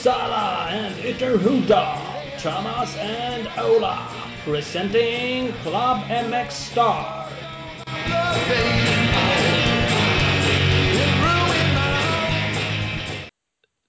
Uppsala 0.00 0.68
and 0.70 0.94
Ytterhuda, 1.04 1.98
Thomas 2.38 2.96
and 2.96 3.48
Ola, 3.58 4.08
presenting 4.44 5.52
Club 5.62 5.98
MX 6.08 6.54
Star. 6.54 7.26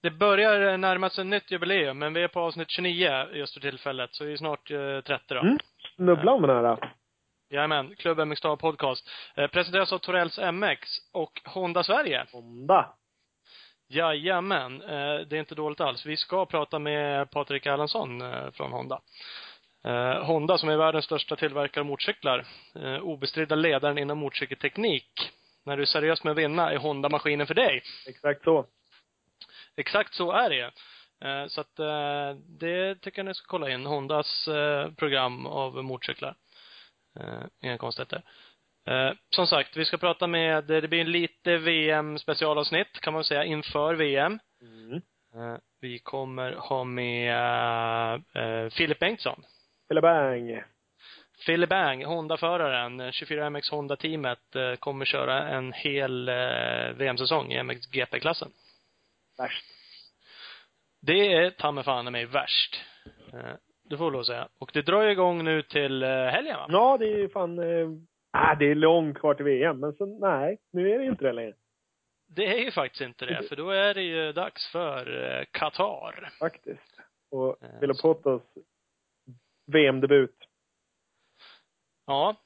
Det 0.02 0.10
börjar 0.10 0.76
närma 0.76 1.10
sig 1.10 1.24
nytt 1.24 1.50
jubileum, 1.50 1.98
men 1.98 2.14
vi 2.14 2.22
är 2.22 2.28
på 2.28 2.40
avsnitt 2.40 2.70
29 2.70 3.26
just 3.32 3.54
för 3.54 3.60
tillfället, 3.60 4.10
så 4.12 4.24
vi 4.24 4.32
är 4.32 4.36
snart 4.36 4.70
eh, 4.70 5.00
30 5.00 5.34
då. 5.34 5.40
Mm. 5.40 5.58
Snubbla 5.96 6.32
om 6.32 6.42
den 6.42 6.50
här. 6.50 6.62
då. 6.62 6.78
Jajamän, 7.50 7.94
Klubb 7.96 8.26
MX 8.26 8.38
Star 8.38 8.56
Podcast. 8.56 9.10
Eh, 9.36 9.46
presenteras 9.46 9.92
av 9.92 9.98
Torells 9.98 10.38
MX 10.38 10.80
och 11.12 11.32
Honda 11.44 11.84
Sverige. 11.84 12.26
Honda. 12.32 12.94
Jajamän, 13.94 14.82
eh, 14.82 15.20
det 15.26 15.36
är 15.36 15.40
inte 15.40 15.54
dåligt 15.54 15.80
alls. 15.80 16.06
Vi 16.06 16.16
ska 16.16 16.46
prata 16.46 16.78
med 16.78 17.30
Patrik 17.30 17.66
Erlandsson 17.66 18.22
eh, 18.22 18.50
från 18.50 18.72
Honda. 18.72 19.00
Eh, 19.84 20.24
Honda 20.24 20.58
som 20.58 20.68
är 20.68 20.76
världens 20.76 21.04
största 21.04 21.36
tillverkare 21.36 21.80
av 21.80 21.86
motorcyklar. 21.86 22.46
Obestridda 23.02 23.54
ledaren 23.54 23.98
inom 23.98 24.18
motorcykelteknik. 24.18 25.32
När 25.64 25.76
du 25.76 25.82
är 25.82 25.86
seriös 25.86 26.24
med 26.24 26.30
att 26.30 26.36
vinna 26.36 26.72
är 26.72 26.76
Honda 26.76 27.08
maskinen 27.08 27.46
för 27.46 27.54
dig. 27.54 27.82
Exakt 28.06 28.44
så. 28.44 28.66
Exakt 29.76 30.14
så 30.14 30.32
är 30.32 30.50
det. 30.50 30.70
Så 31.48 31.60
att 31.60 31.76
det 32.58 33.00
tycker 33.00 33.18
jag 33.18 33.26
ni 33.26 33.34
ska 33.34 33.46
kolla 33.46 33.70
in. 33.70 33.86
Hondas 33.86 34.48
program 34.96 35.46
av 35.46 35.84
motorcyklar. 35.84 36.34
Inga 37.62 37.78
konstigheter. 37.78 38.22
Eh, 38.86 39.12
Som 39.30 39.46
sagt, 39.46 39.76
vi 39.76 39.84
ska 39.84 39.96
prata 39.98 40.26
med, 40.26 40.64
det 40.64 40.88
blir 40.88 41.00
en 41.00 41.12
lite 41.12 41.56
VM 41.58 42.18
specialavsnitt 42.18 43.00
kan 43.00 43.12
man 43.12 43.24
säga 43.24 43.44
inför 43.44 43.94
VM. 43.94 44.38
Mm. 44.62 44.94
Eh, 45.34 45.58
Vi 45.80 45.98
kommer 45.98 46.52
ha 46.52 46.84
med 46.84 47.34
eh, 48.34 48.70
Filip 48.70 48.98
Bengtsson. 48.98 49.44
Bang. 50.02 50.62
Philip 51.46 51.70
Bang, 51.70 52.04
Honda-föraren, 52.04 53.00
24MX 53.00 53.70
Honda-teamet, 53.70 54.56
eh, 54.56 54.74
kommer 54.74 55.04
köra 55.04 55.48
en 55.48 55.72
hel 55.72 56.28
eh, 56.28 56.92
VM-säsong 56.96 57.52
i 57.52 57.62
MX 57.62 57.86
GP-klassen. 57.86 58.52
Värst. 59.38 59.64
Det 61.00 61.32
är 61.32 61.50
ta 61.50 61.72
mig 61.72 61.84
fan 61.84 62.12
mig 62.12 62.24
värst. 62.26 62.80
Eh, 63.32 63.54
Det 63.84 63.96
får 63.96 64.06
jag 64.06 64.12
lov 64.12 64.20
att 64.20 64.26
säga. 64.26 64.48
Och 64.58 64.70
det 64.74 64.82
drar 64.82 65.06
igång 65.06 65.44
nu 65.44 65.62
till 65.62 66.02
eh, 66.02 66.08
helgen 66.08 66.56
va? 66.56 66.66
Ja, 66.68 66.96
det 66.98 67.04
är 67.06 67.18
ju 67.18 67.28
fan... 67.28 67.58
Ah, 68.32 68.54
det 68.54 68.70
är 68.70 68.74
långt 68.74 69.18
kvar 69.18 69.34
till 69.34 69.44
VM, 69.44 69.80
men 69.80 69.92
så 69.92 70.06
nej, 70.06 70.58
nu 70.72 70.90
är 70.90 70.98
det 70.98 71.04
inte 71.04 71.24
det 71.24 71.32
längre. 71.32 71.54
Det 72.28 72.46
är 72.46 72.64
ju 72.64 72.70
faktiskt 72.70 73.00
inte 73.00 73.26
det, 73.26 73.42
för 73.48 73.56
då 73.56 73.70
är 73.70 73.94
det 73.94 74.02
ju 74.02 74.32
dags 74.32 74.72
för 74.72 75.24
eh, 75.24 75.44
Qatar. 75.50 76.30
Faktiskt. 76.38 77.00
Och 77.30 77.62
Eh, 77.62 77.80
Vilopotos 77.80 78.42
VM-debut. 79.72 80.36
Ja, 82.06 82.36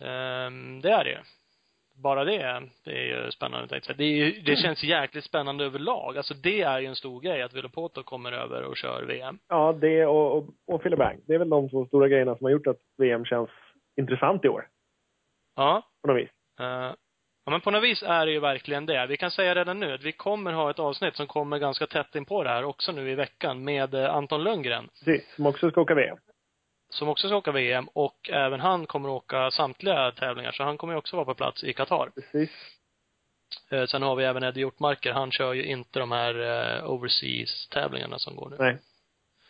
ehm, 0.00 0.80
det 0.80 0.90
är 0.90 1.04
det 1.04 1.10
ju. 1.10 1.18
Bara 2.02 2.24
det, 2.24 2.62
det 2.84 2.90
är 2.90 3.24
ju 3.24 3.30
spännande. 3.30 3.80
Det, 3.96 4.04
är 4.04 4.44
det 4.44 4.56
känns 4.56 4.84
jäkligt 4.84 5.24
spännande 5.24 5.64
överlag. 5.64 6.16
Alltså 6.16 6.34
det 6.34 6.60
är 6.62 6.80
ju 6.80 6.86
en 6.86 6.96
stor 6.96 7.20
grej 7.20 7.42
att 7.42 7.54
Vilopoto 7.54 8.02
kommer 8.02 8.32
över 8.32 8.62
och 8.62 8.76
kör 8.76 9.02
VM. 9.02 9.38
Ja, 9.48 9.72
det 9.72 10.06
och, 10.06 10.36
och, 10.36 10.48
och 10.66 10.82
Philip 10.82 10.98
Bang. 10.98 11.20
Det 11.26 11.34
är 11.34 11.38
väl 11.38 11.48
de 11.48 11.70
två 11.70 11.86
stora 11.86 12.08
grejerna 12.08 12.36
som 12.36 12.44
har 12.44 12.50
gjort 12.50 12.66
att 12.66 12.80
VM 12.98 13.24
känns 13.24 13.50
intressant 13.96 14.44
i 14.44 14.48
år. 14.48 14.68
Ja. 15.56 15.82
På 16.02 16.08
något 16.08 16.22
vis. 16.22 16.30
Eh, 16.60 16.94
ja 17.44 17.50
men 17.50 17.60
på 17.60 17.70
något 17.70 17.84
vis 17.84 18.02
är 18.02 18.26
det 18.26 18.32
ju 18.32 18.40
verkligen 18.40 18.86
det. 18.86 19.06
Vi 19.06 19.16
kan 19.16 19.30
säga 19.30 19.54
redan 19.54 19.80
nu 19.80 19.94
att 19.94 20.02
vi 20.02 20.12
kommer 20.12 20.52
ha 20.52 20.70
ett 20.70 20.78
avsnitt 20.78 21.16
som 21.16 21.26
kommer 21.26 21.58
ganska 21.58 21.86
tätt 21.86 22.14
in 22.14 22.24
på 22.24 22.44
det 22.44 22.50
här 22.50 22.64
också 22.64 22.92
nu 22.92 23.10
i 23.10 23.14
veckan 23.14 23.64
med 23.64 23.94
eh, 23.94 24.14
Anton 24.14 24.44
Lundgren. 24.44 24.88
Precis. 25.04 25.34
Som 25.34 25.46
också 25.46 25.70
ska 25.70 25.80
åka 25.80 25.94
VM. 25.94 26.18
Som 26.90 27.08
också 27.08 27.28
ska 27.28 27.36
åka 27.36 27.52
VM 27.52 27.88
och 27.92 28.30
även 28.30 28.60
han 28.60 28.86
kommer 28.86 29.08
åka 29.08 29.50
samtliga 29.50 30.12
tävlingar 30.12 30.52
så 30.52 30.62
han 30.62 30.78
kommer 30.78 30.92
ju 30.92 30.98
också 30.98 31.16
vara 31.16 31.26
på 31.26 31.34
plats 31.34 31.64
i 31.64 31.72
Qatar. 31.72 32.10
Precis. 32.14 32.50
Eh, 33.70 33.86
sen 33.86 34.02
har 34.02 34.16
vi 34.16 34.24
även 34.24 34.42
Eddie 34.42 34.60
Hjortmarker. 34.60 35.12
Han 35.12 35.30
kör 35.30 35.52
ju 35.52 35.64
inte 35.64 35.98
de 35.98 36.12
här 36.12 36.34
eh, 36.40 36.90
overseas-tävlingarna 36.90 38.18
som 38.18 38.36
går 38.36 38.50
nu. 38.50 38.56
Nej. 38.58 38.78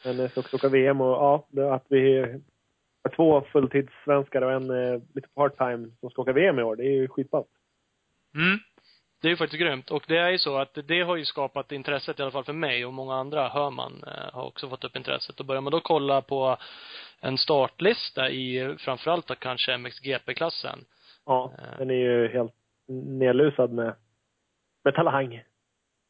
Men 0.05 0.29
ska 0.29 0.41
också 0.41 0.57
åka 0.57 0.69
VM 0.69 1.01
och 1.01 1.47
ja, 1.51 1.75
att 1.75 1.85
vi 1.89 2.27
två 3.09 3.41
fulltidssvenskar 3.53 4.43
och 4.43 4.53
en 4.53 4.71
eh, 4.71 5.01
lite 5.15 5.29
part-time 5.35 5.91
som 6.01 6.11
ska 6.11 6.23
åka 6.23 6.33
VM 6.33 6.59
i 6.59 6.63
år. 6.63 6.77
Det 6.77 6.85
är 6.85 6.91
ju 6.93 7.09
skitballt. 7.09 7.49
Mm. 8.35 8.59
Det 9.23 9.29
är 9.29 9.31
ju 9.31 9.37
faktiskt 9.37 9.61
grymt. 9.61 9.91
Och 9.91 10.05
det 10.09 10.17
är 10.19 10.31
ju 10.31 10.39
så 10.39 10.57
att 10.59 10.79
det 10.85 11.03
har 11.03 11.17
ju 11.17 11.25
skapat 11.25 11.73
intresset 11.73 12.19
i 12.19 12.23
alla 12.23 12.31
fall 12.33 12.45
för 12.45 12.53
mig 12.53 12.87
och 12.87 12.93
många 12.93 13.15
andra 13.15 13.49
hör 13.49 13.71
man 13.71 14.05
eh, 14.07 14.33
har 14.33 14.45
också 14.45 14.69
fått 14.69 14.85
upp 14.85 14.97
intresset. 14.97 15.41
Och 15.41 15.47
börjar 15.47 15.63
man 15.63 15.71
då 15.71 15.81
kolla 15.81 16.23
på 16.23 16.57
en 17.21 17.39
startlista 17.39 18.31
i 18.31 18.77
framförallt 18.79 19.27
då 19.27 19.35
kanske 19.35 19.79
MXGP-klassen. 19.79 20.85
Ja, 21.27 21.53
Eh. 21.59 21.79
den 21.79 21.91
är 21.91 21.95
ju 21.95 22.29
helt 22.29 22.53
nedlusad 22.89 23.73
med, 23.73 23.95
med 24.85 24.95
talang. 24.95 25.43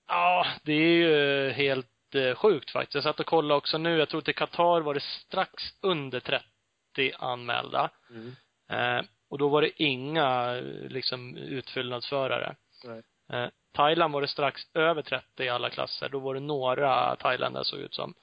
Ja, 0.08 0.46
det 0.64 0.72
är 0.72 0.96
ju 0.96 1.50
helt 1.50 2.14
eh, 2.14 2.34
sjukt 2.34 2.70
faktiskt. 2.70 2.94
Jag 2.94 3.04
satt 3.04 3.20
och 3.20 3.26
kollade 3.26 3.54
också 3.54 3.78
nu. 3.78 3.98
Jag 3.98 4.08
tror 4.08 4.20
till 4.20 4.34
Qatar 4.34 4.80
var 4.80 4.94
det 4.94 5.00
strax 5.02 5.62
under 5.82 6.20
30 6.20 6.44
anmälda. 7.18 7.90
Mm. 8.10 8.32
Eh, 8.70 9.04
och 9.30 9.38
då 9.38 9.48
var 9.48 9.62
det 9.62 9.82
inga 9.82 10.54
liksom 10.88 11.36
utfyllnadsförare. 11.36 12.56
Eh, 13.32 13.48
Thailand 13.72 14.14
var 14.14 14.20
det 14.20 14.28
strax 14.28 14.62
över 14.74 15.02
30 15.02 15.44
i 15.44 15.48
alla 15.48 15.70
klasser. 15.70 16.08
Då 16.08 16.18
var 16.18 16.34
det 16.34 16.40
några 16.40 17.16
thailändare 17.16 17.64
såg 17.64 17.80
ut 17.80 17.94
som. 17.94 18.14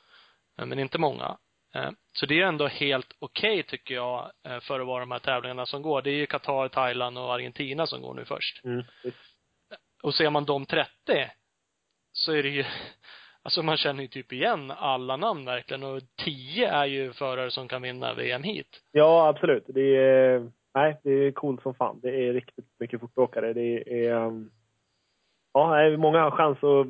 Eh, 0.58 0.66
men 0.66 0.80
inte 0.80 0.98
många. 0.98 1.38
Eh, 1.76 1.90
så 2.14 2.26
det 2.26 2.42
är 2.42 2.46
ändå 2.46 2.68
helt 2.68 3.16
okej 3.20 3.64
tycker 3.64 3.96
jag 3.96 4.32
eh, 4.46 4.60
för 4.60 4.80
att 4.80 4.88
vara 4.88 5.00
de 5.00 5.12
här 5.12 5.20
tävlingarna 5.20 5.66
som 5.66 5.82
går. 5.82 6.02
Det 6.02 6.10
är 6.10 6.16
ju 6.16 6.26
Qatar, 6.26 6.68
Thailand 6.68 7.18
och 7.18 7.34
Argentina 7.34 7.88
som 7.88 8.02
går 8.02 8.14
nu 8.14 8.26
först. 8.26 8.64
Mm. 8.64 8.84
Och 10.04 10.16
ser 10.16 10.30
man 10.30 10.46
de 10.46 10.66
30 10.66 10.92
så 12.12 12.32
är 12.32 12.44
det 12.44 12.50
ju 12.50 12.66
Alltså 13.44 13.64
man 13.64 13.78
känner 13.78 14.02
ju 14.02 14.08
typ 14.08 14.34
igen 14.34 14.72
alla 14.72 15.18
namn 15.18 15.46
verkligen 15.46 15.84
och 15.84 16.02
10 16.26 16.70
är 16.70 16.86
ju 16.86 17.14
förare 17.14 17.52
som 17.52 17.68
kan 17.68 17.82
vinna 17.82 18.14
VM 18.14 18.44
hit. 18.44 18.82
Ja, 18.92 19.28
absolut. 19.28 19.64
Det 19.68 19.98
är, 19.98 20.52
nej, 20.74 21.00
det 21.04 21.12
är 21.12 21.32
coolt 21.32 21.62
som 21.62 21.76
fan. 21.76 22.00
Det 22.02 22.28
är 22.28 22.34
riktigt 22.34 22.66
mycket 22.80 23.00
fotbollsåkare. 23.00 23.54
Det 23.54 24.06
är, 24.06 24.16
um, 24.16 24.52
ja, 25.54 25.98
många 25.98 26.20
har 26.20 26.32
chans 26.32 26.58
att, 26.58 26.88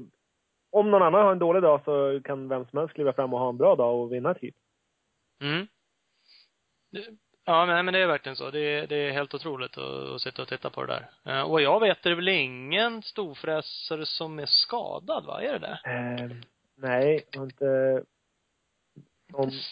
om 0.71 0.91
någon 0.91 1.01
annan 1.01 1.25
har 1.25 1.31
en 1.31 1.39
dålig 1.39 1.61
dag 1.61 1.81
så 1.85 2.21
kan 2.23 2.47
vem 2.47 2.65
som 2.65 2.79
helst 2.79 2.93
kliva 2.93 3.13
fram 3.13 3.33
och 3.33 3.39
ha 3.39 3.49
en 3.49 3.57
bra 3.57 3.75
dag 3.75 3.99
och 3.99 4.13
vinna 4.13 4.31
ett 4.31 4.41
hit. 4.41 4.55
Mm. 5.43 5.67
Ja, 7.45 7.65
men, 7.65 7.85
men 7.85 7.93
det 7.93 7.99
är 7.99 8.07
verkligen 8.07 8.35
så. 8.35 8.51
Det 8.51 8.59
är, 8.59 8.87
det 8.87 8.95
är 8.95 9.11
helt 9.11 9.33
otroligt 9.33 9.77
att, 9.77 10.09
att 10.15 10.21
sitta 10.21 10.41
och 10.41 10.47
titta 10.47 10.69
på 10.69 10.85
det 10.85 10.93
där. 11.23 11.39
Eh, 11.39 11.51
Och 11.51 11.61
jag 11.61 11.79
vet, 11.79 12.03
det 12.03 12.09
är 12.09 12.15
väl 12.15 12.27
ingen 12.27 13.01
storfräsare 13.01 14.05
som 14.05 14.39
är 14.39 14.45
skadad, 14.45 15.25
va? 15.25 15.41
Är 15.41 15.53
det 15.53 15.59
det? 15.59 15.79
Eh, 15.85 16.37
nej, 16.75 17.21
jag 17.31 17.39
har 17.39 17.45
inte, 17.45 18.03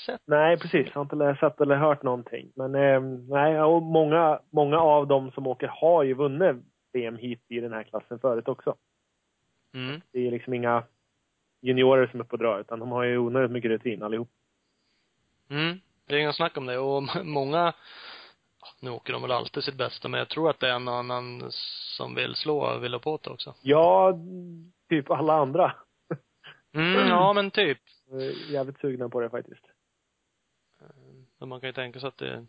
Sett. 0.05 0.21
nej 0.25 0.57
precis. 0.59 0.87
Jag 0.87 0.93
har 0.93 1.01
inte 1.01 1.15
läst 1.15 1.39
sett 1.39 1.61
eller 1.61 1.75
hört 1.75 2.03
någonting. 2.03 2.51
Men 2.55 2.75
eh, 2.75 3.01
nej, 3.29 3.61
och 3.61 3.81
många, 3.81 4.39
många 4.49 4.77
av 4.79 5.07
dem 5.07 5.31
som 5.31 5.47
åker 5.47 5.67
har 5.67 6.03
ju 6.03 6.13
vunnit 6.13 6.55
VM 6.93 7.17
hit 7.17 7.41
i 7.47 7.59
den 7.59 7.73
här 7.73 7.83
klassen 7.83 8.19
förut 8.19 8.47
också. 8.47 8.75
Mm. 9.73 10.01
Det 10.11 10.27
är 10.27 10.31
liksom 10.31 10.53
inga 10.53 10.83
juniorer 11.61 12.07
som 12.07 12.19
är 12.19 12.23
på 12.23 12.37
dra, 12.37 12.59
utan 12.59 12.79
de 12.79 12.91
har 12.91 13.03
ju 13.03 13.17
onödigt 13.17 13.51
mycket 13.51 13.71
rutin 13.71 14.03
allihop. 14.03 14.29
Mm. 15.49 15.77
Det 16.09 16.15
är 16.15 16.19
inga 16.19 16.33
snack 16.33 16.57
om 16.57 16.65
det. 16.65 16.77
Och 16.77 17.03
många, 17.25 17.73
nu 18.79 18.89
åker 18.89 19.13
de 19.13 19.21
väl 19.21 19.31
alltid 19.31 19.63
sitt 19.63 19.75
bästa, 19.75 20.07
men 20.07 20.17
jag 20.17 20.29
tror 20.29 20.49
att 20.49 20.59
det 20.59 20.67
är 20.67 20.73
en 20.73 20.87
annan 20.87 21.51
som 21.97 22.15
vill 22.15 22.35
slå 22.35 22.77
Villopota 22.77 23.29
också. 23.29 23.55
Ja, 23.61 24.13
typ 24.89 25.11
alla 25.11 25.33
andra. 25.33 25.73
Mm, 26.73 27.07
ja 27.07 27.33
men 27.33 27.51
typ. 27.51 27.77
Är 28.11 28.51
jävligt 28.51 28.79
sugna 28.79 29.09
på 29.09 29.19
det 29.19 29.29
faktiskt. 29.29 29.65
Men 31.39 31.49
man 31.49 31.59
kan 31.59 31.69
ju 31.69 31.73
tänka 31.73 31.99
sig 31.99 32.07
att 32.07 32.17
det 32.17 32.45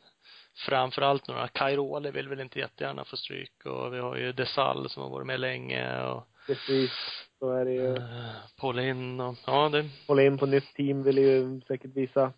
framförallt 0.67 1.29
några 1.29 1.49
Cairoli 1.49 2.11
vill 2.11 2.29
väl 2.29 2.41
inte 2.41 2.59
jättegärna 2.59 3.05
få 3.05 3.17
stryk 3.17 3.67
och 3.67 3.95
vi 3.95 3.99
har 3.99 4.17
ju 4.17 4.33
Desal 4.33 4.91
som 4.91 5.03
har 5.03 5.11
varit 5.11 5.27
med 5.27 5.41
länge 5.41 6.03
och 6.03 6.27
Precis. 6.47 6.91
Så 7.39 7.51
är 7.51 7.65
det 7.65 7.73
ju. 7.73 7.87
uh, 7.87 8.31
Paulin 8.61 9.21
och, 9.21 9.37
ja 9.47 9.69
det, 9.69 9.89
Hålla 10.07 10.23
in 10.23 10.39
på 10.39 10.47
nytt 10.47 10.75
team 10.75 11.03
vill 11.03 11.19
ju 11.19 11.61
säkert 11.61 11.97
visa 11.97 12.33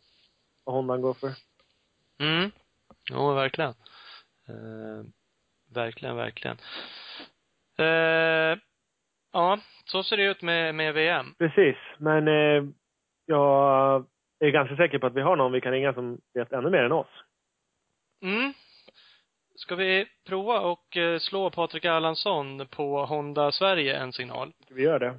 vad 0.65 0.75
Honda 0.75 0.97
går 0.97 1.15
för. 1.15 1.33
mm. 2.19 2.51
Ja, 3.11 3.33
verkligen. 3.33 3.75
Eh, 4.49 5.05
verkligen, 5.75 6.17
verkligen. 6.17 6.57
Eh, 7.79 8.59
ja, 9.33 9.59
så 9.85 10.03
ser 10.03 10.17
det 10.17 10.25
ut 10.25 10.43
med, 10.43 10.75
med 10.75 10.95
VM. 10.95 11.35
Precis, 11.39 11.77
men 11.99 12.29
eh, 12.29 12.65
jag 13.27 14.07
är 14.39 14.51
ganska 14.51 14.77
säker 14.77 14.99
på 14.99 15.07
att 15.07 15.15
vi 15.15 15.21
har 15.21 15.37
någon 15.37 15.53
vi 15.53 15.61
kan 15.61 15.73
ringa 15.73 15.95
som 15.95 16.21
vet 16.35 16.53
ännu 16.53 16.71
mer 16.71 16.83
än 16.83 16.93
oss. 16.93 17.25
Mm. 18.23 18.53
Ska 19.55 19.75
vi 19.75 20.07
prova 20.27 20.61
och 20.61 20.97
eh, 20.97 21.19
slå 21.19 21.51
Patrik 21.51 21.85
Erlandsson 21.85 22.67
på 22.67 23.05
Honda 23.05 23.53
Sverige 23.53 23.97
en 23.97 24.13
signal? 24.13 24.53
Vi 24.71 24.83
gör 24.83 24.99
det. 24.99 25.19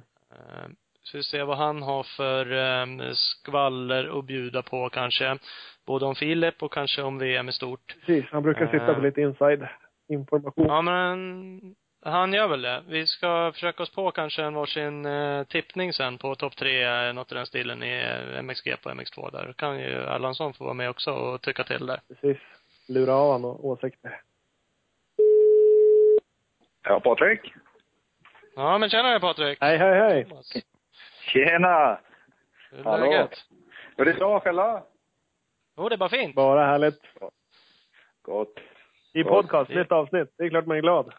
Så 1.04 1.16
vi 1.16 1.22
ser 1.22 1.44
vad 1.44 1.56
han 1.58 1.82
har 1.82 2.02
för 2.02 2.52
eh, 2.52 3.12
skvaller 3.14 4.18
att 4.18 4.24
bjuda 4.24 4.62
på 4.62 4.88
kanske. 4.88 5.38
Både 5.86 6.04
om 6.06 6.14
Filip 6.14 6.62
och 6.62 6.72
kanske 6.72 7.02
om 7.02 7.18
VM 7.18 7.48
i 7.48 7.52
stort. 7.52 7.96
Precis, 8.06 8.24
han 8.30 8.42
brukar 8.42 8.66
sitta 8.66 8.86
Eh. 8.88 8.94
på 8.94 9.00
lite 9.00 9.20
inside 9.20 9.68
information. 10.08 10.66
Ja, 10.66 10.82
men 10.82 11.60
han 12.04 12.32
gör 12.32 12.48
väl 12.48 12.62
det. 12.62 12.82
Vi 12.88 13.06
ska 13.06 13.52
försöka 13.54 13.82
oss 13.82 13.90
på 13.94 14.10
kanske 14.10 14.42
en 14.42 14.54
varsin 14.54 15.06
eh, 15.06 15.44
tippning 15.44 15.92
sen 15.92 16.18
på 16.18 16.34
topp 16.34 16.56
tre, 16.56 16.84
eh, 17.08 17.12
något 17.12 17.32
i 17.32 17.34
den 17.34 17.46
stilen 17.46 17.82
i 17.82 18.02
eh, 18.34 18.42
MXG 18.42 18.76
på 18.82 18.88
MX2 18.90 19.30
där. 19.32 19.54
kan 19.58 19.78
ju 19.78 19.92
Erlandsson 19.92 20.54
få 20.54 20.64
vara 20.64 20.74
med 20.74 20.90
också 20.90 21.10
och 21.10 21.42
tycka 21.42 21.64
till 21.64 21.86
där. 21.86 22.00
Precis. 22.08 22.42
Lura 22.88 23.14
av 23.14 23.32
honom 23.32 23.64
åsikter. 23.64 24.20
Ja, 26.82 27.00
Patrik? 27.00 27.40
Ja, 28.56 28.78
men 28.78 28.90
tjena 28.90 29.20
Patrik. 29.20 29.58
Hej, 29.60 29.78
hej, 29.78 29.98
hej. 30.00 30.24
Thomas. 30.24 30.52
Tjena! 31.32 31.98
Hur 32.70 32.88
är 32.88 32.98
läget? 32.98 33.30
Hur 33.96 34.08
är 34.08 34.12
det 34.12 34.18
bra, 34.18 34.40
Fälla? 34.40 34.82
Jo, 35.76 35.88
det 35.88 35.94
är 35.94 35.96
bara 35.98 36.08
fint. 36.08 36.34
Bara 36.34 36.66
härligt. 36.66 37.00
Gott. 38.22 38.58
I 39.12 39.20
Ja, 39.20 39.28
podcast, 39.28 39.70
det- 39.70 39.76
nytt 39.78 39.92
avsnitt. 39.92 40.34
Det 40.38 40.44
är 40.44 40.48
klart 40.48 40.66
man 40.66 40.76
är 40.76 40.80
glad. 40.80 41.12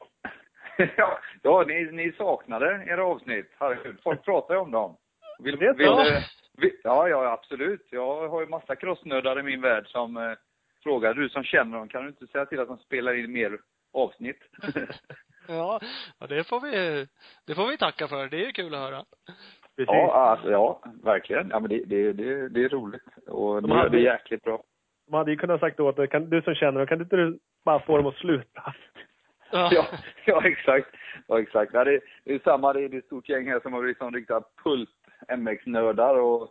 ja, 0.97 1.19
ja 1.41 1.63
ni, 1.67 1.91
ni 1.91 2.11
saknade 2.11 2.83
era 2.87 3.05
avsnitt. 3.05 3.51
Herregud, 3.59 3.99
folk 4.03 4.23
pratar 4.25 4.53
ju 4.53 4.59
om 4.59 4.71
dem. 4.71 4.97
Vill, 5.39 5.57
Vet 5.57 5.77
vill, 5.77 5.85
du? 5.85 6.15
eh, 6.15 6.23
vill, 6.57 6.71
ja, 6.83 7.07
ja, 7.09 7.31
absolut. 7.31 7.87
Jag 7.91 8.29
har 8.29 8.41
ju 8.41 8.47
massa 8.47 8.75
crossnördar 8.75 9.39
i 9.39 9.43
min 9.43 9.61
värld 9.61 9.87
som 9.87 10.17
eh, 10.17 10.33
frågar, 10.83 11.13
du 11.13 11.29
som 11.29 11.43
känner 11.43 11.77
dem, 11.77 11.87
kan 11.89 12.01
du 12.03 12.07
inte 12.09 12.27
säga 12.27 12.45
till 12.45 12.59
att 12.59 12.67
de 12.67 12.77
spelar 12.77 13.13
in 13.13 13.31
mer 13.31 13.59
avsnitt? 13.93 14.39
Ja, 15.47 15.79
ja 16.19 16.27
det 16.27 16.43
får 16.43 16.59
vi, 16.61 17.07
det 17.45 17.55
får 17.55 17.67
vi 17.67 17.77
tacka 17.77 18.07
för. 18.07 18.27
Det 18.27 18.37
är 18.37 18.45
ju 18.45 18.51
kul 18.51 18.73
att 18.75 18.79
höra. 18.81 19.05
Precis. 19.77 19.93
ja, 19.93 20.13
alltså, 20.13 20.51
ja, 20.51 20.81
verkligen. 21.03 21.49
Ja, 21.49 21.59
men 21.59 21.69
det, 21.69 21.83
det, 21.85 22.13
det, 22.13 22.49
det 22.49 22.63
är 22.63 22.69
roligt. 22.69 23.03
Och 23.27 23.61
De 23.61 23.69
gör 23.71 23.77
hade- 23.77 23.89
det 23.89 23.99
jäkligt 24.03 24.43
bra. 24.43 24.61
De 25.07 25.13
hade 25.17 25.31
ju 25.31 25.37
kunnat 25.37 25.59
sagt 25.59 25.79
åt 25.79 25.95
dig, 25.95 26.07
kan, 26.07 26.29
du 26.29 26.41
som 26.41 26.55
känner 26.55 26.79
dem, 26.79 26.87
kan 26.87 27.01
inte 27.01 27.15
du 27.15 27.39
bara 27.65 27.79
få 27.79 27.97
dem 27.97 28.05
att 28.05 28.15
sluta? 28.15 28.73
Ja, 29.51 29.85
ja 30.25 30.45
exakt. 30.47 30.87
Ja, 31.27 31.39
exakt. 31.39 31.73
Ja, 31.73 31.83
det, 31.83 31.99
det 32.23 32.33
är 32.33 32.39
samma, 32.39 32.73
det 32.73 32.81
är 32.81 32.95
ett 32.97 33.05
stort 33.05 33.29
gäng 33.29 33.47
här 33.47 33.59
som 33.59 33.73
har 33.73 33.79
blivit 33.81 33.97
som 33.97 34.11
riktiga 34.13 34.41
pult 34.63 34.89
MX-nördar 35.37 36.15
och 36.19 36.49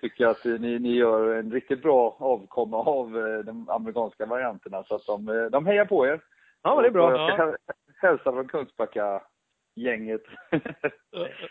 tycker 0.00 0.26
att 0.26 0.44
ni, 0.44 0.78
ni 0.78 0.94
gör 0.96 1.34
en 1.34 1.52
riktigt 1.52 1.82
bra 1.82 2.16
avkomma 2.20 2.76
av 2.76 3.18
eh, 3.18 3.38
de 3.38 3.68
amerikanska 3.68 4.26
varianterna. 4.26 4.84
Så 4.84 4.94
att 4.94 5.06
de, 5.06 5.28
eh, 5.28 5.44
de 5.44 5.66
hejar 5.66 5.84
på 5.84 6.06
er. 6.06 6.20
Ja, 6.62 6.74
men 6.74 6.82
det 6.82 6.88
är 6.88 6.92
bra. 6.92 7.06
Och 7.06 7.12
jag 7.20 7.32
ska 7.34 7.42
häl- 7.44 7.56
hälsa 8.02 8.32
från 8.32 8.48
Kungsbacka-gänget. 9.76 10.22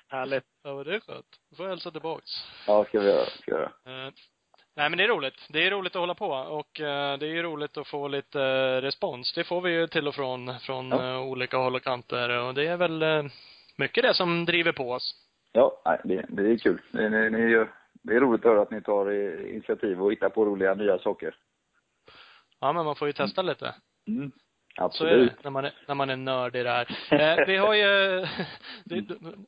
Härligt. 0.09 0.43
Ja, 0.63 0.83
det 0.83 0.95
är 0.95 0.99
skönt. 0.99 1.25
Du 1.49 1.55
får 1.55 1.67
hälsa 1.67 1.91
tillbaks. 1.91 2.31
ja, 2.67 2.85
ska 2.85 2.99
vi 2.99 3.07
göra. 3.07 3.25
Ska 3.25 3.55
vi 3.55 3.61
göra. 3.61 3.65
Eh, 4.05 4.13
nej 4.75 4.89
men 4.89 4.97
det 4.97 5.03
är 5.03 5.07
roligt. 5.07 5.47
Det 5.49 5.67
är 5.67 5.71
roligt 5.71 5.95
att 5.95 5.99
hålla 5.99 6.15
på 6.15 6.29
och 6.31 6.79
eh, 6.79 7.17
det 7.17 7.27
är 7.27 7.43
roligt 7.43 7.77
att 7.77 7.87
få 7.87 8.07
lite 8.07 8.41
eh, 8.41 8.81
respons. 8.81 9.33
Det 9.33 9.43
får 9.43 9.61
vi 9.61 9.71
ju 9.71 9.87
till 9.87 10.07
och 10.07 10.15
från, 10.15 10.59
från 10.59 10.89
Ja. 10.89 11.19
olika 11.19 11.57
håll 11.57 11.75
och 11.75 11.83
kanter 11.83 12.29
och 12.29 12.53
det 12.53 12.67
är 12.67 12.77
väl 12.77 13.29
mycket 13.77 14.03
det 14.03 14.13
som 14.13 14.45
driver 14.45 14.71
på 14.71 14.91
oss. 14.91 15.21
Ja, 15.51 15.81
nej, 15.85 16.01
det, 16.03 16.25
det 16.29 16.51
är 16.51 16.57
kul. 16.57 16.81
Det, 16.91 17.09
ni, 17.09 17.29
ni, 17.29 17.49
gör- 17.51 17.73
det 17.93 18.15
är 18.15 18.19
roligt 18.19 18.45
att 18.45 18.51
höra 18.51 18.61
att 18.61 18.71
ni 18.71 18.81
tar 18.81 19.11
initiativ 19.47 20.01
och 20.01 20.11
hittar 20.11 20.29
på 20.29 20.45
roliga 20.45 20.73
nya 20.73 20.99
saker. 20.99 21.35
Ja 22.59 22.73
men 22.73 22.85
man 22.85 22.95
får 22.95 23.07
ju 23.07 23.13
testa 23.13 23.41
lite. 23.41 23.75
Mm. 24.07 24.31
Så 24.75 24.81
är 24.81 25.07
det, 25.09 25.13
Absolut. 25.15 25.43
när 25.43 25.51
man 25.51 25.65
är, 25.65 25.71
när 25.87 25.95
man 25.95 26.09
är 26.09 26.15
nörd 26.15 26.55
i 26.55 26.63
det 26.63 26.69
här. 26.69 26.87
Eh, 27.11 27.45
vi 27.47 27.57
har 27.57 27.73
ju, 27.73 28.25
det, 28.83 29.05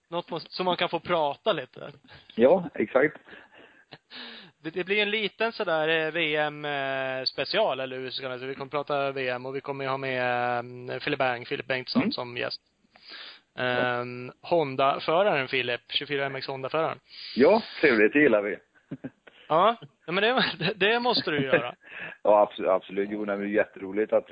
något 0.10 0.30
måste, 0.30 0.50
så 0.52 0.64
man 0.64 0.78
kan 0.78 0.90
få 0.90 1.00
prata 1.00 1.54
lite. 1.54 1.92
Ja, 2.36 2.70
exakt. 2.74 3.18
Det, 4.64 4.70
det 4.70 4.84
blir 4.84 5.02
en 5.02 5.10
liten 5.12 5.52
sådär 5.52 5.88
eh, 5.88 6.12
VM-special, 6.12 7.80
eller 7.80 7.98
hur 7.98 8.10
ska 8.10 8.30
man 8.30 8.40
säga. 8.40 8.50
Vi 8.50 8.56
kommer 8.56 8.70
prata 8.72 9.12
VM 9.12 9.46
och 9.46 9.56
vi 9.56 9.62
kommer 9.62 9.84
ju 9.84 9.90
ha 9.90 9.98
med 9.98 10.60
um, 10.60 11.00
Philip 11.00 11.20
Bang, 11.20 11.48
Philip 11.48 11.68
Bengtsson 11.68 12.02
Mm. 12.02 12.12
som 12.12 12.38
gäst. 12.38 12.62
Um, 13.60 14.32
Honda-föraren 14.42 15.48
Philip, 15.48 15.82
24MX 15.92 16.48
Honda-föraren. 16.48 17.00
Ja, 17.36 17.62
trevligt. 17.82 18.14
Det 18.14 18.20
gillar 18.20 18.42
vi. 18.42 18.58
Ja, 19.50 19.78
men 20.06 20.16
det, 20.16 20.74
det, 20.76 21.00
måste 21.00 21.32
du 21.32 21.44
göra. 21.44 21.76
Ja, 22.24 22.42
absolut. 22.42 22.70
absolut. 22.70 23.10
Jo, 23.12 23.26
det 23.26 23.34
är 23.34 23.42
jätteroligt 23.42 24.14
att 24.14 24.32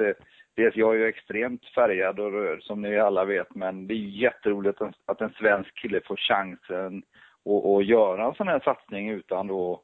dels 0.56 0.76
jag 0.76 0.96
är 0.96 1.00
ju 1.00 1.08
extremt 1.08 1.66
färgad 1.66 2.20
och 2.20 2.32
röd 2.32 2.64
som 2.64 2.82
ni 2.82 3.00
alla 3.00 3.26
vet, 3.26 3.56
men 3.56 3.88
det 3.88 3.94
är 3.94 3.98
jätteroligt 3.98 4.82
att, 4.82 4.96
att 5.06 5.22
en 5.22 5.34
svensk 5.34 5.76
kille 5.76 6.02
får 6.02 6.16
chansen 6.16 7.04
att, 7.46 7.66
att 7.66 7.86
göra 7.86 8.26
en 8.26 8.36
sån 8.36 8.48
här 8.48 8.60
satsning 8.60 9.10
utan 9.10 9.48
då 9.48 9.82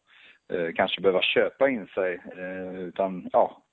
eh, 0.54 0.74
kanske 0.76 1.02
behöva 1.02 1.22
köpa 1.22 1.70
in 1.70 1.88
sig, 1.88 2.22
eh, 2.38 2.80
utan 2.80 3.30
ja, 3.34 3.64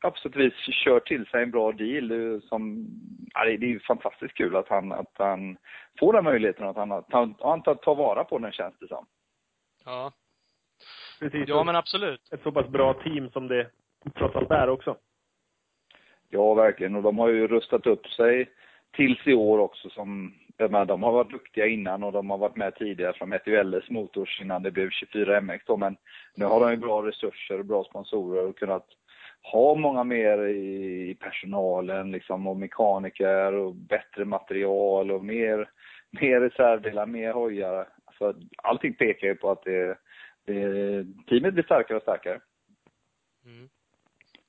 absolut 0.00 0.54
kör 0.54 1.00
till 1.00 1.26
sig 1.26 1.42
en 1.42 1.50
bra 1.50 1.72
deal 1.72 2.10
eh, 2.10 2.40
som, 2.40 2.86
ja, 3.34 3.44
det, 3.44 3.52
är 3.52 3.58
ju 3.58 3.80
fantastiskt 3.80 4.34
kul 4.34 4.56
att 4.56 4.68
han, 4.68 4.92
att 4.92 5.12
han 5.18 5.56
får 5.98 6.12
den 6.12 6.24
möjligheten, 6.24 6.66
att 6.66 6.76
han, 6.76 6.92
att 6.92 7.12
han, 7.12 7.34
han 7.40 7.62
tar, 7.62 7.74
tar 7.74 7.94
vara 7.94 8.24
på 8.24 8.38
den 8.38 8.52
känns 8.52 8.78
det 8.78 8.88
som. 8.88 9.06
Ja. 9.84 10.12
Precis. 11.20 11.48
Ja, 11.48 11.64
men 11.64 11.76
absolut. 11.76 12.32
Ett 12.32 12.42
så 12.42 12.52
pass 12.52 12.68
bra 12.68 12.94
team 12.94 13.30
som 13.30 13.48
det 13.48 13.70
trots 14.14 14.36
allt 14.36 14.50
är 14.50 14.68
också. 14.68 14.96
Ja, 16.34 16.54
verkligen. 16.54 16.96
Och 16.96 17.02
de 17.02 17.18
har 17.18 17.28
ju 17.28 17.48
rustat 17.48 17.86
upp 17.86 18.06
sig 18.06 18.50
tills 18.96 19.26
i 19.26 19.34
år 19.34 19.58
också. 19.58 19.90
Som, 19.90 20.34
menar, 20.58 20.84
de 20.84 21.02
har 21.02 21.12
varit 21.12 21.30
duktiga 21.30 21.66
innan 21.66 22.02
och 22.02 22.12
de 22.12 22.30
har 22.30 22.38
varit 22.38 22.56
med 22.56 22.74
tidigare 22.74 23.12
från 23.12 23.28
Metuelles 23.28 23.90
Motors 23.90 24.40
innan 24.40 24.62
det 24.62 24.70
blev 24.70 24.88
24MX 24.88 25.60
då. 25.66 25.76
Men 25.76 25.96
nu 26.36 26.44
har 26.44 26.60
de 26.60 26.70
ju 26.70 26.76
bra 26.76 27.02
resurser 27.02 27.58
och 27.58 27.64
bra 27.64 27.84
sponsorer 27.84 28.46
och 28.46 28.58
kunnat 28.58 28.86
ha 29.52 29.74
många 29.74 30.04
mer 30.04 30.46
i, 30.46 31.10
i 31.10 31.14
personalen 31.14 32.10
liksom 32.10 32.46
och 32.46 32.56
mekaniker 32.56 33.52
och 33.52 33.74
bättre 33.74 34.24
material 34.24 35.10
och 35.10 35.24
mer, 35.24 35.70
mer 36.10 36.40
reservdelar, 36.40 37.06
mer 37.06 37.32
hojar. 37.32 37.88
Alltså, 38.04 38.34
allting 38.62 38.94
pekar 38.94 39.28
ju 39.28 39.34
på 39.34 39.50
att 39.50 39.62
det, 39.64 39.98
det, 40.46 40.54
teamet 41.28 41.54
blir 41.54 41.64
starkare 41.64 41.96
och 41.96 42.02
starkare. 42.02 42.40
Mm. 43.44 43.68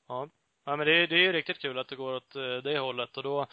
Ja. 0.08 0.30
Ja, 0.66 0.76
men 0.76 0.88
det, 0.88 0.94
är- 0.94 1.08
det 1.08 1.16
är 1.16 1.20
ju 1.20 1.32
riktigt 1.34 1.60
kul 1.60 1.78
att 1.80 1.88
det 1.88 1.96
går 1.96 2.16
åt 2.16 2.36
eh, 2.36 2.58
det 2.64 2.80
hållet 2.80 3.18
och 3.18 3.24
då, 3.24 3.46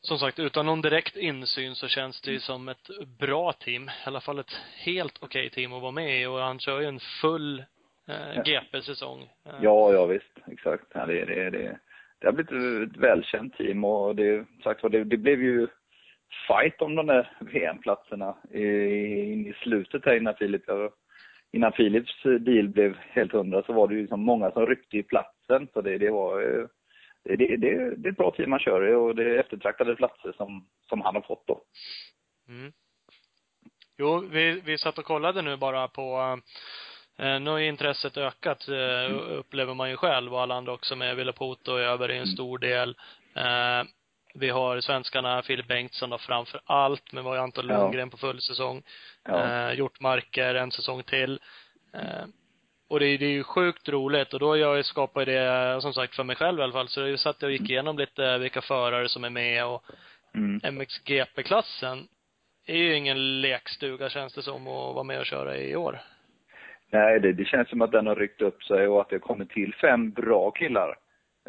som 0.00 0.18
sagt, 0.18 0.38
utan 0.38 0.66
någon 0.66 0.80
direkt 0.82 1.16
insyn 1.16 1.74
så 1.74 1.88
känns 1.88 2.20
det 2.20 2.30
ju 2.30 2.40
som 2.40 2.68
ett 2.68 2.88
bra 3.18 3.52
team. 3.52 3.88
I 3.88 3.90
alla 4.04 4.20
fall 4.20 4.38
ett 4.38 4.56
helt 4.76 5.18
okej 5.22 5.50
team 5.50 5.72
att 5.72 5.82
vara 5.82 5.92
med 5.92 6.22
i 6.22 6.26
och 6.26 6.38
han 6.38 6.58
kör 6.58 6.80
ju 6.80 6.86
en 6.86 7.00
full 7.00 7.64
eh. 8.08 8.42
GP-säsong. 8.44 9.22
Eh, 9.22 9.52
Ja, 9.62 9.92
ja 9.92 10.06
visst. 10.06 10.38
Exakt. 10.46 10.84
Ja, 10.94 11.06
det, 11.06 11.24
det, 11.24 11.50
det, 11.50 11.78
det 12.18 12.26
har 12.26 12.32
blivit 12.32 12.90
ett 12.92 12.96
välkänt 12.96 13.56
team 13.56 13.84
och 13.84 14.16
det, 14.16 14.44
sagt 14.62 14.82
det, 14.90 15.04
det 15.04 15.16
blev 15.16 15.42
ju 15.42 15.66
fight 16.48 16.82
om 16.82 16.94
de 16.94 17.06
där 17.06 17.32
VM-platserna 17.40 18.36
i- 18.50 19.32
in 19.32 19.46
i 19.46 19.52
slutet 19.62 20.04
här 20.04 20.16
innan 20.16 20.34
Filip, 20.34 20.62
innan 21.54 21.72
Philips 21.72 22.22
deal 22.22 22.68
blev 22.68 22.96
helt 22.96 23.32
hundra 23.32 23.62
så 23.62 23.72
var 23.72 23.88
det 23.88 23.94
ju 23.94 24.00
liksom 24.00 24.20
många 24.20 24.50
som 24.50 24.66
ryckte 24.66 24.96
i 24.96 25.02
platsen. 25.02 25.68
Så 25.72 25.80
det, 25.80 25.98
det 25.98 26.10
var 26.10 26.42
eh, 26.42 26.66
det, 27.24 27.36
det, 27.36 27.56
det, 27.56 28.08
är 28.08 28.10
ett 28.10 28.16
bra 28.16 28.30
team 28.30 28.50
man 28.50 28.58
kör 28.58 28.90
i 28.90 28.94
och 28.94 29.14
det 29.14 29.22
är 29.22 29.38
eftertraktade 29.38 29.96
platser 29.96 30.32
som, 30.36 30.66
som 30.88 31.00
han 31.00 31.14
har 31.14 31.22
fått 31.22 31.46
då. 31.46 31.62
Mm. 32.48 32.72
Jo, 33.98 34.20
vi, 34.30 34.60
vi 34.60 34.78
satt 34.78 34.98
och 34.98 35.04
kollade 35.04 35.42
nu 35.42 35.56
bara 35.56 35.88
på 35.88 36.38
eh, 37.18 37.40
nu 37.40 37.50
har 37.50 37.58
ju 37.58 37.68
intresset 37.68 38.16
ökat, 38.16 38.68
eh, 38.68 39.16
upplever 39.38 39.74
man 39.74 39.90
ju 39.90 39.96
själv 39.96 40.34
och 40.34 40.40
alla 40.40 40.54
andra 40.54 40.72
också 40.72 40.96
med 40.96 41.16
Ville 41.16 41.32
Poto 41.32 41.78
över 41.78 42.08
är 42.08 42.14
en 42.14 42.26
stor 42.26 42.58
del. 42.58 42.96
Eh, 43.34 43.82
vi 44.34 44.50
har 44.50 44.80
svenskarna 44.80 45.42
Filip 45.42 45.66
Bengtsson 45.68 46.10
då 46.10 46.18
framför 46.18 46.60
allt, 46.64 47.12
men 47.12 47.24
vi 47.24 47.28
har 47.28 47.36
ju 47.36 47.42
Anton 47.42 47.66
Ja. 47.68 47.78
Lundgren 47.78 48.10
på 48.10 48.16
full 48.16 48.40
säsong. 48.40 48.82
Ja. 49.24 49.68
Eh, 49.70 49.78
Hjortmarker 49.78 50.54
en 50.54 50.70
säsong 50.72 51.02
till. 51.02 51.40
Eh, 51.94 52.24
och 52.88 53.00
det, 53.00 53.06
är- 53.06 53.18
det 53.18 53.26
är 53.26 53.30
ju 53.30 53.44
sjukt 53.44 53.88
roligt 53.88 54.34
och 54.34 54.40
då 54.40 54.56
jag 54.56 54.76
ju 54.76 54.82
skapat 54.82 55.26
det, 55.26 55.78
som 55.82 55.92
sagt 55.92 56.16
för 56.16 56.24
mig 56.24 56.36
själv 56.36 56.58
i 56.58 56.62
alla 56.62 56.72
fall, 56.72 56.88
så 56.88 57.00
jag 57.00 57.20
satt 57.20 57.42
och 57.42 57.50
gick 57.52 57.70
igenom 57.70 57.98
lite 57.98 58.38
vilka 58.38 58.60
förare 58.60 59.08
som 59.08 59.24
är 59.24 59.30
med 59.30 59.66
och 59.66 59.82
Mm. 60.36 60.60
MXGP-klassen 60.74 62.08
är 62.66 62.76
ju 62.76 62.94
ingen 62.94 63.40
lekstuga 63.40 64.08
känns 64.08 64.34
det 64.34 64.42
som 64.42 64.54
att 64.68 64.94
vara 64.94 65.02
med 65.02 65.18
och 65.18 65.26
köra 65.26 65.56
i 65.56 65.76
år. 65.76 66.00
Nej, 66.90 67.20
det, 67.20 67.32
det 67.32 67.44
känns 67.44 67.68
som 67.68 67.82
att 67.82 67.92
den 67.92 68.06
har 68.06 68.16
ryckt 68.16 68.42
upp 68.42 68.62
sig 68.62 68.88
och 68.88 69.00
att 69.00 69.08
det 69.08 69.14
har 69.14 69.20
kommit 69.20 69.50
till 69.50 69.74
fem 69.74 70.10
bra 70.10 70.50
killar. 70.50 70.96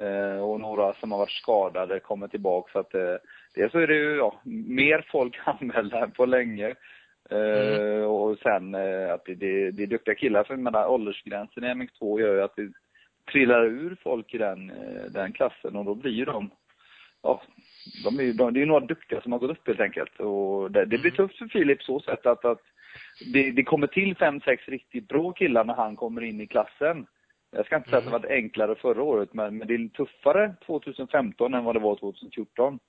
Eh, 0.01 0.39
och 0.43 0.59
några 0.59 0.93
som 0.93 1.11
har 1.11 1.19
varit 1.19 1.31
skadade 1.31 1.99
kommer 1.99 2.27
tillbaka. 2.27 2.71
Så 2.71 2.79
att 2.79 2.93
eh, 2.95 3.15
dels 3.55 3.71
så 3.71 3.79
är 3.79 3.87
det 3.87 3.95
ju 3.95 4.15
ja, 4.17 4.41
mer 4.67 5.05
folk 5.11 5.39
anmälda 5.45 5.99
än 6.03 6.11
på 6.11 6.25
länge. 6.25 6.75
Eh, 7.29 8.03
Och 8.05 8.37
sen 8.39 8.75
eh, 8.75 9.13
att 9.13 9.25
det, 9.25 9.35
det, 9.35 9.71
det 9.71 9.83
är 9.83 9.87
duktiga 9.87 10.15
killar. 10.15 10.43
För 10.43 10.55
menar, 10.55 10.87
åldersgränsen 10.87 11.63
i 11.63 11.67
MX2 11.67 12.19
gör 12.21 12.33
ju 12.35 12.41
att 12.41 12.55
det 12.55 12.71
trillar 13.31 13.65
ur 13.65 13.97
folk 14.03 14.33
i 14.33 14.37
den, 14.37 14.71
den 15.13 15.31
klassen 15.33 15.75
och 15.75 15.85
då 15.85 15.95
blir 15.95 16.11
ju 16.11 16.25
de, 16.25 16.49
ja, 17.23 17.41
de 18.03 18.19
är, 18.19 18.23
ju- 18.23 18.33
de, 18.33 18.53
det 18.53 18.57
är 18.59 18.61
ju 18.61 18.65
några 18.67 18.85
duktiga 18.85 19.21
som 19.21 19.31
har 19.31 19.39
gått 19.39 19.51
upp 19.51 19.67
helt 19.67 19.79
enkelt. 19.79 20.19
Och 20.19 20.71
det, 20.71 20.79
det 20.85 20.97
blir 20.97 21.11
Mm. 21.11 21.15
tufft 21.15 21.37
för 21.37 21.45
Filip 21.47 21.83
så 21.83 21.99
sätt 21.99 22.25
att, 22.25 22.45
att 22.45 22.61
det, 23.33 23.51
det 23.51 23.63
kommer 23.63 23.87
till 23.87 24.15
fem, 24.15 24.41
sex 24.41 24.67
riktigt 24.67 25.07
bra 25.07 25.31
killar 25.31 25.63
när 25.63 25.73
han 25.73 25.95
kommer 25.95 26.21
in 26.23 26.41
i 26.41 26.47
klassen. 26.47 27.05
Jag 27.55 27.65
ska 27.65 27.75
inte 27.75 27.89
säga 27.89 27.97
att 27.97 28.03
det 28.05 28.09
Mm. 28.09 28.21
var 28.21 28.29
enklare 28.29 28.75
förra 28.75 29.03
året, 29.03 29.33
men, 29.33 29.57
men 29.57 29.67
det 29.67 29.74
är 29.74 29.88
tuffare 29.89 30.55
2015 30.65 31.53
än 31.53 31.63
vad 31.63 31.75
det 31.75 31.79
var 31.79 31.95
2014. 31.95 32.79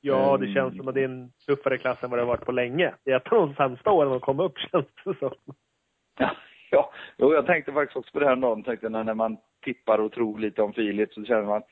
Ja, 0.00 0.36
det 0.36 0.44
Mm. 0.44 0.54
känns 0.54 0.76
som 0.76 0.88
att 0.88 0.94
det 0.94 1.00
är 1.00 1.04
en 1.04 1.30
tuffare 1.46 1.78
klass 1.78 2.02
än 2.02 2.10
vad 2.10 2.18
det 2.18 2.22
har 2.22 2.28
varit 2.28 2.44
på 2.46 2.52
länge. 2.52 2.94
Det 3.04 3.10
är 3.12 3.16
ett 3.16 3.32
av 3.32 3.38
de 3.48 3.54
sämsta 3.54 3.90
åren 3.90 4.12
att 4.12 4.22
komma 4.22 4.42
upp, 4.42 4.58
känns 4.58 4.86
det 5.04 5.18
som. 5.18 5.34
Ja, 6.18 6.30
ja. 6.70 6.92
Jo, 7.18 7.32
jag 7.34 7.46
tänkte 7.46 7.72
faktiskt 7.72 7.96
också 7.96 8.12
på 8.12 8.20
det 8.20 8.26
här 8.26 8.32
en 8.32 8.40
dag. 8.40 8.64
Tänkte 8.64 8.88
när, 8.88 9.14
man 9.14 9.36
tippar 9.64 9.98
och 9.98 10.12
tror 10.12 10.38
lite 10.38 10.62
om 10.62 10.72
Filip 10.72 11.12
så 11.12 11.24
känner 11.24 11.42
man, 11.44 11.62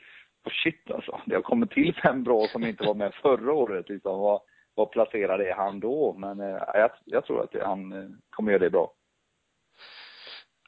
oh 0.44 0.52
shit 0.64 0.90
alltså. 0.90 1.20
Det 1.26 1.34
har 1.34 1.42
kommit 1.42 1.70
till 1.70 1.94
fem 1.94 2.24
bra 2.24 2.42
som 2.46 2.64
inte 2.64 2.84
var 2.86 2.94
med 2.94 3.14
förra 3.14 3.52
året. 3.52 3.88
Liksom, 3.88 4.18
vad, 4.20 4.40
vad 4.74 4.90
placerad 4.90 5.40
är 5.40 5.54
han 5.54 5.80
då? 5.80 6.14
Men 6.18 6.40
eh, 6.40 6.62
jag, 6.74 6.90
jag 7.04 7.24
tror 7.24 7.42
att 7.42 7.62
han 7.62 7.92
eh, 7.92 8.08
kommer 8.30 8.52
göra 8.52 8.62
det 8.62 8.70
bra. 8.70 8.92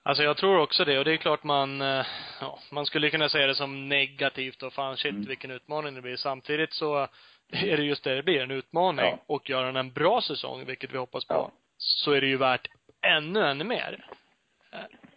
Alltså 0.02 0.22
jag 0.22 0.36
tror 0.36 0.58
också 0.60 0.84
det 0.84 0.98
och 0.98 1.04
det 1.04 1.12
är 1.12 1.16
klart 1.16 1.44
man, 1.44 1.80
eh, 1.82 2.06
ja, 2.40 2.58
man 2.72 2.86
skulle 2.86 3.10
kunna 3.10 3.28
säga 3.28 3.46
det 3.46 3.54
som 3.54 3.88
negativt 3.88 4.62
och 4.62 4.72
fan 4.72 4.96
shit 4.96 5.12
Mm. 5.12 5.24
vilken 5.28 5.50
utmaning 5.50 5.94
det 5.94 6.00
blir. 6.00 6.16
Samtidigt 6.16 6.72
så 6.72 7.08
är 7.52 7.76
det 7.76 7.82
just 7.82 8.04
det 8.04 8.14
det 8.16 8.22
blir, 8.22 8.40
en 8.42 8.50
utmaning. 8.50 9.04
Ja. 9.04 9.18
Och 9.26 9.50
gör 9.50 9.64
han 9.64 9.76
en 9.76 9.92
bra 9.92 10.20
säsong, 10.20 10.64
vilket 10.66 10.92
vi 10.92 10.98
hoppas 10.98 11.24
på, 11.24 11.34
Ja. 11.34 11.50
så 11.78 12.12
är 12.12 12.20
det 12.20 12.26
ju 12.26 12.36
värt 12.36 12.68
ännu, 13.06 13.44
ännu 13.46 13.64
mer. 13.64 14.04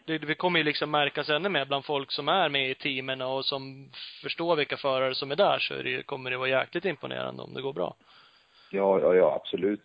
Det, 0.05 0.17
det 0.17 0.35
kommer 0.35 0.59
ju 0.59 0.63
liksom 0.65 0.91
märkas 0.91 1.29
ännu 1.29 1.49
mer 1.49 1.65
bland 1.65 1.85
folk 1.85 2.11
som 2.11 2.27
är 2.29 2.49
med 2.49 2.69
i 2.69 2.75
teamen 2.75 3.21
och 3.21 3.45
som 3.45 3.91
förstår 4.21 4.55
vilka 4.55 4.77
förare 4.77 5.15
som 5.15 5.31
är 5.31 5.35
där 5.35 5.59
så 5.59 5.73
är 5.73 5.83
det, 5.83 5.89
ju- 5.89 6.03
kommer 6.03 6.31
det 6.31 6.37
vara 6.37 6.49
jäkligt 6.49 6.85
imponerande 6.85 7.43
om 7.43 7.53
det 7.53 7.61
går 7.61 7.73
bra. 7.73 7.95
Ja, 8.71 8.99
ja, 8.99 9.15
ja, 9.15 9.35
absolut. 9.41 9.81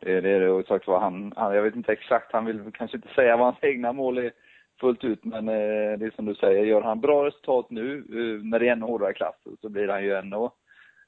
Det, 0.00 0.20
det 0.20 0.30
är 0.30 0.40
det. 0.40 0.50
Och 0.50 0.66
sagt 0.66 0.86
vad 0.86 1.00
han, 1.00 1.32
han, 1.36 1.54
jag 1.54 1.62
vet 1.62 1.76
inte 1.76 1.92
exakt, 1.92 2.32
han 2.32 2.44
vill 2.44 2.72
kanske 2.72 2.96
inte 2.96 3.14
säga 3.14 3.36
vad 3.36 3.46
hans 3.46 3.64
egna 3.64 3.92
mål 3.92 4.18
är 4.18 4.32
fullt 4.80 5.04
ut, 5.04 5.24
men 5.24 5.48
eh, 5.48 5.98
det 5.98 6.06
är 6.06 6.16
som 6.16 6.26
du 6.26 6.34
säger, 6.34 6.64
gör 6.64 6.82
han 6.82 7.00
bra 7.00 7.26
resultat 7.26 7.70
nu 7.70 7.98
eh, 7.98 8.44
när 8.44 8.58
det 8.58 8.68
är 8.68 8.72
ännu 8.72 8.86
hårdare 8.86 9.12
klass 9.12 9.36
så 9.60 9.68
blir 9.68 9.88
han 9.88 10.04
ju 10.04 10.14
ännu 10.14 10.50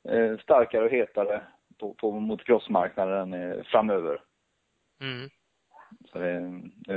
eh, 0.08 0.38
starkare 0.38 0.84
och 0.84 0.90
hetare 0.90 1.40
på, 1.78 1.94
på, 1.94 2.12
mot 2.12 2.44
crossmarknaden 2.44 3.32
eh, 3.32 3.62
framöver. 3.64 4.20
Mm. 5.00 5.28
Så 6.12 6.18
det, 6.18 6.40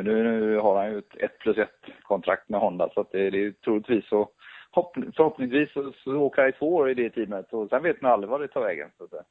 nu, 0.04 0.24
nu 0.24 0.58
har 0.58 0.78
han 0.78 0.92
ju 0.92 0.98
ett 0.98 1.16
1 1.18 1.40
plus 1.40 1.58
1 1.58 1.70
kontrakt 2.02 2.50
med 2.50 2.60
Honda 2.60 2.90
så 2.94 3.02
att 3.02 3.12
det, 3.12 3.30
det 3.30 3.46
är 3.46 3.52
troligtvis 3.52 4.08
så 4.08 4.30
hopp, 4.72 4.96
förhoppningsvis 5.16 5.74
så, 5.74 5.92
så 6.04 6.16
åker 6.16 6.42
han 6.42 6.50
i 6.50 6.54
två 6.54 6.76
år 6.76 6.90
i 6.90 6.94
det 6.94 7.10
teamet 7.10 7.54
och 7.54 7.70
sen 7.70 7.84
vet 7.84 8.02
man 8.02 8.12
aldrig 8.12 8.30
vad 8.30 8.42
det 8.42 8.48
tar 8.48 8.62
vägen. 8.62 8.90
Så 8.98 9.04
att. 9.04 9.26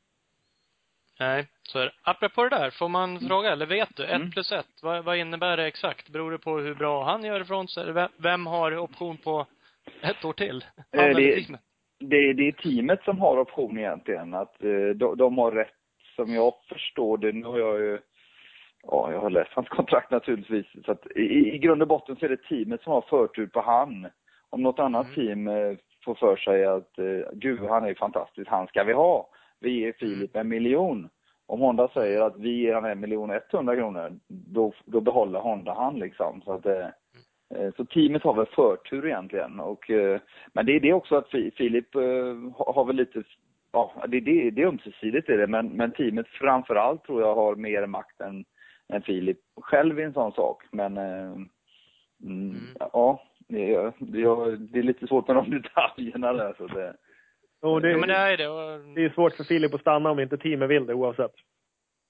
Nej, 1.21 1.47
så 1.63 1.79
är 1.79 1.85
det. 1.85 1.93
Apropå 2.03 2.43
det 2.43 2.49
där, 2.49 2.71
får 2.71 2.89
man 2.89 3.21
fråga, 3.21 3.53
eller 3.53 3.67
vet 3.67 3.97
du? 3.97 4.05
Ett 4.05 4.11
Mm. 4.11 4.31
plus 4.31 4.53
ett, 4.53 4.67
vad, 4.83 5.05
vad 5.05 5.17
innebär 5.17 5.57
det 5.57 5.67
exakt? 5.67 6.09
Beror 6.09 6.31
det 6.31 6.39
på 6.39 6.59
hur 6.59 6.75
bra 6.75 7.05
han 7.05 7.25
gör 7.25 7.41
ifrån 7.41 7.69
sig? 7.69 7.93
Vem, 7.93 8.09
vem 8.17 8.47
har 8.47 8.77
option 8.79 9.17
på 9.17 9.47
ett 10.03 10.25
år 10.25 10.33
till? 10.33 10.65
Han 10.93 11.05
Eh, 11.05 11.17
det- 11.17 11.43
teamet? 11.45 11.61
det, 12.01 12.33
det 12.33 12.49
är 12.49 12.53
teamet 12.53 13.03
som 13.05 13.19
har 13.21 13.39
option 13.39 13.79
egentligen. 13.79 14.35
Att 14.35 14.65
eh, 14.65 14.89
de, 14.97 15.17
de 15.17 15.39
har 15.39 15.53
rätt, 15.53 15.75
som 16.17 16.35
jag 16.35 16.53
förstår 16.69 17.19
det. 17.19 17.33
Nu 17.33 17.45
har 17.47 17.59
jag 17.59 17.79
ju, 17.81 17.99
ja, 18.83 19.13
jag 19.13 19.21
har 19.21 19.31
läst 19.31 19.51
hans 19.55 19.69
kontrakt 19.69 20.11
naturligtvis. 20.11 20.67
Så 20.85 20.93
att 20.93 21.07
i, 21.17 21.55
i 21.55 21.59
grund 21.59 21.83
och 21.83 21.89
botten 21.89 22.17
så 22.17 22.25
är 22.25 22.29
det 22.29 22.37
teamet 22.49 22.83
som 22.83 22.93
har 22.93 23.01
förtur 23.03 23.47
på 23.47 23.61
han. 23.61 24.09
Om 24.51 24.63
något 24.63 24.79
annat 24.79 25.07
Mm. 25.07 25.15
team 25.15 25.49
eh, 25.49 25.77
får 26.05 26.15
för 26.15 26.37
sig 26.37 26.65
att, 26.65 26.99
eh, 26.99 27.31
gud 27.33 27.61
han 27.69 27.85
är 27.85 27.95
fantastisk, 27.95 28.49
han 28.51 28.67
ska 28.67 28.85
vi 28.85 28.93
ha. 28.93 29.29
Vi 29.61 29.71
ger 29.71 29.93
Filip 29.93 30.37
en 30.37 30.49
miljon. 30.49 31.09
Om 31.47 31.61
Honda 31.61 31.89
säger 31.89 32.21
att 32.21 32.37
vi 32.39 32.51
ger 32.51 32.75
han 32.75 32.85
en 32.85 33.01
miljon 33.01 33.31
100 33.51 33.77
kronor, 33.77 34.19
då, 34.29 34.73
då 34.85 35.01
behåller 35.01 35.41
Honda 35.41 35.75
han 35.75 35.99
liksom. 35.99 36.43
Så 36.45 36.53
att, 36.53 36.67
eh, 36.67 36.87
eh, 37.55 37.75
så 37.77 37.85
teamet 37.85 38.23
har 38.23 38.35
väl 38.35 38.47
förtur 38.47 39.07
egentligen. 39.07 39.61
Och, 39.61 39.91
eh, 39.91 40.21
men 40.53 40.67
det 40.67 40.77
är 40.77 40.81
det 40.81 40.93
också 40.93 41.17
att 41.17 41.31
Fi- 41.31 41.51
Filip 41.57 41.95
har 42.57 42.85
väl 42.85 42.97
lite, 42.97 43.23
ja 43.73 44.05
det, 44.09 44.21
det, 44.21 44.51
det 44.51 44.63
är 44.63 44.67
ömsesidigt 44.67 45.29
är 45.29 45.39
det, 45.39 45.47
men, 45.47 45.69
men 45.69 45.93
teamet 45.93 46.27
framför 46.29 46.75
allt 46.75 47.05
tror 47.05 47.21
jag 47.21 47.35
har 47.35 47.57
mer 47.57 47.87
makt 47.87 48.21
än, 48.21 48.45
än 48.93 49.03
Filip 49.03 49.39
själv 49.61 50.01
i 50.01 50.03
en 50.03 50.13
sån 50.13 50.33
sak. 50.33 50.65
Men 50.73 50.97
eh, 50.97 51.33
mm, 52.23 52.57
ja, 52.79 53.23
det 53.49 53.75
är, 53.75 53.93
det, 53.99 54.57
det 54.57 54.79
är 54.79 54.83
lite 54.83 55.07
svårt 55.07 55.29
med 55.29 55.37
de 55.37 55.51
detaljerna 55.63 56.33
där. 56.33 56.55
Så 56.59 56.67
det, 56.67 56.97
Och 57.63 57.83
det, 57.83 57.91
Ja, 57.91 57.99
men 57.99 58.09
det 58.09 58.15
är 58.15 58.37
det. 58.37 58.49
Och, 58.49 58.81
det 58.95 59.05
är 59.05 59.11
svårt 59.11 59.37
för 59.37 59.45
Filip 59.45 59.75
att 59.75 59.81
stanna 59.81 60.11
om 60.11 60.21
inte 60.21 60.39
teamet 60.39 60.71
vill 60.71 60.87
det 60.87 60.95
oavsett. 60.95 61.35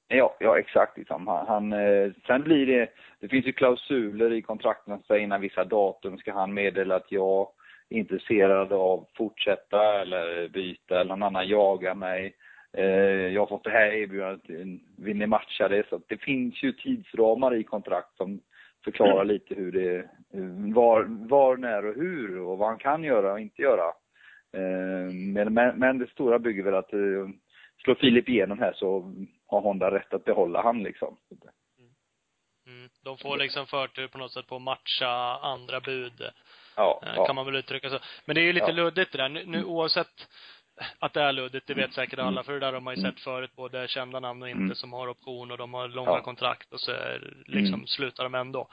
Ja, 0.08 0.36
ja 0.40 0.58
exakt. 0.58 0.98
Liksom. 0.98 1.26
Han, 1.26 1.46
han, 1.46 1.72
eh, 1.72 2.12
sen 2.26 2.42
blir 2.42 2.66
det, 2.66 2.88
det 3.20 3.28
finns 3.28 3.46
ju 3.46 3.52
klausuler 3.52 4.32
i 4.32 4.42
kontrakten 4.42 4.94
som 4.94 5.02
säger 5.02 5.22
innan 5.22 5.40
vissa 5.40 5.64
datum 5.64 6.18
ska 6.18 6.32
han 6.32 6.54
meddela 6.54 6.96
att 6.96 7.12
jag 7.12 7.48
är 7.88 7.96
intresserad 7.96 8.72
av 8.72 9.00
att 9.00 9.16
fortsätta 9.16 10.00
eller 10.00 10.48
byta 10.48 11.00
eller 11.00 11.08
någon 11.08 11.22
annan 11.22 11.48
jagar 11.48 11.94
mig. 11.94 12.34
Eh, 12.72 12.84
jag 13.34 13.42
har 13.42 13.46
fått 13.46 13.64
det 13.64 13.70
här 13.70 13.92
erbjudandet, 13.92 14.42
vill 14.98 15.16
ni 15.16 15.26
matcha 15.26 15.68
det? 15.68 15.88
Så 15.88 16.00
det 16.08 16.16
finns 16.16 16.62
ju 16.62 16.72
tidsramar 16.72 17.54
i 17.54 17.64
kontrakt 17.64 18.16
som 18.16 18.40
förklarar 18.84 19.24
lite 19.24 19.54
hur 19.54 19.72
det, 19.72 20.08
var, 20.74 21.06
var, 21.28 21.56
när 21.56 21.86
och 21.86 21.94
hur 21.94 22.40
och 22.40 22.58
vad 22.58 22.68
han 22.68 22.78
kan 22.78 23.04
göra 23.04 23.32
och 23.32 23.40
inte 23.40 23.62
göra. 23.62 23.92
Eh, 24.52 25.12
men, 25.14 25.54
men, 25.54 25.78
men 25.78 25.98
det 25.98 26.10
stora 26.10 26.38
bygger 26.38 26.62
väl 26.62 26.74
att 26.74 26.92
eh, 26.92 27.28
slår 27.84 27.94
Filip 27.94 28.28
igenom 28.28 28.58
här 28.58 28.72
så 28.72 29.14
har 29.46 29.60
Honda 29.60 29.90
rätt 29.90 30.14
att 30.14 30.24
behålla 30.24 30.62
han 30.62 30.82
liksom. 30.82 31.16
mm, 32.66 32.88
de 33.04 33.18
får 33.18 33.36
liksom 33.36 33.66
förtur 33.66 34.08
på 34.08 34.18
något 34.18 34.32
sätt 34.32 34.46
på 34.46 34.56
att 34.56 34.62
matcha 34.62 35.38
andra 35.42 35.80
bud. 35.80 36.22
Ja, 36.76 37.02
eh, 37.06 37.12
ja. 37.16 37.26
Kan 37.26 37.34
man 37.36 37.46
väl 37.46 37.56
uttrycka 37.56 37.90
så. 37.90 37.98
Men 38.24 38.34
det 38.34 38.40
är 38.40 38.44
ju 38.44 38.52
lite 38.52 38.66
Ja. 38.66 38.72
luddigt 38.72 39.12
det 39.12 39.18
där. 39.18 39.28
Nu, 39.28 39.44
nu 39.46 39.64
oavsett 39.64 40.28
att 40.98 41.12
det 41.12 41.22
är 41.22 41.32
luddigt, 41.32 41.66
det 41.66 41.74
vet 41.74 41.92
säkert 41.92 42.18
Mm. 42.18 42.26
alla, 42.28 42.42
för 42.42 42.52
det 42.52 42.58
där 42.60 42.72
har 42.72 42.80
man 42.80 42.94
ju 42.94 43.00
Mm. 43.00 43.12
sett 43.12 43.20
förut, 43.20 43.50
både 43.56 43.88
kända 43.88 44.20
namn 44.20 44.42
och 44.42 44.48
inte, 44.48 44.62
Mm. 44.62 44.74
som 44.74 44.92
har 44.92 45.08
option 45.08 45.50
och 45.50 45.58
de 45.58 45.74
har 45.74 45.88
långa 45.88 46.10
Ja. 46.10 46.20
kontrakt 46.20 46.72
och 46.72 46.80
så 46.80 46.92
liksom 47.46 47.74
Mm. 47.74 47.86
slutar 47.86 48.24
de 48.24 48.34
ändå. 48.34 48.68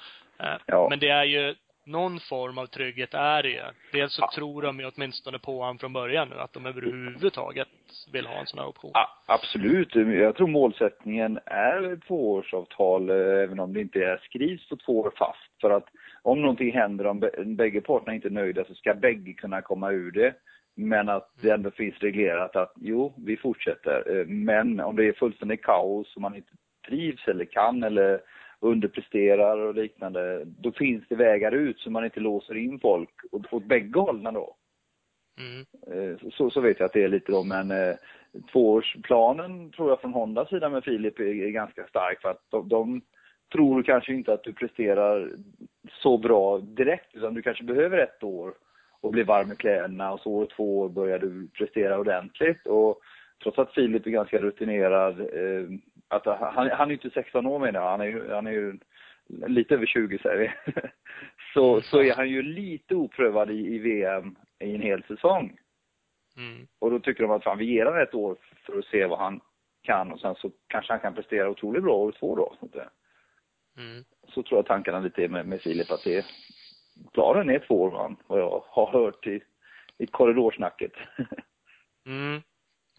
Ja. 0.65 0.87
Men 0.89 0.99
det 0.99 1.09
är 1.09 1.23
ju, 1.23 1.55
någon 1.87 2.19
form 2.19 2.57
av 2.57 2.65
trygghet 2.65 3.13
är 3.13 3.43
det 3.43 3.49
ju. 3.49 3.61
Dels 3.91 4.13
så 4.13 4.21
Ja. 4.21 4.29
tror 4.35 4.61
de 4.61 4.79
ju 4.79 4.91
åtminstone 4.95 5.39
på 5.39 5.63
han 5.63 5.77
från 5.77 5.93
början 5.93 6.29
nu, 6.29 6.35
att 6.39 6.53
de 6.53 6.65
överhuvudtaget 6.65 7.67
vill 8.13 8.25
ha 8.27 8.35
en 8.39 8.45
sån 8.47 8.59
här 8.59 8.67
option. 8.67 8.91
Ja, 8.93 9.07
absolut. 9.25 9.95
Jag 9.95 10.35
tror 10.35 10.47
målsättningen 10.47 11.39
är 11.45 11.93
ett 11.93 12.03
tvåårsavtal, 12.07 13.09
eh, 13.09 13.15
även 13.15 13.59
om 13.59 13.73
det 13.73 13.81
inte 13.81 13.99
är 13.99 14.17
skrivs 14.23 14.69
på 14.69 14.75
två 14.75 14.99
år 14.99 15.11
fast. 15.17 15.61
För 15.61 15.69
att 15.69 15.85
om 16.21 16.41
någonting 16.41 16.73
händer, 16.73 17.05
om 17.07 17.23
bä- 17.23 17.55
bägge 17.55 17.81
parterna 17.81 18.15
inte 18.15 18.27
är 18.27 18.31
nöjda, 18.31 18.65
så 18.65 18.75
ska 18.75 18.93
bägge 18.93 19.33
kunna 19.33 19.61
komma 19.61 19.91
ur 19.91 20.11
det. 20.11 20.33
Men 20.75 21.09
att 21.09 21.29
det 21.41 21.49
ändå 21.49 21.71
finns 21.71 21.99
reglerat 21.99 22.55
att 22.55 22.73
jo, 22.75 23.13
vi 23.25 23.37
fortsätter. 23.37 24.17
Eh, 24.19 24.25
Men 24.27 24.79
om 24.79 24.95
det 24.95 25.05
är 25.07 25.13
fullständigt 25.13 25.61
kaos 25.63 26.15
och 26.15 26.21
man 26.21 26.35
inte 26.35 26.51
trivs 26.87 27.27
eller 27.27 27.45
kan 27.45 27.83
eller 27.83 28.19
underpresterar 28.59 29.57
och 29.57 29.75
liknande, 29.75 30.45
då 30.45 30.71
finns 30.71 31.03
det 31.09 31.15
vägar 31.15 31.51
ut 31.51 31.79
så 31.79 31.89
man 31.89 32.05
inte 32.05 32.19
låser 32.19 32.57
in 32.57 32.79
folk 32.79 33.09
åt, 33.31 33.53
åt 33.53 33.65
bägge 33.65 33.99
hållen 33.99 34.33
då. 34.33 34.55
Mm. 35.39 35.65
Eh, 36.11 36.17
Så, 36.31 36.49
så 36.49 36.61
vet 36.61 36.79
jag 36.79 36.85
att 36.85 36.93
det 36.93 37.03
är 37.03 37.07
lite 37.07 37.31
då, 37.31 37.43
men 37.43 37.71
eh, 37.71 37.95
tvåårsplanen 38.51 39.71
tror 39.71 39.89
jag 39.89 40.01
från 40.01 40.13
Hondas 40.13 40.49
sida 40.49 40.69
med 40.69 40.83
Filip 40.83 41.19
är, 41.19 41.23
är 41.23 41.49
ganska 41.49 41.87
stark 41.87 42.21
för 42.21 42.29
att 42.29 42.43
de, 42.49 42.69
de 42.69 43.01
tror 43.51 43.83
kanske 43.83 44.13
inte 44.13 44.33
att 44.33 44.43
du 44.43 44.53
presterar 44.53 45.31
så 45.91 46.17
bra 46.17 46.57
direkt 46.57 47.15
utan 47.15 47.33
du 47.33 47.41
kanske 47.41 47.63
behöver 47.63 47.97
ett 47.97 48.23
år 48.23 48.53
och 49.01 49.11
bli 49.11 49.23
varm 49.23 49.51
i 49.51 49.55
kläderna 49.55 50.13
och 50.13 50.19
så 50.19 50.31
år 50.31 50.47
två 50.55 50.79
år 50.79 50.89
börjar 50.89 51.19
du 51.19 51.47
prestera 51.47 51.99
ordentligt 51.99 52.67
och 52.67 52.99
trots 53.43 53.59
att 53.59 53.73
Filip 53.73 54.05
är 54.05 54.11
ganska 54.11 54.37
rutinerad, 54.37 55.19
eh, 55.19 55.69
att 56.07 56.25
han, 56.25 56.69
han 56.69 56.89
är 56.89 56.93
inte 56.93 57.09
16 57.09 57.45
år 57.45 57.59
menar 57.59 57.79
jag, 57.79 57.89
han 57.89 58.01
är 58.01 58.05
ju, 58.05 58.31
han 58.31 58.47
är 58.47 58.51
ju 58.51 58.77
lite 59.27 59.73
över 59.73 59.85
20 59.85 60.17
säger 60.17 60.37
vi. 60.37 60.73
så, 61.53 61.81
så 61.81 62.01
är 62.01 62.15
han 62.15 62.29
ju 62.29 62.41
lite 62.41 62.95
oprövad 62.95 63.51
i, 63.51 63.75
i 63.75 63.79
VM 63.79 64.35
i 64.59 64.75
en 64.75 64.81
hel 64.81 65.03
säsong. 65.03 65.57
Mm. 66.37 66.67
Och 66.79 66.91
då 66.91 66.99
tycker 66.99 67.23
de 67.23 67.31
att 67.31 67.43
fan, 67.43 67.57
vi 67.57 67.65
ger 67.65 67.85
honom 67.85 68.01
ett 68.01 68.13
år 68.13 68.37
för 68.65 68.79
att 68.79 68.85
se 68.85 69.05
vad 69.05 69.19
han 69.19 69.41
kan 69.83 70.11
och 70.11 70.19
sen 70.19 70.35
så 70.35 70.51
kanske 70.67 70.93
han 70.93 70.99
kan 70.99 71.13
prestera 71.13 71.49
otroligt 71.49 71.83
bra 71.83 71.95
år 71.95 72.11
två 72.11 72.35
då. 72.35 72.55
Mm. 73.77 74.03
så 74.27 74.43
tror 74.43 74.57
jag 74.57 74.65
tankarna 74.65 74.99
lite 74.99 75.23
är 75.23 75.27
med, 75.27 75.47
med 75.47 75.61
Filip 75.61 75.91
att 75.91 76.03
det 76.03 76.25
planen 77.13 77.49
är 77.49 77.59
två 77.59 77.81
år 77.81 77.91
man, 77.91 78.15
vad 78.27 78.39
jag 78.39 78.63
har 78.67 78.91
hört 78.91 79.27
i, 79.27 79.43
i 79.97 80.07
korridorsnacket. 80.07 80.91
Mm. 82.07 82.41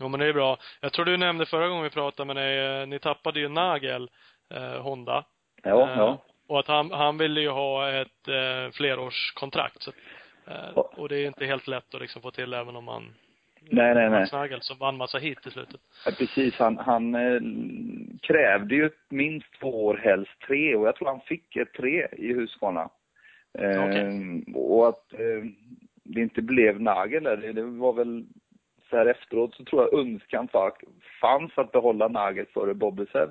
Jo 0.00 0.08
men 0.08 0.20
det 0.20 0.26
är 0.26 0.32
bra. 0.32 0.58
Jag 0.80 0.92
tror 0.92 1.04
du 1.04 1.16
nämnde 1.16 1.46
förra 1.46 1.68
gången 1.68 1.84
vi 1.84 1.90
pratade 1.90 2.34
med 2.34 2.36
dig, 2.36 2.86
ni 2.86 2.98
tappade 2.98 3.40
ju 3.40 3.48
Nagel, 3.48 4.10
eh, 4.54 4.82
Honda. 4.82 5.24
ja, 5.62 5.90
Eh, 5.90 5.98
ja. 5.98 6.18
Och 6.46 6.58
att 6.60 6.66
han, 6.68 6.90
han 6.90 7.18
ville 7.18 7.40
ju 7.40 7.48
ha 7.48 7.90
ett 7.90 8.28
eh, 8.28 8.72
flerårskontrakt. 8.72 9.82
Så, 9.82 9.90
eh. 10.46 10.70
Och 10.70 11.08
det 11.08 11.16
är 11.16 11.20
ju 11.20 11.26
inte 11.26 11.46
helt 11.46 11.66
lätt 11.66 11.94
att 11.94 12.00
liksom 12.00 12.22
få 12.22 12.30
till 12.30 12.54
även 12.54 12.76
om 12.76 12.84
man 12.84 13.14
Nej, 13.70 13.94
nej, 13.94 14.10
nej. 14.10 14.28
Nagel 14.32 14.62
som 14.62 14.78
vann 14.78 14.96
massa 14.96 15.18
hit 15.18 15.46
i 15.46 15.50
slutet. 15.50 15.80
Ja, 16.04 16.12
precis. 16.18 16.54
Han, 16.54 16.78
han 16.78 17.14
eh, 17.14 17.40
krävde 18.22 18.74
ju 18.74 18.90
minst 19.08 19.46
två 19.60 19.86
år, 19.86 20.00
helst 20.04 20.40
tre. 20.46 20.74
Och 20.76 20.86
jag 20.86 20.96
tror 20.96 21.08
han 21.08 21.20
fick 21.20 21.56
ett 21.56 21.72
tre 21.72 22.06
i 22.12 22.32
Husqvarna. 22.32 22.88
Eh, 23.58 23.84
Okej. 23.84 24.44
Och 24.54 24.88
att 24.88 25.12
eh, 25.12 25.50
det 26.04 26.20
inte 26.20 26.42
blev 26.42 26.80
Nagel 26.80 27.24
där, 27.24 27.36
det 27.36 27.62
var 27.62 27.92
väl 27.92 28.24
så 28.90 28.96
här 28.96 29.06
efteråt 29.06 29.54
så 29.54 29.64
tror 29.64 29.82
jag 29.82 30.00
önskan 30.00 30.48
fa- 30.48 30.72
fanns 31.20 31.52
att 31.58 31.72
behålla 31.72 32.08
Nagel 32.08 32.46
före 32.46 32.74
Bobisev. 32.74 33.28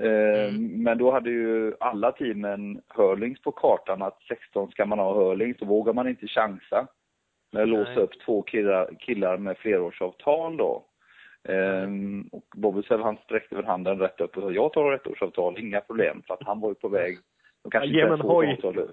Eh, 0.00 0.46
Mm. 0.48 0.82
Men 0.82 0.98
då 0.98 1.10
hade 1.10 1.30
ju 1.30 1.74
alla 1.80 2.12
teamen 2.12 2.80
Hurlings 2.88 3.40
på 3.42 3.52
kartan 3.52 4.02
att 4.02 4.22
16 4.28 4.70
ska 4.70 4.86
man 4.86 4.98
ha 4.98 5.14
Hurlings, 5.14 5.56
då 5.58 5.66
vågar 5.66 5.92
man 5.92 6.08
inte 6.08 6.26
chansa. 6.26 6.86
Med 7.52 7.62
att 7.62 7.68
låsa 7.68 8.00
upp 8.00 8.20
två 8.26 8.42
killar, 8.42 8.90
killar 9.00 9.36
med 9.38 9.58
flerårsavtal 9.58 10.56
då. 10.56 10.84
Ehm, 11.48 12.28
och 12.32 12.44
Bobisev 12.56 13.00
han 13.00 13.16
sträckte 13.16 13.56
väl 13.56 13.64
handen 13.64 13.98
rätt 13.98 14.20
upp 14.20 14.36
och 14.36 14.42
sa 14.42 14.50
jag 14.50 14.72
tar 14.72 14.92
ettårsavtal, 14.92 15.58
inga 15.58 15.80
problem. 15.80 16.22
För 16.26 16.34
att 16.34 16.42
han 16.46 16.60
var 16.60 16.68
ju 16.68 16.74
på 16.74 16.88
väg. 16.88 17.18
De 17.66 17.70
kanske 17.70 17.98
Ja, 17.98 18.12
inte 18.12 18.26
hoj. 18.26 18.60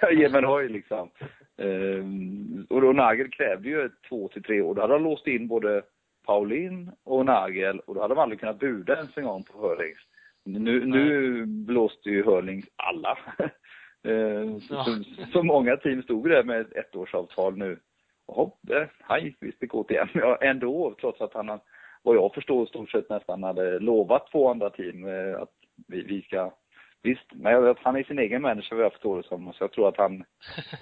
Ja, 0.00 0.10
ge 0.10 0.28
mig 0.28 0.38
en 0.38 0.44
hoj 0.44 0.68
liksom. 0.68 1.10
Ehm, 1.58 2.66
och 2.70 2.80
då 2.80 2.92
Nagel 2.92 3.30
krävde 3.30 3.68
ju 3.68 3.90
två 4.08 4.28
till 4.28 4.42
tre 4.42 4.60
år. 4.60 4.74
Då 4.74 4.80
hade 4.80 4.94
han 4.94 5.02
låst 5.02 5.26
in 5.26 5.48
både 5.48 5.82
Paulin 6.26 6.92
och 7.04 7.24
Nagel 7.26 7.80
och 7.80 7.94
då 7.94 8.00
hade 8.00 8.14
de 8.14 8.20
aldrig 8.20 8.40
kunnat 8.40 8.58
buda 8.58 8.96
ens 8.96 9.16
en 9.16 9.24
gång 9.24 9.42
på 9.42 9.58
Hurlings. 9.58 9.98
Nu, 10.44 10.84
nu 10.86 11.44
blåste 11.46 12.10
ju 12.10 12.22
Hurlings 12.24 12.66
alla. 12.76 13.18
Ehm, 14.08 14.60
så, 14.60 14.74
Ja. 14.74 14.84
så, 14.84 15.24
så 15.32 15.42
många 15.42 15.76
team 15.76 16.02
stod 16.02 16.28
där 16.28 16.44
med 16.44 16.60
ett 16.60 16.76
ettårsavtal 16.76 17.56
nu. 17.56 17.78
Och 18.26 18.34
hopp, 18.34 18.70
eh, 18.70 18.84
han 19.00 19.24
gick 19.24 19.36
visst 19.40 19.58
till 19.58 19.68
KTM. 19.68 20.08
Ja, 20.14 20.36
ändå, 20.40 20.94
trots 21.00 21.20
att 21.20 21.34
han, 21.34 21.60
vad 22.02 22.16
jag 22.16 22.34
förstår, 22.34 22.66
stort 22.66 22.90
sett 22.90 23.10
nästan 23.10 23.42
hade 23.42 23.78
lovat 23.78 24.30
två 24.32 24.50
andra 24.50 24.70
team 24.70 25.04
eh, 25.06 25.40
att 25.42 25.50
vi, 25.88 26.02
vi 26.02 26.22
ska 26.22 26.52
Visst, 27.02 27.32
men 27.32 27.52
jag 27.52 27.62
vet, 27.62 27.78
han 27.80 27.96
är 27.96 28.02
sin 28.02 28.18
egen 28.18 28.42
människa 28.42 28.74
vad 28.74 28.84
jag 28.84 28.92
förstår 28.92 29.16
det 29.16 29.28
som. 29.28 29.52
Så 29.52 29.64
jag 29.64 29.72
tror 29.72 29.88
att 29.88 29.96
han, 29.96 30.24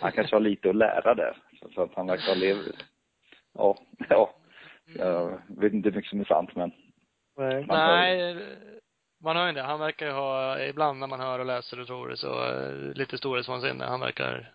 han 0.00 0.12
kanske 0.12 0.37
har 0.37 0.41
lite 0.41 0.71
att 0.71 0.77
lära 0.77 1.15
där. 1.15 1.37
Så, 1.61 1.69
så 1.69 1.83
att 1.83 1.95
han 1.95 2.07
verkar 2.07 2.29
ha 2.29 2.35
levt. 2.35 2.85
Ja, 3.55 3.79
ja. 4.09 4.35
Jag 4.95 5.41
vet 5.49 5.73
inte 5.73 5.89
hur 5.89 5.97
mycket 5.97 6.11
som 6.11 6.21
är 6.21 6.25
sant 6.25 6.57
men. 6.57 6.73
Nej. 7.37 7.65
Man 7.67 7.77
hör 7.77 7.97
Nej, 7.97 8.37
man 9.23 9.37
hör 9.37 9.47
ju 9.47 9.53
det. 9.53 9.62
Han 9.62 9.81
verkar 9.81 10.07
ju 10.07 10.12
ha, 10.12 10.61
ibland 10.61 10.99
när 10.99 11.07
man 11.07 11.21
hör 11.21 11.39
och 11.39 11.47
läser 11.47 11.81
och 11.81 11.87
tror 11.87 12.09
det, 12.09 12.17
så 12.17 12.45
eh, 12.45 12.95
lite 12.95 13.19
storhetsvansinne. 13.19 13.85
Han 13.85 14.00
verkar 14.00 14.53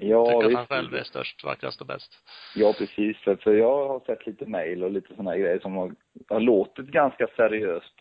Ja, 0.00 0.26
tycka 0.26 0.46
att 0.46 0.54
han 0.54 0.66
själv 0.66 0.94
är 0.94 1.02
störst, 1.02 1.44
vackrast 1.44 1.80
och 1.80 1.86
bäst. 1.86 2.12
Ja, 2.54 2.74
precis. 2.78 3.16
För, 3.16 3.36
för 3.36 3.54
jag 3.54 3.88
har 3.88 4.00
sett 4.00 4.26
lite 4.26 4.46
mejl 4.46 4.84
och 4.84 4.90
lite 4.90 5.08
sådana 5.08 5.36
grejer 5.36 5.58
som 5.58 5.76
har, 5.76 5.94
har 6.28 6.40
låtit 6.40 6.86
ganska 6.86 7.26
seriöst 7.36 7.94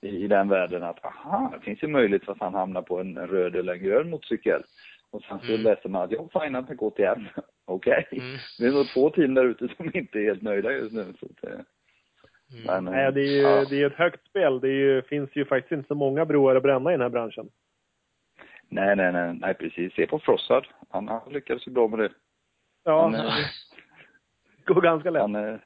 i, 0.00 0.08
i 0.08 0.26
den 0.28 0.48
världen 0.48 0.82
att 0.82 1.04
aha, 1.04 1.52
det 1.58 1.64
finns 1.64 1.82
ju 1.82 1.86
möjlighet 1.88 2.28
att 2.28 2.40
han 2.40 2.54
hamnar 2.54 2.82
på 2.82 3.00
en, 3.00 3.16
en 3.16 3.26
röd 3.26 3.56
eller 3.56 3.72
en 3.72 3.82
grön 3.82 4.10
motorcykel. 4.10 4.62
Och 5.10 5.22
sen 5.22 5.38
så 5.40 5.46
Mm. 5.52 5.60
läser 5.62 5.88
man 5.88 6.02
att 6.02 6.10
jag 6.12 6.42
signat 6.42 6.68
med 6.68 6.78
KTM. 6.78 7.24
Okej. 7.64 8.08
Mm. 8.12 8.24
Det 8.58 8.66
är 8.66 8.70
nog 8.72 8.88
två 8.88 9.10
team 9.10 9.34
där 9.34 9.44
ute 9.44 9.68
som 9.76 9.90
inte 9.94 10.18
är 10.18 10.24
helt 10.24 10.42
nöjda 10.42 10.72
just 10.72 10.92
nu. 10.92 11.14
Så 11.20 11.26
att, 11.26 11.44
eh, 11.52 11.60
Mm. 12.52 12.64
men, 12.84 12.88
eh, 12.88 12.92
Nej, 12.92 13.12
det 13.12 13.20
är 13.20 13.32
ju 13.32 13.40
ja. 13.42 13.64
det 13.70 13.82
är 13.82 13.86
ett 13.86 13.92
högt 13.94 14.26
spel. 14.26 14.60
Det 14.60 14.68
är 14.68 14.72
ju, 14.72 15.02
finns 15.02 15.30
ju 15.36 15.44
faktiskt 15.44 15.72
inte 15.72 15.88
så 15.88 15.94
många 15.94 16.24
broar 16.24 16.56
att 16.56 16.62
bränna 16.62 16.90
i 16.90 16.94
den 16.94 17.00
här 17.00 17.08
branschen. 17.08 17.48
Nej, 18.68 18.96
nej, 18.96 19.12
nej, 19.12 19.34
nej, 19.40 19.54
precis. 19.54 19.94
Se 19.94 20.06
på 20.06 20.18
Frossard. 20.18 20.66
Han, 20.90 21.08
han 21.08 21.32
lyckades 21.32 21.66
ju 21.66 21.70
bra 21.72 21.88
med 21.88 21.98
det. 21.98 22.10
Ja, 22.84 23.02
Han, 23.02 23.14
eh, 23.14 23.20
det 23.24 24.64
går 24.74 24.80
ganska 24.82 25.10
lätt. 25.10 25.20
han, 25.22 25.34
eh, 25.34 25.56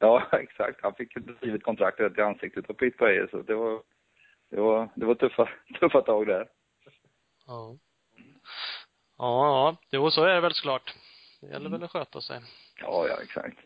ja, 0.02 0.26
exakt. 0.32 0.82
Han 0.82 0.94
fick 0.94 1.16
ett 1.16 1.36
skrivet 1.36 1.62
kontrakt 1.62 2.00
rätt 2.00 2.18
i 2.18 2.20
ansiktet 2.20 2.70
av 2.70 2.74
Pete 2.74 2.96
Payer, 2.96 3.28
så 3.30 3.42
det 3.42 3.54
var, 3.54 3.82
det 4.50 4.60
var, 4.60 4.88
det 4.94 5.06
var 5.06 5.14
tuffa, 5.14 5.48
tuffa 5.80 6.00
tag 6.02 6.26
där. 6.26 6.48
Ja. 7.46 7.76
Ja, 9.18 9.46
ja. 9.46 9.76
Jo, 9.90 10.10
så 10.10 10.24
är 10.24 10.34
det 10.34 10.40
väl 10.40 10.54
såklart. 10.54 10.94
Det 11.40 11.46
gäller 11.46 11.70
väl 11.70 11.82
att 11.82 11.90
sköta 11.90 12.20
sig. 12.20 12.40
Ja, 12.80 13.06
ja, 13.08 13.22
exakt. 13.22 13.58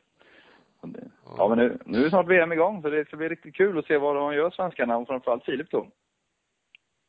Ja, 1.37 1.49
men 1.49 1.59
nu, 1.59 1.79
nu 1.85 2.05
är 2.05 2.09
snart 2.09 2.29
VM 2.29 2.53
igång, 2.53 2.83
så 2.83 2.91
det 2.91 3.07
ska 3.07 3.17
bli 3.17 3.29
riktigt 3.29 3.55
kul 3.55 3.79
att 3.79 3.87
se 3.87 3.99
vad 3.99 4.17
de 4.17 4.35
gör, 4.35 4.51
svenskarna, 4.51 4.97
och 4.97 5.07
framförallt 5.07 5.45
Filip 5.45 5.71
då. 5.71 5.89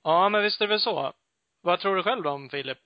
Ja, 0.03 0.29
men 0.29 0.43
visst 0.43 0.61
är 0.61 0.65
det 0.65 0.69
väl 0.69 0.79
så. 0.79 1.13
Vad 1.61 1.79
tror 1.79 1.95
du 1.95 2.03
själv 2.03 2.23
då 2.23 2.29
om 2.29 2.49
Filip? 2.49 2.77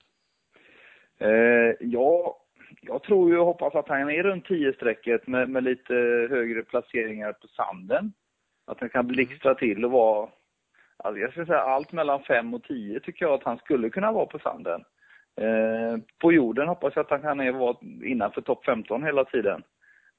Eh, 1.18 1.76
ja, 1.80 2.38
jag 2.80 3.02
tror 3.02 3.30
ju 3.30 3.38
och 3.38 3.46
hoppas 3.46 3.74
att 3.74 3.88
han 3.88 4.10
är 4.10 4.22
runt 4.22 4.48
10-strecket 4.48 5.26
med, 5.26 5.48
med 5.48 5.64
lite 5.64 5.94
högre 6.30 6.62
placeringar 6.62 7.32
på 7.32 7.48
sanden. 7.48 8.12
Att 8.66 8.80
han 8.80 8.88
kan 8.88 9.06
blixtra 9.06 9.54
till 9.54 9.84
och 9.84 9.90
vara, 9.90 10.28
alltså 10.96 11.20
jag 11.20 11.32
ska 11.32 11.46
säga 11.46 11.60
allt 11.60 11.92
mellan 11.92 12.22
5 12.22 12.54
och 12.54 12.64
10 12.64 13.00
tycker 13.00 13.24
jag 13.24 13.34
att 13.34 13.44
han 13.44 13.58
skulle 13.58 13.90
kunna 13.90 14.12
vara 14.12 14.26
på 14.26 14.38
sanden. 14.38 14.84
Eh, 15.40 15.98
på 16.18 16.32
jorden 16.32 16.68
hoppas 16.68 16.92
jag 16.96 17.04
att 17.04 17.10
han 17.10 17.22
kan 17.22 17.58
vara 17.58 17.76
innanför 18.04 18.40
topp 18.40 18.64
15 18.64 19.04
hela 19.04 19.24
tiden. 19.24 19.62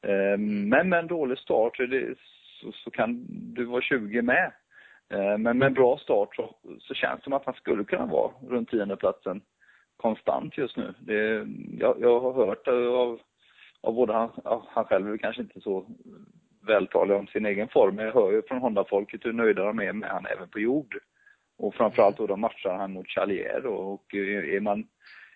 Eh, 0.08 0.38
men 0.38 0.90
med 0.90 1.00
en 1.00 1.08
dålig 1.08 1.38
start 1.38 1.78
det, 1.78 2.16
så, 2.62 2.72
så 2.72 2.92
kan 2.92 3.26
du 3.30 3.66
vara 3.66 3.82
20 3.82 4.22
med. 4.22 4.52
Eh, 5.10 5.38
men 5.38 5.58
med 5.58 5.66
en 5.66 5.74
bra 5.74 5.98
start 5.98 6.36
så, 6.36 6.56
så 6.80 6.94
känns 6.94 7.20
det 7.20 7.24
som 7.24 7.34
att 7.34 7.46
han 7.46 7.54
skulle 7.54 7.84
kunna 7.84 8.06
vara 8.06 8.32
runt 8.50 8.70
tionde 8.70 8.96
platsen 8.96 9.42
konstant 10.02 10.58
just 10.58 10.78
nu. 10.78 10.94
Det, 11.00 11.48
jag, 11.80 11.96
jag 12.00 12.20
har 12.20 12.34
hört 12.34 12.68
av, 12.68 13.20
av 13.82 13.94
både 13.94 14.14
han, 14.14 14.30
han 14.68 14.86
själv 14.86 15.14
är 15.14 15.18
kanske 15.18 15.42
inte 15.42 15.62
så 15.62 15.86
vältalig 16.68 17.18
om 17.18 17.28
sin 17.28 17.46
egen 17.46 17.68
form, 17.68 17.96
men 17.96 18.06
jag 18.06 18.14
hör 18.14 18.32
ju 18.32 18.42
från 18.42 18.62
Honda-folket 18.62 19.26
hur 19.26 19.34
nöjda 19.34 19.64
de 19.64 19.80
är 19.80 19.94
med 19.94 20.10
han 20.10 20.26
även 20.26 20.50
på 20.50 20.60
jord. 20.60 20.98
Och 21.58 21.76
framförallt 21.76 22.18
då 22.18 22.28
de 22.28 22.42
matchar 22.42 22.78
han 22.78 22.94
mot 22.94 23.08
Chalier 23.08 23.62
då, 23.64 23.74
och 23.74 24.16
eh, 24.16 24.56
är 24.56 24.60
man 24.60 24.88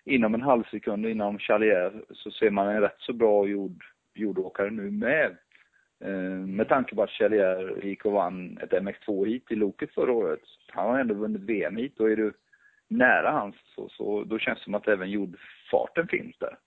inom 0.04 0.34
en 0.34 0.42
halv 0.42 0.64
sekund 0.64 1.06
inom 1.06 1.38
Chalier 1.38 2.04
så 2.10 2.30
ser 2.30 2.50
man 2.50 2.68
en 2.68 2.80
rätt 2.80 2.98
så 2.98 3.12
bra 3.12 3.48
jord, 3.48 3.84
jordåkare 4.14 4.70
nu 4.70 4.90
med. 4.90 5.36
Eh, 6.04 6.46
med 6.46 6.68
tanke 6.68 6.94
på 6.94 7.02
att 7.02 7.10
Chalier 7.10 7.84
gick 7.84 8.04
och 8.04 8.12
vann 8.12 8.58
ett 8.62 8.72
MX2 8.72 9.26
hit 9.26 9.50
i 9.50 9.54
loket 9.54 9.94
förra 9.94 10.12
året. 10.12 10.40
Han 10.68 10.90
har 10.90 10.98
ändå 10.98 11.14
vunnit 11.14 11.42
VM 11.42 11.76
hit 11.76 12.00
och 12.00 12.10
är 12.10 12.16
du 12.16 12.32
nära 12.88 13.30
hans 13.30 13.56
så, 13.74 13.88
så 13.88 14.24
då 14.24 14.38
känns 14.38 14.58
det 14.58 14.64
som 14.64 14.74
att 14.74 14.88
även 14.88 15.10
jordfarten 15.10 16.08
finns 16.08 16.38
där. 16.38 16.58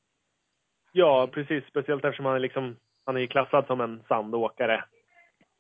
Ja, 0.91 1.29
precis. 1.33 1.65
Speciellt 1.65 2.05
eftersom 2.05 2.25
han 2.25 2.35
är 2.35 2.39
liksom, 2.39 2.75
han 3.05 3.17
är 3.17 3.21
ju 3.21 3.27
klassad 3.27 3.65
som 3.67 3.81
en 3.81 4.03
sandåkare. 4.07 4.83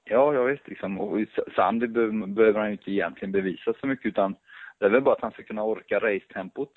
Ja, 0.03 0.33
ja 0.33 0.43
visst 0.43 0.67
liksom. 0.67 0.99
Och 0.99 1.17
be- 1.89 2.27
behöver 2.27 2.59
han 2.59 2.67
ju 2.67 2.71
inte 2.71 2.91
egentligen 2.91 3.31
bevisa 3.31 3.73
så 3.73 3.87
mycket 3.87 4.05
utan 4.05 4.35
det 4.79 4.85
är 4.85 4.89
väl 4.89 5.01
bara 5.01 5.15
att 5.15 5.21
han 5.21 5.31
ska 5.31 5.43
kunna 5.43 5.63
orka 5.63 5.99
racetempot. 5.99 6.73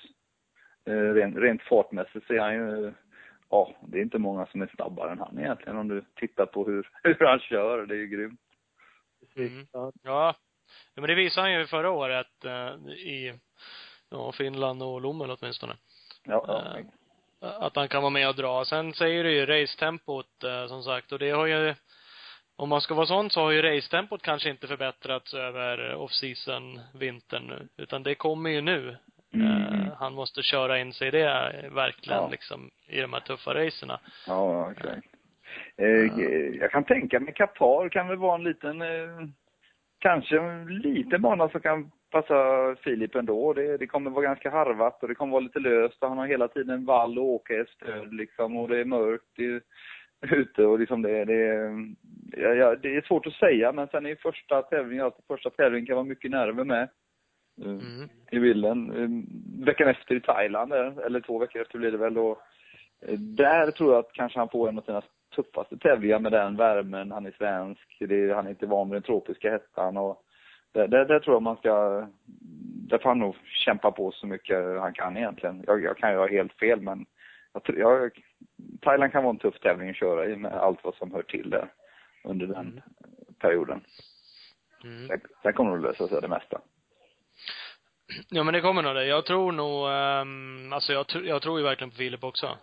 Eh, 0.85 1.13
rent, 1.13 1.37
rent 1.37 1.61
fartmässigt 1.61 2.27
så 2.27 2.33
är 2.33 2.39
han 2.39 2.53
ju, 2.53 2.93
ja, 3.49 3.75
det 3.87 3.97
är 3.97 4.01
inte 4.01 4.17
många 4.17 4.45
som 4.45 4.61
är 4.61 4.67
snabbare 4.75 5.11
än 5.11 5.19
han 5.19 5.39
egentligen 5.39 5.77
om 5.77 5.87
du 5.87 6.05
tittar 6.15 6.45
på 6.45 6.65
hur, 6.65 6.89
hur 7.03 7.25
han 7.25 7.39
kör. 7.39 7.85
Det 7.85 7.95
är 7.95 7.99
ju 7.99 8.07
grymt. 8.07 8.39
Mm. 9.35 9.67
Ja. 9.71 9.91
Ja. 10.03 10.35
ja 10.95 11.01
men 11.01 11.07
det 11.07 11.15
visade 11.15 11.47
han 11.47 11.59
ju 11.59 11.65
förra 11.65 11.91
året 11.91 12.45
eh, 12.45 12.93
i 12.93 13.33
ja, 14.09 14.31
Finland 14.31 14.83
och 14.83 15.01
Lommel 15.01 15.31
åtminstone. 15.31 15.73
Ja, 16.23 16.45
ja. 16.47 16.79
Eh, 17.47 17.63
att 17.63 17.75
han 17.75 17.87
kan 17.87 18.01
vara 18.01 18.09
med 18.09 18.29
och 18.29 18.35
dra. 18.35 18.65
Sen 18.65 18.93
säger 18.93 19.23
du 19.23 19.31
ju 19.33 19.45
racetempot 19.45 20.43
eh, 20.43 20.67
som 20.67 20.83
sagt 20.83 21.11
och 21.11 21.19
det 21.19 21.29
har 21.29 21.45
ju 21.45 21.75
om 22.55 22.69
man 22.69 22.81
ska 22.81 22.93
vara 22.93 23.05
sån 23.05 23.29
så 23.29 23.41
har 23.41 23.51
ju 23.51 23.61
racetempot 23.61 24.21
kanske 24.21 24.49
inte 24.49 24.67
förbättrats 24.67 25.33
över 25.33 25.95
off-season, 25.95 26.79
vintern 26.93 27.47
nu. 27.47 27.67
Utan 27.77 28.03
det 28.03 28.15
kommer 28.15 28.49
ju 28.49 28.61
nu. 28.61 28.97
Mm. 29.33 29.51
Eh, 29.51 29.93
han 29.97 30.13
måste 30.13 30.43
köra 30.43 30.79
in 30.79 30.93
sig 30.93 31.07
i 31.07 31.11
det 31.11 31.61
eh, 31.63 31.71
verkligen 31.71 32.19
Ja. 32.21 32.29
liksom 32.29 32.71
i 32.87 33.01
de 33.01 33.13
här 33.13 33.19
tuffa 33.19 33.53
racerna. 33.53 33.99
Ja, 34.27 34.71
exakt. 34.71 35.07
Eh, 35.77 35.87
jag 36.59 36.71
kan 36.71 36.83
tänka 36.83 37.19
mig 37.19 37.33
Qatar 37.33 37.89
kan 37.89 38.07
väl 38.07 38.17
vara 38.17 38.35
en 38.35 38.43
liten, 38.43 38.81
eh, 38.81 39.27
kanske 40.03 40.39
en 40.39 40.65
liten 40.77 41.21
bana 41.21 41.49
som 41.49 41.61
kan 41.61 41.91
passa 42.11 42.35
Filip 42.83 43.15
ändå. 43.15 43.53
Det, 43.53 43.77
det 43.77 43.87
kommer 43.87 44.11
vara 44.11 44.25
ganska 44.25 44.49
harvat 44.49 45.01
och 45.03 45.07
det 45.09 45.15
kommer 45.15 45.31
vara 45.31 45.41
lite 45.43 45.59
löst 45.59 46.03
och 46.03 46.09
han 46.09 46.17
har 46.17 46.27
hela 46.27 46.47
tiden 46.47 46.69
en 46.75 46.85
vall 46.85 47.19
och 47.19 47.49
i 47.51 47.65
stöd 47.75 48.13
liksom 48.13 48.57
och 48.57 48.69
det 48.69 48.79
är 48.79 48.85
mörkt 48.85 49.25
det 49.35 49.61
ute 50.35 50.65
och 50.65 50.79
liksom 50.79 51.01
det, 51.01 51.25
det, 51.25 51.33
är- 51.33 52.55
ja, 52.55 52.75
det 52.75 52.95
är 52.95 53.01
svårt 53.01 53.27
att 53.27 53.33
säga 53.33 53.71
men 53.71 53.87
sen 53.87 54.05
är 54.05 54.15
första 54.15 54.61
tävlingen, 54.61 55.05
alltid 55.05 55.25
första 55.27 55.49
tävlingen 55.49 55.85
kan 55.85 55.95
vara 55.95 56.05
mycket 56.05 56.31
nerver 56.31 56.63
med. 56.63 56.81
Eh, 57.61 57.69
Mm. 57.71 58.09
i 58.31 58.39
bilden. 58.39 58.91
Eh, 58.91 59.09
Veckan 59.65 59.87
efter 59.87 60.15
i 60.15 60.19
Thailand, 60.21 60.71
där, 60.71 61.05
eller 61.05 61.21
två 61.21 61.39
veckor 61.39 61.61
efter 61.61 61.79
blir 61.79 61.91
det 61.91 61.97
väl. 61.97 62.17
Och, 62.17 62.37
eh, 63.07 63.17
där 63.19 63.71
tror 63.71 63.91
jag 63.93 63.99
att 63.99 64.13
kanske 64.13 64.39
han 64.39 64.49
får 64.49 64.69
en 64.69 64.77
av 64.77 64.81
sina 64.81 65.01
tuffaste 65.35 65.77
tävlingar 65.77 66.19
med 66.19 66.31
den 66.31 66.55
värmen. 66.55 67.11
Han 67.11 67.25
är 67.25 67.31
svensk, 67.31 67.95
det 67.99 68.15
är, 68.15 68.33
han 68.33 68.45
är 68.45 68.49
inte 68.49 68.65
van 68.65 68.87
med 68.87 68.95
den 68.95 69.03
tropiska 69.03 69.51
hettan. 69.51 69.97
Och 69.97 70.21
där, 70.71 70.87
där, 70.87 71.05
där 71.05 71.19
tror 71.19 71.35
jag 71.35 71.41
man 71.41 71.57
ska, 71.57 72.07
där 72.89 72.97
får 72.97 73.09
han 73.09 73.19
nog 73.19 73.35
kämpa 73.65 73.91
på 73.91 74.11
så 74.11 74.27
mycket 74.27 74.79
han 74.79 74.93
kan 74.93 75.17
egentligen. 75.17 75.63
Jag, 75.67 75.83
jag 75.83 75.97
kan 75.97 76.11
ju 76.11 76.17
ha 76.17 76.27
helt 76.27 76.53
fel 76.53 76.81
men 76.81 77.05
jag, 77.53 77.77
jag 77.77 78.11
Thailand 78.81 79.11
kan 79.11 79.23
vara 79.23 79.33
en 79.33 79.39
tuff 79.39 79.59
tävling 79.59 79.89
att 79.89 79.95
köra 79.95 80.25
i 80.25 80.35
med 80.35 80.53
allt 80.53 80.83
vad 80.83 80.95
som 80.95 81.11
hör 81.13 81.21
till 81.21 81.49
där 81.49 81.67
under 82.23 82.47
den 82.47 82.55
Mm. 82.57 82.81
perioden. 83.39 83.81
Mm. 84.83 85.07
Sen, 85.07 85.21
sen 85.41 85.53
kommer 85.53 85.71
det 85.71 85.77
att 85.77 85.83
lösa 85.83 86.07
sig 86.07 86.21
det 86.21 86.27
mesta. 86.27 86.61
Ja 88.29 88.43
men 88.43 88.53
det 88.53 88.61
kommer 88.61 88.81
nog 88.81 88.95
det. 88.95 89.05
Jag 89.05 89.25
tror 89.25 89.51
nog, 89.51 89.89
ehm, 89.91 90.73
alltså 90.73 90.93
jag, 90.93 91.05
jag 91.25 91.41
tror 91.41 91.57
ju 91.59 91.63
verkligen 91.65 91.91
på 91.91 91.97
Filip 91.97 92.23
också. 92.23 92.57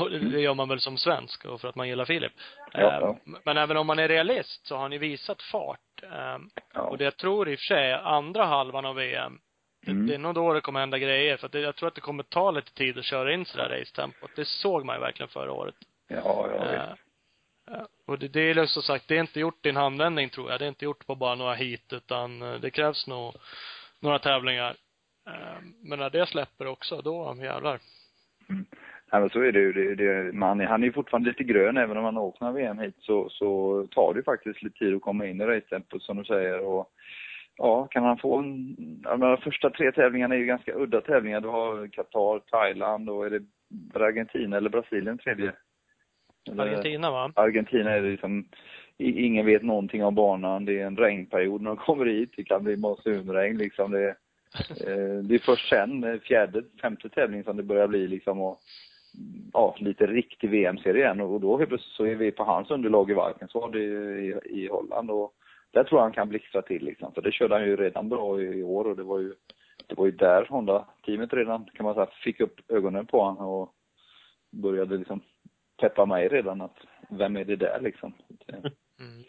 Och 0.00 0.10
det 0.10 0.40
gör 0.40 0.54
man 0.54 0.68
väl 0.68 0.80
som 0.80 0.98
svensk 0.98 1.44
och 1.44 1.60
för 1.60 1.68
att 1.68 1.74
man 1.74 1.88
gillar 1.88 2.04
Filip. 2.04 2.32
Ja, 2.72 2.80
Eh, 2.80 2.98
ja. 3.00 3.16
Men 3.44 3.56
även 3.56 3.76
om 3.76 3.86
man 3.86 3.98
är 3.98 4.08
realist 4.08 4.66
så 4.66 4.74
har 4.74 4.82
han 4.82 4.92
ju 4.92 4.98
visat 4.98 5.42
fart. 5.42 6.02
Ehm, 6.02 6.50
Ja. 6.74 6.80
Och 6.80 6.98
det 6.98 7.04
jag 7.04 7.16
tror 7.16 7.48
i 7.48 7.54
och 7.54 7.58
för 7.58 7.64
sig, 7.74 7.92
andra 7.92 8.44
halvan 8.44 8.84
av 8.86 8.94
VM, 8.94 9.38
det, 9.86 9.90
Mm. 9.90 10.06
det 10.06 10.14
är 10.14 10.18
nog 10.18 10.34
då 10.34 10.52
det 10.52 10.60
kommer 10.60 10.80
hända 10.80 10.98
grejer. 10.98 11.36
För 11.36 11.46
att 11.46 11.52
det, 11.52 11.60
jag 11.60 11.76
tror 11.76 11.88
att 11.88 11.94
det 11.94 12.00
kommer 12.00 12.22
ta 12.22 12.50
lite 12.50 12.74
tid 12.74 12.98
att 12.98 13.04
köra 13.04 13.32
in 13.34 13.44
sådär 13.46 13.68
racetempot. 13.68 14.30
Det 14.36 14.44
såg 14.44 14.84
man 14.84 14.96
ju 14.96 15.00
verkligen 15.00 15.28
förra 15.28 15.52
året. 15.52 15.74
Ja. 16.08 16.48
Eh, 17.68 17.74
eh, 17.74 17.84
och 18.06 18.18
det, 18.18 18.28
det 18.28 18.40
är 18.40 18.54
liksom 18.54 18.82
sagt, 18.82 19.08
det 19.08 19.16
är 19.16 19.20
inte 19.20 19.40
gjort 19.40 19.66
i 19.66 19.68
en 19.68 19.76
handvändning 19.76 20.30
tror 20.30 20.50
jag. 20.50 20.60
Det 20.60 20.64
är 20.64 20.68
inte 20.68 20.84
gjort 20.84 21.06
på 21.06 21.14
bara 21.14 21.34
några 21.34 21.54
hit 21.54 21.92
utan 21.92 22.42
eh, 22.42 22.60
det 22.60 22.70
krävs 22.70 23.06
nog 23.06 23.34
några 24.00 24.18
tävlingar. 24.18 24.74
Eh, 25.26 25.58
Men 25.82 25.98
när 25.98 26.10
det 26.10 26.26
släpper 26.26 26.66
också, 26.66 27.00
då 27.00 27.36
jävlar. 27.40 27.78
Mm. 28.48 28.64
Nej, 29.12 29.20
men 29.20 29.30
så 29.30 29.40
är 29.40 29.52
det 29.52 29.60
ju. 29.60 29.72
Det, 29.72 29.94
det, 29.94 30.32
man, 30.32 30.60
han 30.60 30.82
är 30.82 30.86
ju 30.86 30.92
fortfarande 30.92 31.28
lite 31.28 31.44
grön 31.44 31.76
även 31.76 31.96
om 31.96 32.04
han 32.04 32.14
några 32.14 32.52
VM 32.52 32.78
hit 32.78 32.96
så, 32.98 33.28
så 33.28 33.86
tar 33.90 34.14
det 34.14 34.22
faktiskt 34.22 34.62
lite 34.62 34.78
tid 34.78 34.94
att 34.94 35.02
komma 35.02 35.26
in 35.26 35.40
i 35.40 35.44
racetempot 35.44 36.02
som 36.02 36.16
du 36.16 36.24
säger. 36.24 36.64
Och, 36.64 36.88
ja, 37.56 37.86
kan 37.86 38.04
han 38.04 38.18
få 38.18 38.38
en... 38.38 38.76
Jag 39.02 39.20
menar, 39.20 39.36
första 39.36 39.70
tre 39.70 39.92
tävlingarna 39.92 40.34
är 40.34 40.38
ju 40.38 40.46
ganska 40.46 40.74
udda 40.74 41.00
tävlingar. 41.00 41.40
Du 41.40 41.48
har 41.48 41.88
Qatar, 41.88 42.38
Thailand 42.38 43.10
och 43.10 43.26
är 43.26 43.30
det 43.30 43.42
Argentina 43.94 44.56
eller 44.56 44.70
Brasilien 44.70 45.18
tredje? 45.18 45.52
Eller- 46.50 46.62
Argentina 46.62 47.10
va? 47.10 47.32
Argentina 47.34 47.90
är 47.90 48.02
det 48.02 48.10
liksom, 48.10 48.48
ingen 48.98 49.46
vet 49.46 49.62
någonting 49.62 50.04
om 50.04 50.14
banan. 50.14 50.64
Det 50.64 50.80
är 50.80 50.86
en 50.86 50.96
regnperiod 50.96 51.62
när 51.62 51.70
de 51.70 51.76
kommer 51.76 52.06
hit. 52.06 52.32
Det 52.36 52.44
kan 52.44 52.64
bli 52.64 52.76
monsunregn 52.76 53.58
liksom. 53.58 53.90
Det, 53.90 54.16
det 55.22 55.34
är 55.34 55.44
först 55.44 55.68
sen, 55.68 56.04
eh, 56.04 56.20
fjärde, 56.20 56.62
femte 56.82 57.08
tävling 57.08 57.44
som 57.44 57.56
det 57.56 57.62
börjar 57.62 57.88
bli 57.88 58.08
liksom 58.08 58.40
och, 58.40 58.58
ja, 59.52 59.76
lite 59.78 60.06
riktig 60.06 60.50
VM-serie 60.50 61.04
igen. 61.04 61.20
Och 61.20 61.40
då 61.40 61.58
helt 61.58 61.68
plötsligt 61.68 61.96
så 61.96 62.06
är 62.06 62.14
vi 62.14 62.30
på 62.30 62.44
hans 62.44 62.70
underlag 62.70 63.10
i 63.10 63.14
Valkenswaard 63.14 63.76
i, 63.76 63.78
i, 63.78 64.38
i 64.44 64.68
Holland. 64.68 65.10
Och 65.10 65.32
där 65.70 65.84
tror 65.84 65.98
jag 65.98 66.04
han 66.04 66.12
kan 66.12 66.28
blixtra 66.28 66.62
till 66.62 66.84
liksom. 66.84 67.12
För 67.12 67.22
det 67.22 67.32
körde 67.32 67.54
han 67.54 67.64
ju 67.64 67.76
redan 67.76 68.08
bra 68.08 68.42
i, 68.42 68.44
i 68.44 68.62
år 68.62 68.84
och 68.84 68.96
det 68.96 69.02
var 69.02 69.20
ju, 69.20 69.34
det 69.86 69.94
var 69.94 70.06
ju 70.06 70.12
där 70.12 70.46
Honda-teamet 70.50 71.32
redan, 71.32 71.64
kan 71.64 71.84
man 71.84 71.94
säga, 71.94 72.08
fick 72.24 72.40
upp 72.40 72.60
ögonen 72.68 73.06
på 73.06 73.20
honom 73.22 73.48
och 73.48 73.74
började 74.50 74.96
liksom 74.96 75.20
peppa 75.80 76.06
mig 76.06 76.28
redan 76.28 76.60
att 76.60 76.76
vem 77.10 77.36
är 77.36 77.44
det 77.44 77.56
där 77.56 77.80
liksom? 77.80 78.12
Mm. 79.00 79.24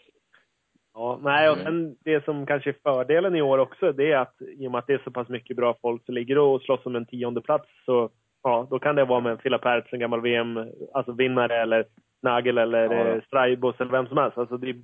Ja, 0.98 1.20
nej, 1.22 1.50
och 1.50 1.58
Mm. 1.58 1.64
sen 1.66 1.96
det 2.04 2.24
som 2.24 2.46
kanske 2.46 2.70
är 2.70 2.76
fördelen 2.82 3.36
i 3.36 3.42
år 3.42 3.58
också, 3.58 3.92
det 3.92 4.12
är 4.12 4.16
att 4.18 4.42
i 4.42 4.66
och 4.66 4.70
med 4.72 4.78
att 4.78 4.86
det 4.86 4.92
är 4.92 5.00
så 5.04 5.10
pass 5.10 5.28
mycket 5.28 5.56
bra 5.56 5.76
folk 5.82 6.04
som 6.04 6.14
ligger 6.14 6.38
och 6.38 6.62
slåss 6.62 6.86
om 6.86 6.96
en 6.96 7.06
tionde 7.06 7.40
plats 7.40 7.68
så 7.84 8.10
ja, 8.42 8.66
då 8.70 8.78
kan 8.78 8.96
det 8.96 9.04
vara 9.04 9.20
med 9.20 9.40
Fila 9.40 9.58
Pertz, 9.58 9.92
en 9.92 9.98
gammal 10.00 10.20
VM, 10.20 10.72
alltså 10.94 11.12
vinnare 11.12 11.56
eller 11.62 11.84
Nagel 12.22 12.58
eller 12.58 12.82
Ja, 12.84 12.92
ja. 12.94 13.14
ja. 13.14 13.20
Straibos 13.20 13.80
eller 13.80 13.90
vem 13.90 14.06
som 14.06 14.16
helst. 14.18 14.38
Alltså 14.38 14.56
det 14.56 14.70
är 14.70 14.76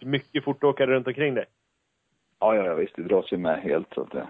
mycket 0.00 0.44
fortåkare 0.44 0.90
runt 0.90 1.06
omkring 1.06 1.34
dig. 1.34 1.44
Ja, 2.40 2.54
ja, 2.56 2.64
ja 2.64 2.74
visst, 2.74 2.96
det 2.96 3.02
dras 3.02 3.32
ju 3.32 3.36
med 3.36 3.60
helt 3.60 3.94
så 3.94 4.00
att 4.02 4.10
det, 4.10 4.26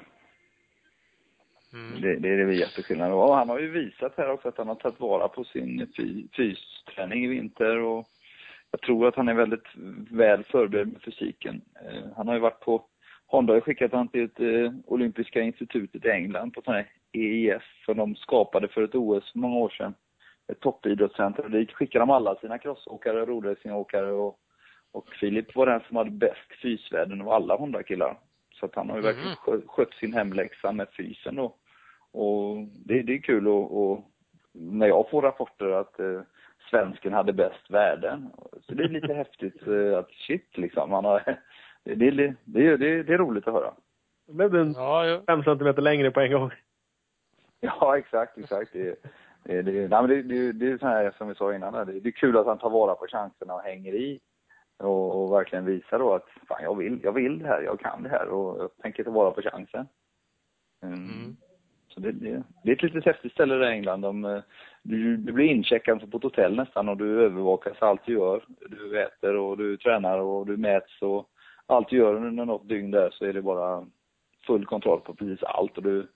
Mm. 1.72 2.00
det, 2.00 2.16
det 2.16 2.28
är 2.28 2.46
det 2.46 2.54
jätteskillnad. 2.54 3.12
Och 3.12 3.34
han 3.34 3.48
har 3.48 3.58
ju 3.58 3.70
visat 3.70 4.12
här 4.16 4.30
också 4.30 4.48
att 4.48 4.58
han 4.58 4.68
har 4.68 4.74
tagit 4.74 5.00
vara 5.00 5.28
på 5.28 5.44
sin 5.44 5.92
fy, 5.96 6.28
fysträning 6.36 7.24
i 7.24 7.28
vinter 7.28 7.78
och 7.82 8.06
jag 8.70 8.80
tror 8.80 9.08
att 9.08 9.14
han 9.16 9.28
är 9.28 9.34
väldigt 9.34 9.66
väl 10.10 10.44
förberedd 10.44 10.92
med 10.92 11.02
fysiken. 11.02 11.60
Eh, 11.84 12.02
han 12.16 12.28
har 12.28 12.34
ju 12.34 12.40
varit 12.40 12.60
på, 12.60 12.84
Honda 13.26 13.52
har 13.52 13.60
skickat 13.60 13.92
honom 13.92 14.08
till 14.08 14.24
ett 14.24 14.40
eh, 14.40 14.72
olympiska 14.86 15.40
institutet 15.42 16.04
i 16.04 16.08
England 16.10 16.50
på 16.54 16.62
sån 16.62 16.74
här 16.74 16.86
EIS 17.12 17.62
som 17.84 17.96
de 17.96 18.14
skapade 18.16 18.68
för 18.68 18.82
ett 18.82 18.94
OS 18.94 19.32
för 19.32 19.38
många 19.38 19.56
år 19.56 19.68
sedan. 19.68 19.94
Ett 20.52 20.60
toppidrottscenter. 20.60 21.48
Dit 21.48 21.72
skickade 21.72 22.02
de 22.02 22.10
alla 22.10 22.34
sina 22.36 22.58
crossåkare, 22.58 23.24
rodracingåkare 23.26 24.12
och, 24.12 24.38
och 24.92 25.08
Filip 25.20 25.54
var 25.56 25.66
den 25.66 25.80
som 25.88 25.96
hade 25.96 26.10
bäst 26.10 26.60
fysvärden 26.62 27.20
av 27.20 27.28
alla 27.28 27.56
Honda-killar. 27.56 28.18
Så 28.54 28.66
att 28.66 28.74
han 28.74 28.90
har 28.90 28.96
ju 28.96 29.02
Mhm. 29.02 29.06
verkligen 29.14 29.36
skö- 29.36 29.66
skött 29.66 29.94
sin 29.94 30.12
hemläxa 30.14 30.72
med 30.72 30.86
fysen 30.96 31.34
då. 31.34 31.54
Och 32.12 32.56
det, 32.86 33.02
det 33.02 33.14
är 33.14 33.18
kul 33.22 33.48
och, 33.48 33.90
och 33.90 34.04
när 34.52 34.86
jag 34.86 35.10
får 35.10 35.22
rapporter 35.22 35.66
att 35.70 36.00
eh, 36.00 36.20
svensken 36.70 37.12
hade 37.12 37.32
bäst 37.32 37.70
värden. 37.70 38.30
Så 38.62 38.74
det 38.74 38.84
är 38.84 38.88
lite 38.88 39.14
häftigt 39.22 39.66
eh, 39.66 39.98
att 39.98 40.10
shit 40.10 40.58
liksom, 40.58 40.92
han 40.92 41.04
har, 41.04 41.22
det, 41.84 41.94
det, 41.94 42.10
det, 42.10 42.34
det, 42.44 42.76
det, 42.76 43.02
det 43.02 43.14
är 43.14 43.18
roligt 43.18 43.48
att 43.48 43.54
höra. 43.54 43.74
Då 44.26 44.32
blev 44.32 44.50
du 44.50 44.60
en 44.60 44.72
Ja, 44.72 45.06
jo. 45.06 45.22
fem 45.26 45.42
centimeter 45.42 45.82
längre 45.82 46.10
på 46.10 46.20
en 46.20 46.32
gång. 46.32 46.50
Ja, 47.60 47.98
exakt, 47.98 48.38
exakt. 48.38 48.72
Det, 48.72 49.02
det, 49.44 49.62
det, 49.62 49.72
nej, 49.72 49.88
men 49.88 50.08
det, 50.08 50.22
det, 50.22 50.52
det 50.52 50.72
är 50.72 50.78
så 50.78 50.86
här 50.86 51.14
som 51.18 51.28
vi 51.28 51.34
sa 51.34 51.54
innan, 51.54 51.86
det, 51.86 52.00
det 52.00 52.08
är 52.08 52.12
kul 52.12 52.36
att 52.36 52.46
han 52.46 52.58
tar 52.58 52.70
vara 52.70 52.94
på 52.94 53.06
chanserna 53.06 53.54
och 53.54 53.60
hänger 53.60 53.94
i. 53.94 54.20
Och, 54.78 55.22
och 55.22 55.32
verkligen 55.32 55.64
visar 55.64 55.98
då 55.98 56.14
att 56.14 56.28
fan, 56.48 56.62
jag 56.62 56.76
vill, 56.76 57.00
jag 57.02 57.12
vill 57.12 57.38
det 57.38 57.46
här, 57.46 57.62
jag 57.62 57.80
kan 57.80 58.02
det 58.02 58.08
här 58.08 58.28
och 58.28 58.62
jag 58.62 58.76
tänker 58.76 59.04
ta 59.04 59.10
vara 59.10 59.30
på 59.30 59.42
chansen. 59.42 59.86
Mm. 60.82 60.94
Mm. 60.94 61.36
Så 61.98 62.02
det, 62.02 62.12
det, 62.12 62.42
det 62.64 62.70
är 62.70 62.74
ett 62.76 62.82
litet 62.82 63.04
häftigt 63.04 63.32
ställe 63.32 63.54
där 63.54 63.70
i 63.70 63.72
England. 63.72 64.00
De, 64.00 64.24
eh, 64.24 64.40
du, 64.82 65.16
du 65.16 65.32
blir 65.32 65.46
incheckad 65.46 66.10
på 66.10 66.16
ett 66.16 66.22
hotell 66.22 66.56
nästan 66.56 66.88
och 66.88 66.96
du 66.96 67.24
övervakas 67.24 67.76
allt 67.82 68.06
du 68.06 68.12
gör. 68.12 68.44
Du 68.70 69.02
äter 69.02 69.36
och 69.36 69.56
du 69.56 69.76
tränar 69.76 70.18
och 70.18 70.46
du 70.46 70.56
mäts 70.56 71.02
och 71.02 71.28
allt 71.66 71.88
du 71.88 71.96
gör 71.96 72.14
under 72.14 72.44
något 72.44 72.68
dygn 72.68 72.90
där 72.90 73.10
så 73.10 73.24
är 73.24 73.32
det 73.32 73.42
bara 73.42 73.86
full 74.46 74.66
kontroll 74.66 75.00
på 75.00 75.14
precis 75.14 75.42
allt 75.42 75.76
och 75.76 75.82
du 75.82 76.06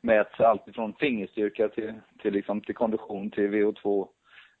mäts 0.00 0.40
allt 0.40 0.68
ifrån 0.68 0.92
fingerstyrka 0.92 1.68
till, 1.68 1.92
till, 2.22 2.32
liksom, 2.32 2.60
till 2.60 2.74
kondition 2.74 3.30
till 3.30 3.50
VO2. 3.50 4.08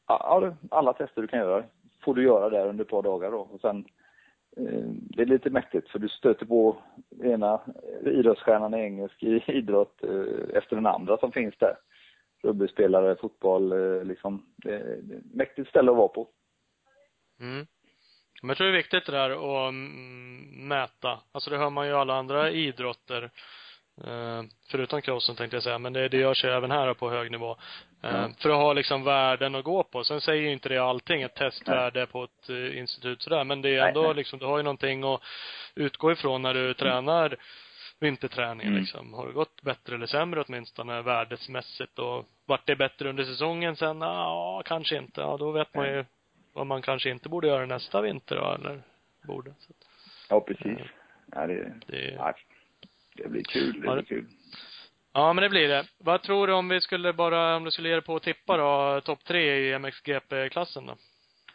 Ja, 0.06 0.54
alla 0.70 0.92
tester 0.92 1.22
du 1.22 1.28
kan 1.28 1.38
göra 1.38 1.64
får 2.04 2.14
du 2.14 2.22
göra 2.22 2.50
där 2.50 2.68
under 2.68 2.84
ett 2.84 2.90
par 2.90 3.02
dagar 3.02 3.30
då. 3.30 3.38
Och 3.38 3.60
sen, 3.60 3.84
Eh, 4.56 4.84
det 4.86 5.22
är 5.22 5.26
lite 5.26 5.50
mäktigt 5.50 5.88
för 5.88 5.98
du 5.98 6.08
stöter 6.08 6.46
på 6.46 6.76
ena 7.22 7.60
idrottsstjärnan 8.06 8.74
i 8.74 8.78
engelsk 8.78 9.22
i 9.22 9.44
idrott 9.52 10.04
eh, 10.04 10.56
efter 10.56 10.76
den 10.76 10.86
andra 10.86 11.18
som 11.18 11.32
finns 11.32 11.54
där. 11.58 11.76
Rugbyspelare, 12.42 13.16
fotboll, 13.16 13.72
eh, 13.72 14.04
liksom. 14.04 14.46
Det, 14.56 14.74
är 14.74 14.98
ett 14.98 15.34
mäktigt 15.34 15.68
ställe 15.68 15.90
att 15.90 15.96
vara 15.96 16.08
på. 16.08 16.28
Mm. 17.40 17.66
Men 18.42 18.48
jag 18.48 18.56
tror 18.56 18.66
det 18.66 18.72
är 18.72 18.76
viktigt 18.76 19.06
det 19.06 19.12
där 19.12 19.30
att 19.30 19.68
mm, 19.68 20.68
mäta. 20.68 21.20
Alltså 21.32 21.50
det 21.50 21.58
hör 21.58 21.70
man 21.70 21.86
ju 21.86 21.92
i 21.92 21.94
alla 21.94 22.14
andra 22.14 22.50
idrotter. 22.50 23.30
Förutom 24.70 25.02
crossen 25.02 25.36
tänkte 25.36 25.56
jag 25.56 25.62
säga, 25.62 25.78
men 25.78 25.92
det, 25.92 26.08
det 26.08 26.16
görs 26.16 26.44
ju 26.44 26.48
även 26.48 26.70
här 26.70 26.94
på 26.94 27.10
hög 27.10 27.30
nivå. 27.30 27.56
Ja. 28.02 28.30
För 28.38 28.50
att 28.50 28.56
ha 28.56 28.72
liksom 28.72 29.04
värden 29.04 29.54
att 29.54 29.64
gå 29.64 29.82
på. 29.82 30.04
Sen 30.04 30.20
säger 30.20 30.42
ju 30.42 30.52
inte 30.52 30.68
det 30.68 30.78
allting, 30.78 31.22
ett 31.22 31.34
testvärde 31.34 32.06
på 32.06 32.24
ett 32.24 32.48
eh, 32.50 32.78
institut 32.78 33.22
sådär. 33.22 33.44
Men 33.44 33.62
det 33.62 33.68
är 33.68 33.80
Nej, 33.80 33.88
ändå 33.88 34.02
nej. 34.02 34.14
liksom, 34.14 34.38
du 34.38 34.44
har 34.46 34.56
ju 34.56 34.62
någonting 34.62 35.04
att 35.04 35.20
utgå 35.74 36.12
ifrån 36.12 36.42
när 36.42 36.54
du 36.54 36.74
tränar 36.74 37.36
vinterträning 38.00 38.66
Mm. 38.66 38.80
liksom. 38.80 39.14
Har 39.14 39.26
det 39.26 39.32
gått 39.32 39.62
bättre 39.62 39.94
eller 39.94 40.06
sämre 40.06 40.44
åtminstone 40.46 41.02
värdesmässigt 41.02 41.98
och 41.98 42.28
vart 42.46 42.66
det 42.66 42.76
bättre 42.76 43.08
under 43.08 43.24
säsongen 43.24 43.76
sen? 43.76 44.00
Ja, 44.00 44.62
kanske 44.64 44.96
inte. 44.96 45.20
Ja, 45.20 45.36
då 45.36 45.50
vet 45.50 45.74
man 45.74 45.86
ju 45.86 46.04
vad 46.52 46.66
man 46.66 46.82
kanske 46.82 47.10
inte 47.10 47.28
borde 47.28 47.48
göra 47.48 47.66
nästa 47.66 48.00
vinter 48.00 48.36
då, 48.36 48.54
eller 48.54 48.82
borde. 49.26 49.50
Så 49.58 49.72
Ja, 50.28 50.40
precis. 50.40 50.78
Ja, 51.34 51.46
det, 51.46 51.74
det, 51.86 52.10
ja, 52.10 52.34
det 53.16 53.28
blir 53.28 53.42
kul. 53.44 53.72
Det 53.72 53.80
blir 53.94 54.02
kul. 54.02 54.26
Ja, 55.14 55.32
men 55.32 55.42
det 55.42 55.48
blir 55.48 55.68
det. 55.68 55.84
Vad 55.98 56.22
tror 56.22 56.46
du 56.46 56.52
om 56.52 56.68
vi 56.68 56.80
skulle 56.80 57.12
bara, 57.12 57.56
om 57.56 57.64
du 57.64 57.70
skulle 57.70 57.88
ge 57.88 57.94
dig 57.94 58.04
på 58.04 58.16
att 58.16 58.22
tippa 58.22 58.56
då, 58.56 59.00
topp 59.00 59.24
tre 59.24 59.56
i 59.56 59.78
MXGP-klassen 59.78 60.86
då? 60.86 60.94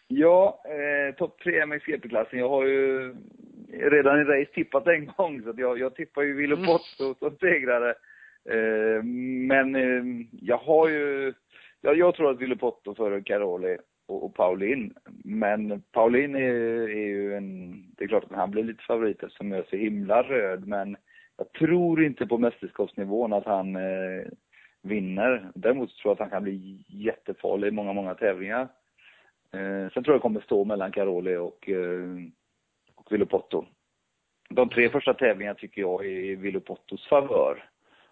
Ja, 0.08 0.64
eh, 0.66 1.16
topp 1.16 1.40
tre 1.44 1.66
MXGP-klassen. 1.66 2.40
Jag 2.40 2.50
har 2.50 2.66
ju 2.66 3.16
redan 3.72 4.22
i 4.22 4.24
race 4.24 4.52
tippat 4.54 4.88
en 4.88 5.06
gång, 5.18 5.42
så 5.42 5.54
jag, 5.58 5.80
jag 5.80 5.96
tippar 5.96 6.22
ju 6.22 6.34
Willy 6.34 6.54
Mm. 6.54 6.66
Potto 6.66 7.16
som 7.20 7.38
segrare. 7.40 7.90
Eh, 8.50 9.04
men 9.48 9.76
eh, 9.76 10.26
jag 10.42 10.58
har 10.58 10.90
ju, 10.90 11.34
jag, 11.82 11.98
jag 11.98 12.16
tror 12.16 12.32
att 12.32 12.42
Willy 12.42 12.56
Potto 12.56 12.96
före 12.96 13.22
Caroli 13.22 13.78
och, 14.08 14.26
och 14.26 14.36
Paulin. 14.36 14.94
Men 15.24 15.82
Paulin 15.82 16.36
är, 16.36 16.90
är 16.90 17.08
ju 17.08 17.36
en, 17.36 17.72
det 17.98 18.04
är 18.04 18.08
klart 18.08 18.24
att 18.24 18.38
han 18.38 18.52
blir 18.52 18.64
lite 18.64 18.84
favorit 18.84 19.24
eftersom 19.24 19.52
jag 19.52 19.60
är 19.60 19.70
så 19.70 19.76
himla 19.76 20.24
röd, 20.24 20.68
men 20.68 20.98
jag 21.38 21.52
tror 21.52 22.04
inte 22.04 22.28
på 22.28 22.38
mästerskapsnivån 22.38 23.34
att 23.34 23.46
han 23.46 23.76
eh, 23.76 24.28
vinner. 24.82 25.52
Däremot 25.56 25.90
tror 25.90 26.10
jag 26.10 26.14
att 26.14 26.20
han 26.20 26.30
kan 26.30 26.44
bli 26.44 26.86
jättefarlig 26.88 27.68
i 27.68 27.72
många, 27.72 27.94
många 27.94 28.16
tävlingar. 28.16 28.68
Eh, 29.54 29.92
sen 29.94 30.04
tror 30.04 30.08
jag 30.08 30.16
det 30.16 30.22
kommer 30.22 30.42
stå 30.42 30.66
mellan 30.66 30.92
Caroli 30.92 31.36
och, 31.36 31.70
eh, 31.70 32.18
och 32.96 33.12
Vilopotto. 33.12 33.66
De 34.50 34.70
tre 34.70 34.90
första 34.90 35.14
tävlingarna 35.14 35.56
tycker 35.56 35.82
jag 35.82 36.06
är 36.06 36.10
i 36.10 36.36
Vilopottos 36.36 37.08
favör. 37.08 37.64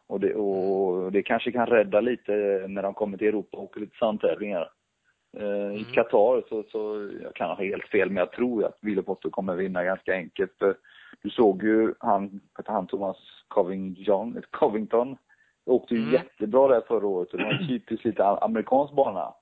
Och 0.08 0.20
det, 0.20 0.34
och 0.34 1.12
det 1.12 1.24
kanske 1.24 1.52
kan 1.52 1.66
rädda 1.68 2.02
lite 2.02 2.32
när 2.68 2.84
de 2.84 2.94
kommer 2.94 3.18
till 3.18 3.28
Europa 3.28 3.58
och 3.58 3.64
åker 3.64 3.82
lite 3.82 3.98
sandtävlingar. 3.98 4.70
eh, 5.38 5.44
i 5.46 5.84
Mm. 5.84 5.84
Qatar. 5.84 6.44
Så, 6.50 6.64
så 6.64 7.12
jag 7.24 7.36
kan 7.36 7.50
ha 7.50 7.56
helt 7.56 7.88
fel, 7.88 8.10
men 8.10 8.18
jag 8.18 8.32
tror 8.32 8.66
att 8.66 8.78
Villepotto 8.82 9.30
kommer 9.30 9.56
vinna 9.56 9.84
ganska 9.84 10.14
enkelt. 10.14 10.52
För 10.60 10.76
du 11.22 11.30
såg 11.30 11.64
ju 11.64 11.94
han, 12.00 12.40
han 12.66 12.88
Thomas 12.88 13.18
Covington, 13.48 14.42
Covington 14.52 15.18
åkte 15.66 15.94
ju 15.96 16.02
Mm. 16.02 16.14
jättebra 16.14 16.68
där 16.68 16.82
förra 16.88 17.08
året 17.08 17.32
och 17.32 17.38
det 17.38 17.44
var 17.46 17.68
typiskt 17.68 18.06
lite 18.06 18.26
amerikansk 18.26 18.94
bana. 18.94 19.34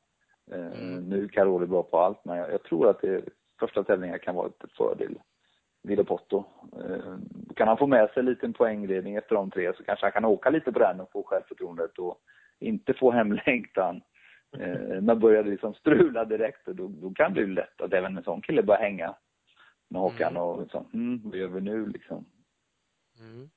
Eh, 0.51 0.81
Mm. 0.81 1.09
Nu 1.09 1.23
är 1.23 1.27
Caroli 1.27 1.65
bra 1.67 1.83
på 1.83 1.99
allt, 1.99 2.25
men 2.25 2.37
jag, 2.37 2.51
jag 2.51 2.63
tror 2.63 2.89
att 2.89 3.01
det, 3.01 3.21
första 3.59 3.83
tävlingen 3.83 4.19
kan 4.19 4.35
vara 4.35 4.47
ett 4.47 4.71
fördel. 4.77 5.19
Villepotto. 5.83 6.43
Eh, 6.79 7.15
kan 7.55 7.67
han 7.67 7.77
få 7.77 7.87
med 7.87 8.09
sig 8.09 8.19
en 8.19 8.25
liten 8.25 8.53
poängledning 8.53 9.15
efter 9.15 9.35
de 9.35 9.51
tre 9.51 9.73
så 9.73 9.83
kanske 9.83 10.05
han 10.05 10.11
kan 10.11 10.25
åka 10.25 10.49
lite 10.49 10.71
på 10.71 10.79
den 10.79 10.99
och 10.99 11.11
få 11.11 11.23
självförtroendet 11.23 11.99
och 11.99 12.17
inte 12.59 12.93
få 12.93 13.11
hem 13.11 13.31
längtan. 13.45 14.01
Eh, 14.57 15.01
men 15.01 15.19
börjar 15.19 15.43
det 15.43 15.49
liksom 15.49 15.73
strula 15.73 16.25
direkt 16.25 16.65
då, 16.65 16.87
då 17.01 17.09
kan 17.13 17.33
det 17.33 17.45
bli 17.45 17.53
lätt 17.53 17.81
att 17.81 17.93
även 17.93 18.17
en 18.17 18.23
sån 18.23 18.41
kille 18.41 18.63
börjar 18.63 18.81
hänga 18.81 19.15
med 19.93 20.01
Håkan 20.01 20.31
Mm. 20.31 20.43
och 20.43 20.61
liksom, 20.61 20.85
mm, 20.93 21.21
vad 21.23 21.35
gör 21.39 21.47
vi 21.47 21.61
nu 21.61 21.85
liksom? 21.87 22.25
Mm. 23.19 23.49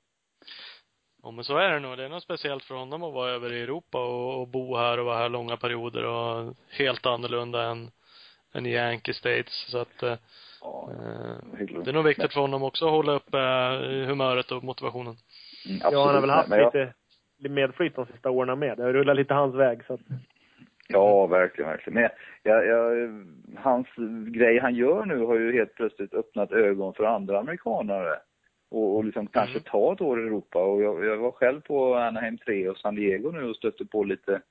Ja 1.23 1.31
men 1.31 1.43
så 1.43 1.57
är 1.57 1.69
det 1.71 1.79
nog. 1.79 1.97
Det 1.97 2.05
är 2.05 2.09
något 2.09 2.23
speciellt 2.23 2.63
för 2.63 2.75
honom 2.75 3.03
att 3.03 3.13
vara 3.13 3.31
över 3.31 3.53
i 3.53 3.61
Europa 3.61 4.05
och, 4.05 4.41
och 4.41 4.47
bo 4.47 4.75
här 4.77 4.97
och 4.99 5.05
vara 5.05 5.17
här 5.17 5.29
långa 5.29 5.57
perioder 5.57 6.05
och 6.05 6.55
helt 6.69 7.05
annorlunda 7.05 7.63
än, 7.63 7.91
än 8.53 8.65
i 8.65 8.71
Yankee 8.73 9.13
States. 9.13 9.53
Så 9.71 9.77
att 9.77 10.03
eh, 10.03 10.15
Ja, 10.61 10.89
eh, 10.91 11.65
det 11.83 11.89
är 11.89 11.93
nog 11.93 12.03
viktigt 12.05 12.33
för 12.33 12.41
honom 12.41 12.63
också 12.63 12.85
att 12.85 12.91
hålla 12.91 13.11
uppe 13.11 13.37
eh, 13.39 14.07
humöret 14.07 14.51
och 14.51 14.63
motivationen. 14.63 15.15
Mm, 15.65 15.79
Ja, 15.91 16.05
han 16.05 16.13
har 16.15 16.21
väl 16.21 16.29
haft 16.29 16.49
jag- 16.49 16.73
lite 17.39 17.49
medflyt 17.49 17.95
de 17.95 18.05
sista 18.05 18.29
åren 18.29 18.59
med. 18.59 18.77
Det 18.77 18.83
har 18.83 18.93
rullat 18.93 19.15
lite 19.15 19.33
hans 19.33 19.55
väg 19.55 19.85
så 19.87 19.93
att, 19.93 19.99
Ja, 20.87 21.27
verkligen, 21.27 21.69
verkligen. 21.69 22.01
Men 22.01 22.09
jag, 22.43 22.65
jag, 22.67 23.09
hans 23.55 23.87
grej 24.27 24.59
han 24.59 24.75
gör 24.75 25.05
nu 25.05 25.19
har 25.25 25.35
ju 25.35 25.53
helt 25.53 25.73
plötsligt 25.75 26.13
öppnat 26.13 26.51
ögon 26.51 26.93
för 26.93 27.03
andra 27.03 27.39
amerikanare. 27.39 28.15
Och, 28.71 28.95
och 28.95 29.05
liksom 29.05 29.27
kanske 29.27 29.59
ta 29.59 29.93
ett 29.93 30.01
år 30.01 30.19
i 30.23 30.27
Europa. 30.27 30.63
Och 30.63 30.81
jag, 30.81 31.05
jag 31.05 31.17
var 31.17 31.31
själv 31.31 31.61
på 31.61 31.95
Anaheim 31.95 32.37
3 32.37 32.69
och 32.69 32.77
San 32.77 32.95
Diego 32.95 33.31
nu 33.31 33.43
och 33.49 33.55
stötte 33.55 33.85
på 33.85 34.03
lite 34.03 34.41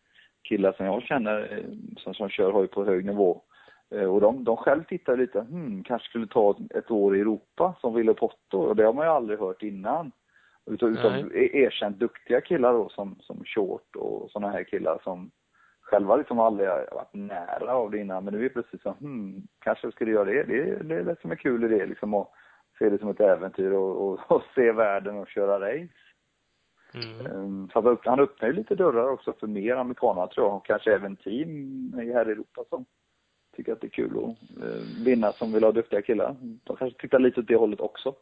killar 0.48 0.72
som 0.72 0.86
jag 0.86 1.02
känner 1.02 1.40
eh, 1.52 1.64
som, 1.96 2.14
som 2.14 2.28
kör 2.28 2.52
hoj 2.52 2.68
på 2.68 2.84
hög 2.84 3.04
nivå. 3.04 3.42
Eh, 3.94 4.04
Och 4.14 4.20
de, 4.20 4.44
de 4.44 4.56
själv 4.56 4.84
tittar 4.84 5.16
lite, 5.16 5.40
hmm, 5.40 5.84
kanske 5.84 6.08
skulle 6.08 6.26
ta 6.26 6.56
ett, 6.74 6.90
år 6.90 7.16
i 7.16 7.20
Europa 7.20 7.74
som 7.80 7.94
Ville 7.94 8.14
Potto. 8.14 8.58
Och 8.58 8.76
det 8.76 8.84
har 8.84 8.92
man 8.92 9.06
ju 9.06 9.10
aldrig 9.12 9.38
hört 9.38 9.62
innan. 9.62 10.12
Utav, 10.70 10.88
utav 10.88 11.12
e- 11.34 11.58
erkänt 11.58 11.98
duktiga 11.98 12.40
killar 12.40 12.72
då 12.72 12.88
som, 12.88 13.16
som 13.20 13.44
Short 13.44 13.96
och 13.96 14.30
sådana 14.30 14.52
här 14.52 14.64
killar 14.64 14.98
som 15.04 15.30
själva 15.86 16.16
liksom 16.16 16.38
aldrig 16.38 16.68
varit 16.68 17.14
nära 17.14 17.74
av 17.74 17.90
det 17.90 17.98
innan. 17.98 18.24
Men 18.24 18.34
nu 18.34 18.40
är 18.40 18.42
det 18.42 18.48
plötsligt 18.48 18.82
så, 18.82 18.90
hmm, 18.90 19.42
kanske 19.58 19.92
skulle 19.92 20.10
göra 20.10 20.24
det. 20.24 20.42
Det, 20.42 20.82
det 20.82 20.94
är 20.94 21.04
det 21.04 21.20
som 21.20 21.30
är 21.30 21.36
kul 21.36 21.64
i 21.64 21.78
det 21.78 21.86
liksom 21.86 22.14
att 22.14 22.30
se 22.78 22.90
det 22.90 22.98
som 22.98 23.08
ett 23.08 23.20
äventyr 23.20 23.70
och, 23.70 24.08
och, 24.08 24.20
och 24.28 24.42
se 24.54 24.72
världen 24.72 25.16
och 25.16 25.28
köra 25.28 25.60
race. 25.60 25.88
Mm. 26.94 27.36
Um, 27.36 27.70
så 27.72 27.80
han, 27.80 27.98
han 28.04 28.20
öppnar 28.20 28.48
ju 28.48 28.54
lite 28.54 28.74
dörrar 28.74 29.10
också 29.10 29.32
för 29.32 29.46
mer 29.46 29.76
amerikaner 29.76 30.26
tror 30.26 30.46
jag. 30.46 30.56
Och 30.56 30.66
kanske 30.66 30.94
även 30.94 31.16
team 31.16 31.92
här 31.96 32.28
i 32.28 32.32
Europa 32.32 32.64
som 32.68 32.84
tycker 33.56 33.72
att 33.72 33.80
det 33.80 33.86
är 33.86 33.90
kul 33.90 34.10
att 34.16 34.64
uh, 34.64 35.04
vinna, 35.04 35.32
som 35.32 35.52
vill 35.52 35.64
ha 35.64 35.72
duktiga 35.72 36.02
killar. 36.02 36.36
De 36.64 36.76
kanske 36.76 37.00
tittar 37.00 37.18
lite 37.18 37.40
åt 37.40 37.48
det 37.48 37.56
hållet 37.56 37.80
också. 37.80 38.14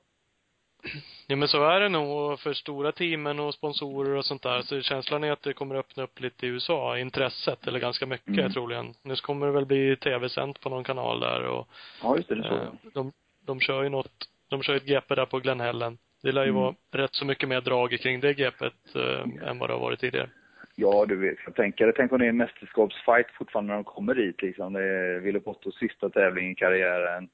Ja 1.26 1.36
men 1.36 1.48
så 1.48 1.64
är 1.64 1.80
det 1.80 1.88
nog 1.88 2.40
för 2.40 2.52
stora 2.52 2.92
teamen 2.92 3.40
och 3.40 3.54
sponsorer 3.54 4.10
och 4.16 4.24
sånt 4.24 4.42
där. 4.42 4.62
Så 4.62 4.80
känslan 4.80 5.24
är 5.24 5.32
att 5.32 5.42
det 5.42 5.52
kommer 5.52 5.74
öppna 5.74 6.02
upp 6.02 6.20
lite 6.20 6.46
i 6.46 6.48
USA, 6.48 6.98
intresset, 6.98 7.66
eller 7.66 7.78
ganska 7.78 8.06
mycket 8.06 8.28
Mm. 8.38 8.52
troligen. 8.52 8.94
Nu 9.02 9.14
kommer 9.16 9.46
det 9.46 9.52
väl 9.52 9.66
bli 9.66 9.96
tv-sänt 9.96 10.60
på 10.60 10.68
någon 10.68 10.84
kanal 10.84 11.20
där 11.20 11.42
och 11.46 11.68
Ja, 12.02 12.16
just 12.16 12.28
det, 12.28 12.34
det 12.34 12.42
så. 12.42 12.54
eh, 12.54 12.68
de, 12.94 13.12
de 13.46 13.60
kör 13.60 13.82
ju 13.82 13.88
något, 13.88 14.28
de 14.50 14.62
kör 14.62 14.74
ett 14.74 14.84
GP 14.86 15.14
där 15.14 15.26
på 15.26 15.38
Glen 15.38 15.60
Helen. 15.60 15.98
Det 16.22 16.32
lär 16.32 16.42
ju 16.44 16.50
Mm. 16.50 16.62
vara 16.62 16.74
rätt 16.92 17.14
så 17.14 17.24
mycket 17.26 17.48
mer 17.48 17.60
drag 17.60 17.90
kring 17.90 18.20
det 18.20 18.34
GPet 18.34 18.96
eh, 18.96 19.48
än 19.48 19.58
vad 19.58 19.68
det 19.68 19.72
har 19.74 19.80
varit 19.80 20.00
tidigare. 20.00 20.28
Ja, 20.76 21.04
du 21.08 21.16
vet. 21.16 21.38
Jag 21.46 21.54
tänker, 21.54 21.92
tänk 21.96 22.12
om 22.12 22.18
det 22.18 22.24
är 22.24 22.28
en 22.28 22.36
mästerskapsfight 22.36 23.30
fortfarande 23.30 23.68
när 23.68 23.74
de 23.74 23.84
kommer 23.84 24.14
dit 24.14 24.42
liksom. 24.42 24.72
Det 24.72 24.80
är 24.82 25.18
Ville 25.20 25.40
Pottos 25.40 25.78
sista 25.78 26.10
tävling 26.10 26.50
i 26.50 26.54
karriären. 26.54 27.28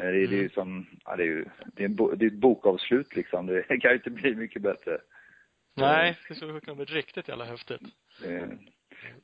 Eh, 0.00 0.06
Det 0.06 0.08
är, 0.08 0.12
är 0.12 0.26
ju 0.26 0.48
som, 0.48 0.86
ja 1.04 1.16
det 1.16 1.22
är 1.22 1.26
ju, 1.26 1.44
det 1.66 1.82
är, 1.82 1.86
en 1.86 1.96
det 1.96 2.24
är 2.24 2.26
ett 2.26 2.32
bokavslut 2.32 3.16
liksom. 3.16 3.46
Det 3.46 3.62
kan 3.80 3.90
ju 3.90 3.96
inte 3.96 4.10
bli 4.10 4.34
mycket 4.34 4.62
bättre. 4.62 4.98
Nej, 5.76 6.18
det 6.28 6.34
skulle 6.34 6.60
kunna 6.60 6.74
bli 6.74 6.84
riktigt 6.84 7.28
jävla 7.28 7.44
häftigt. 7.44 7.80
Det, 8.22 8.58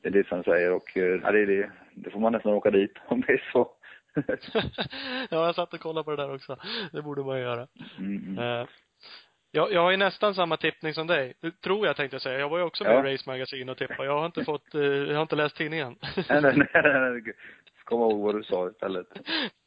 det 0.02 0.08
är 0.08 0.12
det 0.12 0.28
som 0.28 0.42
säger 0.44 0.72
och, 0.72 0.96
eh, 0.96 1.20
ja 1.22 1.32
det 1.32 1.40
är 1.40 1.46
det. 1.46 1.70
Det 1.94 2.10
får 2.10 2.20
man 2.20 2.32
nästan 2.32 2.52
åka 2.52 2.70
dit 2.70 2.92
om 3.06 3.20
det 3.20 3.32
är 3.32 3.48
så. 3.52 3.72
ja, 5.30 5.46
jag 5.46 5.54
satt 5.54 5.74
och 5.74 5.80
kollade 5.80 6.04
på 6.04 6.10
det 6.10 6.16
där 6.16 6.34
också. 6.34 6.56
Det 6.92 7.02
borde 7.02 7.22
man 7.22 7.40
göra. 7.40 7.66
Mm, 7.98 8.16
mm. 8.16 8.38
Eh, 8.38 8.68
jag, 9.52 9.72
jag 9.72 9.80
har 9.80 9.90
ju 9.90 9.96
nästan 9.96 10.34
samma 10.34 10.56
tippning 10.56 10.94
som 10.94 11.06
dig. 11.06 11.34
Det 11.40 11.60
tror 11.60 11.86
jag 11.86 11.96
tänkte 11.96 12.14
jag 12.14 12.22
säga. 12.22 12.38
Jag 12.38 12.48
var 12.48 12.58
ju 12.58 12.64
också 12.64 12.84
med 12.84 12.92
Ja. 12.92 13.08
i 13.08 13.14
Race 13.14 13.30
Magazine 13.30 13.72
och 13.72 13.78
tippade. 13.78 14.04
Jag 14.04 14.18
har 14.18 14.26
inte 14.26 14.44
fått, 14.44 14.74
eh, 14.74 14.80
jag 14.82 15.14
har 15.14 15.22
inte 15.22 15.36
läst 15.36 15.56
tidningen. 15.56 15.96
nej, 16.28 16.42
nej, 16.42 16.68
nej, 16.74 17.10
nej. 17.10 17.34
Kom 17.84 18.00
ihåg 18.00 18.20
vad 18.20 18.34
du 18.34 18.42
sa 18.42 18.70
istället. 18.70 19.06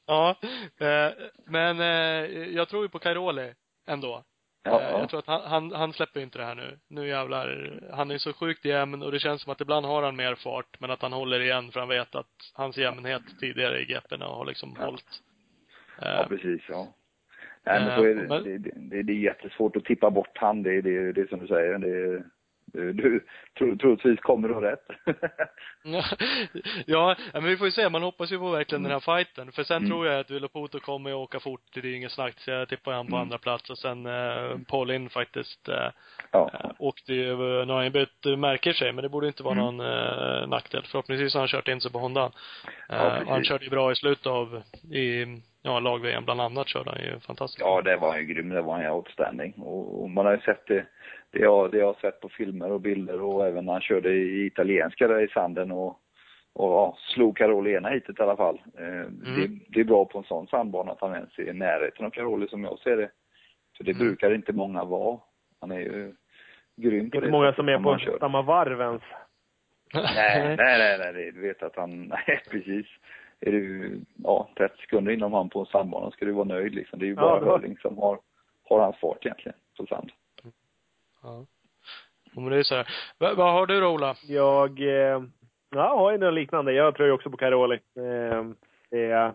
Ja, 0.05 0.35
eh, 0.79 1.11
men 1.45 1.79
eh, 1.79 2.47
jag 2.55 2.69
tror 2.69 2.83
ju 2.83 2.89
på 2.89 2.99
Cairoli 2.99 3.53
ändå. 3.87 4.23
Ja, 4.63 4.81
Eh, 4.81 4.89
ja. 4.91 4.99
Jag 4.99 5.09
tror 5.09 5.19
att 5.19 5.27
han, 5.27 5.41
han, 5.41 5.71
han 5.71 5.93
släpper 5.93 6.19
inte 6.19 6.37
det 6.37 6.45
här 6.45 6.55
nu. 6.55 6.79
Nu 6.89 7.07
jävlar. 7.07 7.79
Han 7.93 8.11
är 8.11 8.17
så 8.17 8.33
sjukt 8.33 8.65
jämn 8.65 9.01
och 9.03 9.11
det 9.11 9.19
känns 9.19 9.41
som 9.41 9.51
att 9.51 9.61
ibland 9.61 9.85
har 9.85 10.03
han 10.03 10.15
mer 10.15 10.35
fart, 10.35 10.79
men 10.79 10.91
att 10.91 11.01
han 11.01 11.13
håller 11.13 11.39
igen 11.39 11.71
för 11.71 11.79
han 11.79 11.89
vet 11.89 12.15
att 12.15 12.51
hans 12.53 12.77
jämnhet 12.77 13.21
tidigare 13.39 13.79
i 13.81 13.85
GP'na 13.85 14.25
har 14.25 14.45
liksom 14.45 14.75
Ja. 14.79 14.85
hållit. 14.85 15.21
Ja, 16.01 16.25
precis. 16.29 16.61
Ja. 16.69 16.93
Nej, 17.65 17.85
men 17.85 17.97
så 17.97 18.03
är 18.03 18.15
det, 18.15 18.27
men- 18.27 18.43
det, 18.43 18.57
det, 18.57 19.03
det 19.03 19.13
är 19.13 19.17
jättesvårt 19.17 19.75
att 19.75 19.85
tippa 19.85 20.09
bort 20.09 20.37
han. 20.37 20.63
Det 20.63 20.73
är 20.73 20.81
det, 20.81 21.11
det 21.11 21.21
är 21.21 21.27
som 21.27 21.39
du 21.39 21.47
säger. 21.47 21.77
Det 21.77 21.89
är, 21.89 22.23
du, 22.73 22.93
du 22.93 23.23
tro, 23.57 23.77
troligtvis 23.77 24.19
kommer 24.19 24.47
du 24.47 24.53
rätt. 24.53 24.87
ja, 26.85 27.15
men 27.33 27.43
vi 27.43 27.57
får 27.57 27.67
ju 27.67 27.71
se. 27.71 27.89
Man 27.89 28.03
hoppas 28.03 28.31
ju 28.31 28.37
på 28.39 28.49
verkligen 28.49 28.83
den 28.83 28.91
här 28.91 28.99
fighten. 28.99 29.51
För 29.51 29.63
sen 29.63 29.77
Mm. 29.77 29.89
tror 29.89 30.07
jag 30.07 30.19
att 30.19 30.31
Vilopoto 30.31 30.79
kommer 30.79 31.09
att 31.09 31.15
åka 31.15 31.39
fort. 31.39 31.61
Det 31.73 31.79
är 31.79 31.95
inget 31.95 32.11
snack. 32.11 32.39
Så 32.39 32.51
jag 32.51 32.69
tippar 32.69 32.91
han 32.93 33.07
på 33.07 33.15
Mm. 33.15 33.21
andra 33.21 33.37
plats 33.37 33.69
och 33.69 33.77
sen 33.77 34.05
eh, 34.05 34.57
Paulin 34.67 35.09
faktiskt 35.09 35.69
eh, 35.69 35.89
ja. 36.31 36.51
eh, 36.53 36.69
åkte 36.79 37.13
ju, 37.13 37.35
nu 37.37 37.71
har 37.71 37.75
han 37.75 37.83
ju 37.83 37.89
bytt 37.89 38.39
märke 38.39 38.73
sig, 38.73 38.93
men 38.93 39.03
det 39.03 39.09
borde 39.09 39.27
inte 39.27 39.43
vara 39.43 39.53
Mm. 39.53 39.65
någon 39.77 39.79
eh, 39.87 40.47
nackdel. 40.47 40.83
Förhoppningsvis 40.91 41.33
har 41.33 41.41
han 41.41 41.47
kört 41.47 41.67
in 41.67 41.81
sig 41.81 41.91
på 41.91 41.99
Honda. 41.99 42.31
Ja, 42.89 42.95
Eh, 43.17 43.27
han 43.27 43.43
körde 43.43 43.63
ju 43.63 43.69
bra 43.69 43.91
i 43.91 43.95
slutet 43.95 44.27
av, 44.27 44.63
i, 44.91 45.25
ja, 45.61 45.79
lag-VM 45.79 46.25
bland 46.25 46.41
annat 46.41 46.67
körde 46.67 46.89
han 46.91 46.99
ju 47.01 47.19
fantastiskt. 47.19 47.61
ja, 47.61 47.81
det 47.81 47.95
var 47.97 48.17
ju 48.17 48.23
grym. 48.23 48.49
Det 48.49 48.61
var 48.61 48.81
ju 48.81 48.89
outstanding. 48.89 49.53
Och, 49.57 50.01
och 50.03 50.09
man 50.09 50.25
har 50.25 50.33
ju 50.33 50.39
sett 50.41 50.67
det, 50.67 50.85
det 51.33 51.39
jag, 51.39 51.71
det 51.71 51.77
jag 51.77 51.95
sett 51.95 52.19
på 52.19 52.29
filmer 52.29 52.71
och 52.71 52.81
bilder 52.81 53.21
och 53.21 53.47
även 53.47 53.65
när 53.65 53.73
han 53.73 53.81
körde 53.81 54.09
i 54.13 54.45
italienska 54.45 55.07
där 55.07 55.21
i 55.21 55.27
sanden 55.27 55.71
och, 55.71 55.87
och 56.53 56.71
ja, 56.71 56.97
slog 56.99 57.37
Caroli 57.37 57.73
ena 57.73 57.89
hitet 57.89 58.19
i 58.19 58.21
alla 58.23 58.35
fall. 58.37 58.61
Eh, 58.77 59.09
det, 59.35 59.47
det 59.69 59.79
är 59.79 59.83
bra 59.83 60.05
på 60.05 60.17
en 60.17 60.23
sån 60.23 60.47
sandbana 60.47 60.91
att 60.91 61.01
han 61.01 61.13
ens 61.15 61.39
är 61.39 61.49
i 61.49 61.53
närheten 61.53 62.05
av 62.05 62.09
Caroli 62.09 62.47
som 62.47 62.63
jag 62.63 62.79
ser 62.79 62.97
det. 62.97 63.09
För 63.77 63.83
det 63.83 63.91
Mm. 63.91 64.03
brukar 64.07 64.33
inte 64.35 64.53
många 64.53 64.83
vara. 64.83 65.19
Han 65.61 65.71
är 65.71 65.79
ju 65.79 66.13
grym 66.75 66.99
på 67.09 67.17
inte 67.17 67.19
det 67.27 67.31
många 67.31 67.45
sättet 67.47 67.55
som 67.55 67.69
är 67.69 67.73
som 67.75 67.85
han 67.85 67.93
på 67.99 68.05
kör. 68.05 68.19
samma 68.19 68.41
varv 68.41 68.81
ens. 68.81 69.01
Nej, 69.93 70.55
nej, 70.57 70.77
nej, 70.77 70.97
nej, 70.99 71.13
det- 71.13 71.31
du 71.31 71.41
vet 71.41 71.63
att 71.63 71.75
han, 71.75 72.01
nej 72.27 72.41
precis. 72.51 72.85
Är 73.39 73.51
du, 73.51 73.91
ja, 74.23 74.49
30 74.57 74.77
sekunder 74.81 75.11
inom 75.11 75.33
han 75.33 75.49
på 75.49 75.65
sandbanan 75.65 76.11
ska 76.11 76.25
du 76.25 76.31
vara 76.31 76.45
nöjd 76.45 76.75
liksom. 76.75 76.99
Det 76.99 77.05
är 77.05 77.07
ju 77.07 77.13
Ja, 77.13 77.21
bara 77.21 77.39
det 77.39 77.45
var- 77.45 77.51
Hörling 77.51 77.77
som 77.77 77.97
har, 77.97 78.19
har 78.69 78.79
hans 78.79 78.97
fart 78.97 79.25
egentligen 79.25 79.57
på 79.77 79.85
sand. 79.85 80.11
Ja. 81.23 81.45
Men 82.35 82.45
det 82.49 82.57
är 82.57 82.63
så 82.63 82.75
här. 82.75 82.87
Va, 83.19 83.33
vad 83.37 83.53
har 83.53 83.65
du 83.67 83.79
då, 83.81 83.87
Ola? 83.87 84.15
Jag 84.27 84.79
eh, 84.81 85.23
ja, 85.75 85.95
har 85.95 86.11
ju 86.11 86.17
något 86.17 86.33
liknande. 86.33 86.73
Jag 86.73 86.95
tror 86.95 87.07
ju 87.07 87.13
också 87.13 87.29
på 87.29 87.37
Caroli. 87.37 87.79
Eh, 87.97 88.43
det 88.91 89.33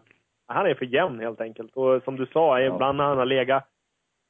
han 0.51 0.67
är 0.67 0.75
för 0.75 0.85
jämn 0.85 1.21
helt 1.21 1.41
enkelt. 1.41 1.77
Och 1.77 2.03
som 2.03 2.17
du 2.17 2.27
sa, 2.27 2.61
Ja. 2.61 2.75
ibland 2.75 2.97
när 2.99 3.05
han 3.05 3.19
har 3.19 3.27
legat 3.27 3.65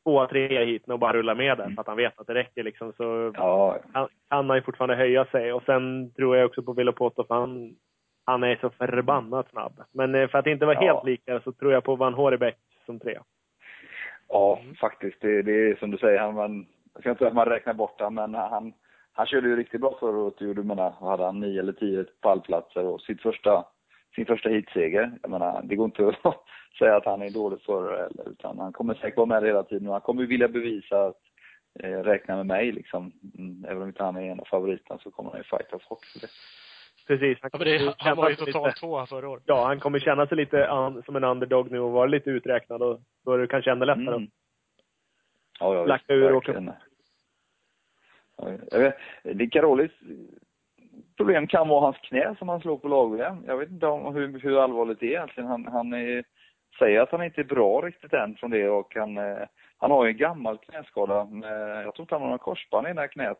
tvåa, 0.04 0.26
trea 0.26 0.64
hit 0.64 0.88
och 0.88 0.98
bara 0.98 1.12
rullar 1.12 1.34
med 1.34 1.58
där 1.58 1.70
för 1.74 1.80
att 1.80 1.86
han 1.86 1.96
vet 1.96 2.18
att 2.20 2.26
det 2.26 2.34
räcker 2.34 2.62
liksom 2.62 2.92
så 2.92 3.32
Ja, 3.34 3.78
kan, 3.92 4.08
kan 4.28 4.48
han 4.48 4.56
ju 4.56 4.62
fortfarande 4.62 4.94
höja 4.96 5.24
sig. 5.24 5.52
Och 5.52 5.62
sen 5.62 6.12
tror 6.14 6.36
jag 6.36 6.46
också 6.46 6.62
på 6.62 6.72
Villapoto 6.72 7.24
för 7.24 7.34
han, 7.34 7.74
han 8.26 8.42
är 8.42 8.56
så 8.60 8.70
förbannat 8.70 9.50
snabb. 9.50 9.82
Men 9.92 10.14
eh, 10.14 10.28
för 10.28 10.38
att 10.38 10.46
inte 10.46 10.66
vara 10.66 10.74
Ja. 10.74 10.80
helt 10.94 11.04
lika 11.06 11.40
så 11.40 11.52
tror 11.52 11.72
jag 11.72 11.84
på 11.84 11.96
Van 11.96 12.14
Horebeck 12.14 12.56
som 12.86 13.00
tre. 13.00 13.18
ja 14.28 14.60
faktiskt. 14.80 15.20
Det, 15.20 15.42
det 15.42 15.52
är 15.70 15.76
som 15.76 15.90
du 15.90 15.98
säger, 15.98 16.18
han, 16.20 16.34
man, 16.34 16.66
jag 16.94 17.02
ska 17.02 17.10
inte 17.10 17.18
säga 17.18 17.28
att 17.28 17.34
man 17.34 17.46
räknar 17.46 17.74
bort 17.74 18.00
han, 18.00 18.14
men 18.14 18.34
han, 18.34 18.72
han 19.12 19.26
körde 19.26 19.48
ju 19.48 19.56
riktigt 19.56 19.80
bra 19.80 19.96
förra 20.00 20.18
året. 20.18 20.38
Du 20.38 20.62
menar, 20.62 20.90
hade 20.90 21.24
han 21.24 21.40
nio 21.40 21.60
eller 21.60 21.72
tio 21.72 22.04
pallplatser 22.04 22.84
och 22.84 23.00
sitt 23.00 23.22
första, 23.22 23.64
sin 24.14 24.26
första 24.26 24.48
hitseger. 24.48 25.18
Jag 25.22 25.30
menar, 25.30 25.62
det 25.62 25.76
går 25.76 25.84
inte 25.84 26.06
att 26.22 26.44
säga 26.78 26.96
att 26.96 27.04
han 27.04 27.22
är 27.22 27.30
dålig 27.30 27.60
förare 27.60 28.08
utan 28.26 28.58
han 28.58 28.72
kommer 28.72 28.94
säkert 28.94 29.16
vara 29.16 29.26
med 29.26 29.42
hela 29.42 29.62
tiden 29.62 29.86
och 29.86 29.92
han 29.92 30.00
kommer 30.00 30.26
vilja 30.26 30.48
bevisa 30.48 31.06
att 31.06 31.20
eh, 31.80 31.98
räkna 32.02 32.36
med 32.36 32.46
mig 32.46 32.72
liksom. 32.72 33.12
Mm, 33.38 33.64
även 33.64 33.82
om 33.82 33.88
inte 33.88 34.04
han 34.04 34.16
är 34.16 34.30
en 34.30 34.40
av 34.40 34.44
favoriterna 34.44 35.00
så 35.02 35.10
kommer 35.10 35.30
han 35.30 35.40
ju 35.40 35.44
fightas 35.44 35.82
hårt 35.82 36.04
för 36.12 36.20
det. 36.20 36.28
Precis. 37.06 37.38
Han, 37.42 37.50
Ja, 37.52 37.64
det, 37.64 37.94
han 37.98 38.16
var 38.16 38.30
ju 38.30 38.36
totalt 38.36 38.76
tvåa 38.76 39.06
förra 39.06 39.28
året. 39.28 39.42
Ja, 39.46 39.66
han 39.66 39.80
kommer 39.80 39.98
känna 39.98 40.26
sig 40.26 40.36
lite 40.36 40.68
an, 40.68 41.02
som 41.02 41.16
en 41.16 41.24
underdog 41.24 41.70
nu 41.70 41.80
och 41.80 41.92
vara 41.92 42.06
lite 42.06 42.30
uträknad 42.30 42.82
och 42.82 43.00
då 43.24 43.32
är 43.32 43.38
det 43.38 43.46
kanske 43.46 43.70
ännu 43.70 43.84
lättare. 43.84 44.16
Mm. 44.16 44.30
Ja, 45.60 45.74
ja, 45.74 45.84
Lacka 45.84 46.14
ur 46.14 46.34
och. 46.34 46.48
Ja, 48.36 48.50
jag 48.70 48.78
vet, 48.78 48.96
det 49.22 49.46
Carolis 49.46 49.92
problem 51.18 51.46
kan 51.46 51.68
vara 51.68 51.80
hans 51.80 51.96
knä 51.96 52.34
som 52.38 52.48
han 52.48 52.60
slår 52.60 52.78
på 52.78 52.88
lag 52.88 53.18
Jag 53.46 53.56
vet 53.56 53.70
inte 53.70 53.86
om 53.86 54.14
hur, 54.14 54.38
hur 54.38 54.62
allvarligt 54.62 55.00
det 55.00 55.06
är 55.06 55.10
egentligen. 55.10 55.48
Han, 55.48 55.66
han 55.66 55.92
är, 55.92 56.24
säger 56.78 57.00
att 57.00 57.10
han 57.10 57.24
inte 57.24 57.40
är 57.40 57.44
bra 57.44 57.80
riktigt 57.80 58.12
än 58.12 58.34
från 58.34 58.50
det 58.50 58.68
och 58.68 58.94
han, 58.94 59.16
eh, 59.16 59.46
han 59.78 59.90
har 59.90 60.04
ju 60.04 60.10
en 60.10 60.16
gammal 60.16 60.58
knäskada. 60.58 61.24
Med, 61.24 61.84
jag 61.84 61.94
tror 61.94 62.04
inte 62.04 62.14
han 62.14 62.22
har 62.22 62.28
någon 62.28 62.38
korsband 62.38 62.88
i 62.88 62.92
det 62.92 63.00
här 63.00 63.08
knät. 63.08 63.38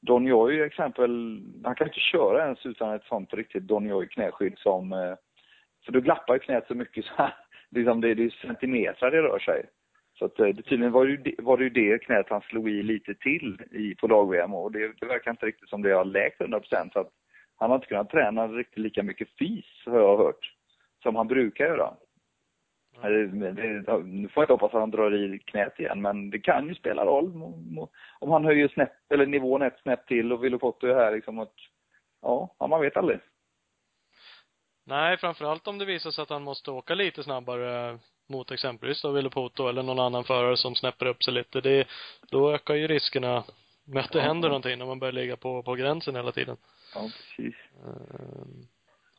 Don 0.00 0.26
Joy 0.26 0.60
exempel, 0.60 1.42
han 1.64 1.74
kan 1.74 1.86
inte 1.86 2.00
köra 2.00 2.44
ens 2.44 2.66
utan 2.66 2.94
ett 2.94 3.04
sånt 3.04 3.34
riktigt 3.34 3.62
Don 3.62 3.86
Joy 3.86 4.08
knäskydd 4.08 4.58
som, 4.58 4.92
eh, 4.92 5.14
för 5.84 5.92
då 5.92 6.00
glappar 6.00 6.34
ju 6.34 6.40
knät 6.40 6.66
så 6.66 6.74
mycket 6.74 7.04
så 7.04 7.12
här, 7.16 7.34
liksom 7.70 8.00
det, 8.00 8.14
det 8.14 8.24
är 8.24 8.30
centimeter 8.30 9.10
det 9.10 9.22
rör 9.22 9.38
sig. 9.38 9.66
Så 10.22 10.26
att 10.26 10.40
eh, 10.40 10.46
det, 10.46 10.62
tydligen 10.62 10.92
var 10.92 11.06
det, 11.06 11.30
ju 11.30 11.34
var 11.38 11.56
det 11.56 11.64
ju 11.64 11.70
det 11.70 11.98
knät 11.98 12.26
han 12.30 12.40
slog 12.40 12.70
i 12.70 12.82
lite 12.82 13.14
till 13.14 13.62
i, 13.70 13.94
på 13.94 14.06
lag-VM 14.06 14.54
och 14.54 14.72
det, 14.72 14.92
det 15.00 15.06
verkar 15.06 15.30
inte 15.30 15.46
riktigt 15.46 15.68
som 15.68 15.82
det 15.82 15.92
har 15.92 16.04
läkt 16.04 16.40
100% 16.40 16.92
så 16.92 17.00
att 17.00 17.10
han 17.56 17.70
har 17.70 17.76
inte 17.76 17.86
kunnat 17.88 18.10
träna 18.10 18.48
riktigt 18.48 18.78
lika 18.78 19.02
mycket 19.02 19.28
fys, 19.38 19.64
har 19.86 19.98
jag 19.98 20.16
hört, 20.16 20.54
som 21.02 21.16
han 21.16 21.28
brukar 21.28 21.64
göra. 21.64 21.94
Det, 23.02 23.26
nu 24.04 24.28
får 24.28 24.40
jag 24.40 24.44
inte 24.44 24.52
hoppas 24.52 24.74
att 24.74 24.80
han 24.80 24.90
drar 24.90 25.14
i 25.14 25.38
knät 25.38 25.80
igen, 25.80 26.02
men 26.02 26.30
det 26.30 26.38
kan 26.38 26.68
ju 26.68 26.74
spela 26.74 27.04
roll 27.04 27.42
om, 28.20 28.30
han 28.30 28.44
höjer 28.44 28.68
snäpp, 28.68 29.12
eller 29.12 29.26
nivån 29.26 29.62
ett 29.62 29.80
snäpp 29.82 30.06
till 30.06 30.32
och 30.32 30.44
Vilopotto 30.44 30.86
är 30.86 30.94
här 30.94 31.12
liksom 31.12 31.38
att, 31.38 31.54
ja, 32.22 32.56
man 32.68 32.80
vet 32.80 32.96
aldrig. 32.96 33.18
Nej, 34.86 35.16
framförallt 35.16 35.68
om 35.68 35.78
det 35.78 35.84
visar 35.84 36.10
sig 36.10 36.22
att 36.22 36.30
han 36.30 36.42
måste 36.42 36.70
åka 36.70 36.94
lite 36.94 37.22
snabbare 37.22 37.98
mot 38.32 38.50
exempelvis 38.50 39.02
då 39.02 39.10
Villopoto 39.12 39.68
eller 39.68 39.82
någon 39.82 39.98
annan 39.98 40.24
förare 40.24 40.56
som 40.56 40.74
snäpper 40.74 41.06
upp 41.06 41.22
sig 41.22 41.34
lite. 41.34 41.60
Det, 41.60 41.86
då 42.30 42.52
ökar 42.54 42.74
ju 42.74 42.86
riskerna 42.86 43.44
med 43.84 44.04
att 44.04 44.12
det 44.12 44.18
Ja. 44.18 44.24
händer 44.24 44.48
någonting 44.48 44.78
när 44.78 44.86
man 44.86 44.98
börjar 44.98 45.12
ligga 45.12 45.36
på, 45.36 45.62
på 45.62 45.74
gränsen 45.74 46.16
hela 46.16 46.32
tiden. 46.32 46.56
Ja, 46.94 47.00
precis. 47.00 47.54
Ehm, 47.86 48.66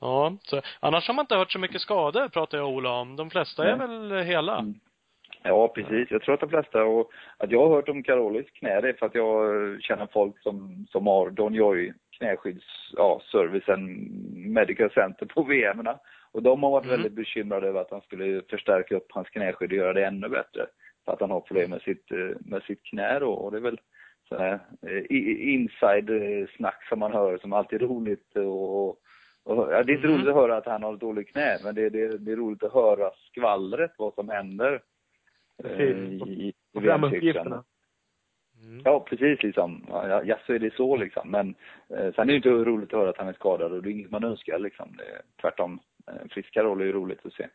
Ja, 0.01 0.37
så, 0.43 0.61
annars 0.79 1.07
har 1.07 1.13
man 1.13 1.23
inte 1.23 1.35
hört 1.35 1.51
så 1.51 1.59
mycket 1.59 1.81
skador, 1.81 2.27
pratar 2.29 2.57
jag 2.57 2.67
och 2.67 2.73
Ola 2.73 2.89
om. 2.91 3.15
De 3.15 3.29
flesta 3.29 3.67
är 3.67 3.77
Nej. 3.77 3.87
väl 3.87 4.23
hela? 4.23 4.59
Mm. 4.59 4.73
Ja, 5.43 5.67
precis. 5.67 6.11
Jag 6.11 6.21
tror 6.21 6.33
att 6.33 6.39
de 6.39 6.49
flesta, 6.49 6.83
och 6.83 7.11
att 7.37 7.51
jag 7.51 7.67
har 7.67 7.75
hört 7.75 7.89
om 7.89 8.03
Carolis 8.03 8.51
knä, 8.51 8.81
det 8.81 8.89
är 8.89 8.93
för 8.93 9.05
att 9.05 9.15
jag 9.15 9.47
känner 9.81 10.07
folk 10.13 10.41
som, 10.41 10.85
som 10.91 11.07
har 11.07 11.29
Don 11.29 11.53
Joy 11.53 11.93
knäskydds, 12.17 12.65
ja, 12.93 13.21
servicen, 13.31 14.07
Medical 14.53 14.89
Center 14.91 15.25
på 15.25 15.43
VM. 15.43 15.87
Och 16.33 16.43
de 16.43 16.63
har 16.63 16.71
varit 16.71 16.85
Mm. 16.85 16.95
väldigt 16.97 17.13
bekymrade 17.13 17.67
över 17.67 17.81
att 17.81 17.91
han 17.91 18.01
skulle 18.01 18.41
förstärka 18.49 18.95
upp 18.95 19.05
hans 19.09 19.29
knäskydd 19.29 19.71
och 19.71 19.77
göra 19.77 19.93
det 19.93 20.05
ännu 20.05 20.29
bättre. 20.29 20.65
För 21.05 21.11
att 21.13 21.21
han 21.21 21.31
har 21.31 21.41
problem 21.41 21.69
med 21.69 21.81
sitt, 21.81 22.11
eh, 22.11 22.17
med 22.45 22.63
sitt 22.63 22.83
knä 22.83 23.19
då. 23.19 23.31
Och 23.33 23.51
det 23.51 23.57
är 23.57 23.61
väl 23.61 23.79
så 24.29 24.37
här, 24.37 24.59
eh, 24.87 24.97
i- 24.97 25.51
inside-snack 25.53 26.83
som 26.89 26.99
man 26.99 27.11
hör 27.13 27.37
som 27.37 27.53
alltid 27.53 27.81
är 27.81 27.87
roligt 27.87 28.35
och, 28.35 28.89
och 28.89 28.99
ja, 29.45 29.83
det 29.83 29.91
är 29.91 29.95
inte 29.95 30.07
Mm. 30.07 30.17
roligt 30.17 30.27
att 30.27 30.35
höra 30.35 30.57
att 30.57 30.65
han 30.65 30.83
har 30.83 30.93
ett 30.93 30.99
dåligt 30.99 31.29
knä, 31.31 31.57
men 31.63 31.75
det, 31.75 31.89
det, 31.89 32.17
det 32.17 32.31
är 32.31 32.35
roligt 32.35 32.63
att 32.63 32.73
höra 32.73 33.11
skvallret, 33.31 33.91
vad 33.97 34.13
som 34.13 34.29
händer. 34.29 34.73
eh, 35.63 35.69
Precis. 35.69 36.27
I, 36.27 36.31
i 36.47 36.53
Få 36.73 36.81
fram 36.81 37.03
uppgifterna. 37.03 37.63
Mm. 38.63 38.81
Ja, 38.85 38.99
precis 39.09 39.43
liksom. 39.43 39.85
Ja, 39.89 40.23
ja, 40.25 40.37
så 40.45 40.53
är 40.53 40.59
det 40.59 40.73
så 40.73 40.95
liksom. 40.95 41.31
Men 41.31 41.55
eh, 41.89 42.13
sen 42.13 42.21
är 42.21 42.25
det 42.25 42.35
inte 42.35 42.49
roligt 42.49 42.93
att 42.93 42.99
höra 42.99 43.09
att 43.09 43.17
han 43.17 43.27
är 43.27 43.33
skadad 43.33 43.71
och 43.71 43.83
det 43.83 43.89
är 43.89 43.91
inget 43.91 44.11
man 44.11 44.23
önskar 44.23 44.59
liksom. 44.59 44.95
Det 44.97 45.03
är, 45.03 45.21
tvärtom. 45.41 45.79
Eh, 46.11 46.27
friska 46.31 46.63
roll 46.63 46.81
är 46.81 46.85
ju 46.85 46.91
roligt 46.91 47.25
att 47.25 47.33
se. 47.33 47.47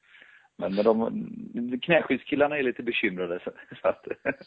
Men, 0.61 0.75
men 0.75 0.85
de, 0.85 1.81
knäskyddskillarna 1.83 2.59
är 2.59 2.63
lite 2.63 2.83
bekymrade 2.83 3.41
så, 3.45 3.51
så 3.83 3.89
att, 3.89 4.07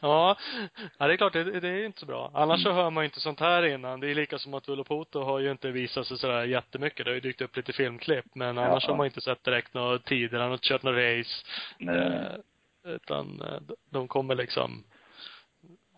ja, 0.00 0.36
ja, 0.98 1.06
det 1.06 1.12
är 1.12 1.16
klart, 1.16 1.32
det, 1.32 1.60
det 1.60 1.68
är 1.68 1.84
inte 1.86 2.00
så 2.00 2.06
bra. 2.06 2.30
Annars 2.34 2.62
så 2.62 2.72
hör 2.72 2.90
man 2.90 3.04
ju 3.04 3.06
inte 3.06 3.20
sånt 3.20 3.40
här 3.40 3.66
innan. 3.66 4.00
Det 4.00 4.10
är 4.10 4.14
lika 4.14 4.38
som 4.38 4.54
att 4.54 4.68
Villopoto 4.68 5.22
har 5.22 5.38
ju 5.38 5.50
inte 5.50 5.70
visat 5.70 6.06
sig 6.06 6.18
sådär 6.18 6.44
jättemycket. 6.44 7.04
Det 7.04 7.10
har 7.10 7.14
ju 7.14 7.20
dykt 7.20 7.40
upp 7.40 7.56
lite 7.56 7.72
filmklipp, 7.72 8.24
men 8.34 8.58
annars 8.58 8.84
Ja. 8.84 8.90
har 8.90 8.96
man 8.96 9.06
inte 9.06 9.20
sett 9.20 9.44
direkt 9.44 9.74
några 9.74 9.98
tider, 9.98 10.38
han 10.38 10.46
har 10.48 10.54
inte 10.54 10.68
kört 10.68 10.82
några 10.82 11.18
race. 11.18 11.46
nej, 11.78 11.96
Eh, 11.96 12.94
utan 12.94 13.40
eh, 13.42 13.60
de- 13.60 13.76
de 13.90 14.08
kommer 14.08 14.34
liksom 14.34 14.84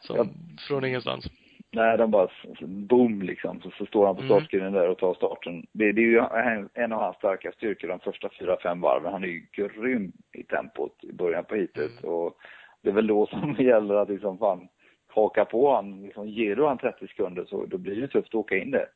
som 0.01 0.17
Ja. 0.17 0.27
från 0.69 0.85
ingenstans. 0.85 1.27
Nej, 1.73 1.99
de 1.99 2.11
bara 2.11 2.29
boom 2.61 3.23
liksom. 3.23 3.61
Så, 3.61 3.71
så 3.71 3.87
står 3.87 4.07
han 4.07 4.17
på 4.17 4.23
Mm. 4.23 4.31
startskrinet 4.31 4.73
där 4.73 4.89
och 4.89 4.99
tar 4.99 5.15
starten. 5.15 5.67
Det, 5.73 5.93
det 5.93 6.01
är 6.01 6.07
ju 6.07 6.19
en, 6.19 6.69
en 6.75 6.93
av 6.93 7.01
hans 7.01 7.17
starka 7.17 7.53
styrkor 7.53 7.89
de 7.89 8.01
första 8.01 8.29
fyra, 8.39 8.57
fem 8.63 8.81
varven. 8.81 9.13
Han 9.13 9.25
är 9.25 9.29
ju 9.29 9.47
grym 9.53 10.13
i 10.33 10.43
tempot 10.43 11.05
i 11.05 11.13
början 11.13 11.45
på 11.45 11.55
heatet. 11.55 12.03
Mm. 12.03 12.15
Och 12.15 12.37
det 12.83 12.89
är 12.91 12.95
väl 12.95 13.07
då 13.07 13.27
som 13.27 13.55
det 13.55 13.63
gäller 13.73 13.95
att 13.95 14.09
liksom 14.09 14.39
fan 14.39 14.69
haka 15.07 15.45
på 15.45 15.75
han. 15.75 16.03
Liksom, 16.03 16.29
ger 16.29 16.57
du 16.57 16.67
han 16.67 16.79
30 16.79 17.07
sekunder 17.07 17.45
så 17.45 17.67
då 17.67 17.79
blir 17.79 18.01
det 18.01 18.09
tufft 18.09 18.29
att 18.29 18.35
åka 18.35 18.57
in 18.57 18.71
det. 18.71 18.87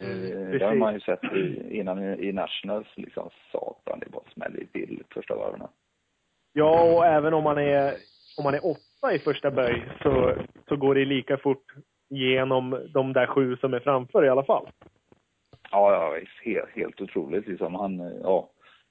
Mm, 0.00 0.22
Eh, 0.32 0.58
det 0.58 0.64
har 0.66 0.74
man 0.74 0.94
ju 0.94 1.00
sett 1.00 1.24
i, 1.24 1.68
innan 1.78 2.04
i, 2.04 2.28
i 2.28 2.32
Nationals, 2.32 2.86
liksom 2.96 3.30
satan, 3.52 4.00
det 4.00 4.10
bara 4.10 4.30
smäller 4.34 4.64
till 4.72 5.02
första 5.14 5.34
varven. 5.36 5.68
Ja, 6.52 6.94
och 6.96 7.06
även 7.06 7.34
om 7.34 7.44
man 7.44 7.58
är, 7.58 7.94
om 8.38 8.44
man 8.44 8.54
är 8.54 8.66
åtta 8.66 9.14
i 9.14 9.18
första 9.18 9.50
böj 9.50 9.84
så, 10.02 10.34
så 10.70 10.76
går 10.76 10.94
det 10.94 11.04
lika 11.04 11.36
fort 11.36 11.64
genom 12.08 12.88
de 12.94 13.12
där 13.12 13.26
sju 13.26 13.56
som 13.56 13.74
är 13.74 13.80
framför 13.80 14.24
i 14.24 14.28
alla 14.28 14.44
fall. 14.44 14.68
Ja, 15.70 15.92
ja, 15.92 16.16
helt, 16.44 16.70
helt 16.70 17.00
otroligt 17.00 17.46
liksom. 17.48 17.74
Han, 17.74 18.00
eh, 18.00 18.12
ja, 18.22 18.48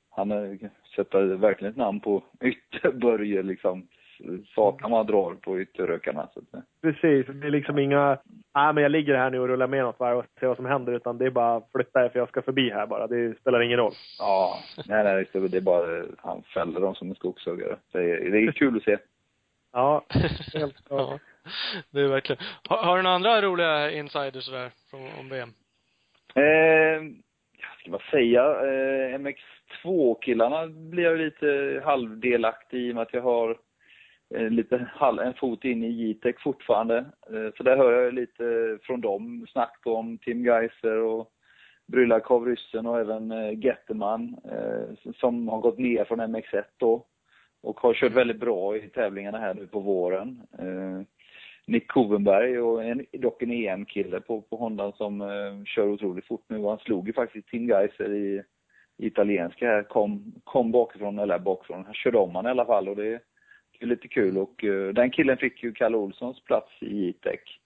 han 0.10 0.32
eh, 0.32 0.70
sätter 0.96 1.24
verkligen 1.26 1.72
ett 1.72 1.78
namn 1.78 2.00
på 2.00 2.24
ytterbörje 2.42 3.42
liksom. 3.44 3.88
Satan 4.56 4.92
vad 4.92 5.08
drar 5.08 5.36
på 5.36 5.60
ytterrökarna. 5.60 6.28
Så 6.34 6.40
att, 6.40 6.54
eh, 6.54 6.60
Precis. 6.82 7.26
Det 7.42 7.48
är 7.48 7.52
liksom 7.52 7.80
inga, 7.80 8.18
nej 8.56 8.74
men 8.74 8.84
jag 8.84 8.92
ligger 8.92 9.16
här 9.16 9.30
nu 9.30 9.40
och 9.40 9.48
rullar 9.48 9.68
med 9.68 9.84
något 9.84 10.00
varv 10.00 10.18
och 10.18 10.26
ser 10.40 10.48
vad 10.48 10.56
som 10.56 10.66
händer. 10.66 10.94
Utan 10.94 11.18
det 11.18 11.26
är 11.26 11.30
bara 11.30 11.62
flytta 11.72 12.06
er 12.06 12.10
för 12.10 12.20
jag 12.20 12.30
ska 12.30 12.42
förbi 12.42 12.70
här 12.70 12.88
bara. 12.88 13.08
Det 13.08 13.40
spelar 13.40 13.62
ingen 13.62 13.78
roll. 13.78 13.94
ja, 14.20 14.58
nej, 14.88 15.04
nej, 15.04 15.30
det 15.34 15.58
är- 15.58 15.62
bara, 15.62 16.06
han 16.18 16.44
fäller 16.44 16.82
dem 16.82 16.96
som 16.96 17.10
en 17.10 17.16
skogshuggare. 17.16 17.76
Det 17.92 18.00
är, 18.00 18.32
det 18.32 18.38
är 18.40 18.52
kul 18.52 18.78
att 18.78 18.84
se. 18.84 18.98
Ja, 19.74 20.06
helt 20.54 20.88
klart. 20.88 21.22
det 21.92 22.02
är 22.02 22.08
verkligen. 22.08 22.42
Har, 22.70 22.78
har 22.78 22.98
du 22.98 23.04
några 23.04 23.16
andra 23.16 23.42
roliga 23.42 23.92
insiders 23.92 24.50
där 24.50 24.72
från, 24.90 25.20
om 25.20 25.30
VM? 25.30 25.54
Eh, 26.36 27.04
jag 27.60 27.80
ska 27.80 27.92
bara 27.92 28.12
säga, 28.12 28.44
eh, 28.44 29.20
MX2-killarna 29.20 30.68
blir 30.68 31.04
jag 31.04 31.18
lite 31.18 31.82
halvdelaktig 31.86 32.78
i 32.80 32.92
och 32.92 32.96
med 32.96 33.02
att 33.02 33.14
jag 33.14 33.22
har 33.22 33.58
eh, 34.36 34.50
lite 34.50 34.90
halv, 34.94 35.20
en 35.20 35.34
fot 35.34 35.66
in 35.66 35.84
i 35.84 35.90
Jitec 35.90 36.36
fortfarande. 36.40 36.98
Eh, 36.98 37.54
så 37.58 37.64
där 37.64 37.78
hör 37.78 37.92
jag 37.92 38.14
lite 38.14 38.78
från 38.82 39.02
dem 39.02 39.48
snack 39.52 39.80
då 39.84 39.96
om 39.96 40.18
Tim 40.18 40.46
Geiser 40.46 40.98
och 40.98 41.32
Brylakov, 41.92 42.46
ryssen 42.46 42.86
och 42.86 43.00
även 43.00 43.32
eh, 43.32 43.60
Getterman 43.60 44.36
eh, 44.52 45.12
som 45.16 45.48
har 45.48 45.60
gått 45.60 45.78
ner 45.78 46.06
från 46.06 46.22
MX1 46.22 46.64
då 46.78 47.06
och 47.62 47.80
har 47.80 47.94
kört 47.94 48.12
väldigt 48.12 48.40
bra 48.40 48.78
i 48.78 48.90
tävlingarna 48.90 49.38
här 49.38 49.54
nu 49.54 49.68
på 49.68 49.80
våren. 49.80 50.42
Eh, 50.60 51.02
Nick 51.70 51.88
Kovenberg 51.88 52.60
och 52.60 52.84
en, 52.84 53.06
dock 53.12 53.42
en 53.42 53.52
EM-kille 53.52 54.20
på, 54.20 54.42
på 54.42 54.56
Honda 54.56 54.92
som 54.92 55.22
eh, 55.22 55.64
kör 55.66 55.88
otroligt 55.88 56.28
fort 56.28 56.46
nu. 56.48 56.64
Han 56.64 56.78
slog 56.78 57.08
ju 57.08 57.14
faktiskt 57.14 57.48
Tim 57.48 57.68
Geiser 57.68 58.14
i, 58.14 58.44
i 58.98 59.08
italienska 59.08 59.68
här, 59.68 59.84
kom, 59.84 60.34
kom 60.44 60.72
bakifrån, 60.72 61.20
eller 61.20 61.40
bakifrån, 61.40 61.86
han 61.86 61.94
körde 61.94 62.18
om 62.18 62.36
han 62.36 62.46
i 62.46 62.50
alla 62.50 62.66
fall 62.66 62.90
och 62.90 62.96
det, 62.96 63.10
det 63.80 63.86
är 63.86 63.86
lite 63.86 64.08
kul 64.08 64.38
och 64.38 64.64
eh, 64.64 64.94
den 64.94 65.12
killen 65.12 65.38
fick 65.38 65.64
ju 65.64 65.74
Kalle 65.74 65.98
Olssons 65.98 66.44
plats 66.44 66.72
i 66.82 67.10
E-Tech. 67.10 67.60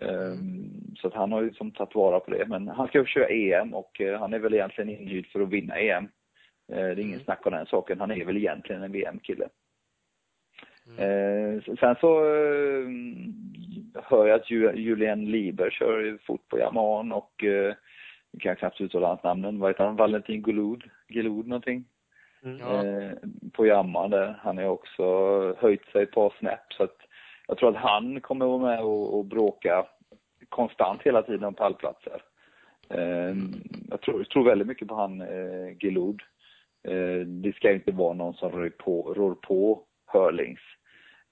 Ehm, 0.00 0.94
så 0.96 1.08
att 1.08 1.14
han 1.14 1.32
har 1.32 1.42
ju 1.42 1.52
som 1.52 1.70
tagit 1.70 1.94
vara 1.94 2.20
på 2.20 2.30
det. 2.30 2.46
Men 2.48 2.68
han 2.68 2.88
ska 2.88 2.98
ju 2.98 3.06
köra 3.06 3.28
EM 3.28 3.74
och 3.74 4.00
eh, 4.00 4.20
han 4.20 4.34
är 4.34 4.38
väl 4.38 4.54
egentligen 4.54 4.90
inhyrd 4.90 5.26
för 5.26 5.40
att 5.40 5.48
vinna 5.48 5.78
EM. 5.78 6.04
Eh, 6.72 6.76
det 6.76 6.82
är 6.82 6.98
ingen 6.98 7.12
Mm. 7.12 7.24
snack 7.24 7.46
om 7.46 7.52
den 7.52 7.66
saken. 7.66 8.00
Han 8.00 8.10
är 8.10 8.24
väl 8.24 8.36
egentligen 8.36 8.82
en 8.82 8.92
VM-kille. 8.92 9.48
Mm. 10.98 11.54
Eh, 11.56 11.62
sen 11.80 11.96
så 12.00 12.18
eh, 12.24 12.86
hör 14.04 14.26
jag 14.26 14.40
att 14.40 14.50
Ju- 14.50 14.74
Julien 14.76 15.24
Lieber 15.24 15.70
kör 15.70 16.18
fort 16.26 16.48
på 16.48 16.58
Yamaha 16.58 17.14
och 17.16 17.44
eh, 17.44 17.74
jag 18.30 18.40
kan 18.42 18.56
knappt 18.56 18.80
uttala 18.80 19.08
hans 19.08 19.22
namn. 19.22 19.58
Vad 19.60 19.70
heter 19.70 19.84
han? 19.84 19.96
Valentin 19.96 20.42
Gulud? 20.42 20.82
Gulud 21.08 21.46
någonting? 21.46 21.84
Mm. 22.44 22.58
Ja. 22.58 22.84
Eh, 22.86 23.10
på 23.52 23.66
Yamaha 23.66 24.08
där. 24.08 24.38
Han 24.42 24.58
har 24.58 24.64
också 24.64 25.04
höjt 25.58 25.86
sig 25.92 26.02
ett 26.02 26.10
par 26.12 26.34
snäpp 26.38 26.72
så 26.72 26.82
att 26.82 26.96
jag 27.48 27.58
tror 27.58 27.68
att 27.68 27.76
han 27.82 28.20
kommer 28.20 28.44
att 28.44 28.60
vara 28.60 28.70
med 28.70 28.82
och, 28.84 29.18
och 29.18 29.24
bråka 29.24 29.86
konstant 30.48 31.02
hela 31.02 31.22
tiden 31.22 31.44
om 31.44 31.54
pallplatser. 31.54 32.22
Eh, 32.90 33.34
jag 33.90 34.00
tror, 34.00 34.18
jag 34.20 34.28
tror 34.28 34.44
väldigt 34.44 34.68
mycket 34.68 34.88
på 34.88 34.94
han 34.94 35.20
eh, 35.20 35.76
Gilud. 35.80 36.20
Eh, 36.88 37.26
det 37.26 37.56
ska 37.56 37.72
inte 37.72 37.92
vara 37.92 38.14
någon 38.14 38.34
som 38.34 38.50
rör 38.50 38.70
på, 38.70 39.14
rör 39.14 39.34
på 39.34 39.82
Hörlings. 40.06 40.60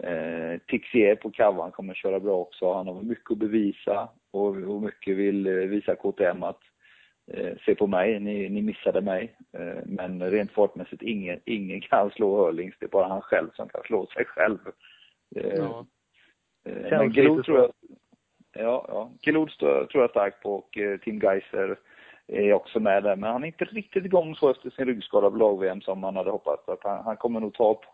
Eh, 0.03 0.59
Tixier 0.69 1.15
på 1.17 1.31
Kavan 1.31 1.71
kommer 1.73 1.93
att 1.93 1.97
köra 1.97 2.21
bra 2.21 2.37
också. 2.37 2.73
Han 2.73 2.87
har 2.87 3.03
mycket 3.03 3.31
att 3.31 3.39
bevisa. 3.39 4.09
och, 4.31 4.47
och 4.57 4.83
mycket 4.83 5.17
vill 5.17 5.47
eh, 5.47 5.53
visa 5.53 5.95
KTM 5.97 6.43
att 6.43 6.61
eh, 7.33 7.57
se 7.67 7.75
på 7.75 7.87
mig, 7.87 8.21
ni, 8.21 8.49
ni 8.49 8.63
missade 8.63 9.01
mig. 9.01 9.37
Eh, 9.53 9.83
men 9.87 10.31
rent 10.31 10.53
fartmässigt, 10.53 11.03
ingen, 11.03 11.41
ingen 11.45 11.81
kan 11.81 12.11
slå 12.11 12.37
Hörlings. 12.37 12.75
Det 12.79 12.87
är 12.87 12.91
bara 12.91 13.09
han 13.09 13.23
själv 13.23 13.51
som 13.55 13.69
kan 13.69 13.83
slå 13.83 14.07
sig 14.07 14.25
själv. 14.25 14.59
Eh, 15.37 15.55
Ja. 15.55 15.87
eh, 16.67 16.99
men 16.99 17.13
så. 17.37 17.43
tror 17.43 17.59
jag, 17.59 17.73
ja, 18.53 18.85
ja. 18.89 19.49
Står- 19.51 19.85
tror 19.87 20.03
jag 20.03 20.11
starkt 20.11 20.43
på 20.43 20.55
och 20.55 20.79
eh, 20.79 20.99
Tim 20.99 21.19
Geiser 21.19 21.79
är 22.27 22.53
också 22.53 22.81
med 22.81 23.03
där. 23.03 23.17
Men 23.17 23.33
han 23.33 23.43
är 23.43 23.47
inte 23.47 23.65
riktigt 23.65 24.05
igång 24.05 24.35
så 24.35 24.51
efter 24.51 24.71
sin 24.71 24.87
ryggskada 24.87 25.31
på 25.31 25.37
lag-VM 25.37 25.81
som 25.81 25.99
man 26.01 26.17
hade 26.17 26.31
hoppats. 26.31 26.69
Att 26.69 26.83
han, 26.85 27.05
han 27.05 27.17
kommer 27.17 27.41
nog 27.41 27.55
ta 27.55 27.75
på 27.75 27.89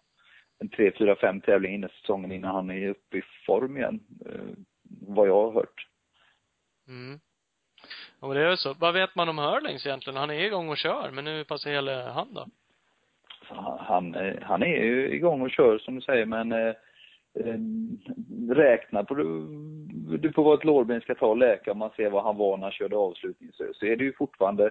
en 0.59 0.69
tre, 0.69 0.93
fyra, 0.99 1.17
fem 1.17 1.41
tävlingar 1.41 1.75
innan 1.75 1.91
säsongen 1.91 2.33
innan 2.33 2.55
han 2.55 2.71
är 2.71 2.89
uppe 2.89 3.19
i 3.19 3.23
form 3.47 3.77
igen. 3.77 4.01
Eh, 4.27 4.41
vad 5.01 5.29
jag 5.29 5.35
har 5.35 5.53
hört. 5.53 5.89
Mm. 6.89 7.21
Ja, 8.21 8.29
men 8.29 8.37
det 8.37 8.43
är 8.43 8.51
ju 8.51 8.57
så. 8.57 8.75
Vad 8.75 8.95
vet 8.95 9.15
man 9.15 9.29
om 9.29 9.39
Hurlings 9.39 9.87
egentligen? 9.87 10.17
Han 10.17 10.31
är 10.31 10.45
igång 10.45 10.69
och 10.69 10.77
kör, 10.77 11.11
men 11.11 11.27
hur 11.27 11.45
pass 11.45 11.67
hel 11.67 11.89
är 11.89 12.11
han 12.11 12.35
då? 12.35 12.47
Han, 13.79 14.17
han, 14.43 14.63
är 14.63 14.85
ju 14.85 15.15
igång 15.15 15.43
och 15.43 15.51
kör 15.51 15.79
som 15.79 15.95
du 15.95 16.01
säger 16.01 16.27
men 16.27 16.53
eh, 16.53 16.75
eh, 17.41 17.59
räkna 18.49 19.05
på 19.05 19.15
du, 19.15 20.33
på 20.33 20.43
vad 20.43 20.59
ett 20.59 20.65
lårben 20.65 21.01
ska 21.01 21.15
ta 21.15 21.27
och 21.27 21.37
läka 21.37 21.73
om 21.73 21.79
man 21.79 21.91
ser 21.97 22.11
vad 22.11 22.25
han 22.25 22.37
var 22.37 22.57
när 22.57 22.65
han 22.65 22.73
körde 22.73 22.97
avslutning 22.97 23.51
så, 23.53 23.65
så 23.75 23.87
är 23.87 23.97
det 23.97 24.05
ju 24.05 24.13
fortfarande 24.13 24.71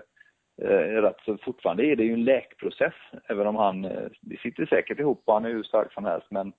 rätt 1.02 1.20
så 1.26 1.38
fortfarande 1.38 1.86
är 1.86 1.96
det 1.96 2.04
ju 2.04 2.14
en 2.14 2.24
läkprocess 2.24 2.94
även 3.26 3.48
om 3.48 3.56
han, 3.56 3.86
eh, 3.86 4.08
det 4.22 4.40
sitter 4.40 4.66
säkert 4.66 5.00
ihop 5.00 5.24
och 5.26 5.34
han 5.34 5.46
är 5.46 5.50
hur 5.50 5.64
stark 5.64 5.94
som 5.94 6.06
helst 6.06 6.28
men 6.30 6.54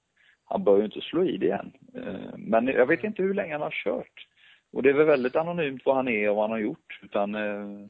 han 0.45 0.65
bör 0.65 0.79
ju 0.79 0.85
inte 0.85 1.01
slå 1.01 1.25
i 1.25 1.37
det 1.37 1.47
igen. 1.47 1.73
Eh, 1.95 2.37
men 2.37 2.67
jag 2.67 2.87
vet 2.87 3.05
inte 3.05 3.23
hur 3.23 3.35
länge 3.35 3.53
han 3.53 3.63
har 3.63 3.85
kört. 3.85 4.27
Och 4.73 4.83
det 4.83 4.89
är 4.89 4.95
väl 4.95 5.07
väldigt 5.07 5.37
anonymt 5.37 5.83
vad 5.85 5.97
han 5.97 6.09
är 6.09 6.31
och 6.31 6.37
vad 6.37 6.45
han 6.45 6.51
har 6.51 6.59
gjort 6.59 7.01
utan 7.03 7.35
eh, 7.35 7.87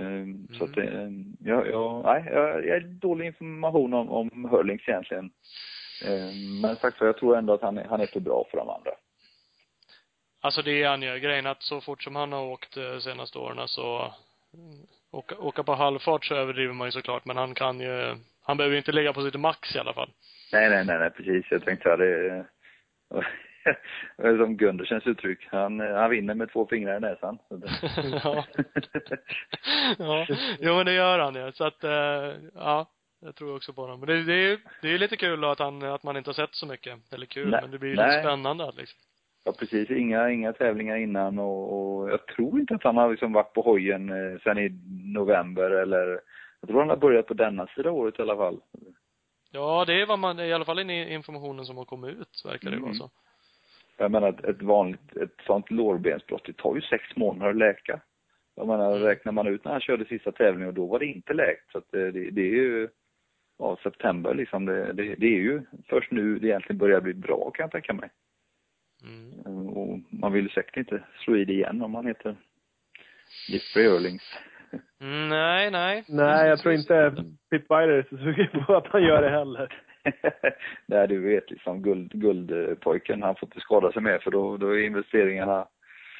Eh, 0.00 0.56
Så 0.58 0.64
att, 0.64 0.76
eh, 0.76 1.08
ja, 1.40 1.66
ja, 1.66 2.02
nej, 2.04 2.24
jag, 2.32 2.66
jag 2.66 2.76
är 2.76 2.80
dålig 2.80 3.26
information 3.26 3.94
om, 3.94 4.10
om 4.10 4.48
Hurlings 4.50 4.88
egentligen. 4.88 5.30
Eh, 6.04 6.60
Men 6.62 6.76
sagt 6.76 6.98
så, 6.98 7.04
jag 7.04 7.16
tror 7.16 7.36
ändå 7.36 7.52
att 7.52 7.62
han 7.62 7.78
är, 7.78 7.84
han 7.84 8.00
är 8.00 8.06
för 8.06 8.20
bra 8.20 8.46
för 8.50 8.58
de 8.58 8.68
andra. 8.68 8.90
Alltså 10.40 10.62
det 10.62 10.82
är 10.82 10.88
han 10.88 11.02
ju. 11.02 11.18
Grejen 11.18 11.46
att 11.46 11.62
så 11.62 11.80
fort 11.80 12.02
som 12.02 12.16
han 12.16 12.32
har 12.32 12.42
åkt 12.42 12.76
eh, 12.76 12.98
senaste 12.98 13.38
åren 13.38 13.68
så 13.68 13.98
mm, 13.98 14.10
åka, 15.10 15.36
åka 15.38 15.62
på 15.62 15.74
halvfart 15.74 16.24
så 16.24 16.34
överdriver 16.34 16.74
man 16.74 16.88
ju 16.88 16.92
såklart, 16.92 17.24
men 17.24 17.36
han 17.36 17.54
kan 17.54 17.80
ju, 17.80 18.16
han 18.42 18.56
behöver 18.56 18.74
ju 18.74 18.78
inte 18.78 18.92
ligga 18.92 19.12
på 19.12 19.22
sitt 19.22 19.40
max 19.40 19.76
i 19.76 19.78
alla 19.78 19.92
fall. 19.92 20.10
Nej, 20.52 20.70
nej, 20.70 20.84
nej, 20.84 20.98
nej 20.98 21.10
precis. 21.10 21.46
Jag 21.50 21.64
tänkte 21.64 21.82
säga 21.82 21.96
det. 21.96 22.28
är 22.28 22.46
Som 24.38 24.56
Gundersens 24.56 25.06
uttryck. 25.06 25.48
Han, 25.50 25.80
han 25.80 26.10
vinner 26.10 26.34
med 26.34 26.52
två 26.52 26.66
fingrar 26.66 26.96
i 26.96 27.00
näsan. 27.00 27.38
Ja. 28.24 28.44
ja. 29.98 30.26
Jo 30.60 30.74
men 30.74 30.86
det 30.86 30.92
gör 30.92 31.18
han 31.18 31.34
ju. 31.34 31.52
Så 31.52 31.64
att, 31.64 31.84
eh, 31.84 32.34
ja. 32.54 32.90
Jag 33.22 33.34
tror 33.36 33.56
också 33.56 33.72
på 33.72 33.80
honom. 33.80 34.00
Men 34.00 34.08
det, 34.08 34.24
det 34.24 34.32
är 34.32 34.48
ju, 34.48 34.58
det 34.82 34.88
är 34.88 34.98
lite 34.98 35.16
kul 35.16 35.44
att 35.44 35.58
han, 35.58 35.82
att 35.82 36.02
man 36.02 36.16
inte 36.16 36.28
har 36.28 36.34
sett 36.34 36.54
så 36.54 36.66
mycket. 36.66 37.12
Eller 37.12 37.26
kul, 37.26 37.50
Nej. 37.50 37.60
men 37.62 37.70
det 37.70 37.78
blir 37.78 37.90
ju 37.90 37.96
lite 37.96 38.20
spännande 38.20 38.72
liksom. 38.76 38.98
Ja, 39.44 39.52
precis. 39.58 39.90
Inga, 39.90 40.30
inga 40.30 40.52
tävlingar 40.52 40.96
innan 40.96 41.38
och, 41.38 41.72
och 42.00 42.10
jag 42.10 42.26
tror 42.26 42.60
inte 42.60 42.74
att 42.74 42.84
han 42.84 42.96
har 42.96 43.10
liksom 43.10 43.32
varit 43.32 43.52
på 43.52 43.62
hojen 43.62 44.08
eh, 44.10 44.40
sen 44.40 44.58
i 44.58 44.70
november 45.14 45.70
eller 45.70 46.20
jag 46.60 46.68
tror 46.68 46.80
han 46.80 46.88
har 46.90 46.96
börjat 46.96 47.26
på 47.26 47.34
denna 47.34 47.66
sida 47.66 47.90
året 47.90 48.18
i 48.18 48.22
alla 48.22 48.36
fall. 48.36 48.60
Ja, 49.50 49.84
det 49.86 50.00
är 50.00 50.06
vad 50.06 50.18
man, 50.18 50.40
i 50.40 50.52
alla 50.52 50.64
fall 50.64 50.90
i 50.90 51.12
informationen 51.14 51.64
som 51.64 51.76
har 51.76 51.84
kommit 51.84 52.10
ut, 52.18 52.42
verkar 52.44 52.70
det 52.70 52.76
Mm. 52.76 52.82
vara 52.82 52.94
så. 52.94 53.10
Jag 53.96 54.10
menar 54.10 54.28
ett, 54.28 54.44
ett 54.44 54.62
vanligt, 54.62 55.16
ett 55.16 55.34
sånt 55.46 55.70
lårbensbrott, 55.70 56.44
det 56.44 56.56
tar 56.56 56.74
ju 56.74 56.80
sex 56.80 57.16
månader 57.16 57.50
att 57.50 57.56
läka. 57.56 58.00
Jag 58.54 58.66
menar, 58.66 58.90
Mm. 58.90 59.02
räknar 59.02 59.32
man 59.32 59.46
ut 59.46 59.64
när 59.64 59.72
han 59.72 59.80
körde 59.80 60.04
sista 60.04 60.32
tävlingen 60.32 60.68
och 60.68 60.74
då 60.74 60.86
var 60.86 60.98
det 60.98 61.06
inte 61.06 61.32
läkt. 61.34 61.70
Så 61.72 61.78
att 61.78 61.84
det, 61.92 62.10
det, 62.10 62.30
det 62.30 62.40
är 62.40 62.54
ju, 62.54 62.88
ja, 63.58 63.76
september 63.82 64.34
liksom. 64.34 64.66
Det, 64.66 64.92
det, 64.92 65.14
det 65.14 65.26
är 65.26 65.40
ju 65.40 65.62
först 65.88 66.10
nu 66.10 66.38
det 66.38 66.46
egentligen 66.46 66.78
börjar 66.78 67.00
bli 67.00 67.14
bra 67.14 67.50
kan 67.50 67.64
jag 67.64 67.70
tänka 67.72 67.92
mig. 67.92 68.10
Mm. 69.04 69.68
Och 69.68 69.98
man 70.10 70.32
vill 70.32 70.50
säkert 70.50 70.76
inte 70.76 71.02
slå 71.18 71.36
i 71.36 71.44
det 71.44 71.52
igen 71.52 71.82
om 71.82 71.90
man 71.90 72.06
heter 72.06 72.36
Jeffrey 73.48 73.84
Earlings. 73.86 74.22
Mm, 75.00 75.28
nej, 75.28 75.70
nej. 75.70 76.04
Nej, 76.08 76.48
jag 76.48 76.58
tror 76.58 76.74
inte 76.74 77.24
Pip 77.50 77.70
Weiler 77.70 77.92
är 77.94 78.06
så 78.10 78.16
sugen 78.16 78.64
på 78.66 78.76
att 78.76 78.86
han 78.86 79.02
gör 79.02 79.22
det 79.22 79.30
heller. 79.30 79.82
Nej, 80.86 81.08
du 81.08 81.20
vet 81.20 81.50
liksom 81.50 81.82
guld, 81.82 82.12
guldpojken, 82.12 83.22
han 83.22 83.36
får 83.36 83.46
inte 83.46 83.60
skada 83.60 83.92
sig 83.92 84.02
mer 84.02 84.18
för 84.18 84.30
då, 84.30 84.56
då 84.56 84.66
är 84.76 84.86
investeringarna, 84.86 85.68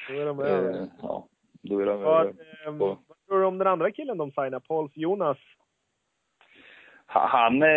Då 0.09 0.19
är 0.21 0.25
de 0.25 0.39
över. 0.39 0.81
eh, 0.81 0.87
ja, 1.01 1.27
då 1.61 1.79
är 1.79 1.85
de 1.85 1.91
över. 1.91 2.33
vad 2.65 2.97
tror 3.27 3.39
du 3.39 3.45
om 3.45 3.57
den 3.57 3.67
andra 3.67 3.91
killen 3.91 4.17
de 4.17 4.31
signar? 4.31 4.59
Pauls 4.59 4.91
Jonas? 4.95 5.37
Ha- 7.13 7.27
Han, 7.27 7.63
eh, 7.63 7.69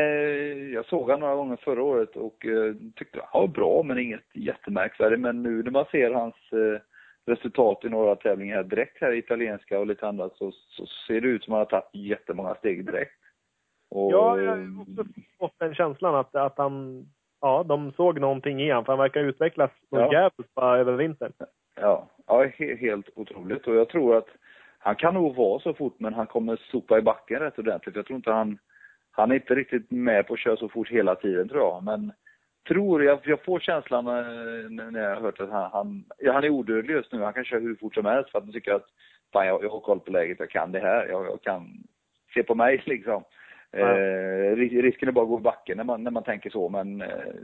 jag 0.74 0.85
såg 0.87 1.11
han 1.11 1.20
några 1.20 1.35
gånger 1.35 1.57
förra 1.57 1.82
året 1.82 2.16
och 2.16 2.47
eh, 2.47 2.74
tyckte 2.97 3.20
han 3.32 3.41
var 3.41 3.49
bra 3.49 3.82
men 3.82 3.99
inget 3.99 4.24
jättemärkvärdigt. 4.32 5.20
Men 5.20 5.43
nu 5.43 5.62
när 5.62 5.70
man 5.70 5.85
ser 5.91 6.11
hans 6.11 6.35
eh, 6.53 6.80
resultat 7.26 7.85
i 7.85 7.89
några 7.89 8.16
tävlingar 8.16 8.62
direkt 8.62 9.01
här 9.01 9.12
i 9.12 9.18
italienska 9.18 9.78
och 9.78 9.87
lite 9.87 10.09
annat 10.09 10.37
så, 10.37 10.53
så 10.53 10.87
ser 11.07 11.20
det 11.20 11.28
ut 11.28 11.45
som 11.45 11.55
att 11.55 11.70
han 11.72 11.76
har 11.76 11.80
tagit 11.80 12.07
jättemånga 12.11 12.55
steg 12.55 12.87
direkt. 12.87 13.12
Och, 13.91 14.12
Ja, 14.12 14.39
jag 14.41 14.51
har 14.51 14.80
också 14.80 15.05
fått 15.39 15.59
den 15.59 15.74
känslan 15.74 16.14
att, 16.14 16.35
att 16.35 16.59
han, 16.59 17.05
ja, 17.41 17.62
de 17.68 17.93
såg 17.93 18.20
någonting 18.20 18.61
i 18.62 18.68
honom, 18.70 18.85
för 18.85 18.93
han 18.93 18.99
verkar 19.01 19.20
utvecklas 19.20 19.70
något 19.91 20.01
Ja. 20.01 20.12
jävligt 20.12 20.59
över 20.80 20.93
vintern. 20.93 21.32
Ja, 21.80 22.09
ja 22.26 22.45
he, 22.45 22.76
helt 22.76 23.09
otroligt. 23.16 23.66
Och 23.66 23.74
jag 23.74 23.89
tror 23.89 24.16
att 24.16 24.28
han 24.78 24.97
kan 24.97 25.14
nog 25.14 25.37
vara 25.37 25.59
så 25.61 25.74
fort, 25.74 25.95
men 25.99 26.14
han 26.14 26.26
kommer 26.26 26.57
sopa 26.57 26.99
i 26.99 27.03
backen 27.03 27.39
rätt 27.41 27.59
ordentligt. 27.59 27.97
Jag 27.97 28.07
tror 28.07 28.16
inte 28.16 28.32
han, 28.32 28.59
han 29.16 29.30
är 29.30 29.34
inte 29.34 29.54
riktigt 29.54 29.90
med 29.90 30.26
på 30.26 30.34
att 30.34 30.40
köra 30.40 30.56
så 30.56 30.68
fort 30.68 30.88
hela 30.90 31.14
tiden 31.14 31.48
tror 31.48 31.60
jag. 31.62 31.84
Men 31.84 32.12
tror, 32.68 33.04
jag, 33.04 33.20
jag 33.24 33.44
får 33.44 33.60
känslan 33.60 34.06
eh, 34.06 34.70
när 34.90 35.00
jag 35.02 35.14
har 35.14 35.20
hört 35.22 35.40
att 35.40 35.50
han, 35.50 35.70
han, 35.70 36.04
ja, 36.18 36.32
han 36.32 36.44
är 36.44 36.50
odödlig 36.50 36.94
just 36.94 37.12
nu. 37.12 37.22
Han 37.22 37.32
kan 37.32 37.44
köra 37.44 37.60
hur 37.60 37.76
fort 37.76 37.94
som 37.94 38.04
helst 38.04 38.30
för 38.30 38.38
att 38.38 38.44
han 38.44 38.52
tycker 38.52 38.72
att 38.74 38.86
fan, 39.32 39.46
jag, 39.46 39.64
jag 39.64 39.70
har 39.70 39.80
koll 39.80 40.00
på 40.00 40.10
läget, 40.10 40.38
jag 40.40 40.50
kan 40.50 40.72
det 40.72 40.80
här, 40.80 41.06
jag, 41.06 41.26
jag 41.26 41.42
kan 41.42 41.84
se 42.34 42.42
på 42.42 42.54
mig 42.54 42.82
liksom. 42.86 43.24
Ja. 43.70 43.98
Eh, 43.98 44.56
ris- 44.56 44.82
risken 44.82 45.08
är 45.08 45.12
bara 45.12 45.22
att 45.22 45.28
gå 45.28 45.38
i 45.38 45.42
backen 45.42 45.76
när 45.76 45.84
man, 45.84 46.04
när 46.04 46.10
man 46.10 46.22
tänker 46.24 46.50
så, 46.50 46.68
men 46.68 47.00
eh, 47.02 47.34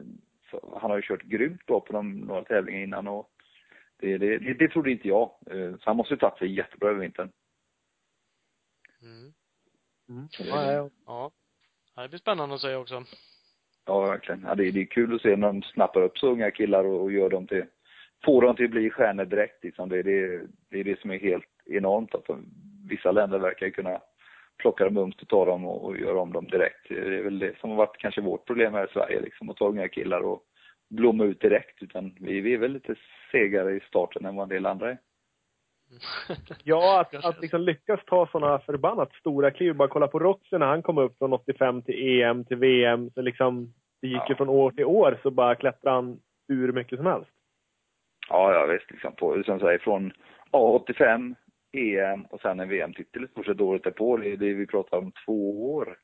så, 0.51 0.79
han 0.81 0.91
har 0.91 0.99
ju 0.99 1.03
kört 1.03 1.23
grymt 1.23 1.67
bra 1.67 1.81
på 1.81 1.93
de, 1.93 2.13
några 2.13 2.45
tävlingar 2.45 2.81
innan 2.83 3.09
och 3.09 3.31
det, 4.01 4.19
det, 4.19 4.39
det, 4.39 4.55
det 4.55 4.69
trodde 4.69 4.91
inte 4.91 5.09
jag. 5.09 5.31
Eh, 5.51 5.71
Så 5.77 5.81
han 5.85 5.97
måste 5.97 6.15
ju 6.15 6.19
tagit 6.19 6.39
sig 6.39 6.55
jättebra 6.57 6.89
över 6.91 7.01
vintern. 7.01 7.31
Mm. 9.03 9.33
Mm. 10.09 10.29
Ja, 10.39 10.73
ja. 10.73 10.91
Ja. 11.07 11.31
Ja, 11.97 12.03
Det 12.03 12.09
blir 12.09 12.19
spännande 12.19 12.55
att 12.55 12.61
se 12.61 12.75
också. 12.75 13.05
Ja, 13.87 14.01
verkligen. 14.01 14.45
Ja, 14.47 14.55
det, 14.55 14.71
det 14.71 14.81
är 14.81 14.85
kul 14.85 15.15
att 15.15 15.23
se 15.23 15.37
när 15.37 15.47
de 15.47 15.63
snappar 15.63 16.03
upp 16.03 16.19
så 16.19 16.27
unga 16.29 16.51
killar 16.51 16.85
och, 16.85 17.03
och 17.03 17.13
gör 17.13 17.31
dem 17.31 17.47
till, 17.47 17.65
får 18.25 18.43
dem 18.43 18.57
till 18.57 18.65
att 18.65 18.71
bli 18.71 18.91
stjärnor 18.91 19.25
direkt 19.25 19.65
liksom. 19.65 19.89
Det, 19.89 20.03
det, 20.03 20.41
det 20.71 20.81
är 20.81 20.85
det 20.85 21.01
som 21.01 21.11
är 21.11 21.19
helt 21.19 21.45
enormt. 21.67 22.15
Att 22.15 22.27
de, 22.27 22.45
vissa 22.89 23.13
länder 23.13 23.39
verkar 23.39 23.71
kunna 23.71 24.01
plocka 24.59 24.85
dem 24.85 24.97
ungt 24.97 25.23
och 25.23 25.29
ta 25.29 25.45
dem 25.45 25.67
och, 25.67 25.85
och 25.85 25.99
göra 25.99 26.21
om 26.21 26.33
dem 26.33 26.45
direkt. 26.45 26.89
Det 26.89 27.17
är 27.19 27.23
väl 27.23 27.39
det 27.39 27.59
som 27.61 27.71
har 27.71 27.77
varit 27.77 27.99
kanske 27.99 28.21
vårt 28.21 28.47
problem 28.47 28.75
här 28.75 28.85
i 28.85 28.93
Sverige 28.93 29.21
liksom. 29.21 29.51
Att 29.51 29.57
ta 29.57 29.69
unga 29.69 29.89
killar 29.89 30.21
och 30.21 30.43
blomma 30.91 31.25
ut 31.25 31.41
direkt. 31.41 31.83
Utan 31.83 32.15
vi, 32.21 32.41
vi 32.41 32.55
är 32.55 32.59
väl 32.59 32.73
lite 32.73 32.95
segare 33.33 33.77
i 33.77 33.81
starten 33.81 34.25
än 34.27 34.37
vad 34.37 34.43
en 34.43 34.49
del 34.49 34.67
andra 34.67 34.91
är 34.91 34.99
ja 36.65 37.01
att, 37.01 37.25
att 37.25 37.41
liksom 37.41 37.61
lyckas 37.61 38.01
ta 38.07 38.27
sådana 38.27 38.59
förbannat 38.59 39.13
stora 39.13 39.51
kliv. 39.51 39.75
Bara 39.75 39.89
kolla 39.89 40.09
på 40.09 40.19
Roxy 40.19 40.59
när 40.59 40.67
han 40.67 40.83
kom 40.83 40.99
upp 40.99 41.19
från 41.19 41.33
85 41.33 41.83
till 41.83 42.21
EM 42.23 42.45
till 42.45 42.57
VM. 42.57 43.11
Så 43.11 43.23
liksom, 43.23 43.75
det 44.03 44.09
gick 44.09 44.17
ju 44.29 44.33
Ja. 44.33 44.37
från 44.37 44.49
år 44.49 44.71
till 44.71 44.85
år 44.85 45.19
så 45.23 45.31
bara 45.31 45.55
klättrade 45.55 45.97
han 45.97 46.21
hur 46.49 46.73
mycket 46.73 46.99
som 46.99 47.07
helst. 47.07 47.31
Ja, 48.29 48.55
ja 48.55 48.67
visst. 48.67 48.91
Liksom 48.91 49.13
på, 49.15 49.43
som 49.47 49.61
säger, 49.61 49.79
från 49.79 50.13
ja, 50.51 50.59
85, 50.59 51.35
EM 51.73 52.25
och 52.25 52.41
sen 52.41 52.61
en 52.61 52.69
VM-titel 52.69 53.25
i 53.25 53.29
stort 53.29 53.47
sett 53.47 53.61
året 53.61 53.85
därpå. 53.85 54.17
Det, 54.17 54.37
det 54.37 54.55
vi 54.55 54.67
pratar 54.67 54.99
om 54.99 55.13
två 55.27 55.73
år. 55.75 55.97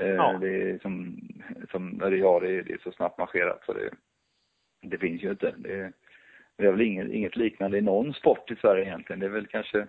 Eh, 0.00 0.08
Ja. 0.08 0.38
Det 0.40 0.70
är 0.70 0.78
som, 0.78 1.20
som 1.70 1.98
det, 1.98 2.16
ja, 2.16 2.40
det, 2.40 2.50
är- 2.50 2.62
det 2.62 2.72
är 2.72 2.78
så 2.82 2.92
snabbt 2.92 3.18
marscherat 3.18 3.62
så 3.66 3.72
det, 3.72 3.90
det 4.82 4.98
finns 4.98 5.22
ju 5.22 5.30
inte. 5.30 5.54
Det, 5.58 5.92
det 6.62 6.68
är 6.68 6.72
väl 6.72 6.80
inget, 6.80 7.10
inget 7.10 7.36
liknande 7.36 7.78
i 7.78 7.80
någon 7.80 8.14
sport 8.14 8.50
i 8.50 8.56
Sverige 8.56 8.84
egentligen. 8.84 9.20
Det 9.20 9.26
är 9.26 9.30
väl 9.30 9.46
kanske 9.46 9.86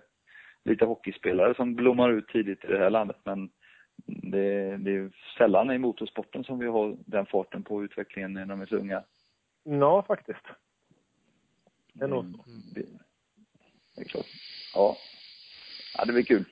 lite 0.64 0.84
hockeyspelare 0.84 1.54
som 1.54 1.74
blommar 1.74 2.10
ut 2.10 2.28
tidigt 2.28 2.64
i 2.64 2.66
det 2.66 2.78
här 2.78 2.90
landet 2.90 3.16
men 3.24 3.50
det, 4.06 4.76
det 4.76 4.90
är 4.90 5.10
sällan 5.38 5.70
i 5.70 5.78
motorsporten 5.78 6.44
som 6.44 6.58
vi 6.58 6.66
har 6.66 6.96
den 7.06 7.26
farten 7.26 7.62
på 7.62 7.84
utvecklingen 7.84 8.32
när 8.32 8.46
de 8.46 8.60
är 8.60 8.66
så 8.66 8.76
unga. 8.76 9.02
Ja, 9.64 10.02
faktiskt. 10.02 10.44
Det 11.92 12.04
är 12.04 12.08
nog 12.08 12.24
så. 12.24 12.50
Mm, 12.50 12.62
Det, 12.74 12.86
det 13.96 14.00
är 14.00 14.04
klart. 14.04 14.26
Ja. 14.74 14.96
Ja, 15.98 16.04
det 16.04 16.12
blir 16.12 16.22
kul. 16.22 16.44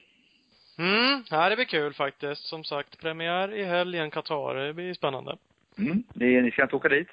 Mm, 0.79 1.23
ja, 1.31 1.49
det 1.49 1.57
blir 1.57 1.65
kul 1.65 1.93
faktiskt. 1.95 2.43
Som 2.43 2.65
sagt, 2.65 3.01
premiär 3.01 3.55
i 3.55 3.65
helgen, 3.65 4.11
Qatar. 4.11 4.55
Det 4.55 4.75
blir 4.75 4.95
spännande. 4.95 5.37
Mm. 5.79 6.03
Ni, 6.15 6.43
ni 6.43 6.51
ska 6.51 6.63
inte 6.63 6.77
åka 6.77 6.89
dit? 6.89 7.09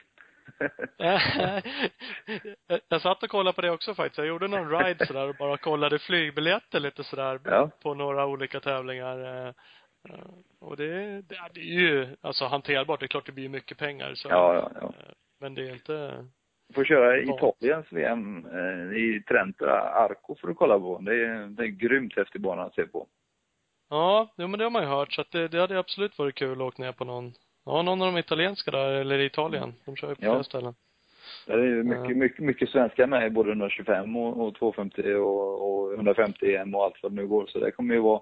jag 2.90 3.02
satt 3.02 3.24
och 3.24 3.30
kollade 3.30 3.56
på 3.56 3.62
det 3.62 3.72
också 3.72 3.94
faktiskt. 3.96 4.18
Jag 4.18 4.28
gjorde 4.28 4.48
någon 4.48 4.70
ride 4.70 5.06
sådär 5.06 5.28
och 5.30 5.36
bara 5.36 5.58
kollade 5.58 6.00
flygbiljetter 6.00 6.80
lite 6.80 7.04
sådär 7.04 7.40
Ja. 7.44 7.70
på 7.84 7.94
några 7.94 8.26
olika 8.26 8.60
tävlingar. 8.60 9.48
eh, 9.48 9.54
Och 10.60 10.78
det, 10.78 11.22
det, 11.22 11.36
är 11.36 11.60
ju 11.60 12.08
alltså 12.22 12.46
hanterbart. 12.46 13.00
Det 13.00 13.06
är 13.06 13.08
klart 13.08 13.26
det 13.26 13.32
blir 13.32 13.50
mycket 13.50 13.78
pengar 13.78 14.14
så. 14.16 14.30
Ja, 14.30 14.54
ja, 14.56 14.72
ja. 14.82 14.88
eh, 14.88 15.14
Men 15.40 15.54
det 15.56 15.62
är 15.70 15.74
inte 15.74 16.26
Får 16.76 16.86
köra. 16.86 17.18
Italiens 17.22 17.86
VM 17.92 18.46
eh, 18.46 18.98
i 18.98 19.24
Trento, 19.28 19.66
Arco 19.66 20.36
får 20.42 20.48
du 20.48 20.54
kolla 20.54 20.80
på. 20.80 21.00
Det 21.02 21.12
är, 21.26 21.48
det 21.48 21.64
är 21.64 21.68
en 21.68 21.78
grymt 21.78 22.16
häftig 22.16 22.42
bana 22.42 22.64
att 22.64 22.76
se 22.76 22.86
på. 22.88 23.08
Ja, 23.90 24.34
jo 24.38 24.48
men 24.48 24.58
det 24.60 24.66
har 24.66 24.72
man 24.72 24.82
ju 24.84 24.88
hört 24.90 25.14
så 25.14 25.22
att 25.22 25.32
det, 25.32 25.48
det 25.48 25.60
hade 25.60 25.80
absolut 25.80 26.18
varit 26.18 26.36
kul 26.36 26.52
att 26.62 26.68
åka 26.68 26.84
ner 26.84 26.92
på 26.92 27.06
någon 27.06 27.34
Ja, 27.66 27.82
någon 27.82 28.02
av 28.02 28.14
de 28.14 28.18
italienska 28.20 28.72
där, 28.72 28.92
eller 28.92 29.20
Italien. 29.20 29.74
De 29.86 29.96
kör 29.96 30.10
ju 30.10 30.16
på 30.16 30.26
Ja. 30.26 30.32
flera 30.32 30.44
ställen. 30.44 30.74
Där 31.48 31.58
är 31.58 31.64
ju 31.66 31.84
mycket, 31.84 32.10
Ja. 32.10 32.16
mycket, 32.16 32.40
mycket 32.46 32.70
svenskar 32.70 33.08
med 33.08 33.34
både 33.34 33.50
125 33.52 34.16
och, 34.18 34.48
och 34.48 34.56
250 34.56 35.14
och, 35.14 35.80
och 35.82 35.94
150 35.94 36.56
EM 36.56 36.76
och 36.76 36.84
allt 36.84 37.04
vad 37.04 37.12
det 37.12 37.16
nu 37.16 37.28
går. 37.28 37.48
Så 37.48 37.60
det 37.60 37.72
kommer 37.72 37.94
ju 37.94 38.00
vara 38.02 38.22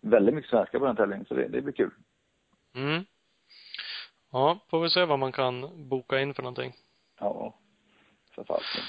väldigt 0.00 0.34
mycket 0.34 0.50
svenskar 0.50 0.78
på 0.78 0.86
den 0.86 0.96
tävlingen, 0.96 1.24
så 1.24 1.34
det, 1.34 1.48
det 1.48 1.60
blir 1.62 1.72
kul. 1.72 1.90
Mm. 2.76 3.04
Ja, 4.32 4.58
får 4.70 4.80
vi 4.80 4.90
se 4.90 5.04
vad 5.04 5.18
man 5.18 5.32
kan 5.32 5.88
boka 5.88 6.20
in 6.20 6.34
för 6.34 6.42
någonting. 6.42 6.72
Ja, 7.20 7.54
för 8.34 8.44
fasen. 8.44 8.82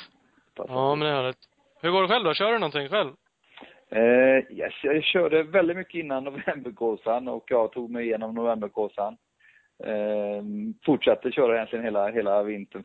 Ja, 0.55 0.95
men 0.95 0.99
det 1.07 1.11
är 1.13 1.15
härligt. 1.21 1.37
Hur 1.81 1.91
går 1.91 2.01
det 2.01 2.07
själv 2.07 2.23
då? 2.25 2.33
Kör 2.33 2.51
du 2.53 2.59
någonting 2.59 2.89
själv? 2.89 3.11
Eh, 3.89 4.51
yes, 4.57 4.73
jag 4.83 5.03
körde 5.03 5.43
väldigt 5.43 5.77
mycket 5.77 5.95
innan 5.95 6.23
novemberkåsan 6.23 7.27
och 7.27 7.43
jag 7.47 7.71
tog 7.71 7.89
mig 7.89 8.05
igenom 8.05 8.35
novemberkåsan. 8.35 9.17
Eh, 9.83 10.43
fortsatte 10.85 11.31
köra 11.31 11.55
egentligen 11.55 11.85
hela, 11.85 12.11
hela 12.11 12.43
vintern 12.43 12.83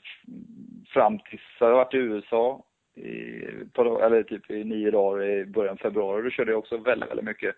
fram 0.89 1.19
tills 1.19 1.43
jag 1.61 1.71
varit 1.71 1.95
i 1.95 1.97
USA 1.97 2.65
i, 2.97 3.41
på, 3.73 4.01
eller 4.03 4.23
typ 4.23 4.51
i 4.51 4.65
nio 4.65 4.91
dagar 4.91 5.25
i 5.25 5.47
början 5.47 5.73
av 5.73 5.77
februari. 5.77 6.23
Då 6.23 6.31
körde 6.31 6.51
jag 6.51 6.59
också 6.59 6.77
väldigt, 6.77 7.11
väldigt 7.11 7.27
mycket. 7.27 7.55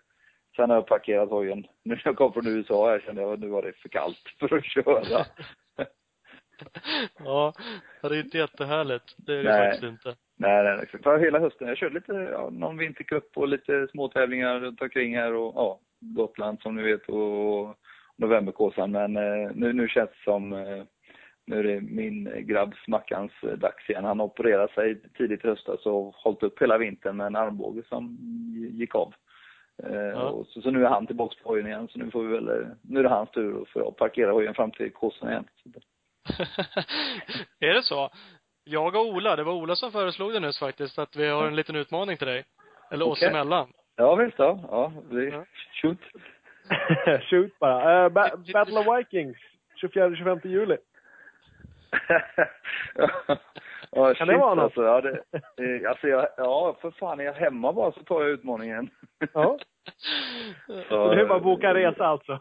Sen 0.55 0.69
har 0.69 0.77
jag 0.77 0.87
parkerat 0.87 1.29
hojen. 1.29 1.67
Nu 1.83 1.95
när 1.95 2.01
jag 2.05 2.15
kom 2.15 2.33
från 2.33 2.47
USA 2.47 2.89
här 2.89 2.99
kände 2.99 3.21
jag 3.21 3.33
att 3.33 3.39
nu 3.39 3.47
var 3.47 3.61
det 3.61 3.73
för 3.73 3.89
kallt 3.89 4.23
för 4.39 4.57
att 4.57 4.65
köra. 4.65 5.01
ja, 7.19 7.53
det 8.01 8.07
är 8.07 8.23
inte 8.23 8.37
jättehärligt. 8.37 9.15
Det 9.17 9.33
är 9.33 9.43
det 9.43 9.49
Nej. 9.49 9.71
faktiskt 9.71 9.83
inte. 9.83 10.15
Nej, 10.37 10.63
nej, 10.63 10.77
nej. 10.77 11.01
För 11.03 11.19
hela 11.19 11.39
hösten. 11.39 11.67
Jag 11.67 11.77
körde 11.77 11.95
lite, 11.95 12.13
ja, 12.13 12.49
någon 12.49 12.77
vintercup 12.77 13.37
och 13.37 13.47
lite 13.47 13.87
småtävlingar 13.91 14.59
runt 14.59 14.81
omkring 14.81 15.15
här 15.15 15.33
och 15.33 15.53
ja, 15.55 15.79
Gotland 15.99 16.61
som 16.61 16.75
ni 16.75 16.83
vet 16.83 17.09
och 17.09 17.75
novemberkåsan. 18.19 18.91
Men 18.91 19.17
eh, 19.17 19.51
nu, 19.53 19.73
nu 19.73 19.87
känns 19.87 20.09
det 20.09 20.23
som, 20.23 20.53
eh, 20.53 20.83
nu 21.45 21.59
är 21.59 21.63
det 21.63 21.81
min 21.81 22.45
grabbs 22.47 22.87
Mackans 22.87 23.31
eh, 23.43 23.57
dags 23.57 23.89
igen. 23.89 24.03
Han 24.03 24.21
opererade 24.21 24.73
sig 24.73 25.01
tidigt 25.17 25.45
i 25.45 25.47
höstas 25.47 25.85
och 25.85 26.15
hållit 26.15 26.43
upp 26.43 26.61
hela 26.61 26.77
vintern 26.77 27.17
med 27.17 27.27
en 27.27 27.35
armbåge 27.35 27.83
som 27.89 28.17
gick 28.73 28.95
av. 28.95 29.13
Ja. 30.13 30.43
så, 30.47 30.61
så 30.61 30.71
nu 30.71 30.85
är 30.85 30.89
han 30.89 31.07
tillbaks 31.07 31.35
på 31.37 31.49
hojen 31.49 31.67
igen, 31.67 31.87
så 31.87 31.99
nu 31.99 32.11
får 32.11 32.23
vi 32.23 32.33
väl, 32.33 32.67
nu 32.81 32.99
är 32.99 33.03
det 33.03 33.09
hans 33.09 33.31
tur 33.31 33.53
och 33.53 33.67
får 33.67 33.81
jag 33.81 33.97
parkera 33.97 34.31
hojen 34.31 34.53
fram 34.53 34.71
till 34.71 34.91
kåsan 34.91 35.29
igen. 35.29 35.47
är 37.59 37.73
det 37.73 37.83
så? 37.83 38.09
Jag 38.63 38.95
och 38.95 39.05
Ola, 39.05 39.35
det 39.35 39.43
var 39.43 39.53
Ola 39.53 39.75
som 39.75 39.91
föreslog 39.91 40.33
det 40.33 40.39
nyss 40.39 40.59
faktiskt, 40.59 40.99
att 40.99 41.15
vi 41.15 41.27
har 41.27 41.47
en 41.47 41.55
liten 41.55 41.75
utmaning 41.75 42.17
till 42.17 42.27
dig. 42.27 42.45
Eller 42.91 43.07
oss 43.07 43.19
Okej. 43.19 43.29
emellan. 43.29 43.73
Ja 43.95 44.15
visst, 44.15 44.39
ja. 44.39 44.59
ja 44.71 44.91
det, 45.11 45.23
Ja. 45.23 45.45
shoot. 45.81 45.99
Shoot 47.29 47.59
bara. 47.59 48.05
Uh, 48.05 48.09
ba 48.09 48.29
Battle 48.53 48.79
of 48.79 48.97
Vikings. 48.97 49.37
24-25 49.81 50.47
juli. 50.47 50.77
ja, 53.91 54.13
Kan 54.13 54.27
det 54.27 54.37
vara 54.37 54.55
något? 54.55 54.63
Alltså, 54.63 54.83
ja, 54.83 55.01
det, 55.01 55.09
eh, 55.63 55.89
alltså 55.89 56.07
jag, 56.07 56.27
ja, 56.37 56.77
för 56.81 56.91
fan, 56.91 57.19
är 57.19 57.23
jag 57.23 57.33
hemma 57.33 57.73
bara 57.73 57.91
så 57.91 58.03
tar 58.03 58.21
jag 58.21 58.29
utmaningen. 58.29 58.89
Ja. 59.33 59.57
Så, 60.89 61.13
det 61.13 61.21
är 61.21 61.25
bara 61.25 61.37
att 61.37 61.43
boka 61.43 61.69
en 61.69 61.73
resa 61.73 62.05
alltså. 62.05 62.39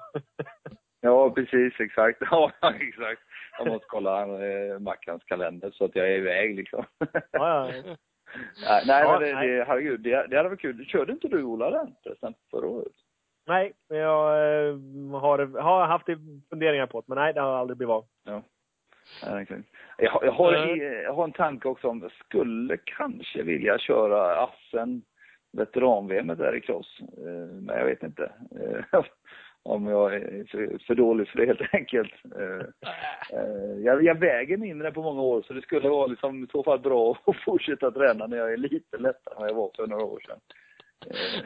Ja, 1.00 1.30
precis, 1.30 1.80
exakt. 1.80 2.18
Ja, 2.30 2.52
exakt. 2.80 3.22
Jag 3.58 3.66
måste 3.66 3.86
kolla 3.88 4.22
eh, 4.22 4.78
Mackans 4.78 5.24
kalender 5.24 5.70
så 5.70 5.84
att 5.84 5.96
jag 5.96 6.08
är 6.08 6.18
iväg 6.18 6.56
liksom. 6.56 6.84
Ja, 6.98 7.08
ja. 7.32 7.72
nej, 7.72 8.82
nej 8.86 9.02
Ja, 9.02 9.12
men 9.12 9.28
det, 9.28 9.34
nej. 9.34 9.48
det, 9.48 9.64
herregud, 9.64 10.00
det, 10.00 10.26
det 10.26 10.36
hade 10.36 10.48
varit 10.48 10.60
kul. 10.60 10.86
Körde 10.86 11.12
inte 11.12 11.28
du 11.28 11.42
Ola 11.42 11.70
den 11.70 11.94
förresten 12.02 12.34
förra 12.50 12.66
året? 12.66 12.92
Nej, 13.48 13.72
men 13.88 13.98
jag 13.98 14.28
eh, 14.68 14.74
har, 15.20 15.60
har 15.60 15.86
haft 15.86 16.06
funderingar 16.50 16.86
på 16.86 17.00
det, 17.00 17.04
men 17.08 17.18
nej, 17.18 17.32
det 17.34 17.40
har 17.40 17.56
aldrig 17.56 17.76
blivit 17.76 17.92
av. 17.92 18.04
Ja. 18.24 18.42
Jag, 19.98 20.10
har- 20.10 20.24
jag, 20.24 20.32
har, 20.32 20.52
Eh. 20.54 20.76
jag 21.02 21.12
har 21.12 21.24
en 21.24 21.32
tanke 21.32 21.68
också 21.68 21.88
om, 21.88 22.10
skulle 22.24 22.76
kanske 22.84 23.42
vilja 23.42 23.78
köra 23.78 24.36
Assen 24.44 25.02
veteran-VM 25.52 26.26
där 26.26 26.56
i 26.56 26.60
cross. 26.60 26.98
Eh, 27.00 27.54
Men 27.62 27.78
jag 27.78 27.84
vet 27.84 28.02
inte. 28.02 28.32
Om 29.62 29.86
jag 29.86 30.14
är 30.14 30.44
för, 30.50 30.78
för 30.86 30.94
dålig 30.94 31.28
för 31.28 31.38
det 31.38 31.46
helt 31.46 31.74
enkelt. 31.74 32.12
Jag, 33.84 34.02
jag 34.04 34.14
väger 34.20 34.56
mindre 34.56 34.90
på 34.92 35.02
många 35.02 35.22
år 35.22 35.42
så 35.42 35.52
det 35.52 35.62
skulle 35.62 35.88
vara 35.88 36.06
liksom 36.06 36.44
i 36.44 36.46
så 36.46 36.62
fall 36.62 36.78
bra 36.80 37.16
att 37.26 37.36
fortsätta 37.44 37.90
träna 37.90 38.26
när 38.26 38.36
jag 38.36 38.52
är 38.52 38.56
lite 38.56 38.96
lättare 38.98 39.34
än 39.42 39.46
jag 39.48 39.54
var 39.54 39.70
för 39.76 39.86
några 39.86 40.04
år 40.04 40.20
sedan. 40.26 40.40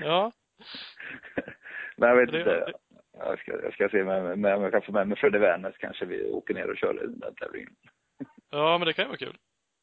Ja. 0.03 0.33
Men 1.97 2.09
jag 2.09 2.17
vet 2.17 2.33
Det- 2.33 2.39
inte. 2.39 2.73
Jag 3.19 3.39
ska, 3.39 3.53
jag 3.63 3.73
ska 3.75 3.89
se 3.89 4.03
om 4.03 4.45
jag 4.45 4.73
kan 4.73 4.83
få 4.83 4.93
med 4.93 5.09
mig 5.09 5.19
Fredde 5.19 5.39
Werner 5.39 5.71
så 5.73 5.79
kanske 5.79 6.05
vi 6.05 6.31
åker 6.31 6.55
ner 6.55 6.71
och 6.71 6.77
kör 6.77 6.95
den 6.95 7.35
tävlingen. 7.35 7.71
Ja, 8.51 8.79
men 8.79 8.87
det 8.87 8.93
kan 8.93 9.05
ju 9.05 9.09
vara 9.09 9.19
kul. 9.19 9.37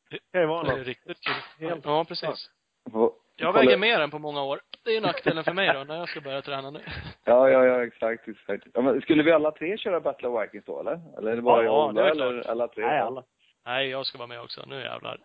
Det 0.10 0.20
kan 0.32 0.41
ju 0.41 0.47
vara 0.47 0.64
Det 0.64 0.72
är 0.74 0.78
något. 0.78 0.88
riktigt 0.88 1.18
kul. 1.22 1.68
Helt 1.70 1.86
Ja, 1.86 2.05
precis. 2.05 2.49
Får- 2.91 3.14
Jag 3.36 3.53
väger 3.53 3.78
mer 3.78 3.99
än 3.99 4.12
på 4.12 4.20
många 4.20 4.43
år. 4.43 4.60
Det 4.86 4.97
är 4.97 5.01
nackdelen 5.01 5.43
för 5.43 5.53
mig 5.53 5.74
då, 5.74 5.84
när 5.84 5.95
jag 5.97 6.10
ska 6.10 6.22
börja 6.22 6.41
träna 6.41 6.72
nu. 6.72 6.80
Ja, 7.26 7.49
ja, 7.49 7.66
ja, 7.66 7.84
exakt, 7.86 8.28
exakt. 8.28 8.68
Ja, 8.74 8.82
men 8.82 9.01
skulle 9.01 9.24
vi 9.24 9.32
alla 9.32 9.51
tre 9.51 9.78
köra 9.78 9.99
Battle 9.99 10.28
of 10.28 10.43
Vikings 10.43 10.66
då, 10.66 10.80
eller? 10.80 11.18
Eller 11.18 11.32
är 11.32 11.36
det 11.36 11.41
bara 11.41 11.64
Ja, 11.64 11.86
jag 11.86 11.95
det 11.95 12.01
är 12.01 12.05
Ola, 12.05 12.14
klart. 12.16 12.30
eller 12.32 12.49
alla 12.51 12.68
tre? 12.68 12.86
Nej, 12.86 12.99
alla. 12.99 13.24
Nej, 13.66 13.89
jag 13.89 14.05
ska 14.05 14.18
vara 14.18 14.28
med 14.28 14.41
också. 14.41 14.66
Nu 14.68 14.76
jävlar. 14.82 15.18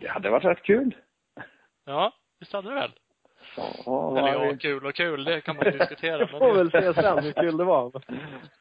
Det 0.00 0.08
hade 0.08 0.30
varit 0.30 0.44
rätt 0.44 0.62
kul. 0.62 0.96
Ja, 1.84 2.12
visst 2.40 2.52
hade 2.52 2.68
det 2.68 2.74
väl? 2.74 2.90
Ja, 3.56 4.18
Eller 4.18 4.44
ja, 4.44 4.56
kul 4.60 4.86
och 4.86 4.94
kul, 4.94 5.24
det 5.24 5.40
kan 5.40 5.56
man 5.56 5.64
ju 5.64 5.70
diskutera. 5.78 6.18
Vi 6.18 6.26
Men 6.32 6.40
får 6.40 6.54
väl 6.54 6.70
se 6.70 6.94
sen 7.02 7.18
hur 7.18 7.32
kul 7.32 7.56
det 7.56 7.64
var. 7.64 7.92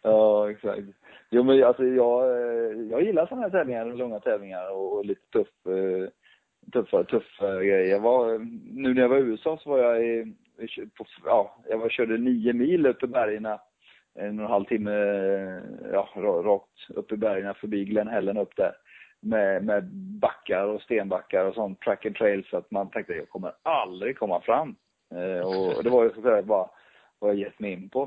ja, 0.02 0.52
exakt. 0.52 0.82
Jo, 1.30 1.44
men 1.44 1.64
alltså 1.64 1.84
jag, 1.86 2.24
eh, 2.32 2.78
jag 2.92 3.04
gillar 3.04 3.26
sådana 3.26 3.44
här 3.44 3.50
tävlingar, 3.50 3.86
långa 3.86 4.20
tävlingar 4.20 4.72
och, 4.72 4.98
och 4.98 5.06
lite 5.06 5.22
tuff, 5.32 5.48
eh, 5.68 6.10
tuffa, 6.74 7.04
tuffa 7.04 7.56
grejer. 7.56 7.92
Jag 7.92 8.00
var, 8.00 8.38
nu 8.74 8.94
när 8.94 9.02
jag 9.02 9.10
var 9.10 9.18
i 9.18 9.22
USA 9.22 9.58
så 9.64 9.70
var 9.70 9.78
jag 9.78 10.04
i, 10.06 10.36
på, 10.98 11.06
ja, 11.26 11.56
jag 11.70 11.78
var, 11.78 11.90
körde 11.90 12.18
nio 12.18 12.54
mil 12.54 12.86
upp 12.86 13.04
i 13.04 13.08
bergen, 13.08 13.46
en 13.46 14.40
och 14.40 14.46
en 14.46 14.52
halv 14.52 14.66
timme, 14.66 14.92
ja, 15.94 16.10
ra- 16.16 16.44
rakt 16.44 16.90
upp 16.90 17.12
i 17.12 17.18
bergen 17.18 17.54
förbi 17.54 17.86
Glen 17.86 18.08
Helen 18.08 18.38
upp 18.38 18.56
där. 18.56 18.72
Med, 19.22 19.65
med 19.65 19.86
backar 20.20 20.65
och 20.65 20.82
stenbackar 20.82 21.45
och 21.45 21.53
sånt, 21.53 21.82
track 21.82 22.05
and 22.05 22.15
trail, 22.15 22.45
så 22.49 22.57
att 22.57 22.72
man 22.72 22.89
tänkte 22.89 23.13
jag 23.13 23.30
kommer 23.30 23.53
aldrig 23.63 24.17
komma 24.17 24.41
fram. 24.41 24.76
Eh, 25.15 25.47
och 25.47 25.84
det 25.84 25.89
var 25.89 26.03
ju 26.03 26.09
så 26.09 26.17
att 26.17 26.24
säga 26.24 26.41
bara 26.41 26.70
vad 27.20 27.32
jag 27.32 27.38
gett 27.38 27.59
mig 27.59 27.72
in 27.72 27.89
på. 27.89 28.01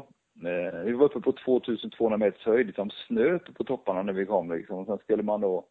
Eh, 0.44 0.80
vi 0.84 0.92
var 0.92 1.04
uppe 1.04 1.20
på 1.20 1.32
2200 1.32 2.16
meters 2.16 2.46
höjd, 2.46 2.66
liksom 2.66 2.90
snöt 2.90 3.54
på 3.54 3.64
topparna 3.64 4.02
när 4.02 4.12
vi 4.12 4.26
kom 4.26 4.52
liksom. 4.52 4.78
Och 4.78 4.86
sen 4.86 4.98
skulle 4.98 5.22
man 5.22 5.40
då, 5.40 5.64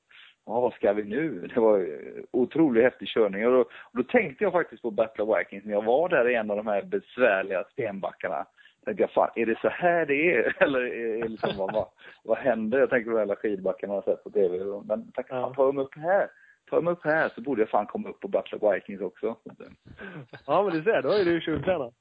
ja 0.46 0.62
vad 0.62 0.74
ska 0.74 0.94
vi 0.94 1.04
nu? 1.04 1.48
Det 1.54 1.60
var 1.60 1.88
otroligt 2.32 2.84
häftig 2.84 3.08
körning. 3.08 3.46
Och 3.46 3.52
då, 3.52 3.60
och 3.62 3.98
då 3.98 4.04
tänkte 4.04 4.44
jag 4.44 4.54
faktiskt 4.54 4.82
på 4.82 4.92
Battle 4.92 5.24
of 5.24 5.40
Vikings 5.40 5.66
när 5.66 5.74
jag 5.74 5.86
var 5.86 6.10
där 6.10 6.30
i 6.30 6.36
en 6.36 6.52
av 6.52 6.58
de 6.58 6.68
här 6.68 6.84
besvärliga 6.84 7.64
stenbackarna. 7.64 8.46
Tänkte 8.86 9.04
jag, 9.04 9.12
fan, 9.12 9.30
är 9.36 9.46
det 9.46 9.60
så 9.60 9.70
här 9.70 10.06
det 10.06 10.36
är? 10.36 10.56
Eller 10.64 10.82
är 10.82 11.28
liksom, 11.30 11.58
vad, 11.58 11.88
vad, 12.24 12.38
händer? 12.38 12.80
Jag 12.80 12.90
tänker 12.90 13.12
på 13.12 13.20
alla 13.20 13.36
skidbackarna 13.36 13.94
jag 13.94 14.02
har 14.02 14.12
sett 14.16 14.24
på 14.24 14.30
TV. 14.30 14.58
Men 14.86 15.12
tack, 15.12 15.26
Ja. 15.30 15.42
fan, 15.42 15.56
tar 15.56 15.66
de 15.66 15.78
upp 15.78 15.96
här? 15.96 16.28
Tar 16.70 16.78
de 16.78 16.88
upp 16.88 17.04
här 17.04 17.30
så 17.30 17.42
borde 17.42 17.62
jag 17.62 17.70
fan 17.70 17.86
komma 17.86 18.10
upp 18.10 18.20
på 18.20 18.28
Battle 18.28 18.58
of 18.58 18.76
Vikings 18.76 19.02
också. 19.02 19.36
Ja, 20.48 20.64
men 20.64 20.74
du 20.74 20.84
ser, 20.84 21.02
då 21.02 21.10
är 21.10 21.26
du 21.26 21.32
ju 21.32 21.42
tjuvtränad. 21.42 21.94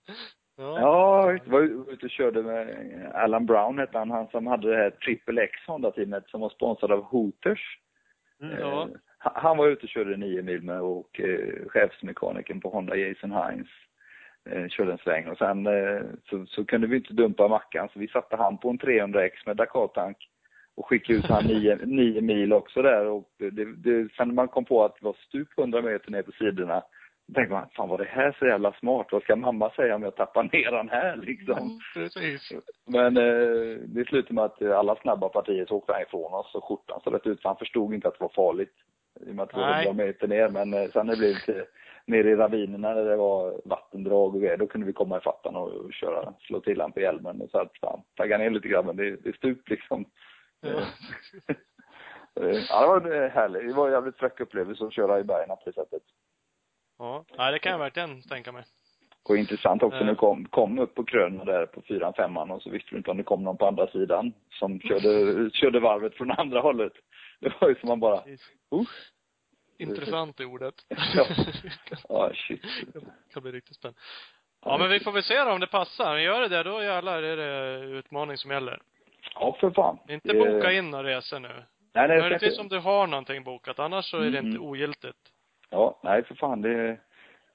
ja. 0.57 0.81
Ja, 0.81 1.33
jag 1.33 1.41
var 1.53 1.61
ute 1.93 2.07
och 2.07 2.11
körde 2.11 2.43
med 2.43 2.77
Alan 3.15 3.47
Brown 3.47 3.79
hette 3.79 3.99
han, 3.99 4.11
han 4.11 4.29
som 4.29 4.47
hade 4.47 4.71
det 4.71 4.77
här 4.77 4.91
Triple 4.91 5.43
X 5.43 5.53
Honda-teamet 5.67 6.29
som 6.29 6.41
var 6.41 6.49
sponsrad 6.49 6.93
av 6.93 7.03
Hooters. 7.05 7.79
Mm. 8.43 8.59
Ja. 8.61 8.83
Eh, 8.83 8.89
han- 9.19 9.33
Han 9.37 9.57
var 9.57 9.67
ute 9.69 9.83
och 9.83 9.89
körde 9.89 10.17
nio 10.17 10.43
mil 10.43 10.63
med 10.63 10.81
och 10.81 11.21
eh, 11.21 11.67
chefsmekanikern 11.69 12.61
på 12.61 12.69
Honda, 12.71 12.97
Jason 12.97 13.31
Hines, 13.33 13.69
eh, 14.51 14.69
körde 14.69 14.93
en 14.93 14.99
sväng. 14.99 15.29
Och 15.29 15.39
sen 15.39 15.67
eh, 15.67 16.03
så, 16.31 16.47
så 16.47 16.65
kunde 16.65 16.87
vi 16.87 16.97
inte 16.97 17.13
dumpa 17.13 17.49
Mackan 17.49 17.89
så 17.93 17.99
vi 17.99 18.09
satte 18.09 18.37
han 18.37 18.59
på 18.59 18.71
en 18.71 18.79
300X 18.79 19.31
med 19.47 19.57
Dakar-tank 19.57 20.17
och 20.77 20.87
skickade 20.87 21.19
ut 21.19 21.25
han 21.25 21.45
nio, 21.45 21.79
nio 21.87 22.21
mil 22.21 22.53
också 22.53 22.83
där. 22.83 23.07
Och 23.07 23.25
det, 23.39 23.65
det, 23.77 24.13
sen 24.17 24.35
man 24.35 24.49
kom 24.49 24.65
på 24.65 24.85
att 24.85 24.95
det 25.01 25.05
var 25.05 25.17
stup 25.29 25.59
100 25.59 25.83
meter 25.83 26.11
ner 26.11 26.23
på 26.23 26.33
sidorna 26.33 26.83
Då 27.27 27.35
tänker 27.35 27.53
man, 27.53 27.69
fan 27.77 27.89
var 27.89 27.99
det 27.99 28.05
här 28.05 28.37
så 28.39 28.47
jävla 28.47 28.73
smart? 28.73 29.07
Vad 29.11 29.23
ska 29.23 29.37
mamma 29.37 29.71
säga 29.71 29.95
om 29.95 30.03
jag 30.03 30.17
tappar 30.17 30.43
ner 30.43 30.73
den 30.73 30.89
här 30.89 31.17
liksom? 31.17 31.81
Mm. 31.97 32.61
Men 32.87 33.17
eh, 33.17 33.79
det 33.87 34.09
slutade 34.09 34.35
med 34.35 34.45
att 34.45 34.63
alla 34.63 34.97
snabba 34.97 35.29
partier 35.29 35.67
så 35.67 35.77
åkte 35.77 35.93
han 35.93 36.03
ifrån 36.03 36.35
oss 36.35 36.55
och 36.55 36.65
skjortan 36.65 37.01
såg 37.05 37.15
rätt 37.15 37.27
ut, 37.27 37.43
för 37.43 37.49
han 37.49 37.59
förstod 37.59 37.95
inte 37.95 38.09
att 38.09 38.15
det 38.19 38.25
var 38.25 38.33
farligt. 38.35 38.75
I 39.27 39.31
och 39.31 39.35
med 39.35 39.43
att 39.43 39.51
det 39.51 39.57
var 39.57 39.71
Nej. 39.71 39.87
100 39.87 40.05
meter 40.05 40.29
ner, 40.29 40.49
men 40.49 40.75
eh, 40.75 40.91
sen 40.91 41.07
när 41.07 41.13
det 41.13 41.19
blev 41.19 41.31
lite 41.31 41.67
nere 42.11 42.31
i 42.31 42.37
ravinerna 42.37 42.95
där 42.95 43.05
det 43.05 43.17
var 43.17 43.61
vattendrag 43.65 44.35
och 44.35 44.41
grejer, 44.41 44.57
då 44.57 44.67
kunde 44.67 44.87
vi 44.87 44.93
komma 44.93 45.19
i 45.19 45.21
fattan 45.21 45.57
och, 45.57 45.93
köra, 45.93 46.35
slå 46.41 46.61
till 46.61 46.81
han 46.81 46.93
på 46.93 47.01
hjälmen 47.01 47.41
och 47.41 47.51
så 47.51 47.59
att 47.59 47.79
fan, 47.81 48.03
tagga 48.17 48.39
ner 48.39 48.51
lite 48.51 48.69
grann, 48.69 48.87
men 48.87 48.97
det, 48.97 49.17
det 49.17 49.29
är 49.29 49.33
stup 49.33 49.69
liksom. 49.69 50.05
Ja. 50.61 50.83
Eh, 52.41 52.59
ja, 52.69 52.81
det 52.81 53.09
var 53.09 53.23
eh, 53.23 53.31
härligt. 53.31 53.69
Det 53.69 53.75
var 53.75 53.87
en 53.87 53.93
jävligt 53.93 54.17
fräck 54.17 54.41
upplevelse 54.41 54.85
att 54.85 54.95
köra 54.95 55.21
i 55.21 55.25
bergen 55.25 55.49
på 55.49 55.63
det 55.65 55.73
sättet. 55.73 56.03
Ja, 56.99 57.25
det 57.51 57.59
kan 57.59 57.73
jag 57.73 57.79
verkligen 57.79 58.23
tänka 58.23 58.53
mig. 58.53 58.65
Och 59.29 59.37
intressant 59.37 59.83
också 59.83 59.99
när 59.99 60.13
du 60.13 60.15
kom, 60.15 60.45
kom 60.45 60.79
upp 60.79 60.95
på 60.95 61.05
krönen 61.05 61.47
där 61.47 61.67
på 61.67 61.83
fyran, 61.83 62.15
femman 62.15 62.51
och 62.51 62.63
så 62.63 62.71
visste 62.71 62.91
du 62.91 62.97
inte 62.97 63.11
om 63.11 63.17
det 63.17 63.23
kom 63.23 63.45
någon 63.45 63.57
på 63.57 63.67
andra 63.67 63.87
sidan 63.87 64.33
som 64.51 64.81
körde, 64.81 65.51
körde 65.51 65.81
varvet 65.81 66.15
från 66.15 66.31
andra 66.31 66.61
hållet. 66.61 66.93
Det 67.41 67.53
var 67.61 67.69
ju 67.69 67.75
som 67.75 67.89
man 67.89 68.01
bara, 68.01 68.17
uh, 68.17 68.87
Intressant 69.81 70.41
i 70.41 70.45
ordet. 70.45 70.75
Ja. 71.15 71.27
ja 72.09 72.31
shit. 72.35 72.63
Det 72.95 73.01
kan 73.33 73.43
bli 73.43 73.53
riktigt 73.53 73.77
spännande. 73.77 74.01
Ja, 74.65 74.79
men 74.79 74.89
vi 74.89 75.01
får 75.01 75.13
väl 75.13 75.23
se 75.23 75.45
då 75.45 75.51
om 75.51 75.61
det 75.61 75.67
passar. 75.67 76.17
Gör 76.17 76.41
det 76.41 76.49
det, 76.49 76.63
då 76.63 76.83
jävlar 76.83 77.23
är 77.23 77.37
det 77.37 77.79
utmaning 77.99 78.37
som 78.37 78.51
gäller. 78.51 78.83
Ja, 79.35 79.57
för 79.61 79.71
fan. 79.71 79.99
Inte 80.09 80.35
boka 80.35 80.73
in 80.73 80.91
några 80.91 81.05
resor 81.17 81.39
nu. 81.41 81.65
Nej, 81.95 82.09
nej, 82.09 82.21
Möjligtvis 82.21 82.59
om 82.59 82.69
du 82.69 82.79
har 82.79 83.07
någonting 83.07 83.45
bokat, 83.45 83.79
annars 83.79 84.05
så 84.11 84.17
är 84.17 84.31
det 84.31 84.39
Mm. 84.39 84.47
inte 84.47 84.59
ogiltigt. 84.59 85.17
ja, 85.71 86.01
nej 86.03 86.25
för 86.25 86.35
fan 86.35 86.63
det, 86.63 86.99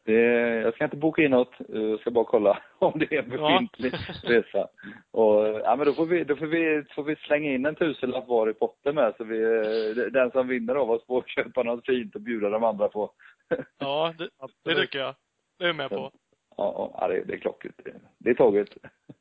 det, 0.06 0.14
jag 0.62 0.74
ska 0.74 0.84
inte 0.84 0.98
boka 0.98 1.22
in 1.22 1.32
något, 1.32 1.60
eh, 1.70 1.82
jag 1.82 2.00
ska 2.00 2.12
bara 2.12 2.26
kolla 2.26 2.64
om 2.80 3.00
det 3.00 3.14
är 3.14 3.24
en 3.24 3.30
befintlig 3.30 3.94
resa. 4.24 4.68
Och, 5.12 5.46
ja 5.46 5.76
men 5.76 5.86
då 5.86 5.94
får 5.94 6.06
vi, 6.06 6.24
då 6.24 6.36
får 6.36 6.46
vi, 6.46 6.84
får 6.96 7.04
vi 7.04 7.16
slänga 7.16 7.52
in 7.52 7.66
en 7.66 7.76
tusenlapp 7.76 8.28
var 8.28 8.50
i 8.50 8.54
potten 8.54 8.96
med 8.96 9.14
så 9.18 9.24
vi, 9.24 9.44
eh, 9.44 10.06
den 10.12 10.32
som 10.32 10.48
vinner 10.48 10.76
av 10.76 10.92
oss 10.92 11.06
får 11.06 11.22
köpa 11.22 11.64
något 11.64 11.86
fint 11.86 12.16
och 12.16 12.22
bjuda 12.22 12.50
de 12.50 12.64
andra 12.64 12.88
på. 12.88 13.12
Ja, 13.78 14.14
det, 14.18 14.30
det 14.64 14.82
tycker 14.82 15.00
jag. 15.00 15.16
Det 15.58 15.64
är 15.64 15.68
jag 15.68 15.76
med 15.76 15.90
på. 15.90 16.12
Ja, 16.58 16.96
ja 17.00 17.08
det, 17.08 17.24
det 17.24 17.34
är 17.34 17.38
klockrent. 17.38 17.80
Det, 18.18 18.30
är 18.30 18.34
taget. 18.34 18.70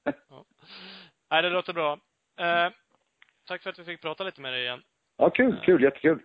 Nej, 1.30 1.42
det 1.42 1.50
låter 1.50 1.72
bra. 1.72 1.92
Eh, 2.40 2.72
tack 3.48 3.62
för 3.62 3.70
att 3.70 3.78
vi 3.78 3.84
fick 3.84 4.02
prata 4.02 4.24
lite 4.24 4.40
med 4.40 4.52
dig 4.52 4.62
igen. 4.62 4.82
Ja, 5.16 5.30
kul, 5.30 5.60
kul, 5.64 5.82
jättekul. 5.82 6.22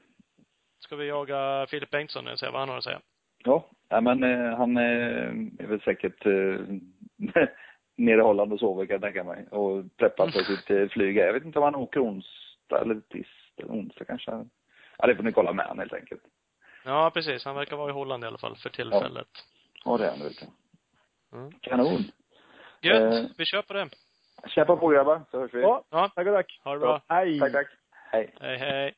Ska 0.79 0.95
vi 0.95 1.07
jaga 1.07 1.67
Filip 1.69 1.89
Bengtsson 1.89 2.25
nu 2.25 2.31
och 2.31 2.39
se 2.39 2.49
vad 2.49 2.59
han 2.59 2.69
har 2.69 2.77
att 2.77 2.83
säga. 2.83 3.01
Ja, 3.43 3.69
ja 3.89 4.01
men 4.01 4.23
eh, 4.23 4.57
han 4.57 4.77
eh, 4.77 5.63
är 5.63 5.67
väl 5.67 5.81
säkert 5.81 6.25
eh, 6.25 6.31
nere 7.95 8.19
i 8.19 8.23
Holland 8.23 8.53
och 8.53 8.59
sover 8.59 8.85
kan 8.85 8.93
jag 8.93 9.01
tänka 9.01 9.23
mig. 9.23 9.47
Och 9.51 9.97
preppar 9.97 10.27
för 10.27 10.39
sitt 10.39 10.69
eh, 10.69 10.87
flyg. 10.87 11.17
Jag 11.17 11.33
vet 11.33 11.45
inte 11.45 11.59
om 11.59 11.65
han 11.65 11.75
åker 11.75 12.03
onsdag 12.03 12.81
eller 12.81 13.01
tisdag, 13.09 13.73
onsdag 13.73 14.05
kanske. 14.05 14.31
Ja, 14.97 15.07
det 15.07 15.15
får 15.15 15.23
ni 15.23 15.31
kolla 15.31 15.53
med 15.53 15.65
han 15.65 15.79
helt 15.79 15.93
enkelt. 15.93 16.21
Ja, 16.85 17.11
precis. 17.13 17.45
Han 17.45 17.55
verkar 17.55 17.77
vara 17.77 17.89
i 17.89 17.93
Holland 17.93 18.23
i 18.23 18.27
alla 18.27 18.37
fall 18.37 18.55
för 18.55 18.69
tillfället. 18.69 19.27
Ja, 19.85 19.97
det 19.97 20.05
är 20.05 20.09
han 20.09 20.19
vet 20.19 20.41
jag. 20.41 20.51
Mm. 21.39 21.51
Kanon. 21.61 22.03
Gött. 22.81 23.13
Eh. 23.13 23.25
Vi 23.37 23.45
kör 23.45 23.61
på 23.61 23.73
det. 23.73 23.89
Kämpa 24.47 24.75
på 24.75 24.87
grabbar, 24.87 25.21
så 25.31 25.39
hörs 25.39 25.53
vi. 25.53 25.61
Ja, 25.61 25.83
Ja, 25.89 26.11
tack 26.15 26.27
och 26.27 26.33
tack. 26.33 26.59
ha 26.63 26.73
det 26.73 26.79
bra. 26.79 27.01
Hej. 27.07 27.39
Tack, 27.39 27.51
tack. 27.51 27.67
Hej. 28.11 28.33
Hej, 28.39 28.57
hej. 28.57 28.93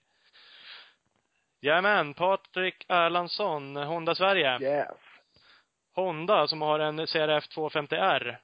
Jajamän, 1.64 2.14
Patrik 2.14 2.86
Erlandsson, 2.88 3.76
Honda 3.76 4.16
Sverige. 4.16 4.60
Yes. 4.62 4.88
Honda 5.96 6.48
som 6.48 6.62
har 6.62 6.80
en 6.80 6.98
CRF 7.08 7.50
250R. 7.50 8.38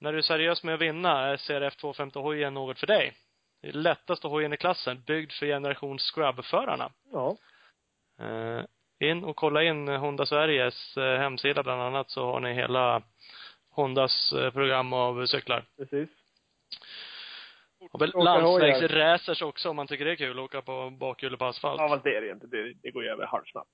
När 0.00 0.12
du 0.12 0.18
är 0.18 0.22
seriös 0.22 0.62
med 0.62 0.74
att 0.74 0.80
vinna 0.80 1.20
är 1.20 1.36
CRF 1.36 1.76
250-hojen 1.76 2.54
något 2.54 2.78
för 2.78 2.86
dig. 2.86 3.12
Det 3.62 3.68
är 3.68 3.72
lättaste 3.72 4.28
hojen 4.28 4.52
i 4.52 4.56
klassen, 4.56 5.02
byggd 5.06 5.32
för 5.32 5.46
generation 5.46 5.98
scrub-förarna. 5.98 6.90
Ja. 7.12 7.36
Eh, 8.20 8.64
in 9.00 9.24
och 9.24 9.36
kolla 9.36 9.62
in 9.62 9.88
Honda 9.88 10.26
Sveriges 10.26 10.96
eh, 10.96 11.18
hemsida 11.18 11.62
bland 11.62 11.82
annat 11.82 12.10
så 12.10 12.32
har 12.32 12.40
ni 12.40 12.54
hela 12.54 13.02
Hondas 13.70 14.32
eh, 14.32 14.50
program 14.50 14.92
av 14.92 15.26
cyklar. 15.26 15.64
Precis. 15.76 16.08
Och 17.92 18.02
väl 18.02 18.12
landsvägsracers 18.14 19.42
också 19.42 19.70
om 19.70 19.76
man 19.76 19.86
tycker 19.86 20.04
det 20.04 20.10
är 20.12 20.16
kul 20.16 20.38
att 20.38 20.44
åka 20.44 20.62
på 20.62 20.90
bakhjulet 20.90 21.38
på 21.38 21.44
asfalt. 21.44 21.80
Ja, 21.80 21.88
fast 21.88 22.04
det 22.04 22.16
är 22.16 22.20
det 22.20 22.30
inte. 22.30 22.46
Det, 22.46 22.72
det 22.82 22.90
går 22.90 23.02
ju 23.04 23.08
över 23.10 23.26
halvsnabbt. 23.26 23.70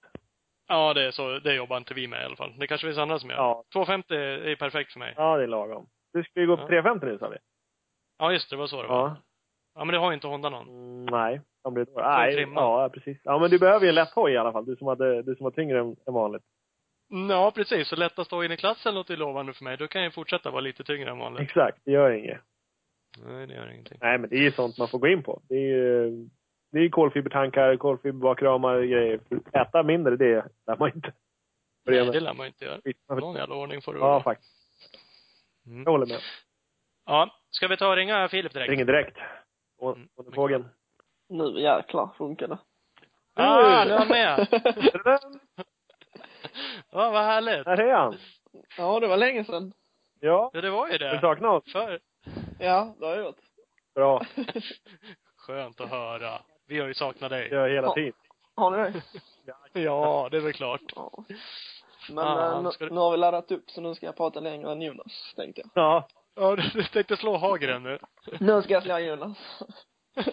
Ja, 0.68 0.94
det 0.94 1.02
är 1.06 1.10
så. 1.10 1.38
Det 1.38 1.54
jobbar 1.54 1.76
inte 1.76 1.94
vi 1.94 2.08
med 2.08 2.22
i 2.22 2.24
alla 2.24 2.36
fall. 2.36 2.52
Det 2.58 2.66
kanske 2.66 2.86
finns 2.86 2.98
andra 2.98 3.18
som 3.18 3.30
gör. 3.30 3.36
Ja. 3.36 3.64
250 3.72 4.14
är 4.14 4.48
ju 4.48 4.56
perfekt 4.56 4.92
för 4.92 4.98
mig. 4.98 5.14
Ja, 5.16 5.36
det 5.36 5.42
är 5.42 5.46
lagom. 5.46 5.86
Du 6.12 6.22
ska 6.24 6.40
ju 6.40 6.46
gå 6.46 6.56
på 6.56 6.62
Ja. 6.62 6.66
350 6.66 7.06
nu, 7.06 7.18
sa 7.18 7.28
vi. 7.28 7.36
Ja, 8.18 8.32
just 8.32 8.50
det. 8.50 8.56
Det 8.56 8.60
var 8.60 8.66
så 8.66 8.82
det 8.82 8.88
var. 8.88 8.96
Ja. 8.98 9.16
Ja, 9.74 9.84
men 9.84 9.92
det 9.92 9.98
har 9.98 10.10
ju 10.10 10.14
inte 10.14 10.26
Honda 10.26 10.48
någon. 10.50 10.68
Mm, 10.68 11.06
nej. 11.06 11.40
De 11.64 11.74
blir 11.74 11.84
då. 11.84 12.00
Nej. 12.00 12.46
Ja, 12.54 12.88
precis. 12.94 13.18
Ja, 13.24 13.38
men 13.38 13.50
du 13.50 13.58
behöver 13.58 13.84
ju 13.84 13.88
en 13.88 13.94
lätt 13.94 14.12
hoj 14.14 14.32
i 14.32 14.36
alla 14.36 14.52
fall. 14.52 14.66
Du 14.66 14.76
som, 14.76 14.86
hade, 14.86 15.22
du 15.22 15.34
som 15.34 15.44
var 15.44 15.50
tyngre 15.50 15.80
än, 15.80 15.96
än 16.06 16.14
vanligt. 16.14 16.42
Mm, 17.12 17.30
Ja, 17.30 17.50
precis. 17.50 17.88
Så 17.88 17.96
lättast 17.96 18.32
att 18.32 18.44
in 18.44 18.52
i 18.52 18.56
klassen 18.56 18.94
låter 18.94 19.14
ju 19.14 19.18
lovande 19.20 19.52
för 19.52 19.64
mig. 19.64 19.76
Då 19.76 19.86
kan 19.88 20.02
jag 20.02 20.14
fortsätta 20.14 20.50
vara 20.50 20.60
lite 20.60 20.84
tyngre 20.84 21.10
än 21.10 21.18
vanligt. 21.18 21.42
Exakt. 21.42 21.78
Det 21.84 21.90
gör 21.90 22.10
inget. 22.10 22.40
Nej, 23.24 23.46
det 23.46 23.54
gör 23.54 23.70
ingenting. 23.72 23.98
Nej, 24.00 24.18
men 24.18 24.30
det 24.30 24.36
är 24.36 24.40
ju 24.42 24.52
sånt 24.52 24.78
man 24.78 24.88
får 24.88 24.98
gå 24.98 25.08
in 25.08 25.22
på. 25.22 25.40
Det 25.48 25.54
är 25.54 25.60
ju 25.60 26.10
det 26.72 26.78
är 26.78 26.88
kolfibertankar, 26.88 27.76
kolfiberbakramar, 27.76 28.80
grejer. 28.80 29.20
Äta 29.52 29.82
mindre, 29.82 30.16
det 30.16 30.44
lär 30.66 30.76
man 30.76 30.92
inte. 30.94 31.12
Nej, 31.86 32.04
det 32.06 32.20
lär 32.20 32.34
man 32.34 32.46
inte 32.46 32.64
göra. 32.64 32.80
Någon 33.20 33.36
jävla 33.36 33.54
ordning 33.54 33.82
får 33.82 33.94
du 33.94 34.00
Ja, 34.00 34.22
faktiskt. 34.22 34.52
Mm. 35.66 35.82
Jag 35.84 35.90
håller 35.92 36.06
med. 36.06 36.20
Ja. 37.06 37.30
Ska 37.50 37.68
vi 37.68 37.76
ta 37.76 37.88
och 37.90 37.96
ringa 37.96 38.28
Filip 38.28 38.52
direkt? 38.52 38.70
Ringer 38.70 38.84
direkt. 38.84 39.16
Och, 39.78 39.96
Mm. 39.96 40.08
och 40.16 40.34
fågeln. 40.34 40.68
Nu 41.28 41.60
jäklar 41.60 42.10
funkar 42.18 42.48
det. 42.48 42.58
Ah, 43.34 43.84
nu 43.84 43.92
är 43.92 43.98
han 43.98 44.08
med! 44.08 44.46
Ja, 46.92 47.10
vad 47.10 47.24
härligt. 47.24 47.66
är 47.66 47.92
han. 47.94 48.16
ja, 48.78 49.00
det 49.00 49.06
var 49.06 49.16
länge 49.16 49.44
sedan. 49.44 49.72
Ja. 50.20 50.50
Ja, 50.54 50.60
det 50.60 50.70
var 50.70 50.86
ju 50.86 50.92
Du 50.92 50.98
det. 50.98 51.20
saknar 51.20 51.48
oss? 51.48 51.72
För 51.72 51.98
Ja, 52.58 52.94
det 52.98 53.06
har 53.06 53.14
jag 53.16 53.24
gjort. 53.24 53.36
Bra. 53.94 54.26
Skönt 55.36 55.80
att 55.80 55.90
höra. 55.90 56.40
Vi 56.66 56.80
har 56.80 56.86
ju 56.88 56.94
saknat 56.94 57.30
dig. 57.30 57.48
Det 57.48 57.54
gör 57.54 57.66
jag 57.66 57.74
hela 57.74 57.92
tiden. 57.94 58.12
Har 58.54 58.70
ni 58.70 58.76
det? 59.72 59.80
Ja, 59.80 60.28
det 60.30 60.36
är 60.36 60.40
väl 60.40 60.52
klart. 60.52 60.80
Ja. 60.96 61.24
Men 62.10 62.18
Ah, 62.18 62.60
nu, 62.60 62.70
du- 62.78 62.90
nu 62.90 63.00
har 63.00 63.10
vi 63.10 63.16
laddat 63.16 63.50
upp 63.50 63.70
så 63.70 63.80
nu 63.80 63.94
ska 63.94 64.06
jag 64.06 64.16
prata 64.16 64.40
längre 64.40 64.72
än 64.72 64.82
Jonas, 64.82 65.32
tänkte 65.36 65.60
jag. 65.64 65.70
Ja. 65.84 66.08
Ja, 66.34 66.56
du 66.56 66.82
tänkte 66.84 67.16
slå 67.16 67.36
Hagren 67.36 67.82
nu. 67.82 67.98
Nu 68.40 68.62
ska 68.62 68.72
jag 68.72 68.82
slå 68.82 68.98
Jonas. 68.98 69.38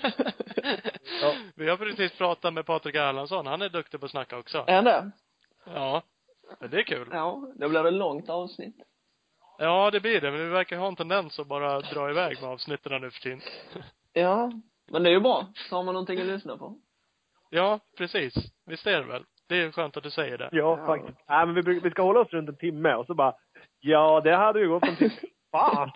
Ja. 1.21 1.35
Vi 1.55 1.69
har 1.69 1.77
precis 1.77 2.17
pratat 2.17 2.53
med 2.53 2.65
Patrik 2.65 2.95
Erlandsson. 2.95 3.47
Han 3.47 3.61
är 3.61 3.69
duktig 3.69 3.99
på 3.99 4.05
att 4.05 4.11
snacka 4.11 4.37
också. 4.37 4.63
Är 4.67 4.75
han 4.75 4.83
det? 4.83 5.11
Ja. 5.65 6.01
Men 6.59 6.69
det 6.69 6.77
är 6.79 6.83
kul. 6.83 7.07
Ja, 7.11 7.47
då 7.55 7.69
blir 7.69 7.83
det 7.83 7.89
ett 7.89 7.93
långt 7.95 8.29
avsnitt. 8.29 8.75
Ja, 9.63 9.91
det 9.91 9.99
blir 9.99 10.21
det. 10.21 10.31
Men 10.31 10.39
vi 10.39 10.47
verkar 10.49 10.77
ha 10.77 10.87
en 10.87 10.95
tendens 10.95 11.39
att 11.39 11.47
bara 11.47 11.79
dra 11.79 12.09
iväg 12.09 12.41
med 12.41 12.49
avsnitten 12.49 13.01
nu 13.01 13.11
för 13.11 13.19
tiden. 13.19 13.41
Ja, 14.15 14.51
men 14.91 15.03
det 15.03 15.09
är 15.09 15.13
ju 15.13 15.19
bra. 15.19 15.47
Så 15.69 15.75
har 15.75 15.83
man 15.83 15.93
någonting 15.93 16.19
att 16.21 16.25
lyssna 16.27 16.57
på. 16.57 16.77
Ja, 17.49 17.79
precis. 17.97 18.33
Visst 18.65 18.87
är 18.87 19.01
det 19.01 19.07
väl? 19.07 19.23
Det 19.49 19.57
är 19.57 19.71
skönt 19.71 19.97
att 19.97 20.03
du 20.03 20.11
säger 20.11 20.37
det. 20.37 20.49
Ja, 20.51 20.77
Ja. 20.79 20.85
faktiskt. 20.85 21.17
Nej, 21.27 21.45
men 21.45 21.55
vi, 21.55 21.79
vi 21.79 21.91
ska 21.91 22.01
hålla 22.01 22.19
oss 22.19 22.29
runt 22.29 22.49
en 22.49 22.57
timme 22.57 22.93
och 22.93 23.05
så 23.05 23.13
bara, 23.13 23.33
ja, 23.79 24.21
det 24.23 24.35
hade 24.35 24.59
ju 24.59 24.69
gått 24.69 24.83
en 24.83 24.95
timme. 24.95 25.11
Fan! 25.51 25.91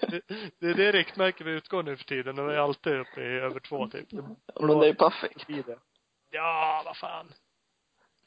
det, 0.00 0.20
det 0.60 0.66
är 0.66 0.74
det 0.74 0.92
riktmärke 0.92 1.44
vi 1.44 1.50
utgår 1.50 1.82
nu 1.82 1.96
för 1.96 2.04
tiden. 2.04 2.38
Och 2.38 2.48
vi 2.48 2.54
är 2.54 2.58
alltid 2.58 2.92
uppe 3.00 3.20
i 3.20 3.38
över 3.38 3.60
två 3.60 3.88
typ. 3.88 4.12
Men 4.60 4.78
det 4.80 4.88
är 4.88 4.94
perfekt. 4.94 5.50
I 5.50 5.62
det. 5.62 5.78
Ja, 6.30 6.82
vad 6.84 6.96
fan. 6.96 7.32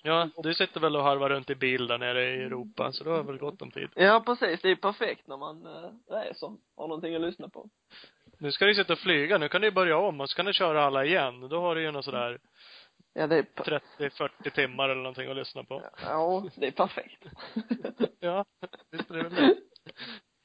Ja, 0.04 0.30
du 0.44 0.54
sitter 0.54 0.80
väl 0.80 0.96
och 0.96 1.04
harvar 1.04 1.30
runt 1.30 1.50
i 1.50 1.56
bil 1.56 1.88
där 1.88 1.98
nere 1.98 2.24
i 2.36 2.44
Europa, 2.44 2.92
så 2.92 3.04
då 3.04 3.10
har 3.10 3.18
jag 3.18 3.24
väl 3.24 3.38
gott 3.38 3.62
om 3.62 3.72
tid. 3.72 3.90
Ja, 3.96 4.24
precis. 4.26 4.62
Det 4.62 4.70
är 4.72 4.76
perfekt 4.76 5.28
när 5.28 5.38
man 5.38 5.66
äh, 5.66 6.14
reser. 6.16 6.48
Har 6.78 6.88
någonting 6.88 7.16
att 7.16 7.22
lyssna 7.22 7.50
på. 7.50 7.70
Nu 8.40 8.52
ska 8.52 8.66
du 8.66 8.76
sitta 8.76 8.94
och 8.94 9.00
flyga, 9.00 9.38
nu 9.38 9.50
kan 9.50 9.62
du 9.62 9.72
börja 9.72 9.98
om 9.98 10.22
och 10.22 10.30
så 10.30 10.36
kan 10.36 10.46
du 10.46 10.54
köra 10.54 10.84
alla 10.84 11.06
igen. 11.06 11.50
Då 11.50 11.60
har 11.62 11.76
du 11.76 11.82
ju 11.82 11.92
något 11.92 12.06
sådär 12.06 12.40
Ja, 13.14 13.28
det 13.28 13.36
är, 13.38 13.44
per- 13.44 13.82
30-40 13.98 14.50
timmar 14.56 14.90
eller 14.90 15.02
någonting 15.02 15.30
att 15.30 15.36
lyssna 15.38 15.64
på. 15.64 15.82
ja, 16.06 16.44
det 16.56 16.68
är 16.68 16.72
perfekt. 16.72 17.24
Ja, 18.20 18.46
visst 18.92 19.10
är 19.12 19.16
det 19.16 19.24
väl 19.24 19.36
det. 19.36 19.56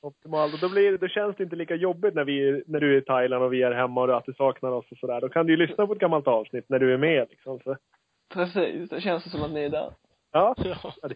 Optimalt. 0.02 0.54
Och 0.54 0.60
då 0.60 0.68
blir 0.68 0.92
det, 0.92 0.98
då 0.98 1.08
känns 1.08 1.36
det 1.36 1.42
inte 1.44 1.56
lika 1.56 1.74
jobbigt 1.74 2.14
när 2.14 2.24
vi, 2.24 2.48
är- 2.48 2.62
när 2.66 2.80
du 2.80 2.94
är 2.94 2.98
i 2.98 3.04
Thailand 3.04 3.44
och 3.44 3.52
vi 3.52 3.62
är 3.62 3.72
hemma 3.72 4.00
och 4.02 4.16
att 4.16 4.24
du 4.26 4.32
saknar 4.34 4.70
oss 4.70 4.86
och 4.92 4.98
sådär. 4.98 5.20
Då 5.20 5.28
kan 5.28 5.46
du 5.46 5.52
ju 5.52 5.66
lyssna 5.66 5.86
på 5.86 5.92
ett 5.92 5.98
gammalt 5.98 6.26
avsnitt 6.26 6.68
när 6.68 6.78
du 6.78 6.92
är 6.94 6.98
med 6.98 7.26
liksom. 7.30 7.60
Så, 7.60 7.76
Precis. 8.36 8.90
Det 8.90 9.00
känns 9.00 9.30
som 9.30 9.42
att 9.42 9.50
ni 9.50 9.60
är 9.64 9.68
där. 9.70 9.92
ja. 10.32 10.54
Ja. 11.02 11.08
det, 11.08 11.14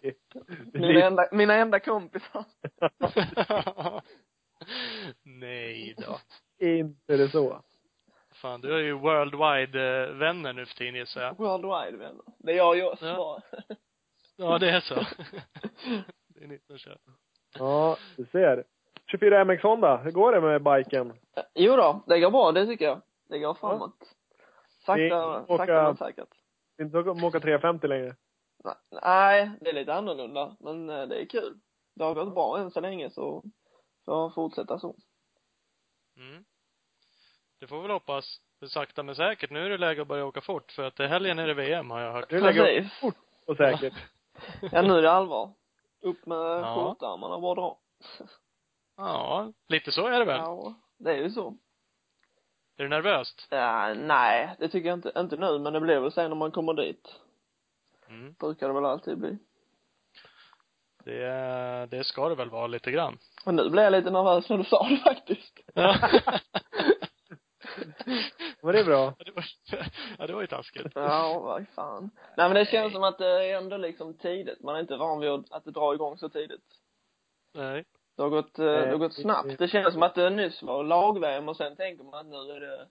det 0.72 0.78
Mina 0.80 1.06
enda, 1.06 1.28
mina 1.32 1.54
enda 1.54 1.80
kompisar. 1.80 2.44
Nej 5.22 5.94
då. 5.98 6.18
inte 6.66 7.16
det 7.16 7.28
så. 7.28 7.62
Fan, 8.34 8.60
du 8.60 8.74
är 8.74 8.78
ju 8.78 8.92
worldwide 8.92 10.02
eh, 10.04 10.10
vänner 10.14 10.52
nu 10.52 10.66
för 10.66 10.74
tiden 10.74 10.94
gissar 10.94 11.20
jag. 11.22 11.36
Worldwide 11.38 11.96
vänner. 12.04 12.22
Det 12.38 12.52
är 12.52 12.56
jag 12.56 12.68
och 12.68 12.76
Joss 12.76 12.98
Ja. 13.02 13.16
bara. 13.16 13.62
Ja, 14.36 14.58
det 14.58 14.70
är 14.70 14.80
så. 14.80 14.94
det 16.28 16.44
är 16.44 16.48
nytt 16.48 16.70
att 16.70 16.80
köra. 16.80 16.98
Ja, 17.58 17.96
du 18.16 18.24
ser. 18.32 18.64
24 19.10 19.44
MX 19.44 19.62
Honda, 19.62 19.96
hur 19.96 20.10
går 20.10 20.32
det 20.32 20.40
med 20.40 20.62
biken? 20.62 21.12
Jo 21.54 21.76
då, 21.76 22.02
det 22.06 22.20
går 22.20 22.30
bra, 22.30 22.52
det 22.52 22.66
tycker 22.66 22.84
jag. 22.84 23.00
Det 23.28 23.38
går 23.38 23.54
framåt. 23.54 23.98
Det 24.00 24.84
Sakta, 24.84 25.02
är- 25.02 25.56
sakta 25.56 25.82
men 25.82 25.96
säkert. 25.96 26.28
Inte 26.80 26.92
så 27.02 27.10
att 27.10 27.22
åka 27.22 27.40
350 27.40 27.86
längre. 27.86 28.16
Nej, 29.02 29.50
det 29.60 29.70
är 29.70 29.74
lite 29.74 29.94
annorlunda, 29.94 30.56
men 30.60 30.90
eh, 30.90 31.06
det 31.06 31.20
är 31.22 31.26
kul. 31.26 31.60
Det 31.94 32.04
har 32.04 32.14
gått 32.14 32.34
bra 32.34 32.58
än 32.58 32.70
så 32.70 32.80
länge 32.80 33.10
så 33.10 33.42
får 34.04 34.14
jag 34.14 34.34
fortsätta 34.34 34.78
så. 34.78 34.96
Mm. 36.16 36.44
Det 37.60 37.66
får 37.66 37.76
vi 37.76 37.82
väl 37.82 37.90
hoppas. 37.90 38.24
Sakta 38.68 39.02
men 39.02 39.14
säkert. 39.14 39.50
Nu 39.50 39.64
är 39.66 39.70
det 39.70 39.78
läge 39.78 40.02
att 40.02 40.08
börja 40.08 40.24
åka 40.26 40.40
fort 40.40 40.72
för 40.72 40.82
att 40.82 40.96
det 40.96 41.08
helgen 41.08 41.38
är 41.38 41.46
det 41.46 41.54
VM 41.54 41.90
har 41.90 42.00
jag 42.00 42.12
hört. 42.12 42.30
Nu 42.30 42.40
lägger 42.40 42.84
fort 43.00 43.16
och 43.46 43.56
säkert. 43.56 43.94
Ja, 44.72 44.82
nu 44.82 44.94
är 44.98 45.02
det 45.02 45.10
allvar. 45.10 45.54
Upp 46.00 46.26
med 46.26 46.38
Ja. 46.38 46.74
skjortärmarna 46.74 47.34
och 47.34 47.42
bara 47.42 47.54
dra. 47.54 47.78
Ja, 48.96 49.52
lite 49.68 49.92
så 49.92 50.06
är 50.06 50.18
det 50.18 50.24
väl. 50.24 50.38
Ja, 50.38 50.74
det 50.98 51.10
är 51.10 51.16
ju 51.16 51.30
så. 51.30 51.56
Är 52.80 52.84
du 52.84 52.88
nervöst? 52.88 53.46
Ja, 53.50 53.94
nej, 53.94 54.56
det 54.58 54.68
tycker 54.68 54.88
jag 54.88 54.98
inte, 54.98 55.12
inte 55.16 55.36
nu, 55.36 55.58
men 55.58 55.72
det 55.72 55.80
blir 55.80 56.00
väl 56.00 56.12
sen 56.12 56.30
när 56.30 56.36
man 56.36 56.50
kommer 56.50 56.74
dit. 56.74 57.14
Mm. 58.08 58.32
Brukar 58.32 58.68
det 58.68 58.74
väl 58.74 58.84
alltid 58.84 59.18
bli. 59.18 59.38
Det, 61.04 61.86
det 61.90 62.04
ska 62.04 62.28
det 62.28 62.34
väl 62.34 62.50
vara 62.50 62.66
lite 62.66 62.90
grann. 62.90 63.18
Och 63.44 63.54
nu 63.54 63.70
blev 63.70 63.84
jag 63.84 63.92
lite 63.92 64.10
nervös 64.10 64.48
när 64.48 64.58
du 64.58 64.64
sa 64.64 64.88
det 64.88 64.96
faktiskt. 64.96 65.60
Ja. 65.74 66.10
Men 68.62 68.72
det 68.72 68.80
är 68.80 68.84
bra. 68.84 69.14
Ja, 69.18 69.24
det 69.24 69.32
var, 69.32 69.44
ja, 70.18 70.26
det 70.26 70.32
var 70.32 70.40
ju 70.40 70.46
taskigt. 70.46 70.92
Ja, 70.94 71.40
vad 71.44 71.68
fan. 71.68 72.10
Nej 72.36 72.48
men 72.48 72.54
det 72.54 72.64
känns 72.70 72.92
som 72.92 73.02
att 73.02 73.18
det 73.18 73.50
är 73.50 73.56
ändå 73.56 73.76
liksom 73.76 74.14
tidigt. 74.14 74.62
Man 74.62 74.76
är 74.76 74.80
inte 74.80 74.96
van 74.96 75.20
vid 75.20 75.30
att 75.30 75.64
det 75.64 75.70
drar 75.70 75.94
igång 75.94 76.18
så 76.18 76.28
tidigt. 76.28 76.64
Nej. 77.54 77.84
Det 78.16 78.22
har 78.22 78.28
gått, 78.30 78.58
eh, 78.58 78.64
det 78.64 78.90
har 78.90 78.96
gått 78.96 79.16
Nej, 79.16 79.22
snabbt. 79.22 79.58
Det 79.58 79.68
känns 79.68 79.92
som 79.92 80.02
att 80.02 80.14
det 80.14 80.30
nyss 80.30 80.62
var 80.62 80.84
lag-VM 80.84 81.48
och 81.48 81.56
sen 81.56 81.76
tänker 81.76 82.04
man 82.04 82.14
att 82.14 82.26
nu 82.26 82.36
är 82.36 82.60
det, 82.60 82.86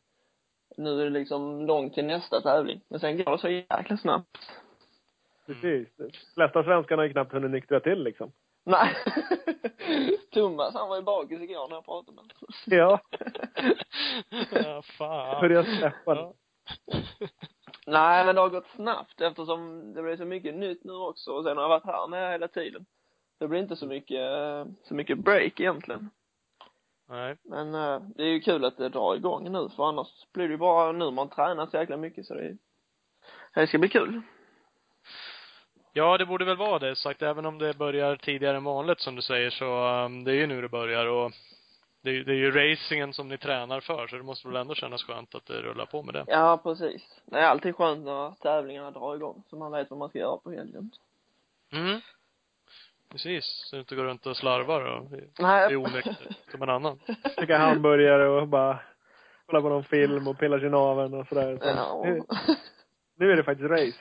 nu 0.77 1.01
är 1.01 1.03
det 1.03 1.09
liksom 1.09 1.65
långt 1.65 1.93
till 1.93 2.05
nästa 2.05 2.41
tävling. 2.41 2.81
Men 2.87 2.99
sen 2.99 3.17
går 3.17 3.31
det 3.31 3.37
så 3.37 3.49
jäkla 3.49 3.97
snabbt. 3.97 4.37
Precis. 5.45 5.87
De 5.97 6.11
flesta 6.33 6.63
svenskarna 6.63 7.01
har 7.01 7.07
ju 7.07 7.13
knappt 7.13 7.33
hunnit 7.33 7.51
nyktra 7.51 7.79
till 7.79 8.03
liksom. 8.03 8.31
Nej. 8.65 8.95
Thomas, 10.33 10.73
han 10.73 10.89
var 10.89 10.95
ju 10.95 11.01
bakis 11.01 11.41
igår 11.41 11.67
när 11.67 11.75
jag 11.75 11.85
pratade 11.85 12.15
med 12.15 12.23
honom. 12.23 12.35
Ja, 12.65 12.99
Ja, 14.63 14.81
fan. 14.81 15.41
börja 15.41 15.63
släppa 15.63 16.15
det. 16.15 16.21
Ja. 16.21 16.33
Nej, 17.87 18.25
men 18.25 18.35
det 18.35 18.41
har 18.41 18.49
gått 18.49 18.67
snabbt 18.67 19.21
eftersom 19.21 19.93
det 19.93 20.01
blir 20.01 20.17
så 20.17 20.25
mycket 20.25 20.55
nytt 20.55 20.83
nu 20.83 20.93
också 20.93 21.31
och 21.31 21.43
sen 21.43 21.57
har 21.57 21.63
jag 21.63 21.69
varit 21.69 21.85
här 21.85 22.07
med 22.07 22.31
hela 22.31 22.47
tiden. 22.47 22.85
Det 23.39 23.47
blir 23.47 23.59
inte 23.59 23.75
så 23.75 23.85
mycket, 23.85 24.21
så 24.83 24.93
mycket 24.93 25.17
break 25.17 25.59
egentligen. 25.59 26.09
Nej. 27.09 27.37
Men 27.43 27.75
eh, 27.75 27.99
det 28.15 28.23
är 28.23 28.27
ju 28.27 28.39
kul 28.39 28.65
att 28.65 28.77
det 28.77 28.89
drar 28.89 29.15
igång 29.15 29.51
nu 29.51 29.69
för 29.75 29.89
annars 29.89 30.07
blir 30.33 30.47
det 30.47 30.51
ju 30.51 30.57
bara 30.57 30.91
nu 30.91 31.11
man 31.11 31.29
tränar 31.29 31.65
så 31.67 31.77
jäkla 31.77 31.97
mycket 31.97 32.25
så 32.25 32.33
det 32.33 32.45
är, 32.45 32.57
det 33.53 33.67
ska 33.67 33.77
bli 33.77 33.89
kul. 33.89 34.21
Ja, 35.93 36.17
det 36.17 36.25
borde 36.25 36.45
väl 36.45 36.57
vara 36.57 36.79
det. 36.79 36.95
Sagt, 36.95 37.21
även 37.21 37.45
om 37.45 37.57
det 37.57 37.77
börjar 37.77 38.15
tidigare 38.15 38.57
än 38.57 38.63
vanligt 38.63 38.99
som 38.99 39.15
du 39.15 39.21
säger 39.21 39.49
så, 39.49 39.87
um, 40.05 40.23
det 40.23 40.31
är 40.31 40.35
ju 40.35 40.47
nu 40.47 40.61
det 40.61 40.69
börjar 40.69 41.05
och 41.05 41.31
det, 42.01 42.09
är- 42.09 42.23
det 42.23 42.31
är 42.31 42.35
ju 42.35 42.51
racingen 42.51 43.13
som 43.13 43.27
ni 43.27 43.37
tränar 43.37 43.79
för 43.81 44.07
så 44.07 44.15
det 44.15 44.23
måste 44.23 44.47
väl 44.47 44.57
ändå 44.57 44.75
kännas 44.75 45.03
skönt 45.03 45.35
att 45.35 45.45
det 45.45 45.61
rullar 45.61 45.85
på 45.85 46.03
med 46.03 46.13
det. 46.13 46.23
Ja, 46.27 46.59
precis. 46.63 47.21
Det 47.25 47.37
är 47.39 47.47
alltid 47.47 47.75
skönt 47.75 48.05
när 48.05 48.31
tävlingarna 48.31 48.91
drar 48.91 49.15
igång 49.15 49.43
så 49.49 49.55
man 49.55 49.71
vet 49.71 49.89
vad 49.89 49.99
man 49.99 50.09
ska 50.09 50.19
göra 50.19 50.37
på 50.37 50.51
helgen. 50.51 50.91
Mm. 51.71 52.01
Precis. 53.11 53.45
Så 53.69 53.75
du 53.75 53.79
inte 53.79 53.95
går 53.95 54.03
runt 54.03 54.25
och 54.25 54.37
slarvar 54.37 54.81
och 54.81 55.11
är 55.13 55.27
Nej. 55.39 55.63
är 55.73 55.75
onykter 55.75 56.15
som 56.51 56.61
en 56.61 56.69
annan. 56.69 56.99
Käka 57.39 57.57
hamburgare 57.57 58.27
och 58.27 58.47
bara 58.47 58.79
kolla 59.45 59.61
på 59.61 59.69
någon 59.69 59.83
film 59.83 60.27
och 60.27 60.37
pilla 60.39 60.57
sig 60.57 60.67
i 60.67 60.69
naveln 60.69 61.13
och 61.13 61.27
sådär. 61.27 61.57
Så 61.61 61.67
Ja. 61.67 62.01
nu, 62.05 62.21
nu 63.17 63.31
är 63.31 63.35
det 63.35 63.43
faktiskt 63.43 63.69
race. 63.69 63.99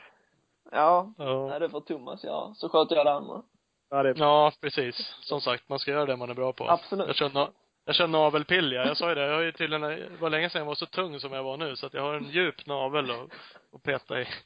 ja. 0.73 1.13
Ja. 1.19 1.47
Nej, 1.51 1.61
det 1.61 1.71
får 1.71 1.81
Thomas 1.81 2.25
göra. 2.25 2.55
Så 2.55 2.69
sköter 2.69 2.97
jag 2.97 3.07
det 3.07 3.13
andra. 3.13 3.43
Ja, 3.91 4.03
det 4.03 4.09
är 4.11 4.15
Ja, 4.19 4.53
precis. 4.61 4.97
Som 5.21 5.41
sagt, 5.41 5.69
man 5.69 5.79
ska 5.79 5.91
göra 5.91 6.07
det 6.07 6.17
man 6.17 6.31
är 6.31 6.35
bra 6.35 6.53
på. 6.53 6.69
Absolut. 6.71 7.07
Jag 7.07 7.17
kör, 7.17 7.29
na- 7.29 7.51
jag 7.85 7.95
kör 7.95 8.07
navelpilja. 8.07 8.87
Jag 8.87 8.97
sa 8.97 9.09
ju 9.09 9.15
det, 9.15 9.27
jag 9.27 9.35
har 9.35 9.43
ju 9.43 9.53
tydligen, 9.53 9.83
det 9.83 10.09
var 10.21 10.31
länge 10.31 10.51
sedan 10.51 10.59
jag 10.61 10.67
var 10.67 10.75
så 10.75 10.87
tung 10.87 11.21
som 11.21 11.33
jag 11.33 11.43
var 11.43 11.57
nu, 11.57 11.77
så 11.77 11.87
att 11.87 11.95
jag 11.95 12.03
har 12.03 12.15
en 12.15 12.31
djup 12.31 12.67
navel 12.67 13.11
och, 13.11 13.31
och 13.73 13.83
peta 13.83 14.21
i. 14.21 14.27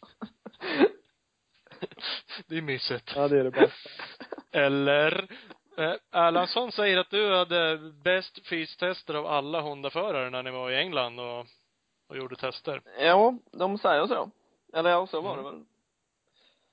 det 2.46 2.58
är 2.58 2.62
mysigt. 2.62 3.12
ja, 3.16 3.28
det 3.28 3.38
är 3.40 3.44
det 3.44 3.50
bästa. 3.50 3.90
Eller, 4.52 5.28
eh, 5.76 5.94
Erlandsson 6.12 6.72
säger 6.72 6.98
att 6.98 7.10
du 7.10 7.34
hade 7.36 7.78
bäst 8.04 8.46
fystester 8.46 9.14
av 9.14 9.26
alla 9.26 9.60
Honda-förare 9.60 10.30
när 10.30 10.42
ni 10.42 10.50
var 10.50 10.70
i 10.70 10.76
England 10.76 11.20
och, 11.20 11.46
och 12.08 12.16
gjorde 12.16 12.36
tester. 12.36 12.82
Ja, 13.00 13.34
de 13.52 13.78
säger 13.78 14.06
så. 14.06 14.30
Eller 14.74 14.90
ja, 14.90 15.06
så 15.06 15.20
var 15.20 15.36
det 15.36 15.42
väl. 15.42 15.64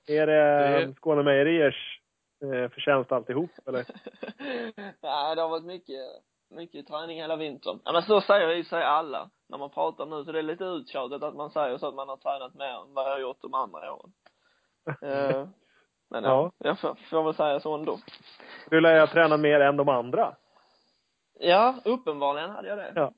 Är 0.07 0.28
det, 0.28 0.86
Det- 0.86 0.93
Skåne 0.95 1.24
Mejeriers 1.24 2.01
eh, 2.43 2.70
förtjänst 2.72 3.12
alltihop, 3.12 3.51
eller? 3.66 3.86
Nej, 5.01 5.36
det 5.36 5.41
har 5.41 5.49
varit 5.49 5.64
mycket, 5.66 5.99
mycket 6.49 6.88
träning 6.88 7.18
hela 7.22 7.36
vintern. 7.36 7.80
Ja, 7.86 7.91
men 7.91 8.01
så 8.03 8.22
säger 8.22 8.49
i 8.55 8.64
sig 8.64 8.84
alla 8.84 9.30
när 9.49 9.57
man 9.57 9.70
pratar 9.70 10.05
nu, 10.05 10.24
så 10.26 10.32
det 10.32 10.39
är 10.39 10.43
lite 10.43 10.64
uttjatat 10.64 11.24
att 11.24 11.36
man 11.36 11.49
säger 11.51 11.78
så 11.78 11.88
att 11.88 11.95
man 11.95 12.10
har 12.10 12.18
tränat 12.18 12.53
mer 12.55 12.66
än 12.82 12.93
vad 12.93 13.05
jag 13.05 13.12
har 13.12 13.20
gjort 13.20 13.41
de 13.41 13.53
andra 13.53 13.93
åren. 13.93 14.12
Eh, 15.01 15.47
men 16.09 16.23
ja, 16.23 16.29
Ja. 16.29 16.51
jag 16.57 16.79
får, 16.79 16.95
får 16.95 17.23
väl 17.23 17.33
säga 17.33 17.59
så 17.59 17.75
ändå. 17.75 17.99
Du 18.69 18.81
lär 18.81 18.93
ju 18.93 18.99
ha 18.99 19.07
tränat 19.07 19.39
mer 19.39 19.59
än 19.59 19.77
de 19.77 19.89
andra, 19.89 20.35
Ja, 21.41 21.75
uppenbarligen 21.85 22.49
hade 22.49 22.67
jag 22.67 22.77
det. 22.77 22.91
Ja. 22.95 23.11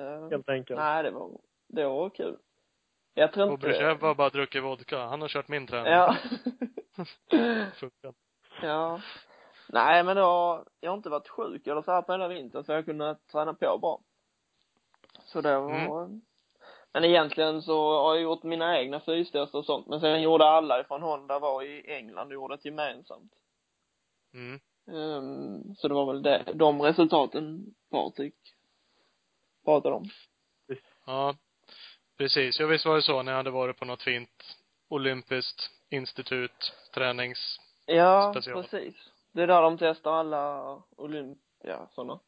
Eh, 0.00 0.28
helt 0.30 0.48
enkelt. 0.48 0.78
nej, 0.80 1.02
det 1.02 1.10
var, 1.10 1.30
det 1.68 1.84
var 1.84 2.10
kul. 2.10 2.38
Jag 3.14 3.32
tror 3.32 3.46
Och 3.46 3.52
inte... 3.52 3.66
Brysjev 3.66 4.00
har 4.02 4.14
bara 4.14 4.30
druckit 4.30 4.62
vodka. 4.62 4.98
Han 4.98 5.20
har 5.20 5.28
kört 5.28 5.48
min 5.48 5.66
träning. 5.66 5.92
Ja. 5.92 6.16
Funkar. 7.74 8.14
ja. 8.62 9.00
Nej, 9.68 10.04
men 10.04 10.16
då, 10.16 10.64
jag 10.80 10.90
har 10.90 10.96
inte 10.96 11.10
varit 11.10 11.28
sjuk 11.28 11.66
eller 11.66 11.82
så 11.82 11.92
här 11.92 12.02
på 12.02 12.12
hela 12.12 12.28
vintern 12.28 12.64
så 12.64 12.72
jag 12.72 12.78
har 12.78 12.82
kunnat 12.82 13.26
träna 13.26 13.54
på 13.54 13.78
bra. 13.78 14.00
Så 15.24 15.40
det 15.40 15.58
var, 15.58 16.20
men 16.92 17.04
egentligen 17.04 17.62
så 17.62 18.02
har 18.02 18.14
jag 18.14 18.22
gjort 18.22 18.42
mina 18.42 18.78
egna 18.78 19.00
fystester 19.00 19.58
och 19.58 19.64
sånt, 19.64 19.86
men 19.86 20.00
sen 20.00 20.22
gjorde 20.22 20.44
alla 20.44 20.80
ifrån 20.80 21.02
Honda 21.02 21.38
var 21.38 21.62
i 21.62 21.92
England 21.92 22.26
och 22.26 22.32
gjorde 22.32 22.54
ett 22.54 22.64
gemensamt. 22.64 23.32
Mm. 24.34 24.60
Um, 24.86 25.74
så 25.74 25.88
det 25.88 25.94
var 25.94 26.12
väl 26.12 26.22
det, 26.22 26.44
de 26.54 26.82
resultaten 26.82 27.74
Patrik 27.90 28.34
pratade 29.64 29.94
om. 29.94 30.10
Ja, 31.06 31.36
precis. 32.18 32.60
Jag 32.60 32.66
visst 32.68 32.86
var 32.86 32.96
det 32.96 33.02
så 33.02 33.22
när 33.22 33.32
jag 33.32 33.36
hade 33.36 33.50
varit 33.50 33.78
på 33.78 33.84
något 33.84 34.02
fint 34.02 34.56
olympiskt 34.88 35.70
institut, 35.90 36.72
tränings... 36.94 37.58
Ja, 37.86 38.34
Special. 38.34 38.62
precis. 38.62 38.94
Det 39.32 39.42
är 39.42 39.46
där 39.46 39.62
de 39.62 39.78
testar 39.78 40.12
alla 40.12 40.76
olymp, 40.96 41.38
ja, 41.64 41.88
såna. 41.94 42.20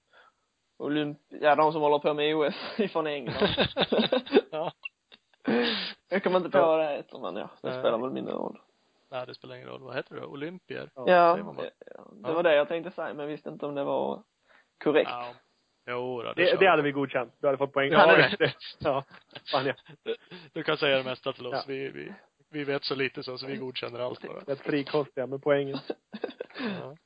Olymp, 0.76 1.18
ja, 1.28 1.54
de 1.54 1.72
som 1.72 1.82
håller 1.82 1.98
på 1.98 2.14
med 2.14 2.36
OS 2.36 2.54
ifrån 2.78 3.06
England. 3.06 3.36
ja. 4.50 4.72
Jag 6.08 6.22
kommer 6.22 6.36
inte 6.36 6.50
på 6.50 6.58
vad 6.58 6.78
det 6.80 6.96
heter, 6.96 7.18
men 7.18 7.36
ja, 7.36 7.50
det 7.62 7.70
spelar 7.80 7.98
väl 7.98 8.10
mindre 8.10 8.34
roll. 8.34 8.58
Nej, 9.10 9.26
det 9.26 9.34
spelar 9.34 9.54
ingen 9.54 9.68
roll. 9.68 9.82
Vad 9.82 9.94
heter 9.96 10.14
det? 10.14 10.26
Olympier? 10.26 10.90
Ja. 10.94 11.04
Ja, 11.06 11.36
det 12.12 12.32
var 12.32 12.42
det 12.42 12.54
jag 12.54 12.68
tänkte 12.68 12.90
säga, 12.90 13.14
men 13.14 13.26
visste 13.28 13.48
inte 13.48 13.66
om 13.66 13.74
det 13.74 13.84
var 13.84 14.22
korrekt. 14.84 15.10
Ja. 15.10 15.34
Jo, 15.86 16.22
då, 16.22 16.32
det, 16.32 16.44
Det, 16.44 16.50
det 16.50 16.56
vi. 16.56 16.66
hade 16.66 16.82
vi 16.82 16.92
godkänt. 16.92 17.32
Du 17.40 17.46
hade 17.46 17.58
fått 17.58 17.72
poäng. 17.72 17.92
Ja, 17.92 18.06
det- 18.16 18.36
det. 18.38 18.54
Ja. 18.78 19.04
Fan, 19.52 19.66
ja. 19.66 19.74
Du 20.52 20.62
kan 20.62 20.76
säga 20.76 20.96
det 20.96 21.02
mesta 21.04 21.32
till 21.32 21.46
oss. 21.46 21.52
Ja. 21.54 21.62
Vi, 21.68 21.88
vi, 21.88 22.12
vi 22.50 22.64
vet 22.64 22.84
så 22.84 22.94
lite 22.94 23.22
så, 23.22 23.38
så 23.38 23.46
vi 23.46 23.56
godkänner 23.56 24.00
allt 24.00 24.20
bara. 24.28 24.38
Rätt 24.40 24.60
frikostiga 24.60 25.26
med 25.26 25.42
poängen. 25.42 25.78
Ja. 26.58 26.96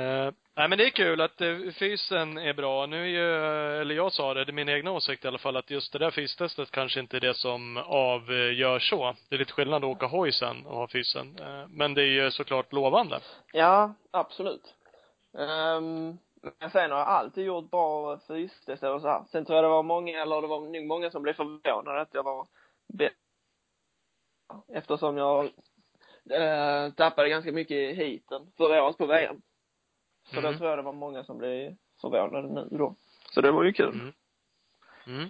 Eh, 0.00 0.32
nej 0.56 0.68
men 0.68 0.78
det 0.78 0.84
är 0.84 0.90
kul 0.90 1.20
att 1.20 1.40
uh, 1.40 1.70
fysen 1.70 2.38
är 2.38 2.54
bra. 2.54 2.86
Nu 2.86 3.02
är 3.02 3.06
ju, 3.06 3.34
eller 3.80 3.94
jag 3.94 4.12
sa 4.12 4.34
det, 4.34 4.44
det 4.44 4.50
är 4.50 4.54
min 4.54 4.68
egna 4.68 4.90
åsikt 4.90 5.24
i 5.24 5.28
alla 5.28 5.38
fall, 5.38 5.56
att 5.56 5.70
just 5.70 5.92
det 5.92 5.98
där 5.98 6.10
fystestet 6.10 6.70
kanske 6.70 7.00
inte 7.00 7.16
är 7.16 7.20
det 7.20 7.34
som 7.34 7.76
avgör 7.76 8.78
så. 8.78 9.14
Det 9.28 9.34
är 9.34 9.38
lite 9.38 9.52
skillnad 9.52 9.84
att 9.84 9.90
åka 9.90 10.06
hoj 10.06 10.32
sen 10.32 10.66
och 10.66 10.76
ha 10.76 10.88
fysen. 10.88 11.38
Eh, 11.38 11.68
men 11.68 11.94
det 11.94 12.02
är 12.02 12.24
ju 12.24 12.30
såklart 12.30 12.72
lovande. 12.72 13.20
Ja, 13.52 13.94
absolut. 14.10 14.74
Um, 15.32 16.18
men 16.60 16.70
sen 16.70 16.90
har 16.90 16.98
jag 16.98 17.08
alltid 17.08 17.44
gjort 17.44 17.70
bra 17.70 18.18
fystest 18.28 18.82
och 18.82 19.00
så 19.00 19.08
här. 19.08 19.24
Sen 19.32 19.44
tror 19.44 19.56
jag 19.56 19.64
det 19.64 19.68
var 19.68 19.82
många, 19.82 20.22
eller 20.22 20.42
det 20.42 20.48
var 20.48 20.60
nog 20.60 20.86
många 20.86 21.10
som 21.10 21.22
blev 21.22 21.32
förvånade 21.32 22.00
att 22.00 22.14
jag 22.14 22.22
var 22.22 22.46
bättre. 22.88 23.16
Eftersom 24.72 25.16
jag 25.16 25.44
eh, 26.30 26.92
tappade 26.96 27.28
ganska 27.28 27.52
mycket 27.52 27.76
i 27.76 27.94
heaten 27.94 28.52
förra 28.56 28.84
året 28.84 28.98
på 28.98 29.06
VM. 29.06 29.42
Så 30.24 30.38
Mm. 30.38 30.52
då 30.52 30.58
tror 30.58 30.68
jag 30.70 30.78
det 30.78 30.82
var 30.82 30.92
många 30.92 31.24
som 31.24 31.38
blev 31.38 31.76
förvånade 32.00 32.48
nu 32.48 32.68
då. 32.78 32.94
Så 33.30 33.40
det 33.40 33.50
var 33.50 33.64
ju 33.64 33.72
kul. 33.72 33.94
Mm. 33.94 34.12
Mm. 35.06 35.28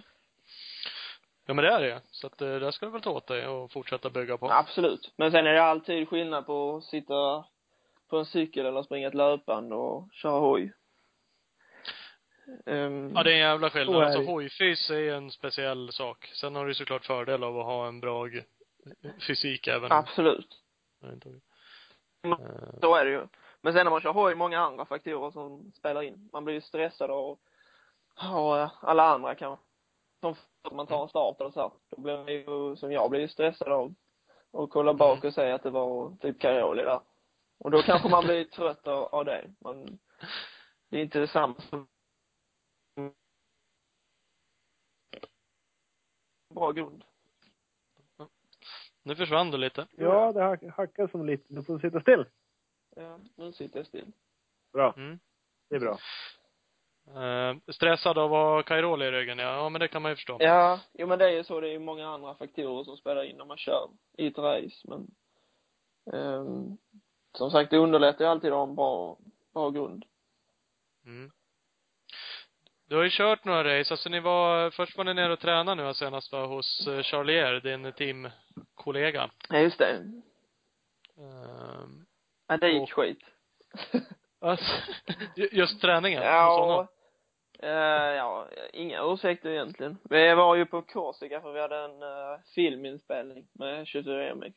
Ja 1.45 1.53
men 1.53 1.65
det 1.65 1.71
är 1.71 1.81
det. 1.81 2.01
Så 2.11 2.27
att 2.27 2.41
eh, 2.41 2.47
där 2.55 2.71
ska 2.71 2.85
du 2.85 2.91
väl 2.91 3.01
ta 3.01 3.11
åt 3.11 3.27
dig 3.27 3.47
och 3.47 3.71
fortsätta 3.71 4.09
bygga 4.09 4.37
på. 4.37 4.51
Absolut. 4.51 5.13
Men 5.17 5.31
sen 5.31 5.47
är 5.47 5.53
det 5.53 5.63
alltid 5.63 6.09
skillnad 6.09 6.45
på 6.45 6.75
att 6.77 6.83
sitta 6.83 7.45
på 8.09 8.17
en 8.17 8.25
cykel 8.25 8.65
eller 8.65 8.83
springa 8.83 9.07
ett 9.07 9.13
löpband 9.13 9.73
och 9.73 10.09
köra 10.13 10.39
hoj. 10.39 10.73
Um, 12.65 13.11
Ja, 13.15 13.23
det 13.23 13.29
är 13.31 13.33
en 13.33 13.39
jävla 13.39 13.69
skillnad. 13.69 14.03
Alltså 14.03 14.19
det. 14.19 14.25
hojfys 14.25 14.89
är 14.89 15.13
en 15.13 15.31
speciell 15.31 15.91
sak. 15.91 16.25
Sen 16.33 16.55
har 16.55 16.65
du 16.65 16.73
såklart 16.73 17.05
fördel 17.05 17.43
av 17.43 17.59
att 17.59 17.65
ha 17.65 17.87
en 17.87 17.99
bra 17.99 18.27
fysik 19.27 19.67
även. 19.67 19.91
Absolut. 19.91 20.61
Jag 22.21 22.39
Så 22.81 22.95
är 22.95 23.05
det 23.05 23.11
ju. 23.11 23.27
Men 23.65 23.73
sen 23.73 23.85
när 23.85 23.91
man 23.91 24.01
kör 24.01 24.13
hoj 24.13 24.35
många 24.35 24.59
andra 24.59 24.85
faktorer 24.85 25.31
som 25.31 25.71
spelar 25.71 26.01
in. 26.01 26.29
Man 26.33 26.45
blir 26.45 26.55
ju 26.55 26.61
stressad 26.61 27.11
och, 27.11 27.39
och 28.33 28.57
eh, 28.57 28.71
alla 28.81 29.03
andra 29.03 29.35
kan 29.35 29.57
som 30.19 30.35
att 30.61 30.73
man 30.73 30.87
tar 30.87 31.03
en 31.03 31.09
start 31.09 31.41
eller 31.41 31.51
så 31.51 31.61
här. 31.61 31.71
Då 31.89 32.01
blir 32.01 32.17
man 32.17 32.27
ju, 32.27 32.75
som 32.75 32.91
jag, 32.91 33.09
blir 33.09 33.19
ju 33.19 33.27
stressad 33.27 33.67
av 33.71 33.93
och 34.51 34.69
kolla 34.69 34.93
bak 34.93 35.23
och 35.23 35.33
säga 35.33 35.55
att 35.55 35.63
det 35.63 35.69
var 35.69 36.15
typ 36.21 36.39
Caroli 36.41 36.83
där. 36.83 36.99
Och 37.57 37.71
då 37.71 37.81
kanske 37.81 38.09
man 38.09 38.23
blir 38.23 38.45
trött 38.45 38.87
av, 38.87 39.03
av 39.03 39.25
det. 39.25 39.53
Man, 39.59 39.99
det 40.89 40.97
är 40.97 41.01
inte 41.01 41.19
detsamma 41.19 41.55
som 41.69 41.87
bra 46.53 46.71
grund. 46.71 47.03
Nu 49.03 49.15
försvann 49.15 49.51
du 49.51 49.57
lite. 49.57 49.87
Ja, 49.91 50.31
det 50.31 50.41
hack- 50.41 50.73
hackar 50.75 51.07
som 51.07 51.25
lite. 51.25 51.45
Du 51.47 51.63
får 51.63 51.79
sitta 51.79 52.01
still. 52.01 52.25
Ja, 52.95 53.19
nu 53.35 53.53
sitter 53.53 53.79
jag 53.79 53.87
still. 53.87 54.11
Bra. 54.73 54.93
Mm. 54.97 55.19
Det 55.69 55.75
är 55.75 55.79
bra. 55.79 55.97
Eh, 57.07 57.57
stressad 57.67 58.17
av 58.17 58.33
att 58.33 58.39
ha 58.39 58.63
Cairoli 58.63 59.05
i 59.05 59.11
ryggen, 59.11 59.37
ja. 59.37 59.55
Ja, 59.55 59.69
men 59.69 59.79
det 59.79 59.87
kan 59.87 60.01
man 60.01 60.11
ju 60.11 60.15
förstå. 60.15 60.37
Ja, 60.39 60.79
jo 60.93 61.07
men 61.07 61.19
det 61.19 61.25
är 61.25 61.31
ju 61.31 61.43
så. 61.43 61.59
Det 61.59 61.67
är 61.67 61.71
ju 61.71 61.79
många 61.79 62.07
andra 62.07 62.35
faktorer 62.35 62.83
som 62.83 62.97
spelar 62.97 63.23
in 63.23 63.37
när 63.37 63.45
man 63.45 63.57
kör 63.57 63.89
i 64.17 64.27
ett 64.27 64.37
race. 64.37 64.75
Men 64.83 65.07
ehm, 66.13 66.77
som 67.37 67.51
sagt, 67.51 67.71
det 67.71 67.77
underlättar 67.77 68.25
ju 68.25 68.31
alltid 68.31 68.51
att 68.51 68.57
ha 68.57 68.63
en 68.63 68.75
bra, 68.75 69.17
bra 69.53 69.69
grund. 69.69 70.05
Mm. 71.05 71.31
Du 72.87 72.95
har 72.95 73.03
ju 73.03 73.09
kört 73.11 73.45
några 73.45 73.79
race, 73.79 73.93
alltså 73.93 74.09
ni 74.09 74.19
var, 74.19 74.71
först 74.71 74.97
var 74.97 75.03
ni 75.03 75.13
nere 75.13 75.33
och 75.33 75.39
tränade 75.39 75.83
nu 75.83 75.93
senast 75.93 76.31
var 76.31 76.47
hos 76.47 76.87
eh, 76.87 77.03
Charlier, 77.03 77.59
din 77.59 77.93
teamkollega. 77.93 79.31
Ja, 79.49 79.59
just 79.59 79.77
det. 79.77 80.21
Ehm, 81.17 82.04
Ja, 82.47 82.57
det 82.57 82.69
gick 82.69 82.81
Och- 82.83 82.89
skit. 82.89 83.19
alltså, 84.41 84.65
ju- 85.35 85.49
just 85.51 85.81
träningen? 85.81 86.23
Ja, 86.23 86.87
eh, 87.59 87.69
ja, 88.15 88.47
inga 88.73 89.03
ursäkter 89.03 89.49
egentligen. 89.49 89.97
Vi 90.09 90.33
var 90.35 90.55
ju 90.55 90.65
på 90.65 90.81
Korsika 90.81 91.41
för 91.41 91.51
vi 91.51 91.61
hade 91.61 91.77
en 91.77 92.03
eh, 92.03 92.39
filminspelning 92.55 93.47
med 93.53 93.85
24MX 93.85 94.53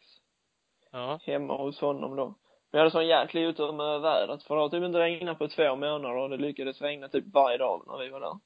Ja. 0.93 1.21
hemma 1.23 1.57
hos 1.57 1.81
honom 1.81 2.17
då. 2.17 2.35
Vi 2.73 2.79
hade 2.79 2.91
sån 2.91 3.07
jäklig 3.07 3.49
otur 3.49 3.73
med 3.73 4.01
vädret 4.01 4.43
för 4.43 4.55
det 4.55 4.61
har 4.61 4.69
typ 4.69 4.83
inte 4.85 4.99
regnat 4.99 5.39
på 5.39 5.49
två 5.49 5.77
månader 5.77 6.17
och 6.17 6.31
det 6.31 6.37
lyckades 6.37 6.81
regna 6.83 7.09
typ 7.09 7.25
varje 7.35 7.59
dag 7.59 7.85
när 7.87 7.99
vi 7.99 8.09
var 8.09 8.21
där. 8.21 8.39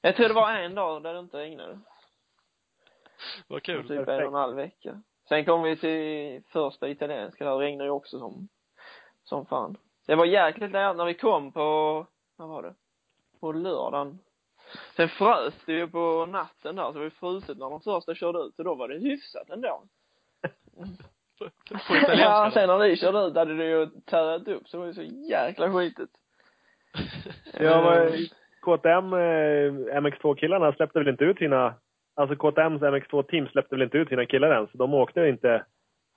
Jag 0.00 0.16
tror 0.16 0.28
det 0.28 0.34
var 0.34 0.52
en 0.52 0.74
dag 0.74 1.02
där 1.02 1.12
det 1.14 1.20
inte 1.20 1.36
regnade. 1.38 1.78
Vad 3.48 3.62
Kul. 3.62 3.82
Typ 3.82 3.90
en 3.98 4.04
Perfekt. 4.04 4.22
och 4.22 4.28
en 4.28 4.34
halv 4.40 4.56
vecka. 4.56 5.02
Sen 5.28 5.44
kom 5.44 5.62
vi 5.62 5.76
till 5.76 6.42
första 6.52 6.88
italienska, 6.88 7.44
där 7.44 7.56
regnade 7.58 7.84
ju 7.88 7.90
också 7.90 8.18
som, 8.18 8.48
som 9.28 9.46
fan. 9.46 9.76
Det 10.06 10.14
var 10.14 10.24
jäkligt 10.24 10.72
där 10.72 10.94
när 10.94 11.04
vi 11.04 11.14
kom 11.14 11.52
på, 11.52 12.06
vad 12.36 12.48
var 12.48 12.62
det? 12.62 12.74
På 13.40 13.52
lördagen. 13.52 14.18
Sen 14.96 15.08
frös 15.08 15.54
det 15.66 15.72
ju 15.72 15.88
på 15.88 16.26
natten 16.26 16.76
där, 16.76 16.82
så 16.84 16.92
det 16.92 16.98
var 16.98 17.04
ju 17.04 17.10
fruset 17.10 17.58
när 17.58 17.70
de 17.70 17.80
första 17.80 18.14
körde 18.14 18.38
ut, 18.38 18.54
så 18.56 18.62
då 18.62 18.74
var 18.74 18.88
det 18.88 18.98
hyfsat 18.98 19.50
ändå. 19.50 19.82
Ja, 22.08 22.50
sen 22.54 22.66
när 22.68 22.78
vi 22.78 22.96
körde 22.96 23.18
ut 23.18 23.36
hade 23.36 23.56
det 23.56 23.64
ju 23.64 23.86
tärat 23.86 24.48
upp, 24.48 24.68
så 24.68 24.76
det 24.76 24.80
var 24.80 24.86
ju 24.86 24.94
så 24.94 25.02
jäkla 25.02 25.72
skitigt. 25.72 26.10
Ja, 27.60 27.82
men 27.90 28.12
KTM, 28.62 29.12
eh, 29.12 30.00
MX2-killarna 30.00 30.72
släppte 30.72 30.98
väl 30.98 31.08
inte 31.08 31.24
ut 31.24 31.38
sina, 31.38 31.74
alltså 32.14 32.36
KTMs 32.36 32.82
MX2-team 32.82 33.48
släppte 33.48 33.74
väl 33.74 33.82
inte 33.82 33.98
ut 33.98 34.08
sina 34.08 34.26
killar 34.26 34.50
än, 34.50 34.66
så 34.66 34.78
de 34.78 34.94
åkte 34.94 35.26
inte 35.28 35.64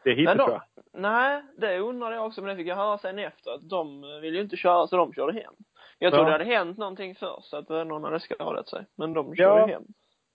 det 0.04 0.14
de- 0.16 0.26
tror 0.26 0.50
jag. 0.50 0.62
Nej, 0.94 1.42
det 1.58 1.80
undrade 1.80 2.16
jag 2.16 2.26
också, 2.26 2.42
men 2.42 2.50
det 2.50 2.56
fick 2.56 2.68
jag 2.68 2.76
höra 2.76 2.98
sen 2.98 3.20
efter 3.20 3.52
att 3.52 3.70
de 3.70 4.02
ville 4.22 4.38
ju 4.38 4.44
inte 4.44 4.56
köra, 4.58 4.88
så 4.88 4.98
de 4.98 5.14
körde 5.14 5.34
hem. 5.34 5.54
Jag 6.00 6.08
Ja. 6.08 6.16
trodde 6.16 6.30
det 6.30 6.32
hade 6.32 6.44
hänt 6.58 6.78
någonting 6.78 7.16
först, 7.16 7.50
så 7.50 7.58
att 7.58 7.70
någon 7.70 8.04
hade 8.04 8.20
skadat 8.20 8.68
sig. 8.70 8.86
Men 8.98 9.14
de 9.14 9.36
körde 9.36 9.60
Ja. 9.60 9.66
hem. 9.68 9.84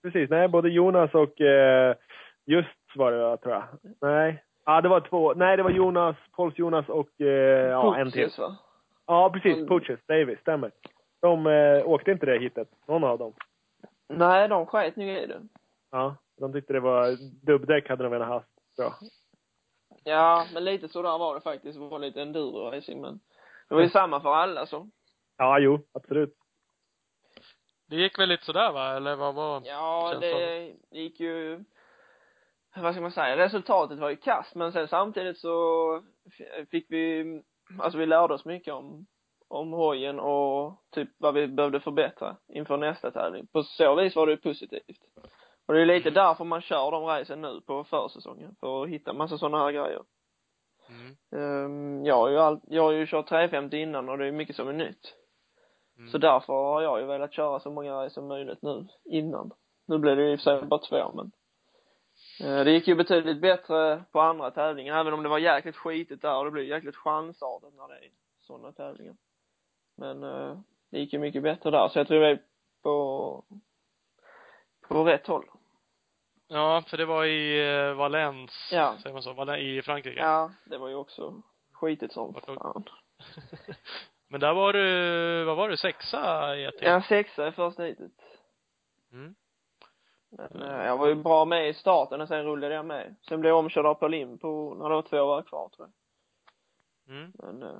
Precis, 0.02 0.30
nej 0.30 0.48
både 0.48 0.68
Jonas 0.68 1.14
och 1.14 1.40
eh, 1.40 1.96
just 2.46 2.68
var 2.94 3.12
det 3.12 3.36
tror 3.36 3.54
jag. 3.54 3.64
Nej. 4.00 4.42
Ja, 4.64 4.80
det 4.80 4.88
var 4.88 5.00
två. 5.00 5.34
Nej, 5.34 5.56
det 5.56 5.62
var 5.62 5.70
Jonas, 5.70 6.16
Pauls 6.36 6.58
Jonas 6.58 6.88
och 6.88 7.20
eh, 7.20 7.70
ja, 7.70 7.96
en 7.98 8.10
till. 8.10 8.30
Va? 8.38 8.56
Ja, 9.06 9.30
precis. 9.30 9.56
Mm. 9.56 9.68
Pooches, 9.68 10.00
Davis, 10.06 10.38
stämmer. 10.40 10.70
De 11.22 11.46
eh, 11.46 11.88
åkte 11.88 12.10
inte 12.10 12.26
det 12.26 12.38
hitet, 12.38 12.68
någon 12.88 13.04
av 13.04 13.18
dem. 13.18 13.32
Nej, 14.08 14.48
de 14.48 14.66
sket 14.66 14.96
nog 14.96 15.08
i 15.08 15.26
det. 15.26 15.40
Ja, 15.90 16.16
de 16.40 16.52
tyckte 16.52 16.72
det 16.72 16.80
var, 16.80 17.06
dubbdäck 17.46 17.88
hade 17.88 18.02
de 18.02 18.12
velat 18.12 18.28
ha. 18.28 18.42
Bra. 18.76 18.92
Ja, 20.08 20.46
men 20.54 20.64
lite 20.64 20.88
sådär 20.88 21.18
var 21.18 21.34
det 21.34 21.40
faktiskt. 21.40 21.78
Det 21.78 21.88
var 21.88 21.98
lite 21.98 22.20
enduro-racing, 22.20 23.00
men 23.00 23.20
det 23.68 23.74
var 23.74 23.82
ju 23.82 23.88
samma 23.88 24.20
för 24.20 24.34
alla 24.34 24.66
så. 24.66 24.90
Ja, 25.36 25.58
jo, 25.58 25.86
absolut. 25.92 26.34
Det 27.88 27.96
gick 27.96 28.18
väl 28.18 28.28
lite 28.28 28.44
sådär 28.44 28.72
va, 28.72 28.96
eller 28.96 29.16
vad 29.16 29.34
var 29.34 29.62
Ja, 29.64 30.14
det 30.20 30.74
gick 30.90 31.20
ju, 31.20 31.64
vad 32.76 32.94
ska 32.94 33.00
man 33.00 33.12
säga, 33.12 33.36
resultatet 33.36 33.98
var 33.98 34.10
ju 34.10 34.16
kast 34.16 34.54
men 34.54 34.72
sen 34.72 34.88
samtidigt 34.88 35.38
så 35.38 36.02
fick 36.70 36.86
vi, 36.88 37.24
alltså 37.78 37.98
vi 37.98 38.06
lärde 38.06 38.34
oss 38.34 38.44
mycket 38.44 38.74
om, 38.74 39.06
om 39.48 39.72
hojen 39.72 40.20
och 40.20 40.82
typ 40.90 41.08
vad 41.18 41.34
vi 41.34 41.46
behövde 41.46 41.80
förbättra 41.80 42.36
inför 42.48 42.76
nästa 42.76 43.10
tävling. 43.10 43.46
På 43.46 43.62
så 43.62 43.94
vis 43.94 44.16
var 44.16 44.26
det 44.26 44.32
ju 44.32 44.38
positivt. 44.38 45.00
Och 45.66 45.74
det 45.74 45.80
är 45.80 45.86
lite 45.86 46.10
därför 46.10 46.44
man 46.44 46.62
kör 46.62 46.90
de 46.90 47.04
racen 47.04 47.40
nu 47.40 47.60
på 47.60 47.84
försäsongen, 47.84 48.56
för 48.60 48.82
att 48.82 48.88
hitta 48.88 49.12
massa 49.12 49.38
sådana 49.38 49.58
här 49.58 49.72
grejer. 49.72 50.02
Mm. 50.88 51.16
Um, 51.30 52.04
jag 52.04 52.14
har 52.14 52.28
ju 52.28 52.38
all, 52.38 52.60
jag 52.66 52.82
har 52.82 52.92
ju 52.92 53.06
kört 53.06 53.28
350 53.28 53.76
innan 53.76 54.08
och 54.08 54.18
det 54.18 54.26
är 54.26 54.32
mycket 54.32 54.56
som 54.56 54.68
är 54.68 54.72
nytt. 54.72 55.14
Mm. 55.98 56.10
Så 56.10 56.18
därför 56.18 56.52
har 56.52 56.82
jag 56.82 57.00
ju 57.00 57.06
velat 57.06 57.32
köra 57.32 57.60
så 57.60 57.70
många 57.70 57.92
race 57.92 58.14
som 58.14 58.26
möjligt 58.26 58.62
nu, 58.62 58.86
innan. 59.04 59.52
Nu 59.86 59.98
blev 59.98 60.16
det 60.16 60.22
ju 60.22 60.32
i 60.32 60.36
och 60.36 60.40
för 60.40 60.44
sig 60.44 60.62
bara 60.62 60.80
två, 60.80 61.12
men 61.14 61.32
eh, 62.40 62.64
det 62.64 62.70
gick 62.70 62.88
ju 62.88 62.94
betydligt 62.94 63.40
bättre 63.40 64.04
på 64.12 64.20
andra 64.20 64.50
tävlingar, 64.50 65.00
även 65.00 65.14
om 65.14 65.22
det 65.22 65.28
var 65.28 65.38
jäkligt 65.38 65.76
skitigt 65.76 66.22
där 66.22 66.36
och 66.38 66.44
det 66.44 66.50
blir 66.50 66.64
jäkligt 66.64 66.96
chansartat 66.96 67.74
när 67.74 67.88
det 67.88 67.94
är 67.94 68.10
sådana 68.38 68.72
tävlingar. 68.72 69.16
Men 69.96 70.22
eh, 70.22 70.58
det 70.90 70.98
gick 70.98 71.12
ju 71.12 71.18
mycket 71.18 71.42
bättre 71.42 71.70
där, 71.70 71.88
så 71.88 71.98
jag 71.98 72.08
tror 72.08 72.20
vi 72.20 72.26
är 72.26 72.42
på, 72.82 73.44
på 74.88 75.04
rätt 75.04 75.26
håll. 75.26 75.44
Ja, 76.48 76.82
för 76.86 76.96
det 76.96 77.04
var 77.06 77.24
i 77.24 77.68
eh, 77.68 77.94
Valence, 77.94 78.54
Ja. 78.74 78.96
säger 79.02 79.12
man 79.14 79.22
så, 79.22 79.32
Valen- 79.32 79.58
i 79.58 79.82
Frankrike. 79.82 80.20
Ja, 80.20 80.50
det 80.64 80.78
var 80.78 80.88
ju 80.88 80.94
också 80.94 81.42
skitigt 81.72 82.12
som 82.12 82.34
fan. 82.34 82.84
Men 84.28 84.40
där 84.40 84.54
var 84.54 84.72
du, 84.72 85.44
vad 85.44 85.56
var 85.56 85.68
du, 85.68 85.76
sexa 85.76 86.56
i 86.56 86.64
ett? 86.64 86.74
Ja, 86.80 87.02
sexa 87.08 87.48
i 87.48 87.52
första 87.52 87.82
heatet. 87.82 88.12
Mm. 89.12 89.34
Men 90.30 90.62
eh, 90.62 90.86
jag 90.86 90.96
var 90.96 91.06
ju 91.08 91.14
bra 91.14 91.44
med 91.44 91.68
i 91.68 91.74
starten 91.74 92.20
och 92.20 92.28
sen 92.28 92.44
rullade 92.44 92.74
jag 92.74 92.84
med. 92.86 93.16
Sen 93.28 93.40
blev 93.40 93.50
jag 93.50 93.58
omkörd 93.58 93.86
av 93.86 93.94
Pauline 93.94 94.38
på, 94.38 94.74
när 94.78 94.88
det 94.88 94.94
var 94.94 95.02
två 95.02 95.26
var 95.26 95.42
kvar 95.42 95.68
tror 95.68 95.88
jag. 97.06 97.16
Mm. 97.16 97.32
Men, 97.34 97.62
eh, 97.62 97.78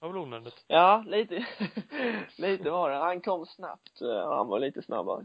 Det 0.00 0.06
var 0.06 0.08
väl 0.08 0.18
onödigt. 0.22 0.64
ja, 0.66 1.04
lite, 1.06 1.46
lite 2.38 2.70
var 2.70 2.90
det. 2.90 2.96
Han 2.96 3.20
kom 3.20 3.46
snabbt, 3.46 4.00
eh, 4.02 4.28
han 4.36 4.48
var 4.48 4.58
lite 4.58 4.82
snabbare. 4.82 5.24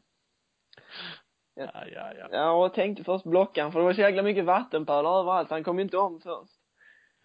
Ja, 1.59 1.85
ja, 1.95 2.13
ja. 2.19 2.27
Ja, 2.31 2.51
och 2.51 2.73
tänkte 2.73 3.03
först 3.03 3.25
blocka 3.25 3.63
han, 3.63 3.71
för 3.71 3.79
det 3.79 3.85
var 3.85 3.93
så 3.93 4.01
jäkla 4.01 4.23
mycket 4.23 4.45
vattenpölar 4.45 5.19
överallt. 5.19 5.49
Han 5.49 5.63
kom 5.63 5.77
ju 5.77 5.83
inte 5.83 5.97
om 5.97 6.21
först. 6.21 6.53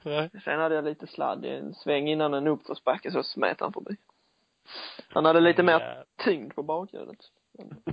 Nej. 0.03 0.31
Sen 0.45 0.61
hade 0.61 0.75
jag 0.75 0.85
lite 0.85 1.07
sladd 1.07 1.45
i 1.45 1.49
en 1.49 1.75
sväng 1.75 2.09
innan 2.09 2.35
en 2.35 2.47
uppförsbacke, 2.47 3.11
så 3.11 3.23
smet 3.23 3.61
han 3.61 3.73
förbi. 3.73 3.97
Han 5.09 5.25
hade 5.25 5.41
lite 5.41 5.63
mer 5.63 6.05
tyngd 6.25 6.55
på 6.55 6.63
bakhjulet. 6.63 7.19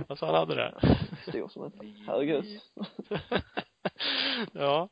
Alltså 0.08 0.26
han 0.26 0.34
hade 0.34 0.54
det. 0.54 0.96
Stor 1.28 1.48
som 1.48 1.64
ett 1.64 2.06
höghus. 2.06 2.46
ja. 4.52 4.88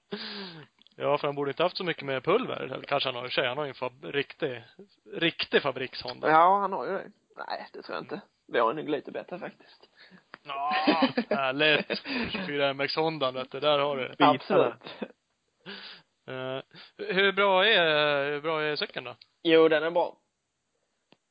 Ja, 0.96 1.18
för 1.18 1.28
han 1.28 1.34
borde 1.34 1.51
inte 1.51 1.62
haft 1.62 1.76
så 1.76 1.84
mycket 1.84 2.07
mer 2.07 2.20
pulver. 2.20 2.61
Eller 2.61 2.82
kanske 2.82 3.09
han 3.09 3.16
har 3.16 3.26
i 3.26 3.30
sig. 3.30 3.48
Han 3.48 3.59
har 3.59 3.64
ju 3.64 3.68
en 3.68 3.74
fab 3.74 4.05
riktig, 4.05 4.64
riktig 5.12 5.62
fabrikshonda. 5.62 6.30
Ja, 6.30 6.61
han 6.61 6.72
har 6.72 6.86
ju 6.86 6.92
det. 6.92 7.11
Nej, 7.36 7.68
det 7.72 7.82
tror 7.82 7.96
jag 7.96 8.05
inte. 8.05 8.20
Vi 8.46 8.59
har 8.59 8.74
nog 8.74 8.88
lite 8.88 9.12
bättre 9.12 9.38
faktiskt. 9.38 9.88
Ja, 10.45 10.72
härligt. 11.30 12.03
24 12.32 12.74
MX 12.74 12.97
Honda 12.97 13.30
vet 13.30 13.51
du, 13.51 13.61
där 13.61 13.78
har 13.78 13.97
du. 13.97 14.14
Absolut. 14.18 14.95
Uh, 16.30 16.61
hur 16.99 17.32
bra 17.32 17.66
är, 17.66 18.30
hur 18.30 18.41
bra 18.41 18.62
är 18.62 18.76
cykeln 18.76 19.05
då? 19.05 19.16
Jo, 19.43 19.68
den 19.68 19.82
är 19.82 19.91
bra. 19.91 20.16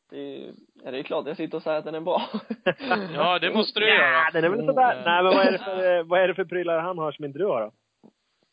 Det 0.10 0.18
är, 0.20 0.54
ja, 0.84 0.92
det 0.92 1.00
är 1.00 1.04
klart 1.04 1.28
jag 1.28 1.38
sitter 1.38 1.58
och 1.58 1.64
säger 1.64 1.78
att 1.80 1.86
den 1.86 1.96
är 1.96 2.00
bra. 2.02 2.22
Ja, 3.14 3.40
det 3.40 3.54
måste 3.54 3.80
du 3.80 3.88
Ja, 3.88 3.96
göra. 3.96 4.30
den 4.34 4.44
är 4.44 4.50
väl 4.50 4.66
sådär. 4.66 4.92
Mm. 4.92 5.04
Nej, 5.04 5.24
men 5.24 5.34
vad 5.36 5.48
är 5.48 5.52
det 5.52 5.58
för, 5.60 6.04
vad 6.04 6.20
är 6.20 6.28
det 6.28 6.36
för 6.36 6.46
prylar 6.46 6.80
han 6.80 6.98
har 6.98 7.12
som 7.12 7.26
inte 7.26 7.40
du 7.40 7.46
har 7.46 7.62
då? 7.62 7.72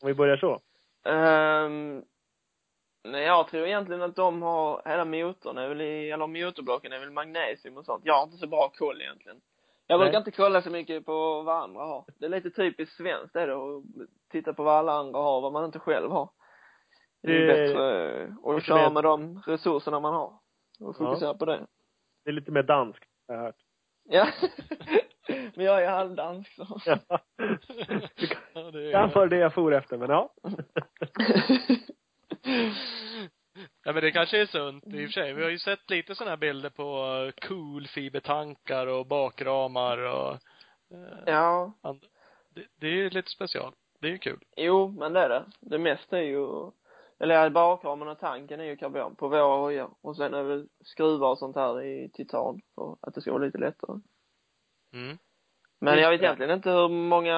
Om 0.03 0.07
vi 0.07 0.15
börjar 0.15 0.37
så. 0.37 0.61
Um, 1.11 2.05
nej, 3.05 3.25
jag 3.25 3.49
tror 3.49 3.67
egentligen 3.67 4.03
att 4.03 4.17
de 4.17 4.43
har, 4.43 4.83
hela 4.85 5.05
motorn 5.05 5.59
är 5.59 5.69
väl 5.69 5.81
i, 5.81 6.11
eller 6.11 6.27
motorblocken 6.27 6.93
är 6.93 6.99
väl 6.99 7.11
magnesium 7.11 7.77
och 7.77 7.85
sånt. 7.85 8.03
Jag 8.05 8.15
har 8.15 8.23
inte 8.23 8.37
så 8.37 8.47
bra 8.47 8.73
koll 8.75 9.01
egentligen. 9.03 9.41
Jag 9.87 10.01
brukar 10.01 10.19
inte 10.19 10.31
kolla 10.31 10.63
så 10.63 10.71
mycket 10.71 11.05
på 11.07 11.43
vad 11.43 11.63
andra 11.63 11.81
har. 11.85 12.05
Det 12.19 12.25
är 12.27 12.31
lite 12.31 12.51
typiskt 12.51 12.97
svenskt 12.97 13.37
är 13.37 13.47
det 13.47 13.55
att 13.55 13.83
titta 14.33 14.53
på 14.55 14.63
vad 14.63 14.75
alla 14.75 14.93
andra 14.93 15.19
har, 15.21 15.41
vad 15.41 15.53
man 15.53 15.65
inte 15.65 15.79
själv 15.79 16.11
har. 16.11 16.31
Det 17.23 17.33
är 17.37 17.41
Det- 17.41 17.47
bättre 17.47 18.57
att 18.57 18.65
köra 18.65 18.83
mer- 18.83 18.91
med 18.91 19.05
de 19.05 19.43
resurserna 19.47 20.01
man 20.01 20.15
har. 20.15 20.39
Och 20.81 20.97
fokusera 20.97 21.35
på 21.35 21.45
det. 21.45 21.67
Det 22.25 22.31
är 22.31 22.33
lite 22.35 22.51
mer 22.53 22.63
danskt, 22.63 23.05
har 23.29 23.35
jag 23.35 23.43
hört. 23.43 23.57
Ja. 24.09 24.27
Men 25.55 25.67
jag 25.67 25.85
är 25.85 25.89
halvdansk 25.91 26.55
så. 26.55 26.81
Ja. 26.87 26.99
Ja, 27.09 27.19
det 28.71 28.93
är- 28.93 29.27
det 29.29 29.37
jag 29.37 29.55
for 29.55 29.75
efter, 29.75 29.97
men 29.99 30.11
ja. 30.11 30.35
Ja 33.85 33.93
men 33.93 34.03
det 34.03 34.11
kanske 34.11 34.41
är 34.41 34.47
sunt 34.47 34.85
i 34.87 34.89
och 34.89 35.09
för 35.09 35.13
sig. 35.13 35.33
Vi 35.33 35.43
har 35.43 35.51
ju 35.51 35.59
sett 35.59 35.91
lite 35.91 36.15
sådana 36.15 36.31
här 36.31 36.37
bilder 36.37 36.71
på 36.71 37.07
eh, 37.27 37.49
cool 37.49 37.89
fibertankar 37.89 38.87
och 38.87 39.07
bakramar 39.07 39.99
och 39.99 40.33
eh, 40.91 41.19
ja. 41.27 41.73
and- 41.83 42.07
det, 42.51 42.67
det 42.81 42.87
är 42.87 42.93
ju 42.93 43.11
lite 43.11 43.31
special. 43.31 43.75
Det 44.01 44.07
är 44.07 44.11
ju 44.11 44.19
kul. 44.19 44.45
Jo, 44.57 44.89
men 44.89 45.13
det 45.13 45.21
är 45.21 45.29
det. 45.29 45.45
Det 45.61 45.79
mesta 45.79 46.19
är 46.19 46.23
ju, 46.23 46.71
eller 47.19 47.51
bakramen 47.51 48.09
och 48.09 48.19
tanken 48.19 48.61
är 48.61 48.65
ju 48.65 48.77
karbon 48.77 49.17
på 49.17 49.29
våra 49.29 49.57
hojar. 49.57 49.91
Och 50.01 50.17
sen 50.17 50.35
är 50.35 50.45
det 50.45 50.67
skruvar 50.85 51.31
och 51.31 51.39
sånt 51.39 51.57
här 51.57 51.83
i 51.83 52.11
titan 52.13 52.61
för 52.75 52.97
att 53.01 53.15
det 53.15 53.21
ska 53.21 53.33
vara 53.33 53.45
lite 53.45 53.59
lättare. 53.59 54.01
Mm. 54.93 55.19
Men 55.79 55.99
jag 55.99 56.11
vet 56.11 56.21
egentligen 56.21 56.57
inte 56.57 56.71
hur 56.71 56.89
många, 56.89 57.37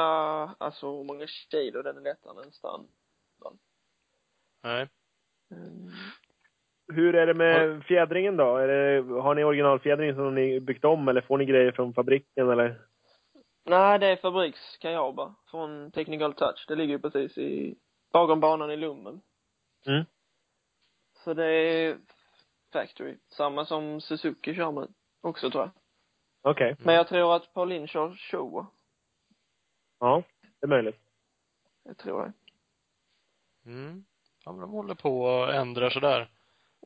alltså 0.58 0.96
hur 0.96 1.04
många 1.04 1.26
kilo 1.26 1.82
den 1.82 1.96
är 1.96 2.00
lättare 2.00 2.44
än 2.44 2.52
stand. 2.52 2.88
Nej. 4.62 4.88
Mm. 5.50 5.90
Hur 6.92 7.14
är 7.14 7.26
det 7.26 7.34
med 7.34 7.84
fjädringen 7.84 8.36
då? 8.36 8.56
Är 8.56 8.68
det, 8.68 9.20
har 9.20 9.34
ni 9.34 9.44
originalfjädring 9.44 10.14
som 10.14 10.34
ni 10.34 10.60
byggt 10.60 10.84
om 10.84 11.08
eller 11.08 11.20
får 11.20 11.38
ni 11.38 11.44
grejer 11.44 11.72
från 11.72 11.94
fabriken 11.94 12.50
eller? 12.50 12.80
Nej, 13.64 13.98
det 13.98 14.06
är 14.06 14.16
fabriks 14.16 14.76
Kayaba 14.80 15.34
från 15.50 15.90
Technical 15.92 16.34
Touch. 16.34 16.64
Det 16.68 16.74
ligger 16.74 16.94
ju 16.94 16.98
precis 16.98 17.38
i, 17.38 17.74
bakom 18.12 18.40
banan 18.40 18.70
i 18.70 18.76
Lummen. 18.76 19.20
Mm. 19.86 20.04
Så 21.24 21.34
det 21.34 21.46
är 21.46 21.98
factory. 22.72 23.16
Samma 23.28 23.64
som 23.64 24.00
Suzuki 24.00 24.54
kör 24.54 24.72
med 24.72 24.88
också 25.20 25.50
tror 25.50 25.62
jag. 25.62 25.70
Okej. 26.52 26.76
Men 26.78 26.94
jag 26.94 27.08
tror 27.08 27.36
att 27.36 27.52
Pauline 27.52 27.86
kör 27.86 28.14
Showa. 28.14 28.66
Ja, 29.98 30.22
det 30.60 30.66
är 30.66 30.68
möjligt. 30.68 31.00
Det 31.84 31.94
tror 31.94 32.20
jag. 32.20 32.32
Mm. 33.72 34.04
Ja 34.48 34.52
men 34.52 34.60
de 34.60 34.70
håller 34.70 34.94
på 34.94 35.22
och 35.22 35.54
ändrar 35.54 35.90
sådär. 35.90 36.20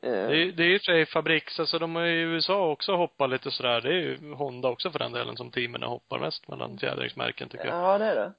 Eh, 0.03 0.11
Det 0.13 0.37
är, 0.43 0.53
det 0.53 0.63
är 0.63 0.69
ju 0.69 0.79
sig 0.79 1.07
fabriks, 1.07 1.61
alltså 1.61 1.79
de 1.79 1.95
har 1.97 2.03
ju 2.03 2.13
i 2.21 2.23
USA 2.23 2.71
också 2.71 2.97
hoppat 2.97 3.31
lite 3.31 3.51
sådär. 3.51 3.81
Det 3.81 3.89
är 3.89 3.93
ju 3.93 4.33
Honda 4.35 4.69
också 4.69 4.91
för 4.91 4.99
den 4.99 5.13
delen 5.13 5.37
som 5.37 5.51
teamen 5.51 5.83
hoppar 5.83 6.19
mest 6.19 6.49
mellan 6.49 6.79
fjädringsmärken 6.79 7.49
tycker 7.49 7.67
jag. 7.67 7.77
Ja, 7.77 7.99
det 7.99 8.05
är 8.05 8.15
det. 8.15 8.33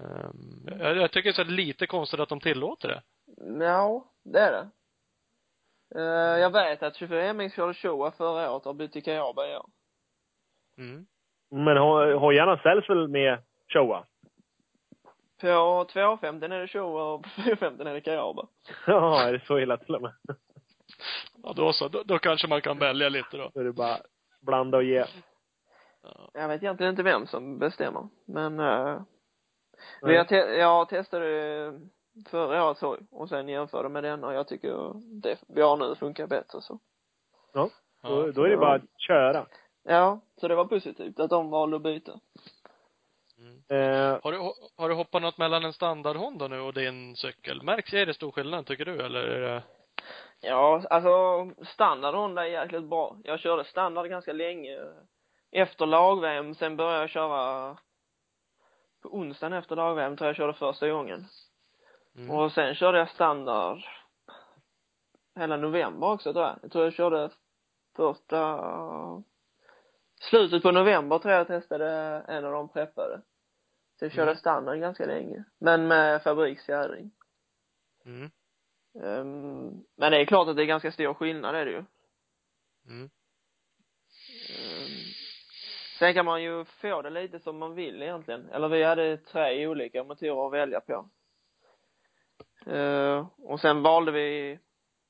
Um, 0.00 0.68
jag, 0.80 0.96
jag 0.96 1.10
tycker 1.10 1.32
så 1.32 1.40
är 1.40 1.44
det 1.44 1.52
lite 1.52 1.86
konstigt 1.86 2.20
att 2.20 2.28
de 2.28 2.40
tillåter 2.40 2.88
det. 2.88 3.02
Ja, 3.64 4.04
det 4.24 4.38
är 4.38 4.52
det. 4.52 4.68
Eh, 6.00 6.40
jag 6.40 6.50
vet 6.52 6.82
att 6.82 6.96
24 6.96 7.32
MX 7.32 7.54
körde 7.54 7.74
Showa 7.74 8.10
förra 8.10 8.50
året 8.50 8.60
och 8.66 8.72
har 8.72 8.74
bytt 8.74 8.92
till 8.92 9.02
Kayaba 9.04 9.46
i 9.48 9.56
år. 9.56 9.66
Mm. 10.78 11.06
Men 11.50 11.76
ho- 11.78 12.14
hojarna 12.14 12.56
säljs 12.62 12.90
väl 12.90 13.08
med 13.08 13.38
Showa? 13.72 14.04
På 15.42 15.84
250 15.92 16.44
är 16.44 16.60
det 16.60 16.68
Showa 16.68 17.04
och 17.04 17.22
på 17.22 17.28
450 17.28 17.82
är 17.82 17.94
det 17.94 18.00
Kayaba. 18.00 18.46
Ja, 18.86 19.22
är 19.22 19.32
det 19.32 19.46
så 19.46 19.58
illa 19.58 19.76
till 19.76 19.94
och 19.94 20.02
med? 20.02 20.12
Ja 21.42 21.52
då 21.56 21.72
så, 21.72 21.88
då, 21.88 22.02
då 22.02 22.18
kanske 22.18 22.48
man 22.48 22.60
kan 22.60 22.78
välja 22.78 23.08
lite 23.08 23.36
då. 23.36 23.50
Då 23.54 23.60
är 23.60 23.64
det 23.64 23.72
bara 23.72 23.98
blanda 24.40 24.78
och 24.78 24.84
ge. 24.84 25.04
Ja. 26.02 26.30
Jag 26.34 26.48
vet 26.48 26.62
egentligen 26.62 26.90
inte 26.90 27.02
vem 27.02 27.26
som 27.26 27.58
bestämmer, 27.58 28.08
men 28.24 28.60
uh, 28.60 29.02
vi 30.02 30.08
Nej. 30.08 30.16
har 30.16 30.24
te- 30.24 30.58
jag 30.58 30.88
testade 30.88 31.80
förra 32.30 32.64
årets 32.64 32.80
hoj 32.80 32.98
och 33.10 33.28
sen 33.28 33.48
jämförde 33.48 33.88
med 33.88 34.04
den 34.04 34.24
och 34.24 34.34
jag 34.34 34.48
tycker 34.48 34.92
det 35.22 35.38
vi 35.48 35.62
har 35.62 35.76
nu 35.76 35.94
funkar 35.94 36.26
bättre 36.26 36.60
så. 36.60 36.78
Ja, 37.52 37.70
då, 38.02 38.32
då 38.32 38.44
är 38.44 38.48
det 38.48 38.56
bara 38.56 38.74
att 38.74 39.00
köra. 39.00 39.46
Ja, 39.82 40.20
så 40.40 40.48
det 40.48 40.54
var 40.54 40.64
positivt 40.64 41.20
att 41.20 41.30
de 41.30 41.50
valde 41.50 41.76
att 41.76 41.82
byta. 41.82 42.20
Mm. 43.42 43.62
Eh, 43.68 44.18
Har 44.22 44.32
du, 44.32 44.38
har 44.76 44.88
du 44.88 44.94
hoppat 44.94 45.22
något 45.22 45.38
mellan 45.38 45.64
en 45.64 45.72
standard 45.72 46.16
Honda 46.16 46.48
nu 46.48 46.60
och 46.60 46.74
din 46.74 47.16
cykel? 47.16 47.62
Märks, 47.62 47.92
är 47.92 48.06
det 48.06 48.14
stor 48.14 48.32
skillnad 48.32 48.66
tycker 48.66 48.84
du 48.84 49.00
eller 49.00 49.20
är 49.20 49.40
det? 49.40 49.62
Ja, 50.40 50.82
alltså 50.90 51.10
standard 51.66 52.14
Honda 52.14 52.46
är 52.46 52.50
jäkligt 52.50 52.84
bra. 52.84 53.16
Jag 53.24 53.40
körde 53.40 53.64
standard 53.64 54.08
ganska 54.08 54.32
länge. 54.32 54.78
Efter 55.50 55.86
lag-VM, 55.86 56.54
sen 56.54 56.76
började 56.76 57.00
jag 57.00 57.10
köra 57.10 57.76
på 59.02 59.08
onsdagen 59.16 59.52
efter 59.52 59.76
lag-VM 59.76 60.16
tror 60.16 60.26
jag 60.26 60.30
jag 60.30 60.36
körde 60.36 60.54
första 60.54 60.88
gången. 60.88 61.26
Mm. 62.16 62.30
Och 62.30 62.52
sen 62.52 62.74
körde 62.74 62.98
jag 62.98 63.08
standard 63.10 63.78
hela 65.34 65.56
november 65.56 66.06
också 66.10 66.32
tror 66.32 66.44
jag. 66.44 66.58
Jag 66.62 66.72
tror 66.72 66.84
jag 66.84 66.94
körde 66.94 67.30
första 67.96 68.60
slutet 70.30 70.62
på 70.62 70.70
november 70.70 71.18
tror 71.18 71.32
jag 71.32 71.40
jag 71.40 71.46
testade 71.46 71.88
en 72.28 72.44
av 72.44 72.52
de 72.52 72.68
preppade. 72.68 73.20
Så 74.02 74.06
jag 74.06 74.12
körde 74.12 74.30
Mm. 74.30 74.36
standard 74.36 74.80
ganska 74.80 75.06
länge. 75.06 75.44
Men 75.58 75.88
med 75.88 76.22
fabriksfjädring. 76.22 77.10
Mm. 78.04 78.30
Um, 78.94 79.84
men 79.96 80.12
det 80.12 80.18
är 80.20 80.24
klart 80.24 80.48
att 80.48 80.56
det 80.56 80.62
är 80.62 80.66
ganska 80.66 80.92
stor 80.92 81.14
skillnad 81.14 81.54
är 81.56 81.64
det 81.64 81.70
ju. 81.70 81.84
Mm. 82.86 83.02
Um, 83.02 83.10
sen 85.98 86.14
kan 86.14 86.24
man 86.24 86.42
ju 86.42 86.64
få 86.64 87.02
det 87.02 87.10
lite 87.10 87.40
som 87.40 87.58
man 87.58 87.74
vill 87.74 88.02
egentligen. 88.02 88.48
Eller 88.50 88.68
vi 88.68 88.82
hade 88.82 89.16
tre 89.16 89.66
olika 89.66 90.04
motorer 90.04 90.46
att 90.46 90.52
välja 90.52 90.80
på. 90.80 91.08
Uh, 92.66 93.26
och 93.38 93.60
sen 93.60 93.82
valde 93.82 94.12
vi, 94.12 94.58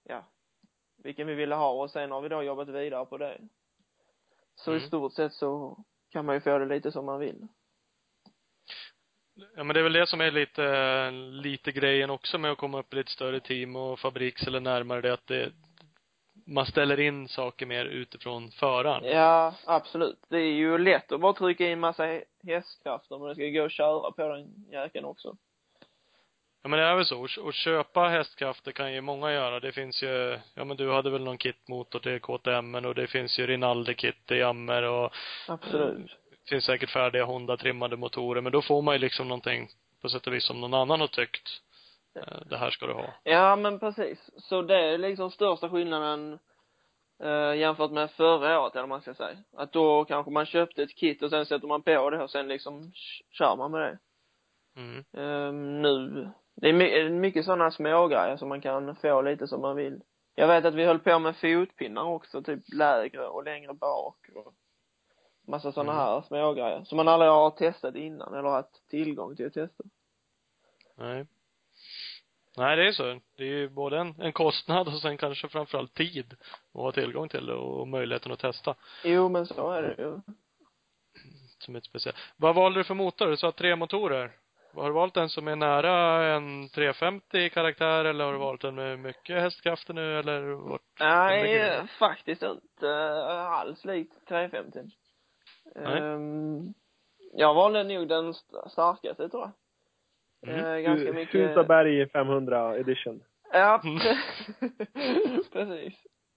ja, 0.05 0.25
vilken 0.97 1.27
vi 1.27 1.35
ville 1.35 1.55
ha 1.55 1.71
och 1.71 1.91
sen 1.91 2.11
har 2.11 2.21
vi 2.21 2.29
då 2.29 2.43
jobbat 2.43 2.69
vidare 2.69 3.07
på 3.07 3.19
det. 3.19 3.39
Så 4.55 4.71
Mm. 4.71 4.83
i 4.83 4.87
stort 4.87 5.13
sett 5.13 5.33
så 5.33 5.79
kan 6.11 6.25
man 6.25 6.35
ju 6.35 6.41
få 6.41 6.59
det 6.59 6.67
lite 6.67 6.93
som 6.93 7.05
man 7.07 7.21
vill. 7.21 7.49
Ja 9.57 9.65
men 9.65 9.75
det 9.75 9.81
är 9.81 9.85
väl 9.85 9.93
det 9.93 10.07
som 10.07 10.21
är 10.21 10.31
lite, 10.31 11.11
lite 11.43 11.73
grejen 11.73 12.11
också 12.11 12.39
med 12.39 12.51
att 12.53 12.59
komma 12.59 12.79
upp 12.79 12.93
i 12.93 12.97
lite 12.97 13.13
större 13.13 13.41
team 13.41 13.77
och 13.77 13.99
fabriks 14.01 14.47
eller 14.47 14.61
närmare 14.61 15.01
det 15.01 15.13
att 15.13 15.27
det, 15.27 15.53
man 16.47 16.67
ställer 16.67 17.01
in 17.01 17.29
saker 17.29 17.67
mer 17.67 17.85
utifrån 17.85 18.51
föraren. 18.51 19.05
Ja, 19.05 19.55
absolut. 19.67 20.19
Det 20.29 20.37
är 20.39 20.53
ju 20.53 20.79
lätt 20.79 21.13
att 21.13 21.21
bara 21.21 21.33
trycka 21.33 21.69
in 21.69 21.81
massa 21.81 22.21
hästkrafter 22.47 23.19
men 23.19 23.29
det 23.29 23.35
ska 23.35 23.45
gå 23.45 23.65
att 23.65 23.73
köra 23.73 24.11
på 24.11 24.29
den 24.29 24.55
jäkeln 24.73 25.05
också. 25.05 25.37
Ja 26.63 26.69
men 26.69 26.79
det 26.79 26.85
är 26.85 26.95
väl 26.97 27.05
så. 27.07 27.21
Och- 27.23 27.39
Och 27.47 27.55
köpa 27.55 28.09
hästkrafter 28.09 28.73
kan 28.73 28.93
ju 28.95 29.01
många 29.01 29.33
göra. 29.33 29.61
Det 29.61 29.73
finns 29.73 30.03
ju, 30.03 30.39
ja 30.55 30.65
men 30.65 30.77
du 30.77 30.93
hade 30.93 31.11
väl 31.11 31.25
någon 31.25 31.39
kitmotor 31.39 31.99
till 31.99 32.21
KTM 32.21 32.75
och 32.75 32.95
det 32.95 33.07
finns 33.07 33.39
ju 33.39 33.47
Rinaldi-kit 33.47 34.27
till 34.27 34.37
Jammer 34.37 34.83
och 34.83 35.13
Absolut. 35.49 36.11
Finns 36.49 36.65
säkert 36.65 36.91
färdiga 36.91 37.25
Honda-trimmade 37.25 37.97
motorer. 37.97 38.41
Men 38.41 38.53
då 38.53 38.63
får 38.63 38.83
man 38.83 38.95
ju 38.95 38.99
liksom 38.99 39.29
någonting 39.29 39.69
på 40.03 40.09
sätt 40.09 40.27
och 40.27 40.33
vis 40.33 40.45
som 40.47 40.61
någon 40.61 40.75
annan 40.75 41.01
har 41.01 41.07
tyckt. 41.09 41.49
eh, 42.17 42.41
Det 42.47 42.57
här 42.57 42.71
ska 42.71 42.87
du 42.87 42.93
ha. 42.93 43.15
Ja, 43.25 43.57
men 43.57 43.79
precis. 43.79 44.31
Så 44.37 44.63
det 44.63 44.81
är 44.85 44.99
liksom 44.99 45.31
största 45.31 45.69
skillnaden 45.71 46.39
eh, 47.23 47.55
jämfört 47.55 47.91
med 47.91 48.11
förra 48.11 48.61
året, 48.61 48.77
eller 48.77 48.87
man 48.87 49.01
ska 49.01 49.15
säga. 49.15 49.37
Att 49.57 49.73
då 49.73 50.05
kanske 50.05 50.31
man 50.33 50.47
köpte 50.47 50.83
ett 50.83 50.95
kit 50.97 51.23
och 51.23 51.31
sen 51.31 51.47
sätter 51.47 51.67
man 51.69 51.83
på 51.83 52.11
det 52.11 52.23
och 52.23 52.31
sen 52.31 52.49
liksom 52.49 52.93
kör 53.31 53.57
man 53.57 53.71
med 53.71 53.81
det. 53.81 53.99
Mm. 54.77 55.05
Ehm, 55.17 55.83
nu, 55.83 56.29
det 56.57 56.69
är 56.69 56.73
my- 56.73 57.09
mycket 57.11 57.45
sådana 57.45 57.71
smågrejer 57.71 58.37
som 58.37 58.49
man 58.49 58.61
kan 58.61 58.97
få 58.97 59.23
lite 59.23 59.47
som 59.47 59.61
man 59.61 59.77
vill. 59.77 60.01
Jag 60.35 60.49
vet 60.49 60.65
att 60.65 60.75
vi 60.75 60.85
höll 60.85 60.99
på 60.99 61.19
med 61.19 61.37
fotpinnar 61.37 62.03
också, 62.05 62.43
typ 62.43 62.61
lägre 62.75 63.27
och 63.27 63.45
längre 63.45 63.73
bak 63.75 64.17
och 64.35 64.55
massa 65.53 65.73
sådana 65.73 65.93
Mm. 65.93 66.05
här 66.05 66.23
smågrejer 66.23 66.85
som 66.85 66.97
man 66.97 67.09
aldrig 67.09 67.31
har 67.31 67.51
testat 67.51 67.95
innan 67.97 68.35
eller 68.35 68.49
haft 68.49 68.89
tillgång 68.91 69.37
till 69.37 69.47
att 69.47 69.55
testa. 69.55 69.85
Nej. 70.97 71.27
Nej, 72.57 72.77
det 72.77 72.89
är 72.89 72.93
så. 72.93 73.21
Det 73.37 73.43
är 73.43 73.49
ju 73.49 73.69
både 73.69 73.99
en, 73.99 74.15
en 74.21 74.33
kostnad 74.33 74.89
och 74.89 75.01
sen 75.01 75.17
kanske 75.17 75.49
framförallt 75.49 75.95
tid 75.95 76.35
att 76.75 76.81
ha 76.81 76.93
tillgång 76.93 77.29
till 77.29 77.47
det 77.47 77.55
och 77.55 77.89
möjligheten 77.89 78.33
att 78.33 78.39
testa. 78.39 78.75
Jo, 79.05 79.29
men 79.29 79.47
så 79.47 79.71
är 79.73 79.83
det 79.83 80.03
ju. 80.03 80.21
Som 81.59 81.77
ett 81.77 81.85
speciellt. 81.85 82.17
Vad 82.37 82.55
valde 82.55 82.81
du 82.81 82.85
för 82.85 82.95
motor? 82.95 83.27
Du 83.27 83.37
sa 83.37 83.53
tre 83.53 83.77
motorer. 83.77 84.33
Har 84.75 84.85
du 84.85 84.93
valt 84.93 85.17
en 85.17 85.29
som 85.29 85.49
är 85.49 85.57
nära 85.57 86.25
en 86.35 86.69
350 86.69 87.51
karaktär 87.51 88.05
eller 88.05 88.25
har 88.25 88.33
du 88.33 88.39
valt 88.39 88.65
en 88.65 88.75
med 88.75 88.99
mycket 88.99 89.41
hästkrafter 89.43 89.95
nu 89.95 90.19
eller 90.19 90.41
vart? 90.43 90.81
Nej, 91.01 91.87
faktiskt 91.99 92.43
inte 92.43 92.95
alls 93.49 93.85
likt 93.85 94.27
350. 94.29 94.79
Nej. 95.75 96.03
Um, 96.03 96.75
jag 97.33 97.55
valde 97.55 97.85
nog 97.85 98.09
den 98.09 98.31
st- 98.31 98.69
starkaste 98.71 99.29
tror 99.29 99.43
jag. 99.43 99.53
Mm. 100.55 100.65
Eh, 100.67 100.79
ganska 100.79 101.13
mycket. 101.13 101.35
Husaberg 101.51 102.09
500 102.09 102.77
edition. 102.77 103.25
Ja, 103.53 103.81
Mm. 103.85 103.99
precis. 105.53 105.95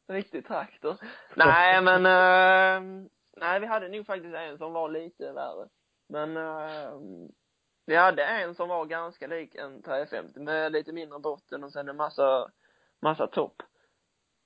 Riktig 0.08 0.48
traktor. 0.48 0.96
Nej, 1.36 1.82
men 1.82 2.06
eh, 2.06 3.08
nej, 3.38 3.60
vi 3.60 3.66
hade 3.66 3.90
nog 3.90 4.06
faktiskt 4.06 4.36
en 4.36 4.58
som 4.58 4.74
var 4.74 4.90
lite 4.90 5.32
värre. 5.32 5.68
Men 6.10 6.38
eh, 6.38 6.92
vi 7.86 7.96
hade 7.96 8.24
en 8.26 8.56
som 8.56 8.70
var 8.70 8.86
ganska 8.86 9.28
lik 9.28 9.56
en 9.56 9.82
350 9.82 10.40
med 10.40 10.72
lite 10.72 10.92
mindre 10.94 11.20
botten 11.20 11.64
och 11.64 11.72
sen 11.72 11.90
en 11.90 11.96
massa, 11.98 12.52
massa 13.02 13.28
topp. 13.28 13.56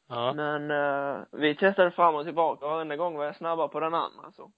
Ja. 0.09 0.33
Men 0.33 0.71
eh, 0.71 1.23
vi 1.31 1.55
testade 1.55 1.91
fram 1.91 2.15
och 2.15 2.25
tillbaka 2.25 2.65
och 2.65 2.71
varenda 2.71 2.95
gång 2.95 3.17
var 3.17 3.25
jag 3.25 3.35
snabbare 3.35 3.67
på 3.69 3.79
den 3.79 3.93
andra 3.93 4.31
så. 4.31 4.51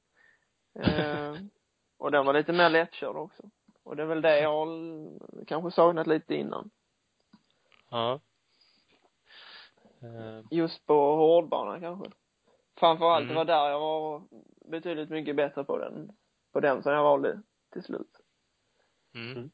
Eh, 0.80 1.36
och 1.98 2.12
den 2.12 2.26
var 2.26 2.34
lite 2.34 2.54
mer 2.54 2.70
lättkörd 2.70 3.16
också. 3.16 3.44
Och 3.84 3.96
det 3.96 4.02
är 4.02 4.08
väl 4.08 4.22
det 4.22 4.40
jag 4.40 4.50
har 4.50 5.46
kanske 5.48 5.72
saknat 5.72 6.08
lite 6.08 6.36
innan. 6.36 6.70
Ja. 7.90 8.20
Eh, 10.02 10.42
Just 10.52 10.86
på 10.86 11.16
hårdbana 11.16 11.80
kanske. 11.80 12.12
Framförallt, 12.80 13.24
Mm. 13.24 13.36
var 13.36 13.46
där 13.46 13.70
jag 13.70 13.80
var 13.80 14.24
betydligt 14.72 15.10
mycket 15.10 15.36
bättre 15.36 15.64
på 15.64 15.78
den, 15.78 16.12
på 16.54 16.60
den 16.60 16.84
som 16.84 16.92
jag 16.94 17.04
valde 17.04 17.42
till 17.74 17.84
slut. 17.84 18.12
Mm. 19.16 19.32
Mm. 19.32 19.52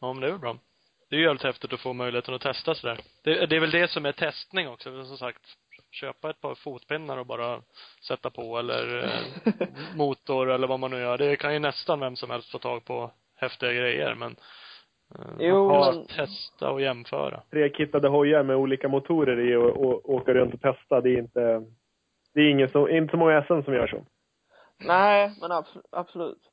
Ja, 0.00 0.12
men 0.12 0.20
det 0.20 0.26
är 0.26 0.30
väl 0.30 0.40
bra. 0.40 0.58
Det 1.08 1.16
är 1.16 1.18
ju 1.18 1.24
jävligt 1.24 1.42
häftigt 1.42 1.72
att 1.72 1.80
få 1.80 1.92
möjligheten 1.92 2.34
att 2.34 2.40
testa 2.42 2.74
sådär. 2.74 3.00
Det, 3.22 3.46
det 3.46 3.56
är 3.56 3.60
väl 3.60 3.70
det 3.70 3.90
som 3.90 4.06
är 4.06 4.12
testning 4.12 4.68
också, 4.68 5.04
som 5.04 5.18
sagt. 5.18 5.42
Köpa 6.00 6.30
ett 6.30 6.40
par 6.40 6.54
fotpinnar 6.54 7.18
och 7.18 7.26
bara 7.26 7.62
sätta 8.08 8.30
på 8.30 8.58
eller 8.58 9.04
eh, 9.04 9.66
motor 9.96 10.50
eller 10.50 10.66
vad 10.66 10.80
man 10.80 10.90
nu 10.90 10.98
gör. 10.98 11.18
Det 11.18 11.36
kan 11.36 11.52
ju 11.52 11.58
nästan 11.58 12.00
vem 12.00 12.16
som 12.16 12.30
helst 12.30 12.50
få 12.52 12.58
tag 12.58 12.84
på 12.84 13.10
häftiga 13.34 13.72
grejer 13.72 14.14
men 14.14 14.36
eh, 15.14 15.24
Jo, 15.38 15.68
får 15.70 15.92
men- 15.92 16.06
testa 16.06 16.70
och 16.70 16.80
jämföra. 16.80 17.42
Tre 17.50 17.70
kittade 17.74 18.08
hojar 18.08 18.42
med 18.42 18.56
olika 18.56 18.88
motorer 18.88 19.40
i 19.40 19.56
och, 19.56 19.70
och 19.86 20.10
åka 20.14 20.34
runt 20.34 20.54
och 20.54 20.60
testa. 20.60 21.00
Det 21.00 21.10
är 21.10 21.18
inte, 21.18 21.62
det 22.34 22.40
är 22.40 22.50
ingen 22.50 22.68
som, 22.68 22.88
inte 22.90 23.10
så 23.10 23.16
många 23.16 23.42
SM 23.44 23.62
som 23.62 23.74
gör 23.74 23.86
så. 23.86 24.06
Nej, 24.78 25.32
men 25.40 25.52
abs- 25.52 25.82
absolut. 25.90 26.50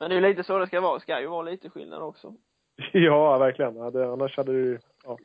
Men 0.00 0.10
det 0.10 0.16
är 0.16 0.20
ju 0.20 0.28
lite 0.28 0.44
så 0.44 0.58
det 0.58 0.66
ska 0.66 0.80
vara. 0.80 0.94
Det 0.94 1.00
ska 1.00 1.20
ju 1.20 1.26
vara 1.26 1.42
lite 1.42 1.70
skillnad 1.70 2.02
också. 2.02 2.34
Ja, 2.92 3.38
verkligen. 3.38 3.76
Ja, 3.76 3.90
det, 3.90 4.12
annars 4.12 4.36
hade 4.36 4.52
du, 4.52 4.78
ja, 5.04 5.18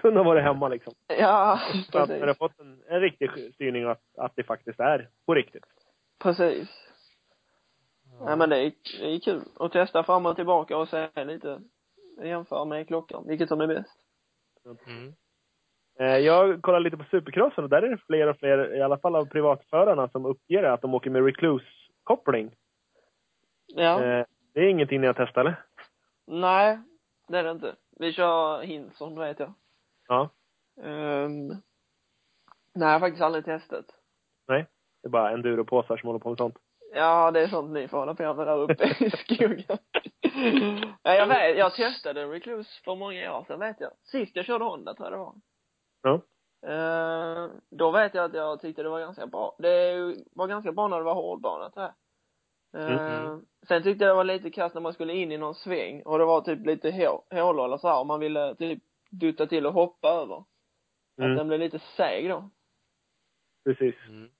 kunnat 0.00 0.24
vara 0.26 0.40
hemma 0.40 0.68
liksom. 0.68 0.94
Ja, 1.06 1.60
Så 1.92 1.98
att 1.98 2.08
du 2.08 2.14
har 2.14 2.20
precis. 2.20 2.38
fått 2.38 2.60
en, 2.60 2.82
en 2.88 3.00
riktig 3.00 3.30
styrning 3.54 3.84
att, 3.84 4.02
att 4.18 4.32
det 4.36 4.42
faktiskt 4.44 4.80
är 4.80 5.08
på 5.26 5.34
riktigt. 5.34 5.64
Precis. 6.22 6.68
Nej 8.26 8.36
men 8.36 8.48
det 8.50 8.56
är, 8.58 8.72
det 9.00 9.14
är 9.14 9.20
kul 9.20 9.42
att 9.60 9.72
testa 9.72 10.02
fram 10.02 10.26
och 10.26 10.36
tillbaka 10.36 10.76
och 10.76 10.88
se 10.88 11.24
lite, 11.24 11.60
jämföra 12.22 12.64
med 12.64 12.86
klockan, 12.86 13.24
vilket 13.26 13.48
som 13.48 13.60
är 13.60 13.66
bäst. 13.66 13.90
Mm. 14.86 15.14
Eh, 15.98 16.18
Jag 16.18 16.62
kollar 16.62 16.80
lite 16.80 16.96
på 16.96 17.04
supercrossen 17.10 17.64
och 17.64 17.70
där 17.70 17.82
är 17.82 17.90
det 17.90 17.98
fler 18.06 18.26
och 18.26 18.38
fler, 18.38 18.76
i 18.76 18.82
alla 18.82 18.98
fall 18.98 19.16
av 19.16 19.24
privatförarna, 19.26 20.08
som 20.08 20.26
uppger 20.26 20.62
att 20.62 20.82
de 20.82 20.94
åker 20.94 21.10
med 21.10 21.24
recluse-koppling. 21.24 22.54
Ja. 23.66 24.02
Eh, 24.04 24.26
Det 24.54 24.60
är 24.60 24.68
ingenting 24.68 25.00
ni 25.00 25.06
har 25.06 25.14
testat 25.14 25.36
eller? 25.36 25.62
Nej, 26.26 26.78
det 27.28 27.38
är 27.38 27.44
det 27.44 27.50
inte. 27.50 27.74
Vi 28.00 28.12
kör 28.12 28.62
Hinson, 28.62 29.18
vet 29.18 29.38
jag. 29.38 29.52
Ja. 30.08 30.28
Um, 30.80 31.46
nej, 31.48 31.58
jag 32.72 32.86
har 32.88 33.00
faktiskt 33.00 33.22
aldrig 33.22 33.44
testat. 33.44 33.84
Nej. 34.48 34.66
Det 35.02 35.08
är 35.08 35.10
bara 35.10 35.30
enduropåsar 35.30 35.96
som 35.96 36.06
håller 36.06 36.20
på 36.20 36.28
med 36.28 36.38
sånt. 36.38 36.56
Ja, 36.94 37.30
det 37.30 37.40
är 37.42 37.48
sånt 37.48 37.70
ni 37.70 37.88
får 37.88 37.98
hålla 37.98 38.14
på 38.14 38.34
med 38.34 38.46
där 38.46 38.58
uppe 38.58 38.84
i 39.04 39.10
skogen. 39.16 39.78
ja, 41.02 41.14
jag 41.14 41.26
vet, 41.26 41.58
jag 41.58 41.74
testade 41.74 42.22
en 42.22 42.30
Recluse 42.30 42.70
för 42.84 42.96
många 42.96 43.36
år 43.38 43.44
sedan 43.44 43.60
vet 43.60 43.80
jag. 43.80 43.90
Sist 44.02 44.36
jag 44.36 44.44
körde 44.44 44.64
Honda 44.64 44.94
tror 44.94 45.06
jag 45.10 45.12
det 45.12 45.18
var. 45.18 45.34
Ja. 46.02 46.20
Eh, 46.66 47.50
då 47.70 47.90
vet 47.90 48.14
jag 48.14 48.24
att 48.24 48.34
jag 48.34 48.60
tyckte 48.60 48.82
det 48.82 48.88
var 48.88 49.00
ganska 49.00 49.26
bra. 49.26 49.56
Det 49.58 49.94
var 50.32 50.46
ganska 50.48 50.72
bra 50.72 50.88
när 50.88 50.96
det 50.98 51.04
var 51.04 51.14
hårdbana 51.14 51.70
tror 51.70 51.84
jag. 51.84 51.94
Eh, 52.82 53.24
Mhm. 53.24 53.44
Sen 53.68 53.82
tyckte 53.82 54.04
jag 54.04 54.10
det 54.10 54.16
var 54.16 54.24
lite 54.24 54.50
kast 54.50 54.74
när 54.74 54.82
man 54.82 54.92
skulle 54.92 55.12
in 55.12 55.32
i 55.32 55.38
någon 55.38 55.54
sväng 55.54 56.02
och 56.02 56.18
det 56.18 56.24
var 56.24 56.40
typ 56.40 56.66
lite 56.66 56.90
hå- 56.90 57.42
hålor 57.42 57.64
eller 57.64 57.76
så 57.78 57.88
här, 57.88 58.00
och 58.00 58.06
man 58.06 58.20
ville 58.20 58.54
typ 58.54 58.82
dutta 59.18 59.46
till 59.46 59.66
och 59.66 59.72
hoppa 59.72 60.08
över. 60.08 60.36
Att 60.36 61.24
Mm, 61.24 61.36
den 61.36 61.48
blev 61.48 61.60
lite 61.60 61.78
seg 61.78 62.28
då. 62.28 62.50
precis. 63.64 63.94
Mm. 64.08 64.30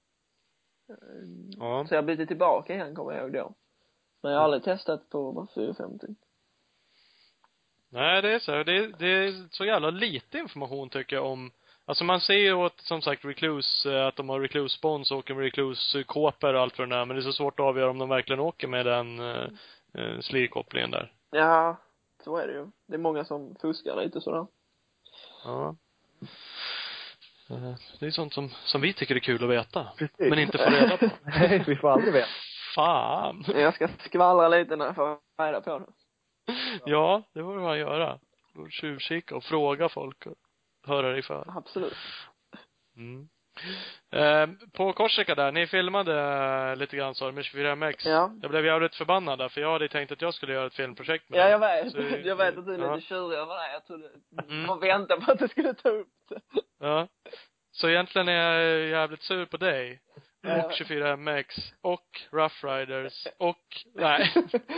Ja. 1.58 1.86
Så 1.88 1.94
jag 1.94 2.04
bytte 2.04 2.26
tillbaka 2.26 2.74
igen 2.74 2.94
kommer 2.94 3.12
jag 3.12 3.22
ihåg 3.22 3.32
då. 3.32 3.54
Men 4.22 4.32
jag 4.32 4.38
har 4.38 4.44
aldrig 4.44 4.62
testat 4.62 5.10
på 5.10 5.32
bara 5.32 5.46
450. 5.54 6.06
Nej, 7.88 8.22
det 8.22 8.34
är 8.34 8.38
så. 8.38 8.62
Det, 8.62 8.98
det 8.98 9.06
är 9.06 9.48
så 9.50 9.64
jävla 9.64 9.90
lite 9.90 10.38
information 10.38 10.88
tycker 10.88 11.16
jag 11.16 11.26
om 11.26 11.50
Alltså 11.86 12.04
man 12.04 12.20
ser 12.20 12.34
ju 12.34 12.52
åt, 12.52 12.80
som 12.80 13.02
sagt, 13.02 13.24
Recluse, 13.24 13.92
eh, 13.92 14.06
att 14.06 14.16
de 14.16 14.28
har 14.28 14.40
Recluse-spons 14.40 15.10
och 15.10 15.18
åker 15.18 15.34
med 15.34 15.42
Recluse-kåpor 15.44 16.54
och 16.54 16.60
allt 16.60 16.78
vad 16.78 16.88
det 16.88 16.96
är, 16.96 17.04
men 17.04 17.16
det 17.16 17.20
är 17.20 17.24
så 17.24 17.32
svårt 17.32 17.60
att 17.60 17.66
avgöra 17.66 17.90
om 17.90 17.98
de 17.98 18.08
verkligen 18.08 18.40
åker 18.40 18.68
med 18.68 18.86
den 18.86 19.18
eh, 19.20 19.48
eh, 19.94 20.20
slirkopplingen 20.20 20.90
där. 20.90 21.12
Ja, 21.30 21.76
så 22.24 22.36
är 22.36 22.46
det 22.46 22.52
ju. 22.52 22.66
Det 22.86 22.94
är 22.94 22.98
många 22.98 23.24
som 23.24 23.54
fuskar 23.60 23.96
lite 23.96 24.20
sådär. 24.20 24.46
Ja. 25.44 25.76
Eh, 27.50 27.74
Det 28.00 28.06
är 28.06 28.10
sånt 28.10 28.34
som, 28.34 28.48
som 28.64 28.80
vi 28.80 28.92
tycker 28.92 29.14
är 29.16 29.20
kul 29.20 29.44
att 29.44 29.50
veta. 29.50 29.92
Precis. 29.98 30.16
Men 30.18 30.38
inte 30.38 30.58
får 30.58 30.70
reda 30.70 30.96
på. 30.96 31.10
Nej, 31.24 31.64
vi 31.66 31.76
får 31.76 31.90
aldrig 31.90 32.12
veta. 32.12 32.28
Fan! 32.74 33.44
Jag 33.48 33.74
ska 33.74 33.88
skvallra 33.98 34.48
lite 34.48 34.76
när 34.76 34.84
jag 34.86 34.94
får 34.94 35.18
reda 35.38 35.60
på 35.60 35.78
det. 35.78 35.86
Ja, 36.84 37.22
det 37.32 37.42
borde 37.42 37.60
man 37.60 37.78
göra. 37.78 38.18
Tjuvkika 38.70 39.36
och 39.36 39.44
fråga 39.44 39.88
folk 39.88 40.26
och 40.26 40.34
höra 40.86 41.12
dig 41.12 41.22
för. 41.22 41.58
Absolut. 41.58 41.96
Mm. 42.96 43.28
Eh, 44.12 44.46
på 44.72 44.92
Korsika 44.92 45.34
där, 45.34 45.52
ni 45.52 45.66
filmade 45.66 46.74
lite 46.76 46.96
grann 46.96 47.14
sa 47.14 47.26
du 47.26 47.32
med 47.32 47.44
24MX. 47.44 47.94
Ja. 48.08 48.30
Jag 48.42 48.50
blev 48.50 48.66
jävligt 48.66 48.94
förbannad 48.94 49.38
där, 49.38 49.48
för 49.48 49.60
jag 49.60 49.72
hade 49.72 49.88
tänkt 49.88 50.12
att 50.12 50.22
jag 50.22 50.34
skulle 50.34 50.52
göra 50.52 50.66
ett 50.66 50.74
filmprojekt 50.74 51.28
med 51.30 51.40
Ja, 51.40 51.48
jag 51.48 51.58
vet. 51.58 51.92
Så- 51.92 52.00
jag 52.24 52.36
vet 52.36 52.58
att 52.58 52.66
du 52.66 52.74
är 52.74 52.78
lite 52.78 52.88
ja. 52.90 53.00
tjurig 53.00 53.38
över 53.38 53.54
det. 53.54 53.72
Jag 53.72 53.86
trodde, 53.86 54.10
Mm. 54.48 54.66
man 54.66 54.80
väntade 54.80 55.20
på 55.20 55.32
att 55.32 55.38
du 55.38 55.48
skulle 55.48 55.74
ta 55.74 55.88
upp 55.88 56.08
det. 56.28 56.40
Ja. 56.80 57.08
Så 57.72 57.88
egentligen 57.88 58.28
är 58.28 58.58
jag 58.60 58.88
jävligt 58.88 59.22
sur 59.22 59.46
på 59.46 59.56
dig. 59.56 60.00
Och 60.64 60.72
24MX. 60.72 61.72
Och 61.80 62.20
Rough 62.30 62.66
Riders. 62.66 63.26
Och, 63.38 63.64
nej. 63.94 64.32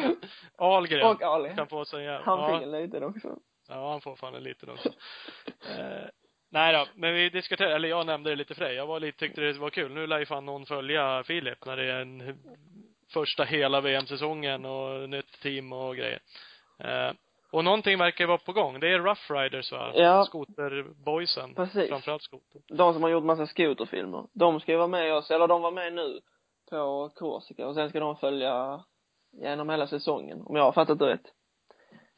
Ahlgren. 0.59 1.07
Och 1.07 1.23
Ali. 1.23 1.55
Kan 1.55 1.67
få 1.69 1.85
sig 1.85 1.99
en 1.99 2.05
jävla, 2.13 2.27
Han 2.27 2.39
ja. 2.41 2.59
fick 2.59 2.67
en 2.67 2.73
liten 2.73 3.05
också. 3.05 3.37
Ja, 3.69 3.91
han 3.91 4.01
får 4.01 4.17
fan 4.17 4.35
en 4.35 4.43
liten 4.43 4.71
också. 4.71 4.89
eh, 5.79 6.09
nej 6.49 6.73
då, 6.73 6.87
men 6.95 7.15
vi 7.15 7.29
diskuterade, 7.29 7.75
eller 7.75 7.89
jag 7.89 8.07
nämnde 8.07 8.31
det 8.31 8.37
lite 8.37 8.55
för 8.55 8.65
dig. 8.65 8.75
Jag 8.75 8.87
var 8.87 9.01
lite, 9.01 9.19
tyckte 9.19 9.41
det 9.41 9.59
var 9.59 9.71
kul. 9.71 9.95
Nu 9.95 10.07
lär 10.07 10.19
ju 10.19 10.27
fan 10.27 10.45
någon 10.45 10.67
följa 10.67 11.23
Filip 11.25 11.65
när 11.67 11.77
det 11.77 11.93
är 11.93 12.01
en 12.01 12.39
första 13.13 13.45
hela 13.45 13.81
VM-säsongen 13.81 14.65
och 14.65 15.09
nytt 15.09 15.41
team 15.43 15.73
och 15.73 15.97
grejer. 15.97 16.21
Eh, 16.79 17.13
och 17.51 17.65
någonting 17.65 17.99
verkar 17.99 18.27
vara 18.27 18.39
på 18.39 18.53
gång. 18.53 18.81
Det 18.81 18.89
är 18.93 18.99
Rough 18.99 19.33
Riders 19.33 19.73
va? 19.73 19.93
Ja. 19.95 20.25
Skoterboysen. 20.25 21.55
Precis. 21.55 21.89
Framförallt 21.89 22.23
skoter. 22.23 22.61
De 22.69 22.95
som 22.95 23.03
har 23.03 23.11
gjort 23.11 23.25
massa 23.25 23.47
skoterfilmer. 23.47 24.27
De 24.33 24.61
ska 24.61 24.73
ju 24.73 24.79
vara 24.79 24.89
med 24.89 25.15
oss, 25.15 25.31
eller 25.31 25.49
de 25.49 25.63
var 25.63 25.71
med 25.71 25.93
nu 25.93 26.21
på 26.71 27.11
Korsika 27.15 27.67
och 27.67 27.75
sen 27.75 27.89
ska 27.89 28.01
de 28.01 28.17
följa 28.17 28.85
genom 29.33 29.69
hela 29.69 29.87
säsongen. 29.87 30.43
Om 30.47 30.57
jag 30.57 30.65
har 30.65 30.73
fattat 30.73 30.99
det 30.99 31.07
rätt. 31.07 31.27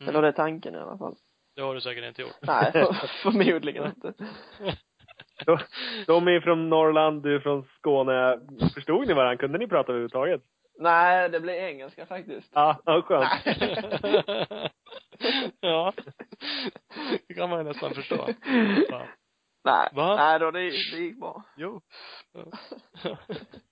Mm. 0.00 0.09
Eller 0.09 0.22
det 0.22 0.28
är 0.28 0.32
tanken 0.32 0.74
i 0.74 0.78
alla 0.78 0.98
fall. 0.98 1.16
Det 1.59 1.64
har 1.64 1.74
du 1.74 1.80
säkert 1.80 2.05
inte 2.05 2.22
gjort. 2.22 2.36
Nej, 2.43 2.72
för, 2.72 3.06
förmodligen 3.22 3.86
inte. 3.86 4.12
De, 5.47 5.59
de 6.06 6.28
är 6.28 6.40
från 6.40 6.68
Norrland, 6.68 7.22
du 7.22 7.35
är 7.35 7.40
från 7.40 7.64
Skåne. 7.64 8.40
Förstod 8.74 9.09
ni 9.09 9.14
varandra? 9.14 9.36
Kunde 9.36 9.59
ni 9.59 9.68
prata 9.68 9.93
överhuvudtaget? 9.93 10.43
Nej, 10.78 11.28
det 11.28 11.40
blir 11.40 11.55
engelska 11.55 12.06
faktiskt. 12.06 12.52
Ja, 12.55 12.82
ja 12.85 13.02
skönt. 13.02 13.28
ja. 15.60 15.93
Det 17.28 17.35
kan 17.35 17.51
man 17.51 17.59
ju 17.59 17.64
nästan 17.64 17.94
förstå. 17.94 18.28
Ja. 18.89 19.06
Nej, 19.64 19.89
Va? 19.93 20.16
nej 20.16 20.39
då 20.39 20.51
det, 20.51 20.60
det 20.60 20.98
gick 20.98 21.20
bra. 21.20 21.43
Jo. 21.56 21.80
Ja. 23.02 23.16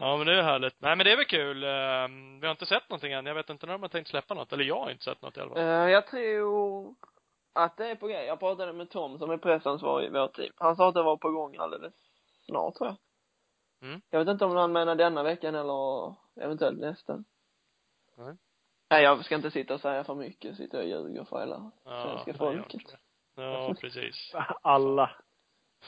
ja, 0.00 0.16
men 0.16 0.26
det 0.26 0.38
är 0.38 0.42
härligt. 0.42 0.80
Nej, 0.80 0.96
men 0.96 1.04
det 1.04 1.12
är 1.12 1.16
väl 1.16 1.26
kul. 1.26 1.64
Ehm, 1.64 2.40
Vi 2.40 2.46
har 2.46 2.50
inte 2.50 2.66
sett 2.66 2.88
någonting 2.88 3.12
än. 3.12 3.26
Jag 3.26 3.34
vet 3.34 3.50
inte 3.50 3.66
när 3.66 3.72
de 3.72 3.82
har 3.82 3.88
tänkt 3.88 4.10
släppa 4.10 4.34
något. 4.34 4.52
Eller 4.52 4.64
jag 4.64 4.80
har 4.80 4.90
inte 4.90 5.04
sett 5.04 5.22
något 5.22 5.36
i 5.36 5.40
alla 5.40 5.50
fall. 5.50 5.58
Eh, 5.62 5.90
jag 5.90 6.06
tror 6.06 6.94
att 7.52 7.76
det 7.76 7.90
är 7.90 7.94
på 7.94 8.06
grej. 8.06 8.26
Jag 8.26 8.38
pratade 8.38 8.72
med 8.72 8.90
Tom 8.90 9.18
som 9.18 9.30
är 9.30 9.36
pressansvarig 9.36 10.06
i 10.06 10.10
vårt 10.10 10.34
team. 10.34 10.52
Han 10.56 10.76
sa 10.76 10.88
att 10.88 10.94
det 10.94 11.02
var 11.02 11.16
på 11.16 11.30
gång 11.30 11.56
alldeles 11.56 11.94
snart 12.46 12.74
tror 12.74 12.88
jag. 12.88 12.96
Mm. 13.88 14.00
Jag 14.10 14.18
vet 14.18 14.28
inte 14.28 14.44
om 14.44 14.56
han 14.56 14.72
menar 14.72 14.94
denna 14.94 15.22
veckan 15.22 15.54
eller 15.54 16.14
eventuellt 16.40 16.78
nästa. 16.80 17.24
Nej. 18.16 18.36
Nej, 18.90 19.02
jag 19.02 19.24
ska 19.24 19.34
inte 19.34 19.50
sitta 19.50 19.74
och 19.74 19.80
säga 19.80 20.04
för 20.04 20.14
mycket, 20.14 20.56
sitta 20.56 20.78
och 20.78 20.84
ljuga 20.86 21.24
för 21.24 21.40
hela 21.40 21.70
Ja, 21.84 22.02
svenska 22.04 22.34
folket. 22.34 22.82
Ja, 23.36 23.74
precis. 23.80 24.32
Alla. 24.62 25.10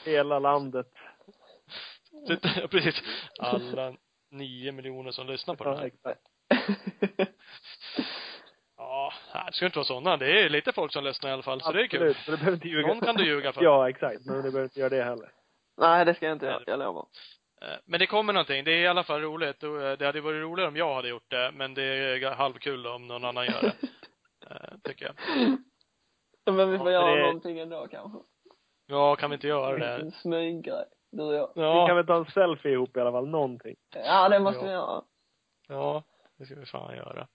Hela 0.05 0.39
landet. 0.39 0.87
Titta, 2.27 2.67
precis. 2.67 2.95
Alla 3.39 3.95
nio 4.33 4.71
miljoner 4.71 5.11
som 5.11 5.27
lyssnar 5.27 5.55
på 5.55 5.63
den 5.63 5.73
Ja, 5.73 5.79
här. 5.79 5.85
exakt. 5.87 6.21
Ja, 8.77 9.13
det 9.47 9.53
ska 9.53 9.65
inte 9.65 9.77
vara 9.77 9.85
sådana. 9.85 10.17
Det 10.17 10.41
är 10.41 10.49
lite 10.49 10.71
folk 10.71 10.93
som 10.93 11.03
lyssnar 11.03 11.29
i 11.29 11.33
alla 11.33 11.43
fall, 11.43 11.61
så 11.61 11.71
det 11.71 11.81
är 11.81 11.87
kul. 11.87 12.01
Absolut, 12.01 12.17
så 12.25 12.31
du 12.31 12.37
behöver 12.37 12.55
inte 12.55 12.67
ljuga. 12.67 12.87
Någon 12.87 13.01
kan 13.01 13.15
du 13.15 13.25
ljuga 13.25 13.53
för. 13.53 13.61
Ja, 13.63 13.89
exakt. 13.89 14.25
Men 14.25 14.35
du 14.35 14.41
behöver 14.41 14.63
inte 14.63 14.79
göra 14.79 14.89
det 14.89 15.03
heller. 15.03 15.31
Nej, 15.77 16.05
det 16.05 16.13
ska 16.13 16.25
jag 16.25 16.35
inte 16.35 16.45
göra, 16.45 16.63
jag 16.67 16.79
lovar. 16.79 17.05
Eh, 17.61 17.67
Men 17.85 17.99
det 17.99 18.07
kommer 18.07 18.33
någonting. 18.33 18.63
Det 18.63 18.71
är 18.71 18.81
i 18.81 18.87
alla 18.87 19.03
fall 19.03 19.21
roligt. 19.21 19.63
Eh, 19.63 19.69
Det 19.71 20.05
hade 20.05 20.21
varit 20.21 20.41
roligare 20.43 20.67
om 20.69 20.75
jag 20.75 20.95
hade 20.95 21.07
gjort 21.09 21.29
det, 21.31 21.51
men 21.53 21.73
det 21.73 21.83
är 21.83 22.31
halvkul 22.31 22.87
om 22.87 23.07
någon 23.07 23.25
annan 23.25 23.45
gör 23.45 23.61
det. 23.61 23.73
Eh, 24.49 24.73
Tycker 24.83 25.05
jag. 25.05 25.15
Men 26.55 26.71
vi 26.71 26.77
får 26.77 26.91
Ja, 26.91 27.01
göra 27.01 27.15
det- 27.15 27.21
någonting 27.21 27.59
ändå 27.59 27.87
kanske. 27.91 28.19
Ja, 28.87 29.15
kan 29.15 29.29
vi 29.29 29.33
inte 29.33 29.47
göra 29.47 29.77
det? 29.77 29.95
En 30.01 30.11
smyggrej, 30.11 30.85
du 31.13 31.23
och 31.23 31.33
jag. 31.33 31.47
Vi 31.47 31.61
kan 31.61 31.63
Ja, 31.87 31.93
väl 31.93 32.05
ta 32.05 32.15
en 32.15 32.25
selfie 32.25 32.71
ihop 32.71 32.97
i 32.97 32.99
alla 32.99 33.11
fall, 33.11 33.27
någonting. 33.27 33.75
Ja, 33.95 34.29
det 34.29 34.39
måste 34.39 34.59
Ja. 34.59 34.65
vi 34.65 34.71
göra. 34.71 35.03
ja, 35.67 36.03
det 36.37 36.45
ska 36.45 36.55
vi 36.55 36.65
fan 36.65 36.95
göra. 36.95 37.27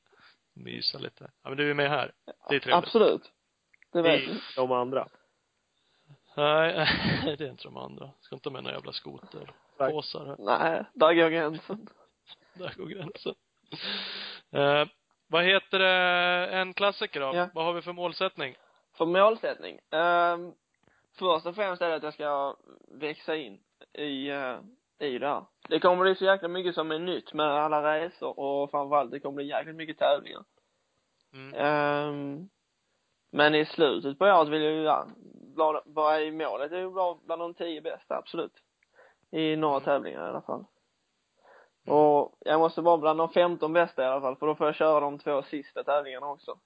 Mysa 0.55 0.99
lite. 0.99 1.31
Ja, 1.43 1.49
men 1.49 1.57
du 1.59 1.71
är 1.71 1.75
med 1.75 1.91
här. 1.91 2.13
Det 2.49 2.55
är 2.57 2.61
trevligt. 2.61 2.75
Absolut. 2.85 3.33
Det 3.93 4.03
vet 4.03 4.21
vi. 4.29 4.41
De 4.57 4.73
andra. 4.73 5.09
Nej, 6.37 6.73
det 7.39 7.45
är 7.45 7.51
inte 7.51 7.65
de 7.65 7.77
andra. 7.77 8.11
Ska 8.21 8.35
inte 8.37 8.51
med 8.51 8.63
några 8.63 8.77
jävla 8.77 8.93
skoterpåsar 8.93 10.27
här. 10.27 10.37
Nej, 10.39 10.85
där 10.95 11.15
går 11.15 11.29
gränsen. 11.31 11.89
Där 12.55 12.75
går 12.77 12.87
gränsen. 12.87 13.35
Eh, 14.51 14.85
vad 15.27 15.45
heter 15.45 15.79
det, 15.79 16.47
en 16.57 16.75
klassiker 16.75 17.21
då? 17.21 17.31
Ja. 17.35 17.49
Vad 17.55 17.65
har 17.65 17.73
vi 17.73 17.83
för 17.83 17.93
målsättning? 17.93 18.57
För 18.97 19.07
målsättning? 19.07 19.79
Um, 19.91 20.55
först 21.19 21.47
och 21.47 21.55
främst 21.55 21.83
är 21.83 21.89
det 21.89 21.95
att 21.97 22.03
jag 22.03 22.15
ska 22.15 22.57
växa 22.89 23.37
in 23.37 23.61
i, 23.99 24.33
uh, 24.33 24.61
i 25.09 25.19
det 25.19 25.29
här. 25.29 25.45
Det 25.69 25.81
kommer 25.81 26.03
bli 26.03 26.15
så 26.15 26.25
jäkla 26.25 26.49
mycket 26.49 26.75
som 26.75 26.91
är 26.91 26.99
nytt 26.99 27.33
med 27.33 27.47
alla 27.47 27.99
resor 27.99 28.39
och 28.41 28.71
framförallt 28.71 29.11
det 29.11 29.21
kommer 29.21 29.37
bli 29.37 29.49
jäkligt 29.49 29.77
mycket 29.77 29.99
tävlingar. 29.99 30.45
Mm. 31.33 31.55
Ehm, 31.55 32.49
men 33.31 33.55
i 33.55 33.65
slutet 33.67 34.19
på 34.19 34.25
året 34.25 34.49
vill 34.49 34.63
jag 34.63 34.73
ju, 34.73 34.83
ja, 34.83 35.07
vara 35.85 36.21
i 36.21 36.31
målet, 36.33 36.71
det 36.71 36.77
är 36.77 36.81
ju 36.81 36.91
bra 36.91 37.21
bland 37.27 37.43
de 37.43 37.55
tio 37.55 37.81
bästa, 37.81 38.17
absolut. 38.17 38.53
I 39.31 39.57
några 39.57 39.77
Mm. 39.77 39.85
tävlingar 39.85 40.27
i 40.27 40.29
alla 40.29 40.43
fall. 40.43 40.65
Och 41.87 42.37
jag 42.41 42.61
måste 42.61 42.81
vara 42.81 42.99
bland 42.99 43.19
de 43.19 43.29
15 43.29 43.73
bästa 43.73 44.03
i 44.03 44.07
alla 44.07 44.21
fall, 44.21 44.37
för 44.37 44.47
då 44.47 44.55
får 44.55 44.67
jag 44.67 44.75
köra 44.77 45.01
de 45.01 45.19
två 45.19 45.43
sista 45.43 45.85
tävlingarna 45.85 46.27
också. 46.31 46.59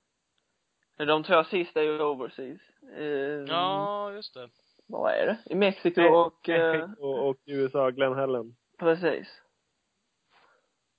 De 0.97 1.23
två 1.25 1.45
sista 1.45 1.81
är 1.81 1.85
ju 1.85 2.03
overseas. 2.03 2.61
Ehm, 2.97 3.47
Ja, 3.47 4.13
just 4.13 4.35
det. 4.35 4.49
Vad 4.93 5.13
är 5.15 5.27
det? 5.27 5.39
I 5.47 5.55
Mexiko 5.55 6.03
och, 6.03 6.49
eh, 6.49 6.91
och, 6.99 7.29
och 7.29 7.37
USA, 7.47 7.91
Glenn 7.91 8.15
Helen. 8.17 8.57
precis. 8.79 9.29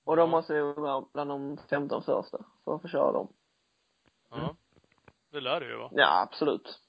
Och 0.06 0.16
då 0.16 0.22
Ja. 0.22 0.26
måste 0.26 0.54
jag 0.54 0.74
vara 0.74 1.04
bland 1.14 1.30
de 1.30 1.58
15 1.70 2.02
första, 2.02 2.38
för 2.64 2.74
att 2.74 2.82
få 2.82 2.88
köra 2.88 3.12
dem. 3.12 3.28
Ja. 4.30 4.56
Det 5.32 5.40
lär 5.40 5.60
det 5.60 5.66
ju 5.66 5.76
vara. 5.76 5.90
Ja, 5.92 6.22
absolut. 6.22 6.80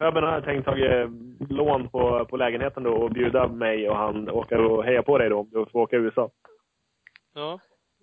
Höben 0.00 0.24
har 0.24 0.40
tänkt 0.40 0.64
ta 0.64 0.76
eh, 0.76 1.08
lån 1.50 1.88
på, 1.88 2.26
på 2.30 2.36
lägenheten 2.36 2.82
då 2.82 2.92
och 2.92 3.10
bjuda 3.10 3.48
mig 3.48 3.88
och 3.90 3.96
han 3.96 4.30
åka 4.30 4.60
och 4.60 4.84
heja 4.84 5.02
på 5.02 5.18
dig 5.18 5.28
då, 5.28 5.38
om 5.40 5.50
du 5.50 5.66
får 5.66 5.80
åka 5.80 5.96
i 5.96 5.98
USA. 5.98 6.30
Ja. 7.34 7.58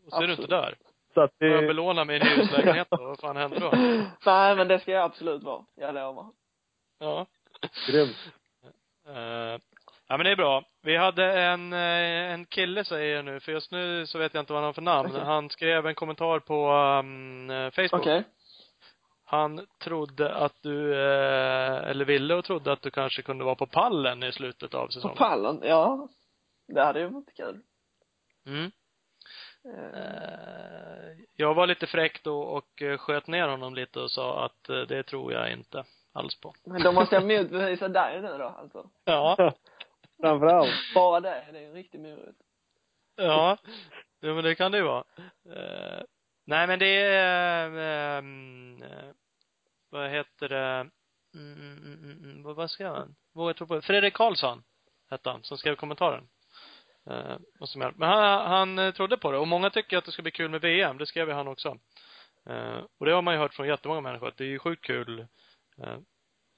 Och 0.05 0.11
så 0.11 0.21
är 0.23 0.27
du 0.27 0.31
inte 0.33 0.43
Absolut. 0.43 0.49
där. 0.49 0.75
Så 1.13 1.21
att 1.21 1.37
Får 1.37 1.47
jag 1.47 1.63
det... 1.63 1.67
belåna 1.67 2.05
min 2.05 2.21
hyreslägenhet 2.21 2.87
då? 2.91 2.97
Vad 3.03 3.19
fan 3.19 3.37
händer 3.37 3.59
då? 3.59 3.69
Nej, 4.25 4.55
men 4.55 4.67
det 4.67 4.79
ska 4.79 4.91
jag 4.91 5.03
absolut 5.03 5.43
vara. 5.43 5.65
Jag 5.75 5.95
lovar. 5.95 6.31
Ja. 6.99 7.25
Grymt. 7.87 8.17
Eh, 9.07 9.59
ja 10.07 10.17
men 10.17 10.23
det 10.23 10.31
är 10.31 10.35
bra. 10.35 10.63
Vi 10.81 10.97
hade 10.97 11.41
en, 11.41 11.73
eh, 11.73 12.33
en 12.33 12.45
kille 12.45 12.83
säger 12.83 13.15
jag 13.15 13.25
nu, 13.25 13.39
för 13.39 13.51
just 13.51 13.71
nu 13.71 14.07
så 14.07 14.17
vet 14.19 14.33
jag 14.33 14.41
inte 14.41 14.53
vad 14.53 14.61
han 14.61 14.67
har 14.67 14.73
för 14.73 14.81
namn. 14.81 15.09
Okej. 15.09 15.21
Han 15.25 15.49
skrev 15.49 15.87
en 15.87 15.95
kommentar 15.95 16.39
på 16.39 16.71
um, 16.71 17.71
Facebook. 17.71 18.01
Okej. 18.01 18.23
Han 19.25 19.67
trodde 19.83 20.35
att 20.35 20.55
du, 20.61 20.93
eh, 20.93 21.89
eller 21.89 22.05
ville 22.05 22.35
och 22.35 22.45
trodde 22.45 22.71
att 22.71 22.81
du 22.81 22.91
kanske 22.91 23.21
kunde 23.21 23.43
vara 23.43 23.55
på 23.55 23.65
pallen 23.65 24.23
i 24.23 24.31
slutet 24.31 24.73
av 24.73 24.85
På 24.85 24.91
säsongen. 24.91 25.17
pallen? 25.17 25.59
Ja. 25.63 26.09
Det 26.67 26.83
hade 26.83 26.99
ju 26.99 27.07
varit 27.07 27.35
kul. 27.35 27.61
Mm. 28.45 28.71
Eh, 29.65 31.25
jag 31.35 31.53
var 31.53 31.67
lite 31.67 31.87
fräck 31.87 32.23
då 32.23 32.41
och 32.41 32.83
sköt 32.97 33.27
ner 33.27 33.47
honom 33.47 33.75
lite 33.75 33.99
och 33.99 34.11
sa 34.11 34.45
att 34.45 34.63
det 34.87 35.03
tror 35.03 35.33
jag 35.33 35.51
inte 35.51 35.83
alls 36.19 36.41
på. 36.41 36.53
Men 36.63 36.83
då 36.83 36.91
måste 36.91 37.15
jag 37.15 37.27
motbevisa 37.27 37.87
dig 37.87 38.21
nu 38.21 38.37
då, 38.37 38.45
alltså. 38.45 38.89
Ja. 39.05 39.53
Framförallt. 40.21 40.93
Bara 40.95 41.19
det, 41.19 41.45
det 41.51 41.59
är 41.59 41.67
en 41.67 41.73
riktig 41.73 41.99
morot. 41.99 42.35
Ja. 43.15 43.57
Jo, 44.21 44.35
men 44.35 44.43
det 44.43 44.55
kan 44.55 44.71
det 44.71 44.77
ju 44.77 44.83
vara. 44.83 45.03
Eh, 45.55 46.01
nej, 46.45 46.67
men 46.67 46.79
det 46.79 47.01
är, 47.01 47.69
ehm, 48.17 48.83
eh, 48.83 49.11
vad 49.89 50.09
heter 50.09 50.49
det, 50.49 50.89
mm, 51.35 51.53
mm, 51.53 51.83
mm, 51.83 52.23
mm, 52.23 52.43
vad, 52.43 52.55
vad 52.55 52.71
skrev 52.71 52.93
han? 52.93 53.15
Våga 53.33 53.53
tro 53.53 53.67
på 53.67 53.75
det. 53.75 53.81
Fredrik 53.81 54.13
Karlsson 54.13 54.63
hette 55.09 55.29
han, 55.29 55.43
som 55.43 55.57
skrev 55.57 55.75
kommentaren. 55.75 56.27
Eh, 57.09 57.37
och 57.59 57.69
som 57.69 57.81
jag, 57.81 57.93
men 57.97 58.09
han, 58.09 58.47
han 58.47 58.79
eh, 58.79 58.93
trodde 58.93 59.17
på 59.17 59.31
det. 59.31 59.37
Och 59.37 59.47
många 59.47 59.69
tycker 59.69 59.97
att 59.97 60.05
det 60.05 60.11
ska 60.11 60.21
bli 60.21 60.31
kul 60.31 60.51
med 60.51 60.61
VM. 60.61 60.97
Det 60.97 61.05
skrev 61.05 61.27
ju 61.27 61.33
han 61.33 61.47
också. 61.47 61.77
Eh, 62.45 62.79
och 62.99 63.05
det 63.05 63.11
har 63.11 63.21
man 63.21 63.33
ju 63.33 63.39
hört 63.39 63.53
från 63.53 63.67
jättemånga 63.67 64.01
människor, 64.01 64.27
att 64.27 64.37
det 64.37 64.43
är 64.43 64.47
ju 64.47 64.59
sjukt 64.59 64.85
kul. 64.85 65.27
Eh, 65.83 65.97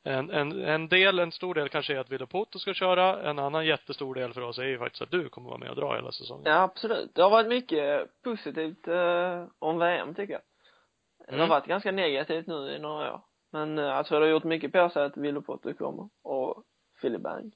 en, 0.03 0.29
en, 0.29 0.51
en 0.65 0.87
del, 0.87 1.19
en 1.19 1.31
stor 1.31 1.53
del 1.53 1.69
kanske 1.69 1.93
är 1.95 1.99
att 1.99 2.09
Ville 2.09 2.25
Poto 2.25 2.59
ska 2.59 2.73
köra. 2.73 3.29
En 3.29 3.39
annan 3.39 3.65
jättestor 3.65 4.15
del 4.15 4.33
för 4.33 4.41
oss 4.41 4.57
är 4.57 4.63
ju 4.63 4.77
faktiskt 4.79 5.01
att 5.01 5.11
du 5.11 5.29
kommer 5.29 5.49
vara 5.49 5.57
med 5.59 5.69
och 5.69 5.75
dra 5.75 5.95
hela 5.95 6.11
säsongen. 6.11 6.43
Ja, 6.45 6.61
absolut. 6.61 7.15
Det 7.15 7.21
har 7.21 7.29
varit 7.29 7.47
mycket 7.47 8.09
positivt 8.23 8.87
eh, 8.87 9.45
om 9.59 9.79
VM, 9.79 10.15
tycker 10.15 10.33
jag. 10.33 10.41
Det 11.27 11.31
har 11.31 11.37
Mm. 11.37 11.49
varit 11.49 11.65
ganska 11.65 11.91
negativt 11.91 12.47
nu 12.47 12.69
i 12.75 12.79
några 12.79 13.13
år. 13.13 13.21
Men 13.51 13.77
eh, 13.79 13.85
jag 13.85 14.05
tror 14.05 14.19
det 14.19 14.25
har 14.25 14.31
gjort 14.31 14.43
mycket 14.43 14.71
på 14.71 14.89
sig 14.89 15.03
att 15.03 15.17
Ville 15.17 15.41
Potter 15.41 15.73
kommer. 15.73 16.09
Och 16.23 16.63
Philip 17.01 17.21
Bang. 17.21 17.53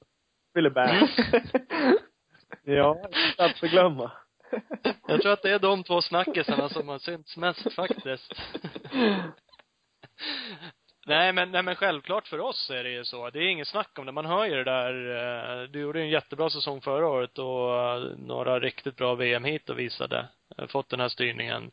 Ville 0.54 0.70
Berg. 0.70 1.08
Ja, 2.62 2.96
inte 3.28 3.44
att 3.44 3.58
förglömma. 3.58 4.12
Jag 5.06 5.22
tror 5.22 5.32
att 5.32 5.42
det 5.42 5.50
är 5.50 5.58
de 5.58 5.84
två 5.84 6.02
snackisarna 6.02 6.68
som 6.68 6.88
har 6.88 6.98
synts 6.98 7.36
mest 7.36 7.72
faktiskt. 7.74 8.32
nej 11.06 11.32
men, 11.32 11.50
nej 11.50 11.62
men 11.62 11.74
självklart 11.74 12.28
för 12.28 12.40
oss 12.40 12.70
är 12.70 12.84
det 12.84 12.90
ju 12.90 13.04
så. 13.04 13.30
Det 13.30 13.38
är 13.38 13.48
inget 13.48 13.68
snack 13.68 13.98
om 13.98 14.06
det. 14.06 14.12
Man 14.12 14.26
hör 14.26 14.44
ju 14.44 14.54
det 14.54 14.64
där, 14.64 14.92
eh, 15.62 15.68
du 15.68 15.80
gjorde 15.80 16.00
en 16.00 16.08
jättebra 16.08 16.50
säsong 16.50 16.80
förra 16.80 17.06
året 17.06 17.38
och 17.38 17.80
eh, 17.80 18.00
några 18.16 18.60
riktigt 18.60 18.96
bra 18.96 19.14
VM 19.14 19.44
hit 19.44 19.70
och 19.70 19.78
visade, 19.78 20.28
eh, 20.58 20.66
fått 20.66 20.88
den 20.88 21.00
här 21.00 21.08
styrningen. 21.08 21.70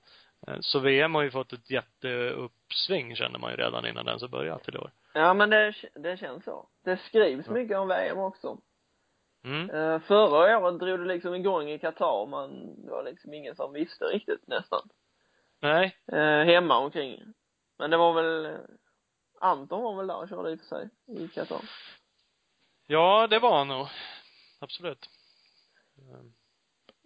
Så 0.59 0.79
VM 0.79 1.15
har 1.15 1.21
ju 1.21 1.31
fått 1.31 1.53
ett 1.53 1.71
jätteuppsving 1.71 3.15
känner 3.15 3.39
man 3.39 3.51
ju 3.51 3.57
redan 3.57 3.85
innan 3.87 4.05
den 4.05 4.19
så 4.19 4.27
börjat 4.27 4.63
till 4.63 4.77
år. 4.77 4.91
ja, 5.13 5.33
men 5.33 5.49
det, 5.49 5.73
det 5.95 6.17
känns 6.17 6.43
så. 6.43 6.67
Det 6.85 6.97
skrivs 6.97 7.49
mycket 7.49 7.77
om 7.77 7.87
VM 7.87 8.17
också. 8.17 8.57
Mm. 9.45 9.69
Eh, 9.69 9.99
förra 9.99 10.57
året 10.59 10.79
drog 10.79 10.99
det 10.99 11.05
liksom 11.05 11.35
igång 11.35 11.69
i 11.69 11.79
Qatar, 11.79 12.25
men 12.25 12.81
det 12.85 12.91
var 12.91 13.03
liksom 13.03 13.33
ingen 13.33 13.55
som 13.55 13.73
visste 13.73 14.05
riktigt 14.05 14.47
nästan. 14.47 14.89
Nej, 15.61 15.97
Eh, 16.11 16.45
hemma 16.45 16.77
omkring. 16.77 17.19
Men 17.79 17.91
det 17.91 17.97
var 17.97 18.13
väl, 18.13 18.57
Anton 19.43 19.83
var 19.83 19.95
väl 19.97 20.07
där 20.07 20.17
och 20.17 20.29
körde 20.29 20.51
i 20.51 20.55
och 20.55 20.59
för 20.59 20.65
sig, 20.65 20.89
i 21.07 21.27
Qatar. 21.27 21.61
ja 22.87 23.27
det 23.27 23.39
var 23.39 23.57
han 23.57 23.67
nog. 23.67 23.87
Absolut. 24.59 25.09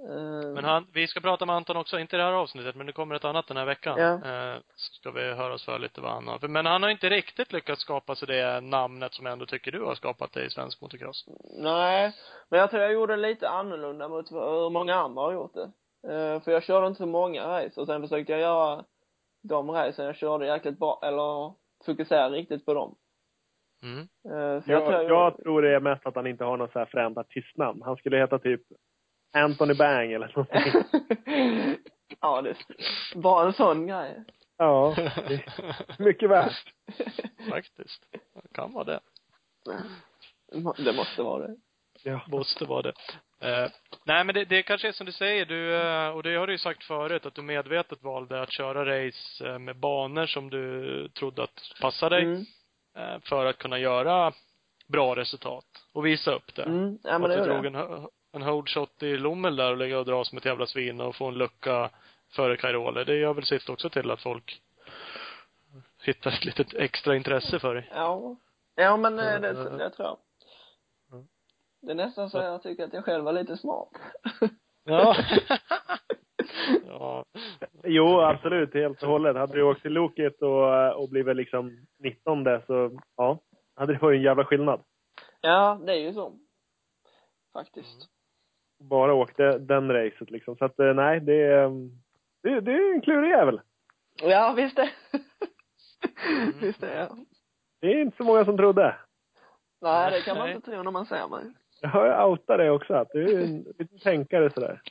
Eh, 0.10 0.54
Men 0.54 0.64
han, 0.64 0.88
vi 0.94 1.08
ska 1.08 1.20
prata 1.20 1.46
med 1.46 1.56
Anton 1.56 1.78
också, 1.78 2.00
inte 2.00 2.16
i 2.16 2.20
det 2.20 2.24
här 2.26 2.32
avsnittet, 2.32 2.76
men 2.76 2.86
det 2.88 2.94
kommer 2.94 3.16
ett 3.16 3.26
annat 3.26 3.48
den 3.48 3.58
här 3.58 3.66
veckan. 3.66 4.00
Ja. 4.00 4.14
Eh, 4.14 4.60
så 4.76 4.94
ska 4.94 5.12
vi 5.12 5.34
höra 5.34 5.54
oss 5.54 5.66
för 5.66 5.80
lite 5.80 6.02
vad 6.02 6.12
han 6.12 6.28
har. 6.28 6.48
Men 6.48 6.66
han 6.66 6.84
har 6.84 6.90
inte 6.90 7.10
riktigt 7.10 7.52
lyckats 7.54 7.82
skapa 7.82 8.16
sig 8.16 8.28
det 8.28 8.62
namnet 8.62 9.14
som 9.14 9.26
jag 9.26 9.34
ändå 9.34 9.46
tycker 9.46 9.72
du 9.72 9.84
har 9.84 9.96
skapat 9.96 10.34
det 10.34 10.46
i 10.46 10.50
svensk 10.50 10.82
motocross. 10.82 11.26
Nej, 11.58 12.14
men 12.50 12.60
jag 12.60 12.70
tror 12.70 12.82
jag 12.82 12.94
gjorde 12.94 13.18
lite 13.18 13.50
annorlunda 13.50 14.08
mot 14.08 14.32
hur 14.32 14.70
många 14.70 14.96
andra 14.96 15.22
har 15.22 15.34
gjort 15.34 15.54
det. 15.54 15.72
Eh, 16.14 16.42
för 16.42 16.52
jag 16.52 16.64
körde 16.64 16.88
inte 16.88 16.98
så 16.98 17.06
många 17.06 17.48
race 17.48 17.82
och 17.82 17.88
sen 17.88 18.02
försökte 18.02 18.32
jag 18.32 18.42
göra 18.42 18.86
de 19.42 19.72
racen 19.72 20.06
jag 20.06 20.16
körde 20.16 20.46
jäkligt 20.48 20.80
bra, 20.80 21.00
eller 21.04 21.54
fokusera 21.86 22.30
riktigt 22.30 22.66
på 22.66 22.74
dem. 22.74 22.96
Mm. 23.84 24.00
Eh, 24.00 24.64
så 24.64 24.72
Jag, 24.72 24.86
tror 24.86 25.04
jag 25.04 25.38
tror 25.38 25.62
det 25.62 25.76
är 25.76 25.80
mest 25.80 26.06
att 26.06 26.16
han 26.16 26.28
inte 26.28 26.44
har 26.44 26.58
något 26.58 26.72
så 26.72 26.80
här 26.80 26.86
fränt 26.86 27.18
artistnamn. 27.18 27.82
Han 27.82 27.98
skulle 27.98 28.18
heta 28.18 28.40
typ 28.40 28.62
Anthony 29.34 29.74
Bang 29.74 30.12
eller 30.12 30.32
någonting. 30.36 30.84
ja, 32.22 32.42
det 32.42 32.56
bara 33.16 33.46
en 33.46 33.54
sån 33.54 33.88
grej. 33.88 34.24
Ja, 34.58 34.96
mycket 36.00 36.30
värt. 36.30 36.74
Faktiskt. 37.50 38.06
Det 38.12 38.54
kan 38.54 38.74
vara 38.74 38.84
det. 38.84 39.00
Det 40.78 40.94
måste 40.94 41.22
vara 41.24 41.48
det. 41.48 41.56
Ja. 42.04 42.22
Måste 42.28 42.66
vara 42.66 42.82
det. 42.82 42.94
Eh, 43.42 43.70
nej 44.04 44.24
men 44.24 44.36
det, 44.36 44.46
det 44.46 44.64
kanske 44.64 44.88
är 44.88 44.92
som 44.92 45.06
du 45.06 45.12
säger, 45.12 45.46
du, 45.46 45.76
eh, 45.76 46.10
och 46.10 46.24
det 46.24 46.36
har 46.36 46.48
du 46.48 46.54
ju 46.54 46.60
sagt 46.60 46.84
förut, 46.84 47.26
att 47.26 47.36
du 47.36 47.42
medvetet 47.42 48.04
valde 48.04 48.42
att 48.42 48.52
köra 48.52 49.06
race 49.06 49.48
eh, 49.48 49.60
med 49.60 49.76
banor 49.76 50.26
som 50.26 50.50
du 50.50 51.10
trodde 51.10 51.44
att 51.44 51.74
passade 51.82 52.16
dig. 52.16 52.24
Mm. 52.26 52.46
Eh, 52.98 53.20
för 53.24 53.46
att 53.46 53.58
kunna 53.58 53.80
göra 53.80 54.34
bra 54.88 55.16
resultat 55.16 55.66
och 55.94 56.06
visa 56.06 56.32
upp 56.32 56.56
det. 56.56 56.64
Mm. 56.64 56.98
Ja, 57.04 57.20
men 57.20 57.32
att 57.32 57.38
det 57.38 57.44
du 57.44 57.50
drog 57.52 57.64
det. 57.74 57.80
en, 57.80 58.08
en 58.34 58.42
hold 58.42 58.70
shot 58.70 59.04
i 59.04 59.18
Lommel 59.18 59.56
där 59.56 59.72
och 59.72 59.78
lägga 59.78 60.00
och 60.00 60.06
dra 60.06 60.24
som 60.24 60.38
ett 60.38 60.46
jävla 60.46 60.66
svin 60.66 61.02
och 61.02 61.16
få 61.16 61.28
en 61.28 61.34
lucka 61.36 61.90
före 62.36 62.58
Cairoli. 62.58 63.04
Det 63.04 63.16
gör 63.16 63.34
väl 63.34 63.46
sitt 63.46 63.70
också 63.70 63.90
till 63.90 64.12
att 64.12 64.22
folk 64.22 64.62
hittar 66.04 66.32
ett 66.32 66.46
litet 66.46 66.74
extra 66.74 67.16
intresse 67.16 67.60
för 67.60 67.76
dig. 67.76 67.90
Ja. 67.94 68.36
Ja, 68.76 68.98
men 68.98 69.20
eh, 69.20 69.40
det, 69.42 69.50
Mm. 69.50 69.78
det 69.78 69.90
tror 69.90 70.08
jag. 70.08 70.18
Mm. 71.84 71.98
Det 71.98 72.04
är 72.04 72.08
nästan 72.08 72.30
så 72.30 72.38
jag 72.38 72.64
tycker 72.64 72.84
att 72.84 72.94
jag 72.94 73.06
själv 73.06 73.24
var 73.24 73.34
lite 73.34 73.58
smart. 73.58 73.90
Ja. 74.90 75.16
ja. 76.88 77.26
Jo, 77.84 78.22
absolut. 78.22 78.74
Helt 78.74 79.04
och 79.04 79.10
hållet. 79.10 79.36
Hade 79.36 79.54
du 79.54 79.64
åkt 79.64 79.82
till 79.82 79.94
Loket 79.94 80.42
och, 80.42 81.02
och 81.02 81.10
blivit 81.10 81.36
liksom 81.36 81.88
19 82.00 82.44
så, 82.68 83.00
ja. 83.16 83.40
Hade 83.76 83.94
det 83.94 84.00
varit 84.00 84.18
en 84.18 84.24
jävla 84.24 84.46
skillnad. 84.46 84.84
Ja, 85.42 85.80
det 85.86 85.94
är 85.94 86.00
ju 86.00 86.14
så. 86.14 86.34
Faktiskt. 87.54 88.10
Bara 88.80 89.14
åkte 89.14 89.58
den 89.58 89.92
racet 89.92 90.32
liksom. 90.32 90.56
Så 90.58 90.66
att, 90.66 90.80
eh, 90.80 90.94
nej, 90.94 91.20
det 91.20 91.44
är, 91.44 91.70
det, 92.44 92.62
det 92.62 92.72
är 92.72 92.94
en 92.94 93.02
klurig 93.02 93.30
jävel. 93.30 93.62
Ja, 94.22 94.54
visst 94.56 94.76
det. 94.76 94.90
visst 96.62 96.82
det, 96.82 96.94
ja. 96.94 97.18
Det 97.82 97.88
är 97.88 98.02
inte 98.02 98.18
så 98.18 98.24
många 98.24 98.46
som 98.46 98.58
trodde. 98.58 98.96
Nej, 99.82 100.12
det 100.12 100.22
kan 100.22 100.38
man 100.38 100.50
inte 100.50 100.72
tro 100.72 100.84
när 100.84 100.92
man 100.92 101.06
ser 101.06 101.28
mig. 101.28 101.54
Jag 101.82 101.90
har 101.90 102.26
outat 102.26 102.58
det 102.58 102.70
också, 102.70 102.94
att 102.94 103.10
du 103.14 103.32
är 103.32 103.44
en 103.44 103.66
liten 103.80 104.00
tänkare 104.00 104.50
sådär. 104.50 104.82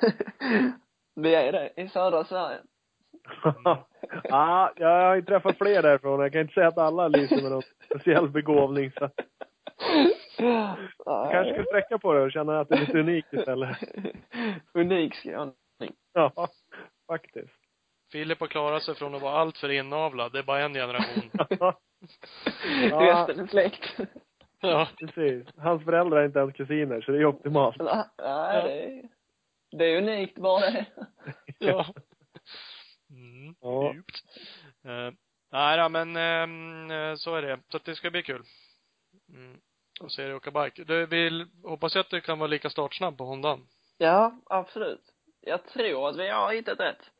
Vi 1.14 1.34
är 1.34 1.52
det, 1.52 1.72
i 1.76 1.88
södra 1.88 2.24
Sverige. 2.24 2.58
ja, 4.24 4.72
jag 4.76 5.08
har 5.08 5.14
ju 5.14 5.22
träffat 5.22 5.58
fler 5.58 5.82
därifrån. 5.82 6.20
Jag 6.20 6.32
kan 6.32 6.40
inte 6.40 6.54
säga 6.54 6.68
att 6.68 6.78
alla 6.78 7.08
lyser 7.08 7.42
med 7.42 7.50
någon 7.50 7.62
speciell 7.84 8.28
begåvning. 8.28 8.92
Så 8.92 9.10
jag 11.04 11.32
kanske 11.32 11.54
ska 11.54 11.64
sträcka 11.64 11.98
på 11.98 12.12
det 12.12 12.20
och 12.20 12.32
känna 12.32 12.60
att 12.60 12.68
det 12.68 12.74
är 12.74 12.80
lite 12.80 12.98
unikt 12.98 13.32
istället. 13.32 13.76
Unik 14.74 15.14
skåning. 15.14 15.94
Ja, 16.12 16.48
faktiskt. 17.06 17.54
Filip 18.12 18.40
har 18.40 18.46
klarat 18.46 18.82
sig 18.82 18.94
från 18.94 19.14
att 19.14 19.22
vara 19.22 19.38
allt 19.38 19.56
för 19.58 19.70
inavlad. 19.70 20.32
Det 20.32 20.38
är 20.38 20.42
bara 20.42 20.60
en 20.60 20.74
generation. 20.74 21.30
Ja, 21.60 21.80
Resten 22.90 23.40
är 23.40 23.46
släkt. 23.46 24.00
Ja. 24.70 24.88
precis. 24.98 25.46
Hans 25.56 25.84
föräldrar 25.84 26.20
är 26.20 26.26
inte 26.26 26.38
ens 26.38 26.54
kusiner, 26.54 27.00
så 27.00 27.12
det 27.12 27.18
är 27.18 27.24
optimalt. 27.26 27.76
Nej, 27.78 28.04
det 28.18 28.84
är, 28.84 29.08
det 29.78 29.84
är 29.84 29.98
unikt 29.98 30.38
bara 30.38 30.70
det. 30.70 30.86
Ja. 31.58 31.86
Mm, 33.10 33.54
Ja. 33.60 33.92
djupt. 33.94 34.22
Uh, 34.86 35.12
nej 35.52 35.78
då, 35.78 35.88
men 35.88 36.16
eh, 36.90 37.14
så 37.16 37.34
är 37.34 37.42
det. 37.42 37.60
Så 37.70 37.76
att 37.76 37.84
det 37.84 37.94
ska 37.94 38.10
bli 38.10 38.22
kul. 38.22 38.42
Mm. 39.28 39.60
Och 40.00 40.12
se 40.12 40.22
dig 40.22 40.34
åka 40.34 40.50
bike. 40.50 40.84
Du 40.84 41.06
vill, 41.06 41.46
hoppas 41.64 41.94
jag 41.94 42.00
att 42.00 42.10
du 42.10 42.20
kan 42.20 42.38
vara 42.38 42.48
lika 42.48 42.70
startsnabb 42.70 43.18
på 43.18 43.24
Hondan. 43.24 43.66
Ja, 43.98 44.40
absolut. 44.46 45.02
Jag 45.40 45.64
tror 45.66 46.08
att 46.08 46.16
vi 46.16 46.28
har 46.28 46.52
hittat 46.52 46.80
rätt. 46.80 47.10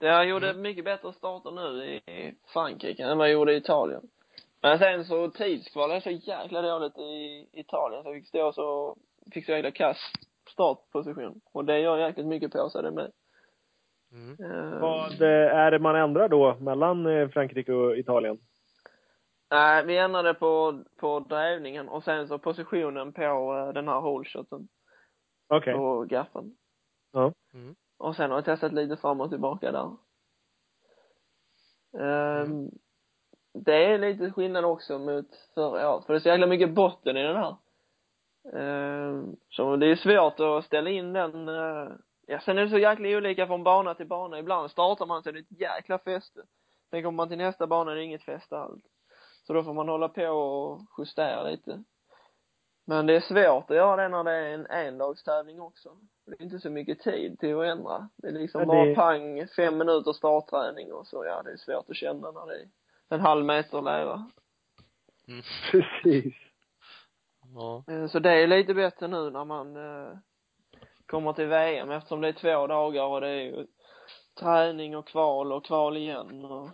Det 0.00 0.06
jag 0.06 0.26
gjorde 0.26 0.50
Mm. 0.50 0.62
mycket 0.62 0.84
bättre 0.84 1.12
starter 1.12 1.50
nu 1.50 1.84
i 1.94 2.34
Frankrike 2.52 3.02
än 3.04 3.18
vad 3.18 3.26
jag 3.28 3.32
gjorde 3.32 3.52
i 3.54 3.56
Italien. 3.56 4.02
Men 4.66 4.78
sen 4.78 5.04
så 5.04 5.30
tidskvalet 5.30 6.02
så 6.02 6.10
jäkla 6.10 6.62
dåligt 6.62 6.98
i 6.98 7.48
Italien 7.52 8.02
så 8.02 8.08
jag 8.08 8.14
fick 8.14 8.28
stå 8.28 8.52
så, 8.52 8.96
fick 9.32 9.46
så 9.46 9.52
jäkla 9.52 9.70
kass 9.70 9.98
startposition. 10.50 11.40
Och 11.52 11.64
det 11.64 11.80
gör 11.80 11.98
jäkligt 11.98 12.26
mycket 12.26 12.52
på 12.52 12.70
sig 12.70 12.82
det 12.82 12.90
med. 12.90 13.12
Mm. 14.12 14.36
Eh, 14.40 14.80
Vad 14.80 15.22
eh, 15.22 15.56
är 15.56 15.70
det 15.70 15.78
man 15.78 15.96
ändrar 15.96 16.28
då 16.28 16.56
mellan 16.60 17.06
eh, 17.06 17.28
Frankrike 17.28 17.72
och 17.72 17.98
Italien? 17.98 18.38
Nej, 19.50 19.84
vi 19.86 19.98
ändrade 19.98 20.34
på, 20.34 20.84
på 20.96 21.20
drivningen 21.20 21.88
och 21.88 22.04
sen 22.04 22.28
så 22.28 22.38
positionen 22.38 23.12
på 23.12 23.72
den 23.74 23.88
här 23.88 24.00
holeshoten 24.00 24.68
Okej. 25.48 25.74
på 25.74 26.04
gaffeln. 26.04 26.56
Ja. 27.12 27.32
Mm. 27.54 27.74
Och 27.98 28.16
sen 28.16 28.30
har 28.30 28.38
jag 28.38 28.44
testat 28.44 28.72
lite 28.72 28.96
fram 28.96 29.20
och 29.20 29.30
tillbaka 29.30 29.72
där. 29.72 29.96
Ehm, 32.02 32.70
Det 33.64 33.84
är 33.84 33.98
lite 33.98 34.30
skillnad 34.32 34.64
också 34.64 34.98
mot 34.98 35.26
förra 35.54 35.90
året, 35.94 36.04
för 36.06 36.12
det 36.12 36.18
är 36.18 36.20
så 36.20 36.28
jäkla 36.28 36.46
mycket 36.46 36.74
botten 36.74 37.16
i 37.16 37.22
den 37.22 37.36
här. 37.36 37.56
Ehm, 38.54 39.36
så 39.50 39.76
det 39.76 39.86
är 39.86 39.96
svårt 39.96 40.40
att 40.40 40.64
ställa 40.64 40.90
in 40.90 41.12
den, 41.12 41.48
eh, 41.48 41.88
ja 42.26 42.40
sen 42.40 42.58
är 42.58 42.62
det 42.64 42.70
så 42.70 42.78
jäkla 42.78 43.08
olika 43.08 43.46
från 43.46 43.64
bana 43.64 43.94
till 43.94 44.06
bana. 44.06 44.38
Ibland 44.38 44.70
startar 44.70 45.06
man 45.06 45.22
så 45.22 45.28
är 45.28 45.32
det 45.32 45.38
ett 45.38 45.60
jäkla 45.60 45.98
fäste. 45.98 46.40
Sen 46.90 47.02
kommer 47.02 47.16
man 47.16 47.28
till 47.28 47.38
nästa 47.38 47.66
bana 47.66 47.90
det 47.90 48.00
är 48.00 48.02
inget 48.02 48.22
fäste 48.24 48.58
alls. 48.58 48.82
Så 49.46 49.52
då 49.52 49.62
får 49.64 49.74
man 49.74 49.88
hålla 49.88 50.08
på 50.08 50.26
och 50.26 50.80
justera 50.98 51.42
lite. 51.42 51.82
Men 52.88 53.06
det 53.06 53.16
är 53.16 53.20
svårt 53.20 53.70
att 53.70 53.76
göra 53.76 53.96
det 54.02 54.08
när 54.08 54.24
det 54.24 54.30
är 54.32 54.54
en 54.54 54.66
endagstävling 54.66 55.60
också. 55.60 55.96
Det 56.26 56.32
är 56.32 56.42
inte 56.42 56.58
så 56.58 56.70
mycket 56.70 57.00
tid 57.00 57.38
till 57.40 57.58
att 57.60 57.64
ändra. 57.66 58.08
Det 58.16 58.28
är 58.28 58.32
liksom 58.32 58.60
Ja, 58.60 58.66
bara 58.66 58.84
det- 58.84 58.94
pang, 58.94 59.46
fem 59.56 59.78
minuter 59.78 60.12
startträning 60.12 60.92
och 60.92 61.06
så, 61.06 61.24
ja 61.24 61.42
det 61.42 61.52
är 61.52 61.56
svårt 61.56 61.90
att 61.90 61.96
känna 61.96 62.30
när 62.30 62.46
det 62.46 62.54
är 62.54 62.68
en 63.08 63.20
halv 63.20 63.44
meter 63.44 63.82
lära. 63.82 64.30
Mm. 65.28 65.42
Precis. 65.70 66.34
Ja. 67.54 67.84
Eh, 67.88 68.06
Så 68.06 68.18
det 68.18 68.30
är 68.30 68.46
lite 68.46 68.74
bättre 68.74 69.08
nu 69.08 69.30
när 69.30 69.44
man 69.44 69.76
eh, 69.76 70.18
kommer 71.06 71.32
till 71.32 71.46
VM 71.46 71.90
eftersom 71.90 72.20
det 72.20 72.28
är 72.28 72.32
två 72.32 72.66
dagar 72.66 73.02
och 73.04 73.20
det 73.20 73.28
är 73.28 73.42
ju 73.42 73.66
träning 74.40 74.96
och 74.96 75.08
kval 75.08 75.52
och 75.52 75.64
kval 75.64 75.96
igen 75.96 76.44
och 76.44 76.70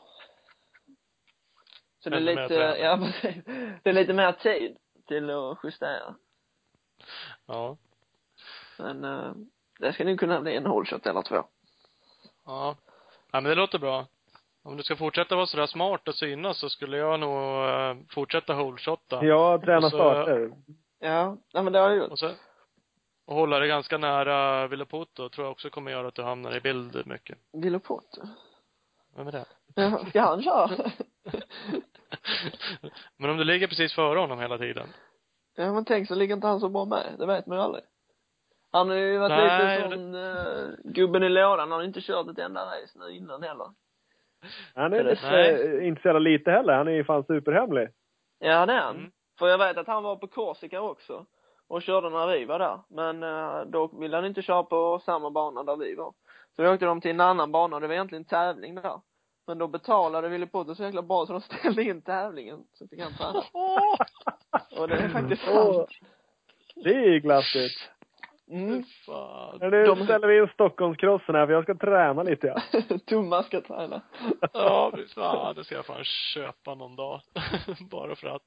så 2.00 2.10
det 2.10 2.16
är 2.16 2.20
lite, 2.20 2.54
ja 2.80 2.96
precis. 2.96 3.44
Det 3.82 3.90
är 3.90 3.92
lite 3.92 4.12
mer 4.12 4.32
tid 4.32 4.76
till 5.06 5.30
att 5.30 5.58
justera. 5.64 6.14
Ja. 7.46 7.76
Men 8.78 9.04
eh, 9.04 9.32
det 9.78 9.92
ska 9.92 10.04
nog 10.04 10.18
kunna 10.18 10.40
bli 10.40 10.56
en 10.56 10.66
hålshot 10.66 11.06
eller 11.06 11.22
två. 11.22 11.44
Ja. 12.44 12.76
Ja, 13.30 13.40
men 13.40 13.44
det 13.44 13.54
låter 13.54 13.78
bra. 13.78 14.06
Om 14.64 14.76
du 14.76 14.82
ska 14.82 14.96
fortsätta 14.96 15.36
vara 15.36 15.46
sådär 15.46 15.66
smart 15.66 16.08
och 16.08 16.14
synas 16.14 16.58
så 16.58 16.68
skulle 16.68 16.96
jag 16.96 17.20
nog 17.20 17.64
eh, 17.68 17.96
fortsätta 18.10 18.54
holeshotta. 18.54 19.24
Jag 19.24 19.62
tränar 19.62 19.76
Och 19.86 19.90
så- 19.90 19.96
starter. 19.96 20.52
Ja, 20.98 21.36
nej 21.54 21.62
men 21.62 21.72
det 21.72 21.78
har 21.78 21.88
jag 21.88 21.98
gjort. 21.98 22.10
Och 22.10 22.18
så 22.18 22.30
och 23.26 23.34
hålla 23.34 23.58
det 23.58 23.66
ganska 23.66 23.98
nära 23.98 24.66
Villapoto 24.66 25.28
tror 25.28 25.46
jag 25.46 25.52
också 25.52 25.70
kommer 25.70 25.90
göra 25.90 26.08
att 26.08 26.14
du 26.14 26.22
hamnar 26.22 26.56
i 26.56 26.60
bild 26.60 27.06
mycket. 27.06 27.38
Vilopott. 27.52 28.18
Vem 29.16 29.26
är 29.28 29.32
det? 29.32 29.44
Ja, 29.74 30.04
ska 30.08 30.20
han 30.20 30.42
köra? 30.42 30.70
Men 33.16 33.30
om 33.30 33.36
du 33.36 33.44
ligger 33.44 33.66
precis 33.68 33.94
före 33.94 34.18
honom 34.18 34.38
hela 34.40 34.58
tiden. 34.58 34.88
Ja 35.56 35.72
men 35.72 35.84
tänk 35.84 36.08
så 36.08 36.14
ligger 36.14 36.34
inte 36.34 36.46
han 36.46 36.60
så 36.60 36.68
bra 36.68 36.84
med, 36.84 37.14
det 37.18 37.26
vet 37.26 37.46
man 37.46 37.58
ju 37.58 37.64
aldrig. 37.64 37.84
Han 38.72 38.88
har 38.88 38.96
ju 38.96 39.18
varit 39.18 39.30
Nej, 39.30 39.78
lite 39.82 39.90
sån, 39.96 40.14
uh, 40.14 40.68
gubben 40.84 41.22
i 41.22 41.28
lådan, 41.28 41.58
han 41.58 41.70
har 41.72 41.82
inte 41.82 42.00
kört 42.00 42.28
ett 42.28 42.38
enda 42.38 42.64
race 42.66 42.98
nu 42.98 43.10
innan 43.16 43.42
heller. 43.42 43.66
Han 44.74 44.92
är 44.92 45.04
lite, 45.04 45.84
inte 45.86 46.02
så 46.02 46.08
jävla 46.08 46.18
lite 46.18 46.50
heller. 46.50 46.72
Han 46.72 46.88
är 46.88 46.92
ju 46.92 47.04
fan 47.04 47.24
superhemlig. 47.24 47.88
Ja 48.38 48.66
det 48.66 48.72
är 48.72 48.80
han. 48.80 48.96
Mm. 48.96 49.10
För 49.38 49.48
jag 49.48 49.58
vet 49.58 49.76
att 49.76 49.86
han 49.86 50.02
var 50.02 50.16
på 50.16 50.26
Korsika 50.26 50.80
också 50.80 51.26
och 51.68 51.82
körde 51.82 52.10
när 52.10 52.26
vi 52.26 52.44
var 52.44 52.58
där. 52.58 52.80
Men 52.88 53.22
eh, 53.22 53.64
då 53.66 53.86
ville 53.86 54.16
han 54.16 54.26
inte 54.26 54.42
köra 54.42 54.62
på 54.62 55.00
samma 55.04 55.30
bana 55.30 55.62
där 55.62 55.76
vi 55.76 55.94
var. 55.94 56.12
Så 56.56 56.62
vi 56.62 56.68
åkte 56.68 56.86
de 56.86 57.00
till 57.00 57.10
en 57.10 57.20
annan 57.20 57.52
bana 57.52 57.76
och 57.76 57.82
det 57.82 57.88
var 57.88 57.94
egentligen 57.94 58.24
tävling 58.24 58.74
där. 58.74 59.00
Men 59.46 59.58
då 59.58 59.66
betalade 59.66 60.28
Ville 60.28 60.46
Potter 60.46 60.74
så 60.74 60.82
jäkla 60.82 61.02
bra 61.02 61.26
så 61.26 61.32
de 61.32 61.40
ställde 61.58 61.82
in 61.82 62.02
tävlingen. 62.02 62.64
Så 62.72 62.88
fick 62.88 63.00
han 63.00 63.12
träna. 63.12 63.42
Och 64.80 64.88
det 64.88 64.94
är 64.96 65.08
faktiskt 65.08 65.44
sant. 65.44 65.88
det 66.74 66.94
är 66.94 67.10
ju 67.10 67.20
glassigt. 67.20 67.90
Mm. 68.52 68.82
Fan. 69.06 69.58
Men 69.60 69.70
nu 69.70 69.84
De- 69.84 70.04
ställer 70.04 70.28
vi 70.28 70.38
in 70.38 70.48
Stockholmskrossen 70.54 71.34
här 71.34 71.46
för 71.46 71.52
jag 71.52 71.62
ska 71.64 71.74
träna 71.74 72.22
lite 72.22 72.46
ja. 72.46 72.80
Thomas 73.06 73.46
ska 73.46 73.60
träna. 73.60 74.02
Ja, 74.52 74.92
fy 74.96 75.06
fan. 75.06 75.54
Det 75.54 75.64
ska 75.64 75.74
jag 75.74 75.86
fan 75.86 76.04
köpa 76.34 76.74
någon 76.74 76.96
dag. 76.96 77.20
Bara 77.90 78.14
för 78.14 78.28
att. 78.28 78.42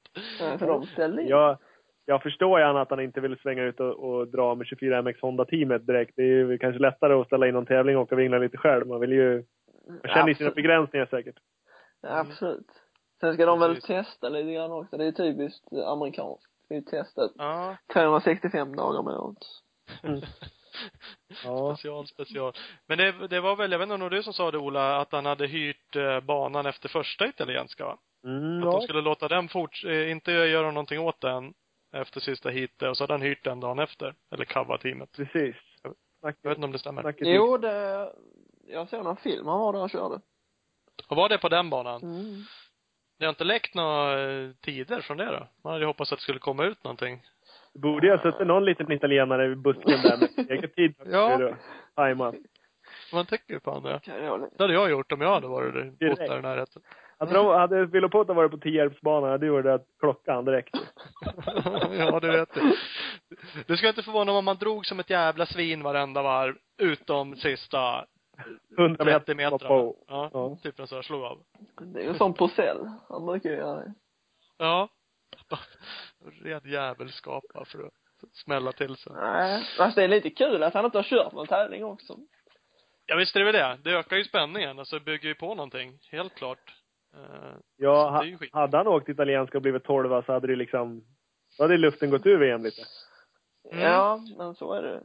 De 0.60 0.86
ställde 0.86 1.22
in. 1.22 1.28
Jag, 1.28 1.58
jag 2.04 2.22
förstår 2.22 2.60
gärna 2.60 2.80
att 2.80 2.90
han 2.90 3.00
inte 3.00 3.20
vill 3.20 3.36
svänga 3.38 3.62
ut 3.62 3.80
och, 3.80 3.94
och 4.10 4.28
dra 4.28 4.54
med 4.54 4.66
24MX 4.66 5.14
Honda-teamet 5.20 5.86
direkt. 5.86 6.12
Det 6.16 6.22
är 6.22 6.26
ju 6.26 6.58
kanske 6.58 6.78
lättare 6.82 7.12
att 7.14 7.26
ställa 7.26 7.46
in 7.48 7.54
någon 7.54 7.66
tävling 7.66 7.96
och 7.96 8.02
åka 8.02 8.14
vingla 8.16 8.38
lite 8.38 8.56
själv. 8.56 8.86
Man 8.86 9.00
vill 9.00 9.12
ju, 9.12 9.44
man 9.88 10.12
känner 10.14 10.28
ju 10.28 10.34
sina 10.34 10.50
begränsningar 10.50 11.06
säkert. 11.06 11.36
Ja, 12.02 12.18
absolut. 12.18 12.66
Sen 13.20 13.34
ska 13.34 13.46
de 13.46 13.60
väl 13.60 13.74
Precis. 13.74 13.86
testa 13.86 14.28
lite 14.28 14.52
grann 14.52 14.72
också. 14.72 14.96
Det 14.96 15.06
är 15.06 15.12
typiskt 15.12 15.64
amerikanskt. 15.86 16.52
Vi 16.68 16.82
testat 16.84 17.32
Ja. 17.34 17.76
365 17.92 18.76
dagar 18.76 19.00
om 19.00 19.06
året. 19.06 19.38
Ja. 21.44 21.76
Special, 21.76 22.06
special. 22.06 22.52
Men 22.86 22.98
det, 22.98 23.28
det 23.28 23.40
var 23.40 23.56
väl, 23.56 23.72
jag 23.72 23.78
vet 23.78 23.86
inte 23.86 23.94
om 23.94 24.00
det 24.00 24.04
var 24.04 24.10
du 24.10 24.22
som 24.22 24.32
sa 24.32 24.50
det 24.50 24.58
Ola, 24.58 24.96
att 25.00 25.12
han 25.12 25.26
hade 25.26 25.46
hyrt 25.46 25.96
eh, 25.96 26.20
banan 26.20 26.66
efter 26.66 26.88
första 26.88 27.26
italienska 27.26 27.84
va? 27.84 27.98
Mm, 28.24 28.56
Att 28.58 28.62
de 28.62 28.72
ja. 28.72 28.80
skulle 28.80 29.00
låta 29.00 29.28
den 29.28 29.48
fort, 29.48 29.84
eh, 29.84 30.10
inte 30.10 30.32
göra 30.32 30.66
någonting 30.70 31.00
åt 31.00 31.20
den. 31.20 31.54
efter 31.92 32.20
sista 32.20 32.50
heatet 32.50 32.88
och 32.88 32.96
så 32.96 33.02
hade 33.02 33.12
han 33.14 33.22
hyrt 33.22 33.44
den 33.44 33.60
dagen 33.60 33.78
efter. 33.78 34.14
Eller 34.32 34.44
cover-teamet. 34.44 35.12
Precis. 35.12 35.56
Jag 36.20 36.34
vet 36.42 36.58
inte 36.58 36.64
om 36.64 36.72
det 36.72 36.78
stämmer. 36.78 37.02
Snacket 37.02 37.28
Jo, 37.28 37.58
det, 37.58 38.12
jag 38.66 38.88
såg 38.88 39.04
någon 39.04 39.16
film 39.16 39.46
han 39.46 39.60
var 39.60 39.72
där 39.72 39.82
och 39.82 39.90
körde. 39.90 40.20
Och 41.08 41.16
var 41.16 41.28
det 41.28 41.38
på 41.38 41.48
den 41.48 41.70
banan? 41.70 42.02
Mm. 42.02 42.42
Det 43.18 43.24
har 43.24 43.30
inte 43.30 43.44
läckt 43.44 43.74
några 43.74 44.30
eh, 44.30 44.50
tider 44.60 45.00
från 45.00 45.16
det 45.16 45.26
då? 45.26 45.48
Man 45.64 45.72
hade 45.72 45.82
ju 45.84 45.86
hoppats 45.86 46.12
att 46.12 46.18
det 46.18 46.22
skulle 46.22 46.38
komma 46.38 46.64
ut 46.64 46.84
någonting. 46.84 47.22
Borde 47.78 48.06
ju 48.06 48.12
ha 48.12 48.22
suttit 48.22 48.46
någon 48.46 48.64
liten 48.64 48.92
italienare 48.92 49.46
i 49.46 49.54
busken 49.54 50.02
där 50.02 50.16
med 50.18 50.50
egen 50.50 50.70
tid. 50.70 50.94
Ja. 51.06 51.50
Tajmat. 51.94 52.34
Man 53.12 53.26
tänker 53.26 53.60
fan 53.64 53.82
det. 53.82 54.00
Det 54.56 54.62
hade 54.64 54.74
jag 54.74 54.90
gjort 54.90 55.12
om 55.12 55.20
jag 55.20 55.30
hade 55.34 55.46
varit 55.48 55.74
där, 55.74 56.08
bott 56.10 56.18
där 56.18 56.38
i 56.38 56.42
närheten. 56.42 56.82
Hade, 57.18 57.34
de, 57.34 57.46
hade 57.46 57.86
Vilopota 57.86 58.32
varit 58.32 58.50
på 58.50 58.58
Tierpsbanan 58.58 59.30
hade 59.30 59.46
gjort 59.46 59.64
det 59.64 59.74
att 59.74 59.86
klockan 60.00 60.44
direkt. 60.44 60.74
ja, 61.98 62.20
det 62.20 62.28
vet 62.32 62.54
du. 62.54 62.76
Det 63.66 63.76
ska 63.76 63.88
inte 63.88 64.02
förvåna 64.02 64.32
mig 64.32 64.38
om 64.38 64.44
man 64.44 64.56
drog 64.56 64.86
som 64.86 65.00
ett 65.00 65.10
jävla 65.10 65.46
svin 65.46 65.82
varenda 65.82 66.22
varv, 66.22 66.54
utom 66.78 67.36
sista 67.36 68.04
100 68.78 69.04
meter 69.04 69.18
30 69.18 69.34
metrarna. 69.34 69.68
på. 69.68 69.96
Ja, 70.08 70.30
Ja. 70.32 70.58
typ 70.62 70.78
en 70.80 70.86
sån 70.86 70.96
här 70.96 71.02
slog 71.02 71.22
av. 71.22 71.38
det 71.80 72.00
är 72.00 72.04
ju 72.04 72.14
som 72.14 72.34
Porcell. 72.34 72.90
Han 73.08 73.26
brukar 73.26 73.50
ju 73.50 73.56
göra 73.56 73.74
det. 73.80 73.92
Ja. 74.58 74.88
Ren 76.42 76.60
jävelskap 76.64 77.44
för 77.66 77.86
att 77.86 77.92
smälla 78.32 78.72
till 78.72 78.96
sig. 78.96 79.12
Nej, 79.12 79.64
fast 79.78 79.96
det 79.96 80.04
är 80.04 80.08
lite 80.08 80.30
kul 80.30 80.62
att 80.62 80.74
han 80.74 80.84
inte 80.84 80.98
har 80.98 81.02
kört 81.02 81.32
någon 81.32 81.46
tävling 81.46 81.84
också. 81.84 82.16
Ja, 83.06 83.16
visst 83.16 83.36
är 83.36 83.40
det 83.40 83.52
väl 83.52 83.54
det. 83.54 83.90
Det 83.90 83.98
ökar 83.98 84.16
ju 84.16 84.24
spänningen, 84.24 84.78
alltså 84.78 85.00
bygger 85.00 85.28
ju 85.28 85.34
på 85.34 85.54
någonting. 85.54 85.98
Helt 86.10 86.34
klart. 86.34 86.74
Eh, 87.14 87.56
Ja, 87.76 88.10
ha, 88.10 88.24
hade 88.60 88.76
han 88.76 88.86
åkt 88.86 89.08
italienska 89.08 89.58
och 89.58 89.62
blivit 89.62 89.84
tolva 89.84 90.22
så 90.22 90.32
hade 90.32 90.46
det 90.46 90.56
liksom, 90.56 91.04
då 91.58 91.64
hade 91.64 91.76
luften 91.76 92.10
gått 92.10 92.26
ur 92.26 92.38
VM 92.38 92.62
lite. 92.62 92.82
Mm. 93.72 93.84
Ja, 93.84 94.20
men 94.38 94.54
så 94.54 94.72
är 94.72 94.82
det. 94.82 95.02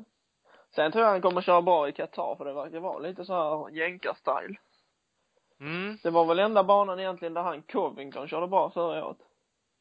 Sen 0.76 0.92
tror 0.92 1.04
jag 1.04 1.12
han 1.12 1.22
kommer 1.22 1.42
köra 1.42 1.62
bra 1.62 1.90
i 1.90 1.92
Qatar 1.92 2.36
för 2.36 2.46
det 2.46 2.54
verkar 2.54 2.80
vara 2.80 3.00
lite 3.00 3.26
så 3.26 3.34
här 3.34 3.78
jänkarstil. 3.78 4.58
Mm. 5.60 5.98
Det 6.04 6.10
var 6.10 6.26
väl 6.26 6.40
enda 6.40 6.64
banan 6.64 7.00
egentligen 7.00 7.34
där 7.34 7.42
han 7.42 7.62
Covington 7.62 8.28
körde 8.28 8.48
bra 8.48 8.72
förra 8.72 9.06
året. 9.06 9.18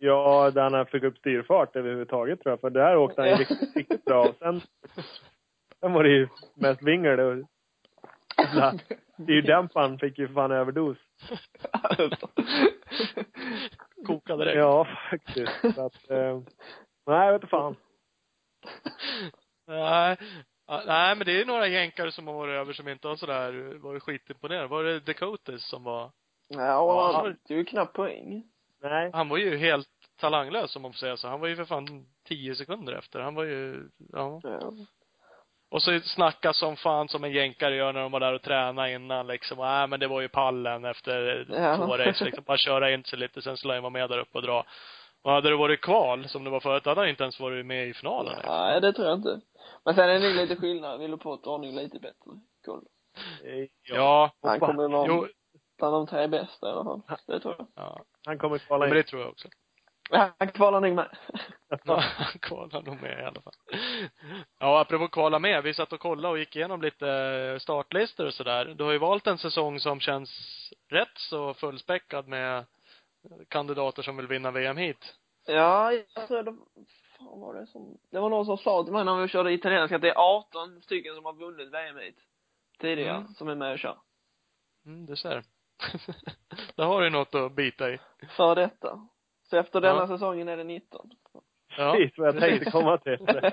Ja, 0.02 0.50
där 0.50 0.70
han 0.70 0.86
fick 0.86 1.02
upp 1.02 1.18
styrfart 1.18 1.76
överhuvudtaget 1.76 2.40
tror 2.42 2.52
jag. 2.52 2.60
För 2.60 2.70
där 2.70 2.96
åkte 2.96 3.20
han 3.20 3.30
ju 3.30 3.36
riktigt, 3.36 3.76
riktigt 3.76 4.04
bra. 4.04 4.28
Och 4.28 4.36
sen, 4.38 4.60
sen 5.80 5.92
var 5.92 6.04
det 6.04 6.10
ju 6.10 6.28
mest 6.54 6.82
vingel 6.82 7.20
och 7.20 7.46
styrdämparen 9.22 9.98
fick 9.98 10.18
ju 10.18 10.28
fan 10.28 10.50
överdos. 10.52 10.96
Koka 14.06 14.36
direkt. 14.36 14.56
Ja, 14.56 14.86
faktiskt. 15.10 15.74
Så 15.74 15.86
att, 15.86 16.10
eh, 16.10 16.40
nej, 17.06 17.26
jag 17.26 17.32
vet 17.32 17.42
inte 17.42 17.50
fan. 17.50 17.76
Nej. 19.66 20.16
Ja, 20.66 20.82
Nej, 20.86 21.16
men 21.16 21.26
det 21.26 21.40
är 21.40 21.44
några 21.44 21.66
jänkare 21.66 22.12
som 22.12 22.26
har 22.26 22.34
varit 22.34 22.52
över 22.52 22.72
som 22.72 22.88
inte 22.88 23.08
har 23.08 23.16
sådär 23.16 23.78
varit 23.78 24.02
skitimponerade. 24.02 24.66
Var 24.68 24.84
det 24.84 25.00
Dakotas 25.00 25.68
som 25.68 25.84
var 25.84 26.10
Ja, 26.48 27.12
han 27.12 27.36
tog 27.36 27.56
ju 27.56 27.64
knappt 27.64 27.96
poäng. 27.96 28.44
Nej. 28.82 29.10
Han 29.12 29.28
var 29.28 29.36
ju 29.36 29.56
helt 29.56 29.88
talanglös 30.20 30.76
om 30.76 30.82
man 30.82 30.92
får 30.92 30.98
säga 30.98 31.16
så. 31.16 31.28
Han 31.28 31.40
var 31.40 31.48
ju 31.48 31.56
för 31.56 31.64
fan 31.64 32.06
tio 32.28 32.54
sekunder 32.54 32.92
efter. 32.92 33.20
Han 33.20 33.34
var 33.34 33.44
ju, 33.44 33.88
ja. 34.12 34.40
Ja. 34.42 34.72
Och 35.70 35.82
så 35.82 36.00
snacka 36.00 36.52
som 36.52 36.76
fan 36.76 37.08
som 37.08 37.24
en 37.24 37.32
jänkare 37.32 37.76
gör 37.76 37.92
när 37.92 38.00
de 38.00 38.12
var 38.12 38.20
där 38.20 38.32
och 38.34 38.42
tränade 38.42 38.92
innan 38.92 39.26
liksom. 39.26 39.58
Och, 39.58 39.66
äh, 39.66 39.86
men 39.86 40.00
det 40.00 40.06
var 40.06 40.20
ju 40.20 40.28
pallen 40.28 40.84
efter 40.84 41.46
Ja. 41.50 41.76
två 41.76 41.96
race 41.96 42.24
liksom. 42.24 42.44
Bara 42.46 42.56
köra 42.56 42.90
in 42.90 43.04
sig 43.04 43.18
lite, 43.18 43.42
sen 43.42 43.56
skulle 43.56 43.74
han 43.74 43.82
vara 43.82 43.90
med 43.90 44.10
där 44.10 44.18
uppe 44.18 44.38
och 44.38 44.42
dra. 44.42 44.64
Och 45.22 45.32
hade 45.32 45.48
det 45.50 45.56
varit 45.56 45.80
kval, 45.80 46.28
som 46.28 46.44
det 46.44 46.50
var 46.50 46.60
förut, 46.60 46.86
hade 46.86 47.00
han 47.00 47.08
inte 47.10 47.22
ens 47.22 47.40
varit 47.40 47.66
med 47.66 47.88
i 47.88 47.94
finalen. 47.94 48.38
Nej, 48.46 48.80
det 48.80 48.92
tror 48.92 49.08
jag 49.08 49.18
inte. 49.18 49.40
Men 49.84 49.94
sen 49.94 50.04
är 50.10 50.20
det 50.20 50.26
nog 50.28 50.36
lite 50.36 50.56
skillnad. 50.56 51.00
Willow 51.00 51.16
Potter 51.18 51.50
har 51.50 51.58
nog 51.58 51.74
lite 51.74 51.98
bättre 51.98 52.30
koll. 52.64 52.84
Eh, 53.44 53.66
Ja. 53.82 54.30
Han 54.42 54.60
kommer 54.60 54.88
vara 54.88 55.28
bland 55.80 55.94
de 55.94 56.06
tre 56.06 56.26
bästa 56.28 56.68
i 56.68 56.70
alla 56.72 56.84
fall. 56.84 57.02
Det 57.26 57.40
tror 57.40 57.54
jag. 57.58 57.66
ja. 57.74 58.04
Han 58.26 58.38
kommer 58.38 58.58
kvala 58.58 58.84
Men 58.84 58.88
in. 58.88 58.94
det 58.96 59.02
tror 59.02 59.22
jag 59.22 59.30
också. 59.30 59.48
Ja, 60.10 60.30
Han 60.38 60.48
kvalar 60.48 60.80
nog 60.80 60.94
med. 60.94 61.08
Ja, 61.84 62.00
han 62.00 62.38
kvalar 62.40 62.82
nog 62.82 63.02
med 63.02 63.18
i 63.20 63.22
alla 63.24 63.40
fall. 63.40 63.52
Ja, 64.58 64.80
apropå 64.80 65.08
kvala 65.08 65.38
med. 65.38 65.62
Vi 65.62 65.74
satt 65.74 65.92
och 65.92 66.00
kollade 66.00 66.28
och 66.32 66.38
gick 66.38 66.56
igenom 66.56 66.82
lite 66.82 67.58
startlistor 67.60 68.26
och 68.26 68.34
sådär. 68.34 68.64
Du 68.64 68.84
har 68.84 68.92
ju 68.92 68.98
valt 68.98 69.26
en 69.26 69.38
säsong 69.38 69.80
som 69.80 70.00
känns 70.00 70.30
rätt 70.88 71.18
så 71.18 71.54
fullspäckad 71.54 72.28
med 72.28 72.64
kandidater 73.48 74.02
som 74.02 74.16
vill 74.16 74.26
vinna 74.26 74.50
VM 74.50 74.76
hit. 74.76 75.14
Ja, 75.46 75.92
jag 75.92 76.28
tror 76.28 76.42
det, 76.42 76.56
fan 77.18 77.40
var 77.40 77.54
det 77.54 77.66
som, 77.66 77.98
det 78.10 78.20
var 78.20 78.30
någon 78.30 78.46
som 78.46 78.58
sa 78.58 78.84
till 78.84 78.92
mig 78.92 79.04
när 79.04 79.16
vi 79.22 79.28
körde 79.28 79.52
italienska 79.52 79.96
att 79.96 80.02
det 80.02 80.10
är 80.10 80.18
18 80.18 80.82
stycken 80.82 81.14
som 81.14 81.24
har 81.24 81.32
vunnit 81.32 81.70
VM 81.74 81.96
hit. 81.96 82.18
Tidigare, 82.80 83.16
Mm. 83.16 83.34
som 83.34 83.48
är 83.48 83.54
med 83.54 83.72
och 83.72 83.78
kör. 83.78 83.98
Mm, 84.86 85.06
du 85.06 85.16
ser. 85.16 85.42
Där 86.76 86.84
har 86.84 87.02
du 87.02 87.10
något 87.10 87.34
att 87.34 87.52
bita 87.52 87.90
i. 87.90 87.98
För 88.36 88.54
detta. 88.54 89.08
Så 89.50 89.56
efter 89.56 89.80
denna 89.80 90.00
Ja. 90.00 90.08
säsongen 90.08 90.48
är 90.48 90.56
det 90.56 90.64
19. 90.64 91.10
Ja, 91.76 91.92
Precis 91.96 92.18
vad 92.18 92.28
jag 92.28 92.34
precis. 92.34 92.50
tänkte 92.50 92.70
komma 92.70 92.98
till. 92.98 93.18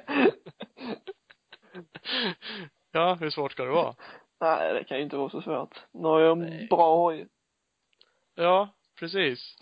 Ja, 2.92 3.14
hur 3.14 3.30
svårt 3.30 3.52
ska 3.52 3.64
det 3.64 3.72
vara? 3.72 3.96
Nej, 4.40 4.74
det 4.74 4.84
kan 4.84 4.98
ju 4.98 5.04
inte 5.04 5.18
vara 5.18 5.30
så 5.30 5.42
svårt. 5.42 5.82
Nu 5.92 6.08
har 6.08 6.20
jag 6.20 6.38
Nej. 6.38 6.62
en 6.62 6.68
bra 6.68 6.96
hoj. 6.96 7.28
Ja, 8.36 8.70
precis. 9.00 9.58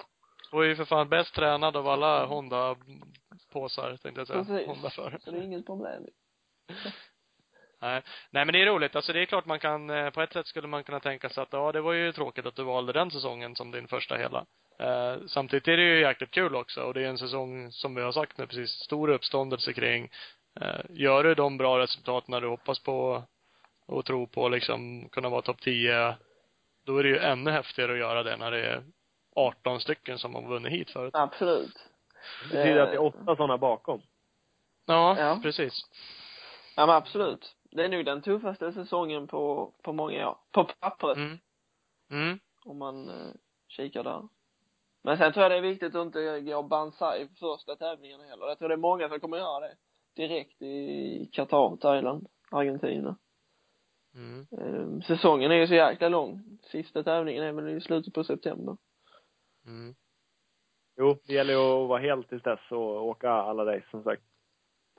Och 0.51 0.63
är 0.63 0.67
ju 0.67 0.75
för 0.75 0.85
fan 0.85 1.09
bäst 1.09 1.35
tränad 1.35 1.77
av 1.77 1.87
alla 1.87 2.25
Honda-påsar, 2.25 3.97
tänkte 3.97 4.21
jag 4.21 4.27
säga. 4.27 4.45
Precis. 4.45 4.67
Honda-förare. 4.67 5.19
Så 5.23 5.31
det 5.31 5.37
är 5.37 5.41
inget 5.41 5.65
problem. 5.65 6.03
Nej. 7.85 8.01
Nej 8.31 8.45
men 8.45 8.53
det 8.53 8.61
är 8.61 8.65
roligt. 8.65 8.95
Alltså 8.95 9.13
det 9.13 9.21
är 9.21 9.25
klart 9.25 9.45
man 9.45 9.59
kan, 9.59 9.89
eh, 9.89 10.09
på 10.09 10.21
ett 10.21 10.33
sätt 10.33 10.47
skulle 10.47 10.67
man 10.67 10.83
kunna 10.83 10.99
tänka 10.99 11.29
sig 11.29 11.43
att 11.43 11.53
ja, 11.53 11.71
det 11.71 11.81
var 11.81 11.93
ju 11.93 12.11
tråkigt 12.11 12.45
att 12.45 12.55
du 12.55 12.63
valde 12.63 12.93
den 12.93 13.11
säsongen 13.11 13.55
som 13.55 13.71
din 13.71 13.87
första 13.87 14.15
hela. 14.15 14.45
Eh, 14.79 15.15
samtidigt 15.27 15.67
är 15.67 15.77
det 15.77 15.83
ju 15.83 15.99
jäkligt 15.99 16.31
kul 16.31 16.55
också 16.55 16.81
och 16.81 16.93
det 16.93 17.01
är 17.01 17.07
en 17.07 17.17
säsong 17.17 17.71
som 17.71 17.95
vi 17.95 18.01
har 18.01 18.11
sagt 18.11 18.37
nu 18.37 18.47
precis, 18.47 18.71
stor 18.71 19.09
uppståndelse 19.09 19.73
kring. 19.73 20.09
Eh, 20.61 20.79
gör 20.89 21.23
du 21.23 21.35
de 21.35 21.57
bra 21.57 21.79
resultaten 21.79 22.41
du 22.41 22.47
hoppas 22.47 22.79
på 22.79 23.23
och 23.87 24.05
tror 24.05 24.27
på 24.27 24.49
liksom 24.49 25.09
kunna 25.09 25.29
vara 25.29 25.41
topp 25.41 25.61
10, 25.61 26.15
då 26.85 26.97
är 26.97 27.03
det 27.03 27.09
ju 27.09 27.17
ännu 27.17 27.51
häftigare 27.51 27.91
att 27.91 27.97
göra 27.97 28.23
det 28.23 28.37
när 28.37 28.51
det 28.51 28.65
är 28.65 28.83
18 29.35 29.79
stycken 29.79 30.19
som 30.19 30.35
har 30.35 30.41
vunnit 30.41 30.71
hit 30.71 30.89
förut. 30.91 31.15
Absolut. 31.15 31.77
Det 32.43 32.57
betyder 32.57 32.81
att 32.81 32.89
det 32.89 32.95
är 32.95 33.01
åtta 33.03 33.35
sådana 33.35 33.57
bakom. 33.57 34.01
Ja, 34.85 35.15
Ja. 35.19 35.39
precis. 35.43 35.81
Ja 36.75 36.85
men 36.85 36.95
absolut. 36.95 37.54
Det 37.75 37.85
är 37.85 37.89
nog 37.89 38.05
den 38.05 38.21
tuffaste 38.21 38.73
säsongen 38.73 39.27
på, 39.27 39.73
på 39.81 39.93
många 39.93 40.29
år. 40.29 40.37
På 40.51 40.63
pappret. 40.79 41.17
Mm. 41.17 41.37
Mm. 42.11 42.39
Om 42.65 42.77
man 42.77 43.09
eh, 43.09 43.33
kikar 43.67 44.03
där. 44.03 44.27
Men 45.03 45.17
sen 45.17 45.33
tror 45.33 45.43
jag 45.43 45.51
det 45.51 45.57
är 45.57 45.61
viktigt 45.61 45.95
att 45.95 46.05
inte 46.05 46.41
gå 46.41 46.63
banzai 46.63 47.27
på 47.27 47.35
första 47.35 47.75
tävlingen 47.75 48.21
heller. 48.21 48.47
Jag 48.47 48.59
tror 48.59 48.69
det 48.69 48.75
är 48.75 48.77
många 48.77 49.09
som 49.09 49.19
kommer 49.19 49.37
göra 49.37 49.59
det. 49.59 49.75
Direkt 50.15 50.61
i 50.61 51.29
Qatar, 51.31 51.77
Thailand, 51.77 52.27
Argentina. 52.51 53.17
Mm. 54.15 54.47
Eh, 54.51 55.07
säsongen 55.07 55.51
är 55.51 55.55
ju 55.55 55.67
så 55.67 55.73
jäkla 55.73 56.09
lång. 56.09 56.59
Sista 56.71 57.03
tävlingen 57.03 57.43
är 57.43 57.51
väl 57.51 57.77
i 57.77 57.81
slutet 57.81 58.13
på 58.13 58.23
september. 58.23 58.77
Mm. 59.65 59.95
Jo, 60.97 61.17
det 61.27 61.33
gäller 61.33 61.53
ju 61.53 61.59
att 61.59 61.89
vara 61.89 62.01
helt 62.01 62.29
tills 62.29 62.43
dess 62.43 62.71
och 62.71 63.05
åka 63.07 63.29
alla 63.31 63.65
race 63.65 63.87
som 63.91 64.03
sagt. 64.03 64.23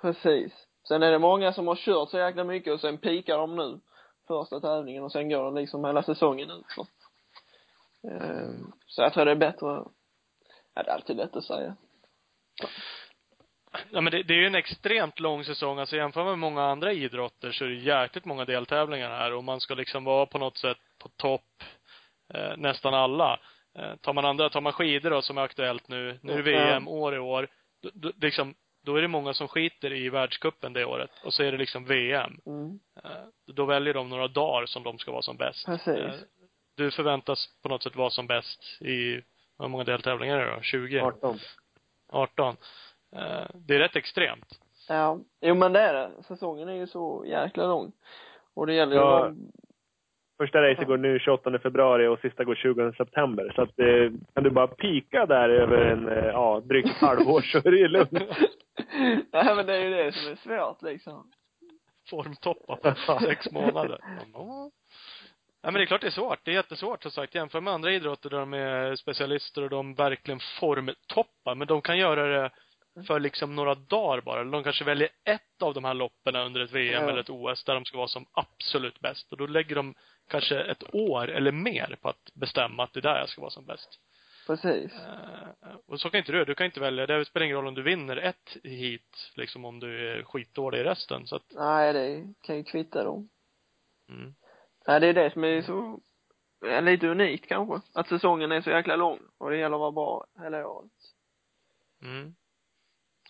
Precis. 0.00 0.65
Sen 0.88 1.02
är 1.02 1.12
det 1.12 1.18
många 1.18 1.52
som 1.52 1.66
har 1.66 1.76
kört 1.76 2.10
så 2.10 2.18
jäkla 2.18 2.44
mycket 2.44 2.72
och 2.72 2.80
sen 2.80 2.98
pikar 2.98 3.38
de 3.38 3.56
nu. 3.56 3.80
Första 4.28 4.60
tävlingen 4.60 5.02
och 5.02 5.12
sen 5.12 5.28
går 5.28 5.50
det 5.50 5.60
liksom 5.60 5.84
hela 5.84 6.02
säsongen 6.02 6.50
ut 6.50 6.66
så. 6.68 6.86
Eh, 8.10 8.50
så 8.86 9.02
jag 9.02 9.12
tror 9.12 9.24
det 9.24 9.30
är 9.30 9.36
bättre, 9.36 9.66
ja 10.74 10.82
det 10.82 10.90
är 10.90 10.94
alltid 10.94 11.16
lätt 11.16 11.36
att 11.36 11.44
säga. 11.44 11.76
Ja 13.90 14.00
men 14.00 14.10
det, 14.10 14.22
det 14.22 14.34
är 14.34 14.38
ju 14.38 14.46
en 14.46 14.54
extremt 14.54 15.20
lång 15.20 15.44
säsong. 15.44 15.78
Alltså 15.78 15.96
jämför 15.96 16.24
med 16.24 16.38
många 16.38 16.62
andra 16.62 16.92
idrotter 16.92 17.52
så 17.52 17.64
är 17.64 17.68
det 17.68 17.74
jäkligt 17.74 18.24
många 18.24 18.44
deltävlingar 18.44 19.10
här 19.10 19.32
och 19.32 19.44
man 19.44 19.60
ska 19.60 19.74
liksom 19.74 20.04
vara 20.04 20.26
på 20.26 20.38
något 20.38 20.58
sätt 20.58 20.78
på 20.98 21.08
topp 21.08 21.62
eh, 22.34 22.56
nästan 22.56 22.94
alla. 22.94 23.40
Eh, 23.78 23.96
tar 23.96 24.12
man 24.12 24.24
andra, 24.24 24.50
tar 24.50 24.60
man 24.60 24.72
skidor 24.72 25.10
då 25.10 25.22
som 25.22 25.38
är 25.38 25.42
aktuellt 25.42 25.88
nu, 25.88 26.18
nu 26.22 26.32
är. 26.32 26.42
VM 26.42 26.88
år 26.88 27.14
i 27.14 27.18
år. 27.18 27.48
Då, 27.82 27.90
då, 27.94 28.12
liksom, 28.20 28.54
då 28.86 28.96
är 28.96 29.02
det 29.02 29.08
många 29.08 29.34
som 29.34 29.48
skiter 29.48 29.92
i 29.92 30.08
världscupen 30.08 30.72
det 30.72 30.84
året 30.84 31.10
och 31.24 31.34
så 31.34 31.42
är 31.42 31.52
det 31.52 31.58
liksom 31.58 31.84
VM. 31.84 32.40
Mm. 32.46 32.78
Eh, 33.04 33.10
då 33.46 33.64
väljer 33.64 33.94
de 33.94 34.08
några 34.08 34.28
dagar 34.28 34.66
som 34.66 34.82
de 34.82 34.98
ska 34.98 35.12
vara 35.12 35.22
som 35.22 35.36
bäst. 35.36 35.66
Precis. 35.66 35.88
Eh, 35.96 36.14
du 36.76 36.90
förväntas 36.90 37.48
på 37.62 37.68
något 37.68 37.82
sätt 37.82 37.96
vara 37.96 38.10
som 38.10 38.26
bäst 38.26 38.82
i, 38.82 39.22
hur 39.58 39.68
många 39.68 39.84
deltävlingar 39.84 40.38
är 40.38 40.46
det 40.46 40.56
då? 40.56 40.62
20? 40.62 41.00
18. 41.00 41.38
18. 42.08 42.56
Eh, 43.16 43.46
det 43.54 43.74
är 43.74 43.78
rätt 43.78 43.96
extremt. 43.96 44.60
Ja, 44.88 45.18
jo 45.40 45.54
men 45.54 45.72
det 45.72 45.80
är 45.80 45.94
det. 45.94 46.10
Säsongen 46.28 46.68
är 46.68 46.74
ju 46.74 46.86
så 46.86 47.24
jäkla 47.26 47.66
lång. 47.66 47.92
Och 48.54 48.66
det 48.66 48.74
gäller 48.74 48.92
ju 48.96 49.00
Ja. 49.02 49.26
att 49.26 49.34
Första 50.38 50.62
racet 50.62 50.86
går 50.86 50.96
nu 50.96 51.18
28 51.18 51.58
februari 51.58 52.06
och 52.06 52.18
sista 52.18 52.44
går 52.44 52.54
20 52.54 52.92
september. 52.92 53.52
Så 53.54 53.62
att 53.62 53.78
eh, 53.78 54.10
kan 54.34 54.44
du 54.44 54.50
bara 54.50 54.66
pika 54.66 55.26
där 55.26 55.48
över 55.48 55.76
en, 55.76 56.08
eh, 56.08 56.24
ja, 56.24 56.60
drygt 56.64 56.88
ett 56.88 56.96
halvår 56.96 57.40
så 57.40 57.58
är 57.58 57.70
det 57.70 57.78
ju 57.78 57.88
lugnt. 57.88 58.12
Nej 59.32 59.56
men 59.56 59.66
det 59.66 59.74
är 59.74 59.84
ju 59.84 59.90
det 59.90 60.12
som 60.12 60.32
är 60.32 60.36
svårt 60.36 60.82
liksom. 60.82 61.30
Formtoppa 62.10 62.76
på 63.06 63.18
sex 63.20 63.50
månader. 63.50 63.98
Ja. 64.32 64.70
Nej 65.62 65.72
men 65.72 65.74
det 65.74 65.82
är 65.82 65.86
klart 65.86 66.00
det 66.00 66.06
är 66.06 66.10
svårt. 66.10 66.38
Det 66.44 66.50
är 66.50 66.54
jättesvårt 66.54 67.02
som 67.02 67.10
sagt. 67.10 67.34
Jämför 67.34 67.60
med 67.60 67.74
andra 67.74 67.92
idrotter 67.92 68.30
där 68.30 68.38
de 68.38 68.54
är 68.54 68.96
specialister 68.96 69.62
och 69.62 69.70
de 69.70 69.94
verkligen 69.94 70.40
formtoppar. 70.60 71.54
Men 71.54 71.66
de 71.66 71.82
kan 71.82 71.98
göra 71.98 72.26
det 72.26 72.50
för 73.06 73.20
liksom 73.20 73.56
några 73.56 73.74
dagar 73.74 74.20
bara. 74.20 74.44
De 74.44 74.64
kanske 74.64 74.84
väljer 74.84 75.08
ett 75.24 75.62
av 75.62 75.74
de 75.74 75.84
här 75.84 75.94
loppen 75.94 76.36
under 76.36 76.60
ett 76.60 76.72
VM 76.72 77.02
Ja. 77.04 77.10
eller 77.10 77.20
ett 77.20 77.30
OS 77.30 77.64
där 77.64 77.74
de 77.74 77.84
ska 77.84 77.96
vara 77.96 78.08
som 78.08 78.26
absolut 78.32 79.00
bäst. 79.00 79.32
Och 79.32 79.38
då 79.38 79.46
lägger 79.46 79.74
de 79.76 79.94
kanske 80.28 80.60
ett 80.60 80.94
år 80.94 81.28
eller 81.28 81.52
mer 81.52 81.96
på 82.02 82.08
att 82.08 82.30
bestämma 82.34 82.82
att 82.84 82.92
det 82.92 83.00
är 83.00 83.02
där 83.02 83.18
jag 83.18 83.28
ska 83.28 83.40
vara 83.40 83.50
som 83.50 83.64
bäst. 83.66 84.00
Precis. 84.46 84.92
Eh, 84.92 85.76
och 85.86 86.00
så 86.00 86.10
kan 86.10 86.18
inte 86.18 86.32
du. 86.32 86.44
Du 86.44 86.54
kan 86.54 86.66
inte 86.66 86.80
välja. 86.80 87.06
Det 87.06 87.24
spelar 87.24 87.44
ingen 87.44 87.56
roll 87.56 87.66
om 87.66 87.74
du 87.74 87.82
vinner 87.82 88.16
ett 88.16 88.56
hit, 88.62 89.32
liksom 89.34 89.64
om 89.64 89.80
du 89.80 90.10
är 90.10 90.22
skitdålig 90.22 90.78
i 90.78 90.84
resten. 90.84 91.26
Så 91.26 91.36
att, 91.36 91.52
Nej, 91.54 91.92
det 91.92 92.34
kan 92.42 92.56
ju 92.56 92.64
kvitta 92.64 93.04
dem. 93.04 93.28
mm. 94.08 94.34
Nej, 94.86 95.00
det 95.00 95.06
är 95.06 95.14
det 95.14 95.30
som 95.32 95.44
är 95.44 95.62
så, 95.62 96.00
ja, 96.60 96.80
lite 96.80 97.06
unikt 97.06 97.48
kanske. 97.48 97.80
Att 97.94 98.08
säsongen 98.08 98.52
är 98.52 98.60
så 98.60 98.70
jäkla 98.70 98.96
lång 98.96 99.18
och 99.38 99.50
det 99.50 99.56
gäller 99.56 99.76
att 99.76 99.80
vara 99.80 99.92
bra 99.92 100.26
hela 100.42 100.68
året. 100.68 100.90
Mm. 102.02 102.34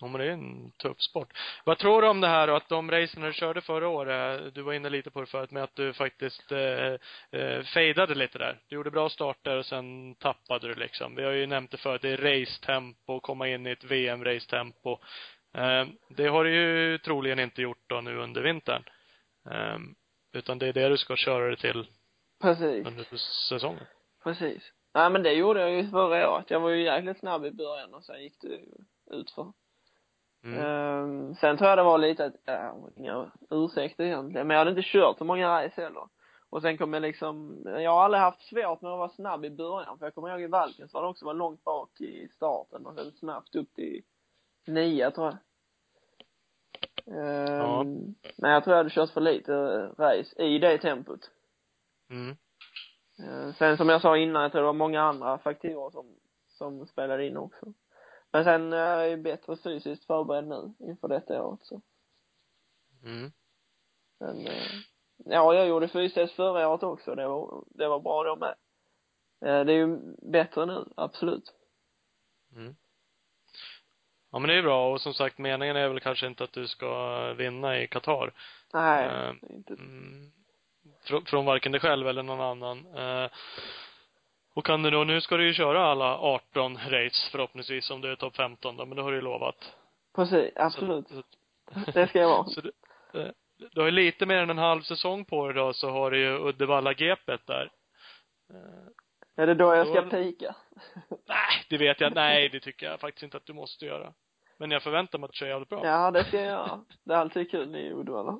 Ja, 0.00 0.06
men 0.06 0.20
det 0.20 0.26
är 0.26 0.30
en 0.30 0.70
tuff 0.70 1.00
sport. 1.00 1.32
Vad 1.64 1.78
tror 1.78 2.02
du 2.02 2.08
om 2.08 2.20
det 2.20 2.28
här 2.28 2.50
och 2.50 2.56
att 2.56 2.68
de 2.68 2.90
racen 2.90 3.22
du 3.22 3.32
körde 3.32 3.60
förra 3.60 3.88
året, 3.88 4.54
du 4.54 4.62
var 4.62 4.72
inne 4.72 4.90
lite 4.90 5.10
på 5.10 5.20
det 5.20 5.26
förut, 5.26 5.50
med 5.50 5.62
att 5.62 5.74
du 5.76 5.92
faktiskt 5.92 6.52
eh, 6.52 7.40
eh, 7.40 7.62
fejdade 7.62 8.14
lite 8.14 8.38
där. 8.38 8.60
Du 8.68 8.76
gjorde 8.76 8.90
bra 8.90 9.08
starter 9.08 9.56
och 9.56 9.66
sen 9.66 10.14
tappade 10.14 10.68
du 10.68 10.74
liksom. 10.74 11.14
Vi 11.14 11.24
har 11.24 11.32
ju 11.32 11.46
nämnt 11.46 11.70
det 11.70 11.76
förut, 11.76 12.02
det 12.02 12.10
är 12.10 12.16
racetempo, 12.16 13.20
komma 13.20 13.48
in 13.48 13.66
i 13.66 13.70
ett 13.70 13.84
VM-racetempo. 13.84 14.98
Eh, 15.54 15.86
det 16.08 16.26
har 16.26 16.44
du 16.44 16.54
ju 16.54 16.98
troligen 16.98 17.38
inte 17.38 17.62
gjort 17.62 17.84
då 17.86 18.00
nu 18.00 18.18
under 18.18 18.42
vintern. 18.42 18.82
Eh, 19.50 19.78
utan 20.32 20.58
det 20.58 20.66
är 20.68 20.72
det 20.72 20.88
du 20.88 20.96
ska 20.96 21.16
köra 21.16 21.50
det 21.50 21.56
till 21.56 21.86
Precis. 22.42 22.86
under 22.86 23.04
säsongen. 23.48 23.86
Precis. 24.24 24.72
Nej, 24.94 25.10
men 25.10 25.22
det 25.22 25.32
gjorde 25.32 25.60
jag 25.60 25.70
ju 25.70 25.90
förra 25.90 26.30
året. 26.30 26.50
Jag 26.50 26.60
var 26.60 26.70
ju 26.70 26.82
jäkligt 26.82 27.18
snabb 27.18 27.44
i 27.44 27.50
början 27.50 27.94
och 27.94 28.04
sen 28.04 28.22
gick 28.22 28.40
det 28.40 28.48
ju 28.48 28.60
utför. 29.10 29.52
Mm. 30.46 30.60
Ehm, 30.60 31.34
sen 31.34 31.56
tror 31.56 31.68
jag 31.68 31.78
det 31.78 31.82
var 31.82 31.98
lite 31.98 32.24
att, 32.24 32.34
ja, 32.44 32.74
inga 32.96 33.30
ursäkter 33.50 34.04
egentligen, 34.04 34.46
men 34.46 34.54
jag 34.54 34.58
hade 34.64 34.70
inte 34.78 34.90
kört 34.90 35.18
så 35.18 35.24
många 35.24 35.48
race 35.48 35.82
heller. 35.82 36.08
Och 36.50 36.62
sen 36.62 36.78
kom 36.78 36.92
jag 36.92 37.00
liksom, 37.02 37.62
jag 37.64 37.90
har 37.90 38.04
aldrig 38.04 38.20
haft 38.20 38.40
svårt 38.48 38.80
med 38.82 38.92
att 38.92 38.98
vara 38.98 39.08
snabb 39.08 39.44
i 39.44 39.50
början, 39.50 39.98
för 39.98 40.06
jag 40.06 40.14
kommer 40.14 40.30
ihåg 40.30 40.40
i 40.42 40.46
Valken 40.46 40.88
så 40.88 40.98
var 40.98 41.02
det 41.02 41.08
också 41.08 41.24
var 41.24 41.34
långt 41.34 41.64
bak 41.64 42.00
i 42.00 42.28
starten 42.28 42.86
och 42.86 42.94
sen 42.94 43.12
snabbt 43.12 43.54
upp 43.56 43.74
till 43.74 44.02
nio 44.66 45.10
tror 45.10 45.26
jag. 45.26 45.36
Ehm, 47.16 47.60
Ja. 47.60 47.84
Men 48.36 48.50
jag 48.50 48.64
tror 48.64 48.76
jag 48.76 48.78
hade 48.84 48.90
kört 48.94 49.10
för 49.10 49.20
lite 49.20 49.52
race 49.98 50.42
i 50.42 50.58
det 50.58 50.78
tempot. 50.78 51.30
Mm. 52.10 52.36
Eh, 53.18 53.54
Sen 53.54 53.76
som 53.76 53.88
jag 53.88 54.00
sa 54.02 54.16
innan, 54.16 54.42
jag 54.42 54.52
tror 54.52 54.60
det 54.60 54.66
var 54.66 54.72
många 54.72 55.02
andra 55.02 55.38
faktorer 55.38 55.90
som, 55.90 56.06
som 56.48 56.86
spelade 56.86 57.26
in 57.26 57.36
också. 57.36 57.66
Men 58.32 58.44
sen 58.44 58.72
eh, 58.72 58.78
är 58.78 59.00
jag 59.00 59.08
ju 59.10 59.16
bättre 59.16 59.56
fysiskt 59.56 60.04
förberedd 60.06 60.48
nu 60.48 60.74
inför 60.78 61.08
detta 61.08 61.42
året 61.42 61.60
så. 61.62 61.82
Mm. 63.04 63.32
Men, 64.20 64.46
eh, 64.46 64.72
ja, 65.16 65.54
jag 65.54 65.66
gjorde 65.68 65.88
fystest 65.88 66.34
förra 66.34 66.68
året 66.68 66.82
också. 66.82 67.14
Det 67.14 67.28
var, 67.28 67.64
det 67.66 67.88
var 67.88 68.00
bra 68.00 68.24
då 68.24 68.36
med. 68.36 68.54
Eh, 69.44 69.64
Det 69.64 69.72
är 69.72 69.76
ju 69.76 69.98
bättre 70.30 70.66
nu, 70.66 70.84
absolut. 70.96 71.52
Mm. 72.54 72.76
Ja 74.30 74.38
men 74.38 74.48
det 74.48 74.54
är 74.54 74.62
bra 74.62 74.92
och 74.92 75.00
som 75.00 75.14
sagt 75.14 75.38
meningen 75.38 75.76
är 75.76 75.88
väl 75.88 76.00
kanske 76.00 76.26
inte 76.26 76.44
att 76.44 76.52
du 76.52 76.68
ska 76.68 77.32
vinna 77.32 77.78
i 77.82 77.88
Qatar. 77.88 78.32
Nej, 78.72 79.04
är 79.04 79.38
inte, 79.50 79.72
Mm, 79.74 80.32
från, 81.02 81.24
från 81.24 81.44
varken 81.44 81.72
dig 81.72 81.80
själv 81.80 82.08
eller 82.08 82.22
någon 82.22 82.40
annan. 82.40 82.86
Eh, 82.94 83.30
och 84.56 84.66
kan 84.66 84.82
du 84.82 84.90
då, 84.90 85.04
nu 85.04 85.20
ska 85.20 85.36
du 85.36 85.46
ju 85.46 85.54
köra 85.54 85.86
alla 85.86 86.18
18 86.18 86.76
race 86.76 87.30
förhoppningsvis 87.30 87.90
om 87.90 88.00
du 88.00 88.12
är 88.12 88.16
topp 88.16 88.36
15 88.36 88.76
då, 88.76 88.86
men 88.86 88.96
det 88.96 89.02
har 89.02 89.10
du 89.10 89.16
ju 89.16 89.22
lovat. 89.22 89.76
precis, 90.14 90.52
absolut. 90.56 91.08
Så, 91.08 91.22
Det 91.94 92.08
ska 92.08 92.18
jag 92.18 92.28
vara. 92.28 92.44
så 92.46 92.60
du, 92.60 92.72
eh, 93.14 93.30
du 93.56 93.80
har 93.80 93.86
ju 93.86 93.92
lite 93.92 94.26
mer 94.26 94.36
än 94.36 94.50
en 94.50 94.58
halv 94.58 94.82
säsong 94.82 95.24
på 95.24 95.46
dig 95.46 95.54
då, 95.54 95.72
så 95.72 95.90
har 95.90 96.10
du 96.10 96.18
ju 96.18 96.38
Uddevalla-gepet 96.38 97.46
där. 97.46 97.70
Är 99.36 99.46
det 99.46 99.54
då 99.54 99.74
jag 99.74 99.88
ska 99.88 100.02
pika? 100.02 100.56
nej, 101.26 101.64
det 101.70 101.78
vet 101.78 102.00
jag. 102.00 102.14
Nej, 102.14 102.48
det 102.48 102.60
tycker 102.60 102.86
jag 102.86 103.00
faktiskt 103.00 103.22
inte 103.22 103.36
att 103.36 103.46
du 103.46 103.52
måste 103.52 103.86
göra. 103.86 104.12
Men 104.58 104.70
jag 104.70 104.82
förväntar 104.82 105.18
mig 105.18 105.24
att 105.24 105.32
du 105.32 105.36
kör 105.36 105.46
jävligt 105.46 105.68
bra. 105.68 105.86
Ja, 105.86 106.10
det 106.10 106.24
ska 106.24 106.36
jag 106.36 106.46
göra. 106.46 106.84
Det 107.04 107.14
är 107.14 107.18
alltid 107.18 107.50
kul 107.50 107.76
i 107.76 107.92
Uddevalla. 107.92 108.38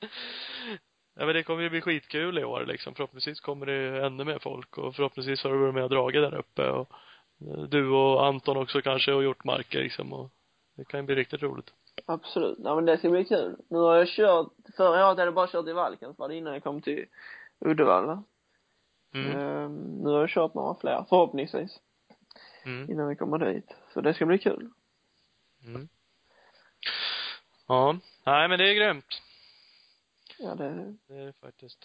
Ja 1.14 1.26
men 1.26 1.34
det 1.34 1.42
kommer 1.42 1.62
ju 1.62 1.70
bli 1.70 1.80
skitkul 1.80 2.38
i 2.38 2.44
år 2.44 2.64
liksom. 2.66 2.94
Förhoppningsvis 2.94 3.40
kommer 3.40 3.66
det 3.66 4.06
ännu 4.06 4.24
mer 4.24 4.38
folk 4.38 4.78
och 4.78 4.96
förhoppningsvis 4.96 5.44
har 5.44 5.50
du 5.50 5.58
varit 5.58 5.74
med 5.74 5.84
och 5.84 5.90
dragit 5.90 6.22
där 6.22 6.34
uppe 6.34 6.70
och 6.70 6.90
eh, 7.40 7.62
du 7.62 7.88
och 7.88 8.26
Anton 8.26 8.56
också 8.56 8.82
kanske 8.82 9.12
och 9.12 9.24
gjort 9.24 9.44
marker 9.44 9.82
liksom 9.82 10.12
och 10.12 10.30
det 10.76 10.84
kan 10.84 11.00
ju 11.00 11.06
bli 11.06 11.14
riktigt 11.14 11.42
roligt. 11.42 11.72
Absolut. 12.06 12.58
Ja, 12.64 12.74
men 12.74 12.84
det 12.84 12.98
ska 12.98 13.10
bli 13.10 13.24
kul. 13.24 13.56
Nu 13.70 13.78
har 13.78 13.96
jag 13.96 14.08
kört, 14.08 14.52
förra 14.76 14.88
året 15.06 15.06
hade 15.18 15.24
jag 15.24 15.34
bara 15.34 15.48
kört 15.48 15.68
i 15.68 15.72
Valkens 15.72 16.18
var 16.18 16.28
det 16.28 16.34
innan 16.34 16.52
jag 16.52 16.62
kom 16.62 16.82
till 16.82 17.06
Uddevalla. 17.60 18.22
Mm. 19.14 19.36
Ehm, 19.38 19.74
nu 19.76 20.10
har 20.10 20.20
jag 20.20 20.30
kört 20.30 20.54
några 20.54 20.74
fler, 20.80 21.04
förhoppningsvis, 21.08 21.80
Mm. 22.64 22.90
innan 22.90 23.08
vi 23.08 23.16
kommer 23.16 23.38
dit. 23.38 23.76
Så 23.92 24.00
det 24.00 24.14
ska 24.14 24.26
bli 24.26 24.38
kul. 24.38 24.70
Mm. 25.66 25.88
Ja. 27.68 27.96
Nej 28.26 28.48
men 28.48 28.58
det 28.58 28.70
är 28.70 28.74
grymt. 28.74 29.22
Ja, 30.38 30.54
det, 30.54 30.94
Det 31.08 31.14
är 31.14 31.26
det 31.26 31.32
faktiskt. 31.32 31.78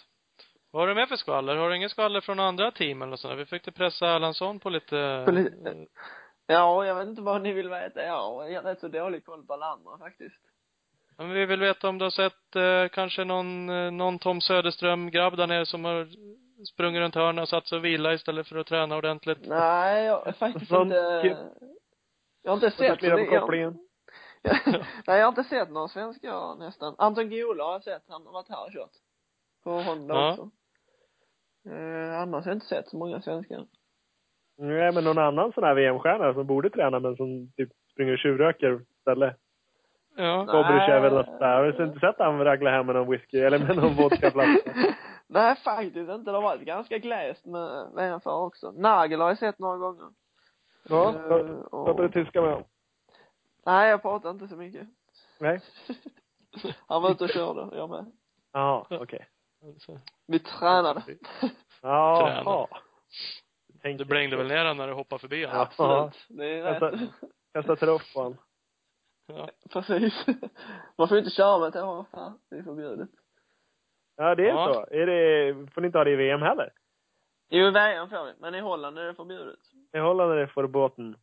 Vad 0.70 0.82
har 0.82 0.88
du 0.88 0.94
med 0.94 1.08
för 1.08 1.16
skvaller? 1.16 1.56
Har 1.56 1.70
du 1.70 1.76
inget 1.76 1.90
skvaller 1.90 2.20
från 2.20 2.40
andra 2.40 2.70
team 2.70 3.02
eller 3.02 3.16
sådär? 3.16 3.36
Vi 3.36 3.44
försökte 3.44 3.72
pressa 3.72 4.06
Erlandsson 4.14 4.60
på 4.60 4.70
lite 4.70 5.22
På 5.26 5.32
lite- 5.32 5.86
ja, 6.46 6.86
jag 6.86 6.94
vet 6.94 7.08
inte 7.08 7.22
vad 7.22 7.42
ni 7.42 7.52
vill 7.52 7.68
veta. 7.68 8.04
Ja, 8.04 8.48
jag 8.48 8.62
har 8.62 8.68
rätt 8.70 8.80
så 8.80 8.88
dålig 8.88 9.24
koll 9.24 9.46
på 9.46 9.52
alla 9.52 9.66
andra 9.66 9.98
faktiskt. 9.98 10.40
Ja, 11.16 11.24
men 11.24 11.32
vi 11.34 11.46
vill 11.46 11.60
veta 11.60 11.88
om 11.88 11.98
du 11.98 12.04
har 12.04 12.10
sett 12.10 12.56
eh, 12.56 12.88
kanske 12.94 13.24
någon, 13.24 13.68
eh, 13.70 13.90
någon 13.90 14.18
Tom 14.18 14.40
Söderström-grabb 14.40 15.36
där 15.36 15.46
nere 15.46 15.66
som 15.66 15.84
har 15.84 16.08
sprungit 16.66 17.00
runt 17.00 17.14
hörnen 17.14 17.42
och 17.42 17.48
satt 17.48 17.66
sig 17.68 17.78
och 17.78 17.84
vila 17.84 18.14
istället 18.14 18.48
för 18.48 18.56
att 18.58 18.66
träna 18.66 18.96
ordentligt. 18.96 19.38
Nej, 19.42 20.04
jag 20.04 20.20
har 20.20 20.32
faktiskt 20.32 20.72
inte, 20.72 20.94
jag 22.42 22.50
har 22.50 22.54
inte 22.56 22.70
sett 22.70 23.00
det. 23.00 23.06
Jag-. 23.06 23.89
Nej, 25.06 25.18
jag 25.18 25.22
har 25.24 25.28
inte 25.28 25.44
sett 25.44 25.70
någon 25.70 25.88
svenska 25.88 26.54
nästan. 26.54 26.94
Anton 26.98 27.30
Gola 27.30 27.64
har 27.64 27.72
jag 27.72 27.82
sett, 27.84 28.02
han 28.08 28.26
har 28.26 28.32
varit 28.32 28.48
här 28.48 28.64
och 28.66 28.72
kört. 28.72 28.90
På 29.64 29.70
Honda 29.70 30.14
Ja. 30.14 30.30
också. 30.30 30.50
Eh, 31.70 32.20
annars 32.20 32.44
har 32.44 32.50
jag 32.50 32.56
inte 32.56 32.66
sett 32.66 32.88
så 32.88 32.96
många 32.96 33.20
svenskar. 33.20 33.66
Nej, 34.58 34.92
men 34.92 35.04
någon 35.04 35.18
annan 35.18 35.52
sån 35.52 35.64
här 35.64 35.74
VM-stjärna 35.74 36.34
som 36.34 36.46
borde 36.46 36.70
träna 36.70 37.00
men 37.00 37.16
som 37.16 37.52
typ 37.56 37.68
springer 37.92 38.12
och 38.12 38.18
tjuvröker 38.18 38.80
istället. 38.98 39.36
Ja. 40.16 40.44
Väl 41.00 41.12
något 41.12 41.38
där. 41.38 41.56
Har 41.56 41.64
du 41.64 41.84
inte 41.84 42.00
sett 42.00 42.18
han 42.18 42.44
ragla 42.44 42.70
hem 42.70 42.86
med 42.86 42.94
någon 42.94 43.10
whisky 43.10 43.38
eller 43.38 43.58
med 43.58 43.76
någon 43.76 43.94
vodkaflaska? 43.96 44.72
Nej, 45.26 45.56
faktiskt 45.64 45.96
inte. 45.96 46.16
Det 46.16 46.30
har 46.32 46.42
varit 46.42 46.60
ganska 46.62 46.98
glest 46.98 47.44
med 47.46 47.86
VM 47.96 48.20
för 48.20 48.42
också. 48.42 48.70
Nagel 48.72 49.20
har 49.20 49.28
jag 49.28 49.38
sett 49.38 49.58
några 49.58 49.76
gånger. 49.76 50.06
Ja, 50.88 51.14
Eh, 51.14 51.48
och- 51.50 51.86
pratar 51.86 52.02
du 52.02 52.08
tyska 52.24 52.40
med 52.42 52.50
honom? 52.50 52.66
Nej, 53.66 53.90
jag 53.90 54.02
pratar 54.02 54.30
inte 54.30 54.48
så 54.48 54.56
mycket. 54.56 54.88
Nej? 55.38 55.60
Han 56.86 57.02
var 57.02 57.10
ute 57.10 57.24
och 57.24 57.30
körde, 57.30 57.76
jag 57.76 57.90
med. 57.90 58.12
Jaha, 58.52 58.86
okej. 58.90 59.28
Så, 59.78 60.00
Vi 60.26 60.38
tränade. 60.38 61.02
Jaha. 61.82 62.66
Du 63.82 64.04
blängde 64.04 64.36
väl 64.36 64.46
ner 64.48 64.58
honom 64.58 64.76
när 64.76 64.86
du 64.88 64.92
hoppade 64.94 65.20
förbi 65.20 65.44
honom? 65.44 65.60
Absolut. 65.60 66.24
Det 66.28 66.46
är 66.58 66.62
rätt. 66.62 66.80
Kasta, 66.80 67.06
kasta 67.52 67.76
truff 67.76 68.14
på 68.14 68.20
honom. 68.22 68.38
Ja. 69.26 69.48
Precis. 69.70 70.26
Man 70.98 71.08
får 71.08 71.16
ju 71.16 71.18
inte 71.18 71.30
köra 71.30 71.58
med 71.58 72.06
fan. 72.10 72.38
Det 72.50 72.56
är 72.56 72.62
förbjudet. 72.62 73.08
Ja, 74.16 74.34
det 74.34 74.42
är 74.42 74.48
Ja. 74.48 74.74
så. 74.74 74.94
Är 74.94 75.06
det, 75.06 75.54
får 75.70 75.80
ni 75.80 75.86
inte 75.86 75.98
ha 75.98 76.04
det 76.04 76.10
i 76.10 76.16
VM 76.16 76.42
heller? 76.42 76.70
Jo, 77.48 77.66
i 77.66 77.70
VM 77.70 78.08
får 78.10 78.24
vi, 78.24 78.32
men 78.38 78.54
i 78.54 78.60
Holland 78.60 78.98
är 78.98 79.04
det 79.04 79.14
förbjudet. 79.14 79.58
I 79.92 79.98
Holland 79.98 80.32
är 80.32 80.36
det 80.36 80.46
för 80.48 80.66
båten. 80.66 81.16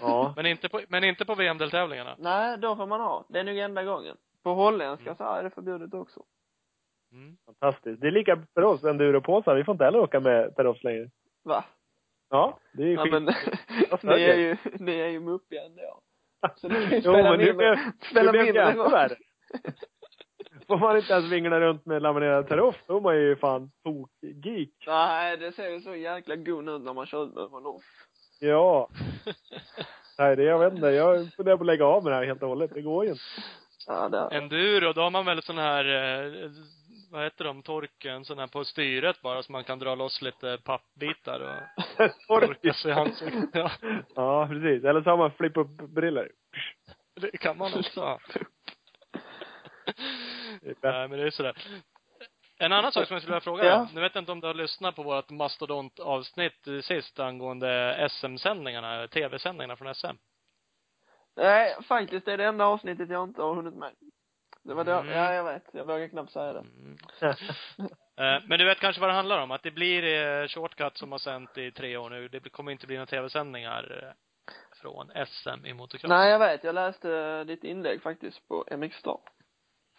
Ja. 0.00 0.32
Men 0.36 0.46
inte 0.46 0.68
på, 0.68 0.80
men 0.88 1.04
inte 1.04 1.24
på 1.24 1.34
VM-deltävlingarna? 1.34 2.16
Nej, 2.18 2.58
då 2.58 2.76
får 2.76 2.86
man 2.86 3.00
ha. 3.00 3.24
Det 3.28 3.38
är 3.40 3.44
nog 3.44 3.58
enda 3.58 3.82
gången. 3.84 4.16
På 4.42 4.54
holländska 4.54 5.04
Mm. 5.10 5.16
så 5.16 5.24
är 5.24 5.42
det 5.42 5.50
förbjudet 5.50 5.94
också. 5.94 6.22
Mm. 7.12 7.36
Fantastiskt. 7.46 8.00
Det 8.00 8.06
är 8.06 8.10
lika 8.10 8.42
för 8.54 8.62
oss, 8.64 8.84
enduropåsar. 8.84 9.54
Vi 9.54 9.64
får 9.64 9.72
inte 9.72 9.84
heller 9.84 9.98
åka 10.00 10.20
med 10.20 10.56
Peroffs 10.56 10.84
längre. 10.84 11.10
Va? 11.44 11.64
Ja, 12.30 12.58
det 12.72 12.82
är 12.82 12.86
ju 12.86 12.94
Ja, 12.94 13.02
skit. 13.02 13.12
men 13.12 13.24
ni 14.16 14.22
är 14.22 14.36
ju, 14.38 14.56
ni 14.78 14.98
är 15.00 15.08
ju 15.08 15.20
muppiga 15.20 15.62
ändå. 15.64 16.00
Så 16.56 16.68
ni 16.68 16.74
kan 16.74 16.90
ju 16.90 16.96
Jo, 16.96 17.00
spela 17.12 17.30
men 17.30 17.38
nu 17.38 17.44
mindre, 17.46 17.54
blev, 17.54 17.78
nu 17.78 17.92
spela 18.10 18.32
mindre 18.32 18.72
roll. 18.74 19.10
Får 20.66 20.78
man 20.78 20.96
inte 20.96 21.12
ens 21.12 21.32
vingla 21.32 21.60
runt 21.60 21.86
med 21.86 22.02
laminerad 22.02 22.48
teroff, 22.48 22.76
då 22.86 22.96
är 22.96 23.00
man 23.00 23.16
ju 23.16 23.36
fan 23.36 23.70
tok-geek. 23.84 24.70
Nej, 24.86 25.36
det 25.36 25.52
ser 25.52 25.68
ju 25.70 25.80
så 25.80 25.94
jäkla 25.94 26.36
god 26.36 26.68
ut 26.68 26.82
när 26.82 26.94
man 26.94 27.06
kör 27.06 27.24
ut 27.24 27.34
med 27.34 27.48
från 27.50 27.66
off. 27.66 27.84
Ja. 28.42 28.88
här. 30.18 30.36
Det, 30.36 30.42
jag 30.42 30.58
vet 30.58 30.72
inte, 30.72 30.86
jag 30.86 31.32
funderar 31.32 31.56
på 31.56 31.62
att 31.62 31.66
lägga 31.66 31.84
av 31.84 32.04
med 32.04 32.12
det 32.12 32.16
här 32.16 32.24
helt 32.24 32.42
och 32.42 32.48
hållet. 32.48 32.70
Det 32.74 32.82
går 32.82 33.04
ju 33.04 33.10
inte. 33.10 33.22
Ja, 33.86 34.08
det, 34.08 34.36
Enduro, 34.36 34.92
då 34.92 35.00
har 35.02 35.10
man 35.10 35.24
väl 35.24 35.42
sån 35.42 35.58
här, 35.58 35.84
eh, 35.84 36.50
vad 37.10 37.24
heter 37.24 37.44
de, 37.44 37.62
torken, 37.62 38.24
sån 38.24 38.38
här 38.38 38.46
på 38.46 38.64
styret 38.64 39.22
bara 39.22 39.42
så 39.42 39.52
man 39.52 39.64
kan 39.64 39.78
dra 39.78 39.94
loss 39.94 40.22
lite 40.22 40.58
pappbitar 40.64 41.40
och 41.40 41.82
torka 42.28 42.72
sig 42.72 42.90
i 42.90 42.94
ansiktet. 42.94 43.50
Ja, 43.52 43.70
Ja, 44.14 44.46
precis. 44.50 44.84
Eller 44.84 45.02
så 45.02 45.10
har 45.10 45.16
man 45.16 45.32
flip-up-brillor. 45.32 46.28
det 47.20 47.38
kan 47.38 47.58
man 47.58 47.74
också 47.74 48.00
ha. 48.00 48.18
Det 50.60 50.70
är 50.70 50.74
bäst. 50.74 50.78
Nej, 50.82 51.08
men 51.08 51.18
det 51.18 51.26
är 51.26 51.30
sådär. 51.30 51.56
En 52.64 52.72
annan 52.72 52.92
sak 52.92 53.06
som 53.06 53.14
jag 53.14 53.22
skulle 53.22 53.34
vilja 53.34 53.40
fråga 53.40 53.64
Ja. 53.64 53.88
Nu 53.94 54.00
vet 54.00 54.14
jag 54.14 54.22
inte 54.22 54.32
om 54.32 54.40
du 54.40 54.46
har 54.46 54.54
lyssnat 54.54 54.96
på 54.96 55.02
vårt 55.02 55.30
mastodontavsnitt 55.30 56.68
sist 56.82 57.20
angående 57.20 58.08
SM-sändningarna, 58.10 59.08
tv-sändningarna 59.08 59.76
från 59.76 59.94
SM. 59.94 60.16
nej, 61.36 61.76
faktiskt 61.88 62.26
det 62.26 62.32
är 62.32 62.36
det 62.38 62.44
enda 62.44 62.64
avsnittet 62.64 63.08
jag 63.10 63.24
inte 63.28 63.42
har 63.42 63.54
hunnit 63.54 63.74
med. 63.74 63.92
Det 64.64 64.74
var 64.74 64.84
då, 64.84 64.92
Mm. 64.92 65.12
ja 65.18 65.34
jag 65.34 65.44
vet. 65.44 65.64
Jag 65.72 65.84
vågar 65.84 66.08
knappt 66.08 66.32
säga 66.32 66.52
det. 66.52 66.58
Mm. 66.58 66.96
Eh, 68.16 68.42
Men 68.46 68.58
du 68.58 68.64
vet 68.64 68.80
kanske 68.80 69.00
vad 69.00 69.10
det 69.10 69.14
handlar 69.14 69.38
om? 69.42 69.50
Att 69.50 69.62
det 69.62 69.70
blir 69.70 70.02
eh, 70.42 70.48
Shortcut 70.48 70.96
som 70.98 71.12
har 71.12 71.18
sänt 71.18 71.58
i 71.58 71.70
tre 71.72 71.96
år 71.96 72.10
nu. 72.10 72.28
Det 72.28 72.50
kommer 72.50 72.72
inte 72.72 72.86
bli 72.86 72.96
några 72.96 73.06
tv-sändningar 73.06 74.02
eh, 74.02 74.12
från 74.82 75.10
SM 75.26 75.66
i 75.66 75.74
motocross. 75.74 76.08
Nej, 76.08 76.30
jag 76.30 76.38
vet. 76.38 76.64
Jag 76.64 76.74
läste 76.74 77.44
ditt 77.44 77.64
inlägg 77.64 78.02
faktiskt 78.02 78.48
på 78.48 78.64
MX 78.76 78.96
Star. 78.96 79.18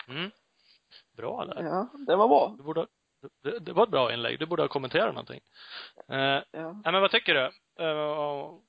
Mm. 0.07 0.31
Bra 1.17 1.45
där. 1.45 1.63
Ja, 1.63 1.89
det 2.07 2.15
var 2.15 2.27
bra. 2.27 2.55
Du 2.57 2.63
borde, 2.63 2.87
det, 3.43 3.59
det 3.59 3.73
var 3.73 3.83
ett 3.83 3.89
bra 3.89 4.13
inlägg. 4.13 4.39
Du 4.39 4.45
borde 4.45 4.63
ha 4.63 4.67
kommenterat 4.67 5.13
någonting. 5.13 5.41
Eh, 6.09 6.17
Ja. 6.51 6.71
nej 6.83 6.91
men 6.91 7.01
vad 7.01 7.11
tycker 7.11 7.33
du? 7.33 7.49
Eh, 7.85 8.59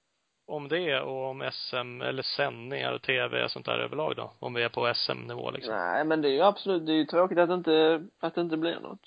om 0.47 0.69
det 0.69 1.01
och 1.01 1.31
om 1.31 1.51
SM 1.53 2.01
eller 2.03 2.23
sändningar 2.23 2.93
och 2.93 3.03
tv 3.03 3.45
och 3.45 3.51
sånt 3.51 3.67
där 3.67 3.79
överlag 3.79 4.17
då? 4.17 4.33
Om 4.39 4.55
vi 4.55 4.63
är 4.63 4.69
på 4.69 4.95
SM-nivå 4.95 5.51
liksom. 5.51 5.75
Nej, 5.75 6.05
men 6.05 6.23
det 6.23 6.29
är 6.29 6.33
ju 6.33 6.43
absolut, 6.43 6.87
det 6.87 6.93
är 6.93 6.97
ju 6.97 7.05
tråkigt 7.05 7.39
att 7.39 7.49
det 7.49 7.55
inte, 7.55 8.05
att 8.21 8.35
det 8.35 8.41
inte 8.41 8.57
blir 8.57 8.81
något. 8.81 9.01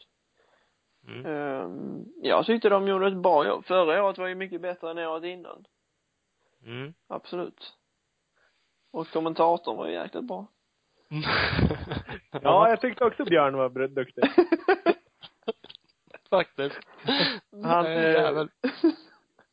Mm. 1.07 1.25
Ehm, 1.25 2.05
jag 2.21 2.45
tyckte 2.45 2.69
de 2.69 2.87
gjorde 2.87 3.07
ett 3.07 3.17
bra 3.17 3.47
jobb. 3.47 3.65
Förra 3.65 4.03
året 4.03 4.17
var 4.17 4.27
ju 4.27 4.35
mycket 4.35 4.61
bättre 4.61 4.91
än 4.91 4.97
året 4.97 5.23
innan. 5.23 5.65
Mm. 6.65 6.93
Absolut. 7.07 7.73
Och 8.91 9.07
kommentatorn 9.07 9.77
var 9.77 9.87
ju 9.87 9.93
jäkligt 9.93 10.23
bra. 10.23 10.47
Ja, 12.41 12.69
jag 12.69 12.81
tyckte 12.81 13.05
också 13.05 13.25
Björn 13.25 13.57
var 13.57 13.87
duktig. 13.87 14.23
Faktiskt. 16.29 16.79
Han, 17.63 17.85
eh. 17.85 18.45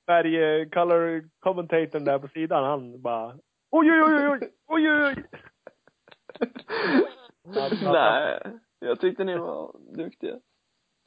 Sverige 0.04 0.66
color 0.66 1.28
commentatorn 1.40 2.04
där 2.04 2.18
på 2.18 2.28
sidan, 2.28 2.64
han 2.64 3.02
bara 3.02 3.38
oj, 3.70 3.92
oj, 3.92 4.02
oj, 4.02 4.28
oj, 4.28 4.50
oj, 4.66 4.90
oj, 4.90 5.04
oj. 5.04 5.24
Nej, 7.82 8.40
jag 8.78 9.00
tyckte 9.00 9.24
ni 9.24 9.36
var 9.36 9.76
duktiga. 9.96 10.40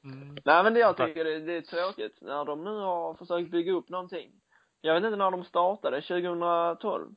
Mm. 0.03 0.38
Nej 0.45 0.64
men 0.64 0.74
det 0.74 0.80
jag 0.80 0.98
tycker 0.98 1.24
det, 1.24 1.40
det 1.40 1.57
är 1.57 1.61
tråkigt 1.61 2.22
när 2.22 2.45
de 2.45 2.64
nu 2.64 2.80
har 2.80 3.14
försökt 3.14 3.52
bygga 3.52 3.72
upp 3.72 3.90
någonting. 3.90 4.32
Jag 4.82 4.94
vet 4.94 5.03
inte 5.03 5.18
när 5.18 5.32
de 5.32 5.44
startade, 5.44 6.02
2012 6.02 7.15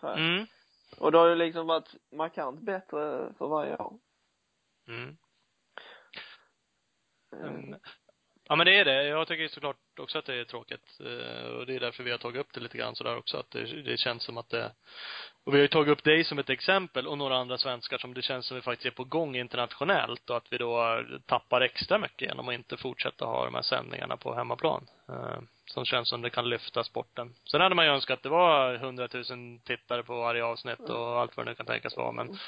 tror 0.00 0.10
jag. 0.10 0.18
Mm. 0.18 0.46
Och 0.96 1.12
det 1.12 1.18
har 1.18 1.28
ju 1.28 1.34
liksom 1.34 1.66
varit 1.66 1.94
markant 2.12 2.60
bättre 2.60 3.32
för 3.38 3.48
varje 3.48 3.76
år. 3.76 3.98
Mm. 4.88 5.16
Mm. 7.32 7.80
Ja 8.48 8.56
men 8.56 8.66
det 8.66 8.78
är 8.78 8.84
det. 8.84 9.04
Jag 9.08 9.28
tycker 9.28 9.48
såklart 9.48 9.76
också 10.00 10.18
att 10.18 10.24
det 10.24 10.34
är 10.34 10.44
tråkigt. 10.44 11.00
Eh, 11.00 11.46
Och 11.46 11.66
det 11.66 11.74
är 11.74 11.80
därför 11.80 12.02
vi 12.02 12.10
har 12.10 12.18
tagit 12.18 12.40
upp 12.40 12.52
det 12.52 12.60
lite 12.60 12.78
grann 12.78 12.96
sådär 12.96 13.16
också. 13.16 13.38
Att 13.38 13.50
det, 13.50 13.82
det 13.82 13.96
känns 13.96 14.22
som 14.22 14.38
att 14.38 14.48
det 14.48 14.72
och 15.44 15.54
vi 15.54 15.56
har 15.58 15.62
ju 15.62 15.68
tagit 15.68 15.92
upp 15.92 16.04
dig 16.04 16.24
som 16.24 16.38
ett 16.38 16.50
exempel 16.50 17.06
och 17.06 17.18
några 17.18 17.36
andra 17.36 17.58
svenskar 17.58 17.98
som 17.98 18.14
det 18.14 18.22
känns 18.22 18.46
som 18.46 18.54
vi 18.54 18.62
faktiskt 18.62 18.86
är 18.86 18.96
på 18.96 19.04
gång 19.04 19.36
internationellt 19.36 20.30
och 20.30 20.36
att 20.36 20.52
vi 20.52 20.58
då 20.58 21.04
tappar 21.26 21.60
extra 21.60 21.98
mycket 21.98 22.28
genom 22.28 22.48
att 22.48 22.54
inte 22.54 22.76
fortsätta 22.76 23.24
ha 23.24 23.44
de 23.44 23.54
här 23.54 23.62
sändningarna 23.62 24.16
på 24.16 24.34
hemmaplan. 24.34 24.86
Som 25.66 25.84
känns 25.84 26.08
som 26.08 26.22
det 26.22 26.30
kan 26.30 26.48
lyfta 26.48 26.84
sporten. 26.84 27.34
Sen 27.50 27.60
hade 27.60 27.74
man 27.74 27.84
ju 27.84 27.90
önskat 27.90 28.16
att 28.16 28.22
det 28.22 28.28
var 28.28 28.76
hundratusen 28.76 29.60
tittare 29.60 30.02
på 30.02 30.14
varje 30.14 30.44
avsnitt 30.44 30.80
och 30.80 31.20
allt 31.20 31.36
vad 31.36 31.46
det 31.46 31.50
nu 31.50 31.54
kan 31.54 31.66
tänkas 31.66 31.96
vara 31.96 32.12
men 32.12 32.38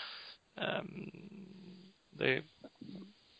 ehm, 0.57 1.11
det, 2.11 2.43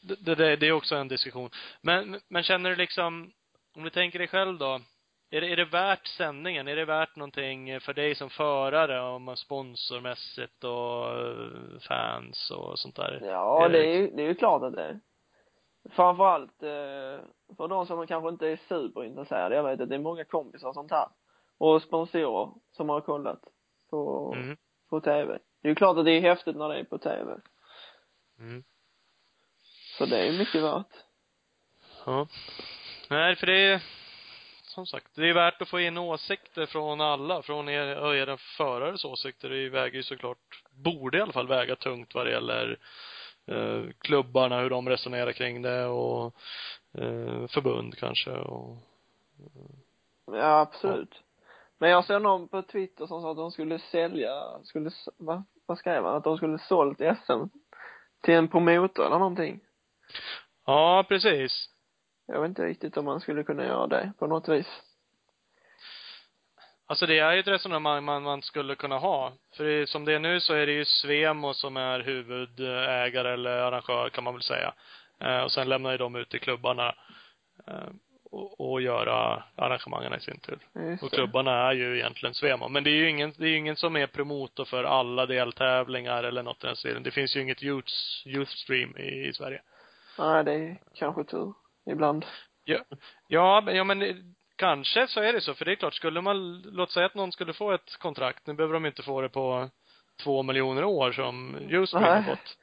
det, 0.03 0.35
det, 0.35 0.57
det 0.57 0.67
är 0.67 0.73
också 0.73 0.97
en 0.97 1.09
diskussion. 1.09 1.51
Men, 1.83 2.21
men 2.29 2.43
känner 2.43 2.71
du 2.71 2.77
liksom, 2.77 3.33
om 3.77 3.85
du 3.85 3.91
tänker 3.91 4.19
dig 4.19 4.29
själv 4.29 4.59
då, 4.59 4.81
är 5.31 5.41
det, 5.41 5.53
är 5.53 5.57
det 5.57 5.65
värt 5.65 6.07
sändningen? 6.07 6.69
Är 6.69 6.77
det 6.77 6.85
värt 6.85 7.17
någonting 7.17 7.81
för 7.81 7.95
dig 7.95 8.15
som 8.15 8.31
förare, 8.31 9.01
om 9.01 9.37
sponsormässigt 9.37 10.65
och 10.65 11.21
eh, 11.21 11.79
fans 11.89 12.51
och 12.51 12.79
sånt 12.79 12.97
där? 12.97 13.21
Ja, 13.23 13.65
Är 13.65 13.69
det 13.69 13.87
är 13.87 13.97
ju, 13.97 14.11
det 14.11 14.23
är 14.23 14.27
ju 14.27 14.35
klart 14.35 14.63
att 14.63 14.75
det 14.75 14.83
är. 14.83 15.01
Framförallt 15.91 16.63
eh, 16.63 17.25
för 17.57 17.69
de 17.69 17.87
som 17.87 18.07
kanske 18.07 18.29
inte 18.29 18.49
är 18.49 18.57
superintresserade. 18.69 19.55
Jag 19.57 19.63
vet 19.65 19.81
att 19.81 19.89
det 19.89 19.95
är 19.95 19.99
många 19.99 20.25
kompisar 20.25 20.69
och 20.69 20.75
sånt 20.75 20.91
här. 20.91 21.09
Och 21.59 21.83
sponsorer 21.83 22.51
som 22.73 22.89
har 22.89 23.01
kollat 23.01 23.41
på, 23.91 24.33
Mm. 24.37 24.57
på 24.91 25.01
TV. 25.01 25.39
Det 25.63 25.69
är 25.69 25.71
ju 25.71 25.75
klart 25.75 25.97
att 25.99 26.05
det 26.05 26.13
är 26.13 26.21
häftigt 26.21 26.57
när 26.57 26.69
det 26.69 26.79
är 26.79 26.85
på 26.85 26.99
TV. 26.99 27.37
Mm. 28.39 28.65
Så 29.99 30.07
det 30.07 30.19
är 30.19 30.33
ju 30.33 30.39
mycket 30.39 30.63
värt. 30.63 30.93
Ja. 32.07 32.27
Nej, 33.11 33.37
för 33.37 33.47
det 33.47 33.59
är, 33.59 33.83
som 34.63 34.87
sagt, 34.87 35.15
det 35.15 35.29
är 35.29 35.35
värt 35.35 35.63
att 35.63 35.69
få 35.69 35.81
in 35.81 35.99
åsikter 35.99 36.67
från 36.67 37.01
alla, 37.01 37.43
från 37.43 37.69
er, 37.69 37.97
och 37.97 38.17
era 38.17 38.37
förares 38.37 39.05
åsikter. 39.05 39.49
Det 39.49 39.69
väger 39.69 39.97
ju 39.97 40.03
såklart, 40.03 40.63
borde 40.71 41.19
i 41.19 41.21
alla 41.21 41.33
fall 41.33 41.49
väga 41.49 41.77
tungt 41.77 42.15
vad 42.15 42.27
det 42.27 42.33
gäller 42.33 42.79
eh, 43.47 43.83
klubbarna, 43.99 44.61
hur 44.61 44.71
de 44.71 44.89
resonerar 44.89 45.33
kring 45.33 45.63
det 45.63 45.85
och 45.87 46.35
förbund 47.49 47.99
kanske 47.99 48.31
och 48.31 48.77
Ja, 50.27 50.61
absolut. 50.61 51.23
Men 51.79 51.91
jag 51.91 52.05
såg 52.05 52.23
någon 52.23 52.49
på 52.49 52.63
Twitter 52.63 53.07
som 53.07 53.23
sa 53.23 53.31
att 53.31 53.37
de 53.37 53.51
skulle 53.51 53.79
sälja, 53.79 54.61
skulle, 54.63 54.91
vad, 55.17 55.43
vad 55.67 55.79
skrev 55.79 56.05
han? 56.05 56.17
Att 56.17 56.25
de 56.25 56.37
skulle 56.37 56.59
sålt 56.59 56.99
SM 56.99 57.45
till 58.21 58.35
en 58.35 58.49
promotor 58.49 59.07
eller 59.07 59.19
någonting. 59.19 59.61
Ja, 60.67 61.05
precis. 61.09 61.69
Jag 62.27 62.41
vet 62.41 62.49
inte 62.49 62.67
riktigt 62.67 62.97
om 62.97 63.05
man 63.05 63.21
skulle 63.21 63.45
kunna 63.45 63.65
göra 63.65 63.87
det 63.87 64.13
på 64.19 64.27
något 64.27 64.49
vis. 64.49 64.67
Alltså 66.87 67.07
det 67.07 67.19
är 67.19 67.33
ju 67.33 67.41
ett 67.41 67.47
resonemang 67.47 68.05
man, 68.05 68.23
man 68.23 68.43
skulle 68.43 68.75
kunna 68.75 68.99
ha. 68.99 69.33
För 69.57 69.65
det, 69.65 69.89
som 69.89 70.05
det 70.05 70.15
är 70.15 70.19
nu 70.19 70.41
så 70.41 70.55
är 70.55 70.67
det 70.67 70.73
ju 70.73 70.85
Svemo 70.85 71.55
som 71.55 71.77
är 71.77 72.01
huvudägare 72.01 73.33
eller 73.33 73.51
arrangör 73.51 74.09
kan 74.09 74.25
man 74.25 74.35
väl 74.35 74.43
säga. 74.43 74.75
Eh, 75.25 75.41
och 75.43 75.53
sen 75.53 75.69
lämnar 75.69 75.91
ju 75.93 75.99
de 75.99 76.17
ut 76.17 76.29
till 76.29 76.41
klubbarna 76.41 76.95
eh, 77.67 77.89
och, 78.31 78.61
och 78.73 78.83
göra 78.83 79.43
arrangemangen 79.57 80.15
i 80.15 80.21
sin 80.21 80.41
tur. 80.41 80.59
Och 81.03 81.11
klubbarna 81.13 81.53
är 81.69 81.73
ju 81.73 81.97
egentligen 81.99 82.35
Svemo. 82.35 82.69
Men 82.69 82.85
det 82.85 82.91
är 82.91 82.97
ju 82.97 83.09
ingen, 83.11 83.33
det 83.37 83.49
är 83.49 83.57
ingen 83.57 83.77
som 83.77 83.97
är 83.97 84.07
promotor 84.07 84.65
för 84.65 84.85
alla 84.85 85.27
deltävlingar 85.27 86.25
eller 86.25 86.43
något 86.43 86.65
i 86.65 86.67
den 86.67 86.77
stilen. 86.77 87.03
Det 87.03 87.11
finns 87.11 87.37
ju 87.37 87.41
inget 87.43 87.63
youth, 87.63 87.93
youth 88.27 88.51
stream 88.53 88.97
i, 88.97 89.27
i 89.29 89.33
Sverige. 89.33 89.63
Nej, 90.19 90.45
det 90.45 90.53
är 90.53 90.77
kanske 90.95 91.25
tur. 91.25 91.53
Ibland. 91.91 92.27
Ja, 93.29 93.61
men, 93.61 93.77
ja 93.77 93.85
men 93.85 93.99
det- 93.99 94.17
kanske 94.57 95.07
så 95.09 95.21
är 95.21 95.33
det 95.33 95.41
så. 95.41 95.55
För 95.55 95.65
det 95.65 95.73
är 95.73 95.77
klart, 95.77 95.95
skulle 95.95 96.21
man, 96.21 96.63
låt 96.63 96.91
säga 96.91 97.07
att 97.07 97.15
någon 97.15 97.33
skulle 97.33 97.53
få 97.53 97.73
ett 97.73 97.97
kontrakt. 97.99 98.47
Nu 98.47 98.55
behöver 98.55 98.75
de 98.75 98.87
inte 98.87 99.03
få 99.03 99.21
det 99.21 99.29
på 99.29 99.71
två 100.23 100.43
miljoner 100.43 100.85
år 100.85 101.13
som 101.13 101.57
Ustream 101.71 102.05
har 102.05 102.15
Nej. 102.15 102.25
fått. 102.25 102.57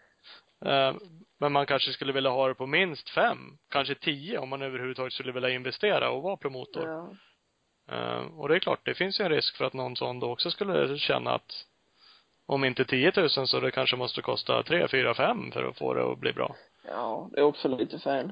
Men 1.42 1.52
man 1.52 1.66
kanske 1.66 1.92
skulle 1.92 2.14
vilja 2.14 2.30
ha 2.30 2.48
det 2.48 2.56
på 2.56 2.66
minst 2.66 3.10
fem, 3.10 3.58
kanske 3.70 3.96
tio 3.96 4.38
om 4.38 4.50
man 4.50 4.62
överhuvudtaget 4.62 5.14
skulle 5.14 5.32
vilja 5.32 5.50
investera 5.50 6.10
och 6.12 6.24
vara 6.24 6.38
promotor. 6.38 6.88
Ja. 6.88 7.10
Eh, 7.96 8.40
Och 8.40 8.50
det 8.50 8.56
är 8.56 8.60
klart, 8.60 8.80
det 8.86 8.94
finns 8.94 9.20
ju 9.20 9.26
en 9.26 9.32
risk 9.32 9.58
för 9.58 9.66
att 9.66 9.74
någon 9.74 9.96
sån 9.96 10.20
då 10.20 10.32
också 10.32 10.52
skulle 10.52 10.98
känna 10.98 11.32
att 11.32 11.66
om 12.46 12.64
inte 12.64 12.86
10 12.86 13.12
000 13.16 13.30
så 13.30 13.60
det 13.60 13.72
kanske 13.72 13.96
måste 13.96 14.22
kosta 14.22 14.64
3, 14.64 14.88
4, 14.88 15.14
5 15.14 15.52
för 15.52 15.64
att 15.64 15.78
få 15.78 15.94
det 15.94 16.12
att 16.12 16.20
bli 16.20 16.34
bra. 16.34 16.56
Ja, 16.88 17.30
det 17.32 17.40
är 17.40 17.44
också 17.44 17.68
lite 17.68 18.00
fel. 18.00 18.32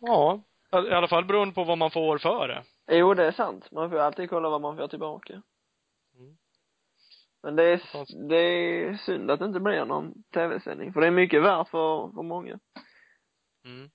Ja, 0.00 0.40
i 0.72 0.76
alla 0.76 1.08
fall 1.08 1.24
beroende 1.24 1.54
på 1.54 1.64
vad 1.64 1.78
man 1.78 1.90
får 1.90 2.18
för 2.18 2.48
det. 2.48 2.62
Jo, 2.96 3.14
det 3.14 3.24
är 3.24 3.32
sant. 3.32 3.70
Man 3.70 3.90
får 3.90 3.98
alltid 3.98 4.30
kolla 4.30 4.48
vad 4.48 4.60
man 4.60 4.76
får 4.76 4.88
tillbaka. 4.88 5.42
Men 7.42 7.56
det 7.56 7.62
är, 7.62 7.80
det 8.28 8.36
är 8.36 8.96
synd 8.96 9.30
att 9.30 9.38
det 9.38 9.44
inte 9.44 9.60
blir 9.60 9.84
någon 9.84 10.22
tv-sändning. 10.34 10.92
För 10.92 11.00
det 11.00 11.06
är 11.06 11.10
mycket 11.10 11.42
värt 11.42 11.68
för, 11.68 12.12
för 12.14 12.22
många. 12.22 12.58
Mm. 13.64 13.90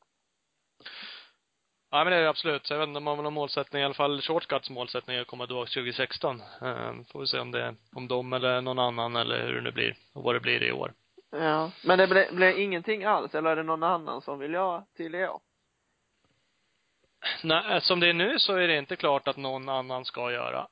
Ja 1.92 2.04
men 2.04 2.12
det 2.12 2.18
är 2.18 2.22
det 2.22 2.30
absolut. 2.30 2.70
Jag 2.70 2.78
vet 2.78 2.88
inte 2.88 2.98
om 2.98 3.04
man 3.04 3.16
har 3.16 3.24
någon 3.24 3.34
målsättning, 3.34 3.82
i 3.82 3.86
alla 3.86 3.94
fall 3.94 4.22
Shortcuts 4.22 4.70
målsättning 4.70 5.18
är 5.18 5.22
att 5.22 5.28
komma 5.28 5.48
tillbaka 5.48 5.70
2016. 5.70 6.42
Eh, 6.62 6.94
får 7.12 7.20
vi 7.20 7.28
se 7.28 7.40
om 7.40 7.52
det, 7.52 7.76
om 7.96 8.08
de 8.08 8.34
eller 8.34 8.62
någon 8.62 8.80
annan 8.80 9.16
eller 9.16 9.46
hur 9.46 9.54
det 9.54 9.62
nu 9.62 9.72
blir 9.72 9.98
och 10.14 10.24
vad 10.24 10.36
det 10.36 10.40
blir 10.40 10.64
i 10.64 10.72
år. 10.72 10.94
Ja. 11.32 11.72
Men 11.84 11.98
det 11.98 12.08
blir, 12.08 12.32
blir 12.32 12.60
ingenting 12.60 13.04
alls, 13.04 13.36
eller 13.36 13.50
är 13.50 13.56
det 13.56 13.64
någon 13.64 13.84
annan 13.84 14.22
som 14.22 14.40
vill 14.40 14.54
göra 14.54 14.86
till 14.96 15.16
i 15.16 15.28
år? 15.28 15.40
Nej, 17.44 17.82
som 17.82 18.00
det 18.00 18.10
är 18.10 18.14
nu 18.14 18.40
så 18.40 18.56
är 18.56 18.68
det 18.68 18.78
inte 18.78 18.96
klart 18.96 19.28
att 19.28 19.38
någon 19.38 19.70
annan 19.70 20.06
ska 20.06 20.32
göra. 20.32 20.68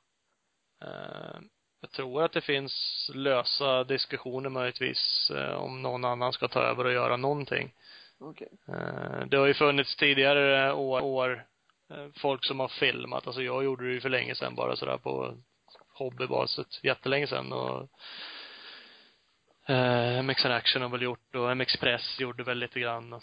Eh, 0.82 1.40
jag 1.84 1.90
tror 1.90 2.22
att 2.22 2.32
det 2.32 2.40
finns 2.40 3.10
lösa 3.14 3.84
diskussioner 3.84 4.50
möjligtvis 4.50 5.30
eh, 5.34 5.54
om 5.54 5.82
någon 5.82 6.04
annan 6.04 6.32
ska 6.32 6.48
ta 6.48 6.60
över 6.60 6.84
och 6.84 6.92
göra 6.92 7.16
någonting. 7.16 7.72
Okej. 8.18 8.48
Eh, 8.68 9.26
det 9.26 9.36
har 9.36 9.46
ju 9.46 9.54
funnits 9.54 9.96
tidigare 9.96 10.72
år, 10.72 11.00
år 11.00 11.44
eh, 11.90 12.06
folk 12.16 12.44
som 12.44 12.60
har 12.60 12.68
filmat. 12.68 13.26
Alltså 13.26 13.42
jag 13.42 13.64
gjorde 13.64 13.84
det 13.84 13.92
ju 13.92 14.00
för 14.00 14.08
länge 14.08 14.34
sedan 14.34 14.54
bara 14.54 14.76
sådär 14.76 14.96
på 14.96 15.34
hobbybaset, 15.94 16.84
jättelänge 16.84 17.26
sedan 17.26 17.52
och 17.52 17.88
eh, 19.68 20.22
MXN 20.22 20.50
Action 20.50 20.82
har 20.82 20.88
väl 20.88 21.02
gjort 21.02 21.34
och 21.34 21.56
MX 21.56 21.76
Press 21.76 22.20
gjorde 22.20 22.42
väl 22.42 22.58
lite 22.58 22.80
grann 22.80 23.12
och, 23.12 23.22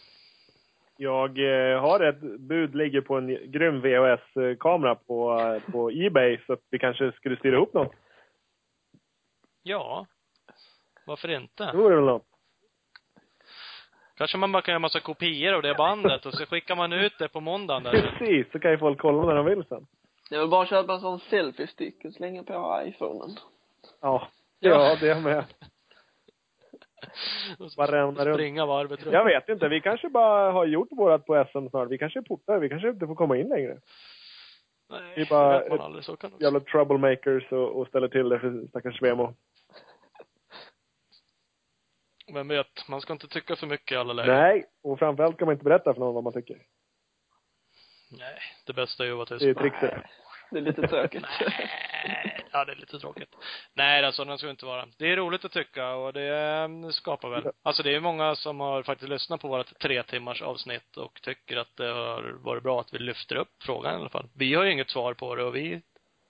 Jag 0.97 1.39
eh, 1.39 1.81
har 1.81 1.99
ett 1.99 2.21
bud, 2.21 2.75
ligger 2.75 3.01
på 3.01 3.17
en 3.17 3.51
grym 3.51 3.81
VHS-kamera 3.81 4.95
på, 4.95 5.39
eh, 5.39 5.71
på 5.71 5.91
Ebay, 5.91 6.37
så 6.45 6.53
att 6.53 6.61
vi 6.71 6.79
kanske 6.79 7.11
skulle 7.11 7.37
styra 7.37 7.55
ihop 7.55 7.73
något. 7.73 7.93
Ja. 9.63 10.05
Varför 11.05 11.27
Det 11.27 11.35
inte? 11.35 11.71
vore 11.73 11.95
väl 11.95 12.05
något. 12.05 12.25
Kanske 14.17 14.37
man 14.37 14.51
bara 14.51 14.61
kan 14.61 14.71
göra 14.71 14.79
massa 14.79 14.99
kopior 14.99 15.53
av 15.53 15.61
det 15.61 15.75
bandet 15.75 16.25
och 16.25 16.33
så 16.33 16.45
skickar 16.45 16.75
man 16.75 16.93
ut 16.93 17.13
det 17.19 17.27
på 17.27 17.39
måndagen 17.39 17.83
där. 17.83 17.91
Precis, 17.91 18.51
så 18.51 18.59
kan 18.59 18.71
ju 18.71 18.77
folk 18.77 18.99
kolla 18.99 19.25
när 19.25 19.35
de 19.35 19.45
vill 19.45 19.63
sen. 19.69 19.87
Det 20.29 20.35
är 20.35 20.39
väl 20.39 20.49
bara 20.49 20.63
att 20.63 20.69
köpa 20.69 20.93
en 20.93 20.99
sån 20.99 21.19
selfie-stick 21.19 22.05
och 22.05 22.13
slänga 22.13 22.43
på 22.43 22.81
iPhonen. 22.85 23.29
Ja. 24.01 24.27
Ja, 24.59 24.95
det 24.99 25.21
med. 25.21 25.45
Bara 27.77 27.91
ränna 27.91 28.25
runt. 28.25 28.35
Springa 28.35 28.65
varvet 28.65 29.03
runt. 29.03 29.13
Jag 29.13 29.25
vet 29.25 29.49
inte, 29.49 29.67
vi 29.67 29.81
kanske 29.81 30.09
bara 30.09 30.51
har 30.51 30.65
gjort 30.65 30.87
vårat 30.91 31.25
på 31.25 31.45
SM 31.51 31.67
snart. 31.69 31.89
Vi 31.89 31.97
kanske 31.97 32.19
är 32.19 32.23
portade, 32.23 32.59
vi 32.59 32.69
kanske 32.69 32.89
inte 32.89 33.07
får 33.07 33.15
komma 33.15 33.37
in 33.37 33.49
längre. 33.49 33.77
Nej, 34.89 35.13
det 35.15 35.21
är 35.21 35.25
bara 35.29 35.53
det 35.53 35.59
vet 35.59 35.69
man 35.69 35.81
aldrig. 35.81 36.05
Så 36.05 36.15
kan 36.15 36.31
det. 36.37 36.43
Jävla 36.43 36.59
troublemakers 36.59 37.51
och, 37.51 37.79
och 37.79 37.87
ställer 37.87 38.07
till 38.07 38.29
det 38.29 38.39
för 38.39 38.67
stackars 38.69 38.99
Svemo. 38.99 39.33
Vem 42.33 42.47
vet, 42.47 42.87
man 42.87 43.01
ska 43.01 43.13
inte 43.13 43.27
tycka 43.27 43.55
för 43.55 43.67
mycket 43.67 43.91
i 43.91 43.95
alla 43.95 44.13
lägen. 44.13 44.35
Nej, 44.35 44.65
och 44.83 44.99
framförallt 44.99 45.35
ska 45.35 45.45
man 45.45 45.53
inte 45.53 45.63
berätta 45.63 45.93
för 45.93 45.99
någon 45.99 46.13
vad 46.15 46.23
man 46.23 46.33
tycker. 46.33 46.57
Nej. 48.11 48.39
Det 48.65 48.73
bästa 48.73 49.03
är 49.03 49.07
ju 49.07 49.21
att 49.21 49.29
vara 49.29 49.39
Det 49.39 49.45
är 49.49 49.53
tyst. 49.53 49.59
trixet. 49.59 50.03
Det 50.51 50.57
är 50.57 50.61
lite 50.61 50.87
tråkigt. 50.87 51.23
Nej, 51.41 52.45
ja 52.51 52.65
det 52.65 52.71
är 52.71 52.75
lite 52.75 52.99
tråkigt. 52.99 53.35
Nej, 53.73 54.05
alltså 54.05 54.25
den 54.25 54.37
ska 54.37 54.49
inte 54.49 54.65
vara. 54.65 54.87
Det 54.97 55.11
är 55.11 55.15
roligt 55.15 55.45
att 55.45 55.51
tycka 55.51 55.93
och 55.93 56.13
det 56.13 56.37
eh, 56.37 56.89
skapar 56.89 57.29
väl. 57.29 57.51
Alltså 57.63 57.83
det 57.83 57.95
är 57.95 57.99
många 57.99 58.35
som 58.35 58.59
har 58.59 58.83
faktiskt 58.83 59.09
lyssnat 59.09 59.41
på 59.41 59.47
vårt 59.47 59.79
tre 59.79 60.03
timmars 60.03 60.41
avsnitt 60.41 60.97
och 60.97 61.21
tycker 61.21 61.57
att 61.57 61.75
det 61.77 61.87
har 61.87 62.23
varit 62.23 62.63
bra 62.63 62.79
att 62.81 62.93
vi 62.93 62.99
lyfter 62.99 63.35
upp 63.35 63.63
frågan 63.63 63.93
i 63.93 63.95
alla 63.95 64.09
fall. 64.09 64.29
Vi 64.35 64.53
har 64.53 64.63
ju 64.63 64.71
inget 64.71 64.89
svar 64.89 65.13
på 65.13 65.35
det 65.35 65.43
och 65.43 65.55
vi 65.55 65.81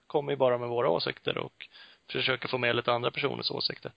kommer 0.07 0.31
ju 0.31 0.37
bara 0.37 0.57
med 0.57 0.69
våra 0.69 0.89
åsikter 0.89 1.37
och 1.37 1.67
försöker 2.11 2.47
få 2.47 2.57
med 2.57 2.75
lite 2.75 2.91
andra 2.91 3.11
personers 3.11 3.51
åsikter. 3.51 3.91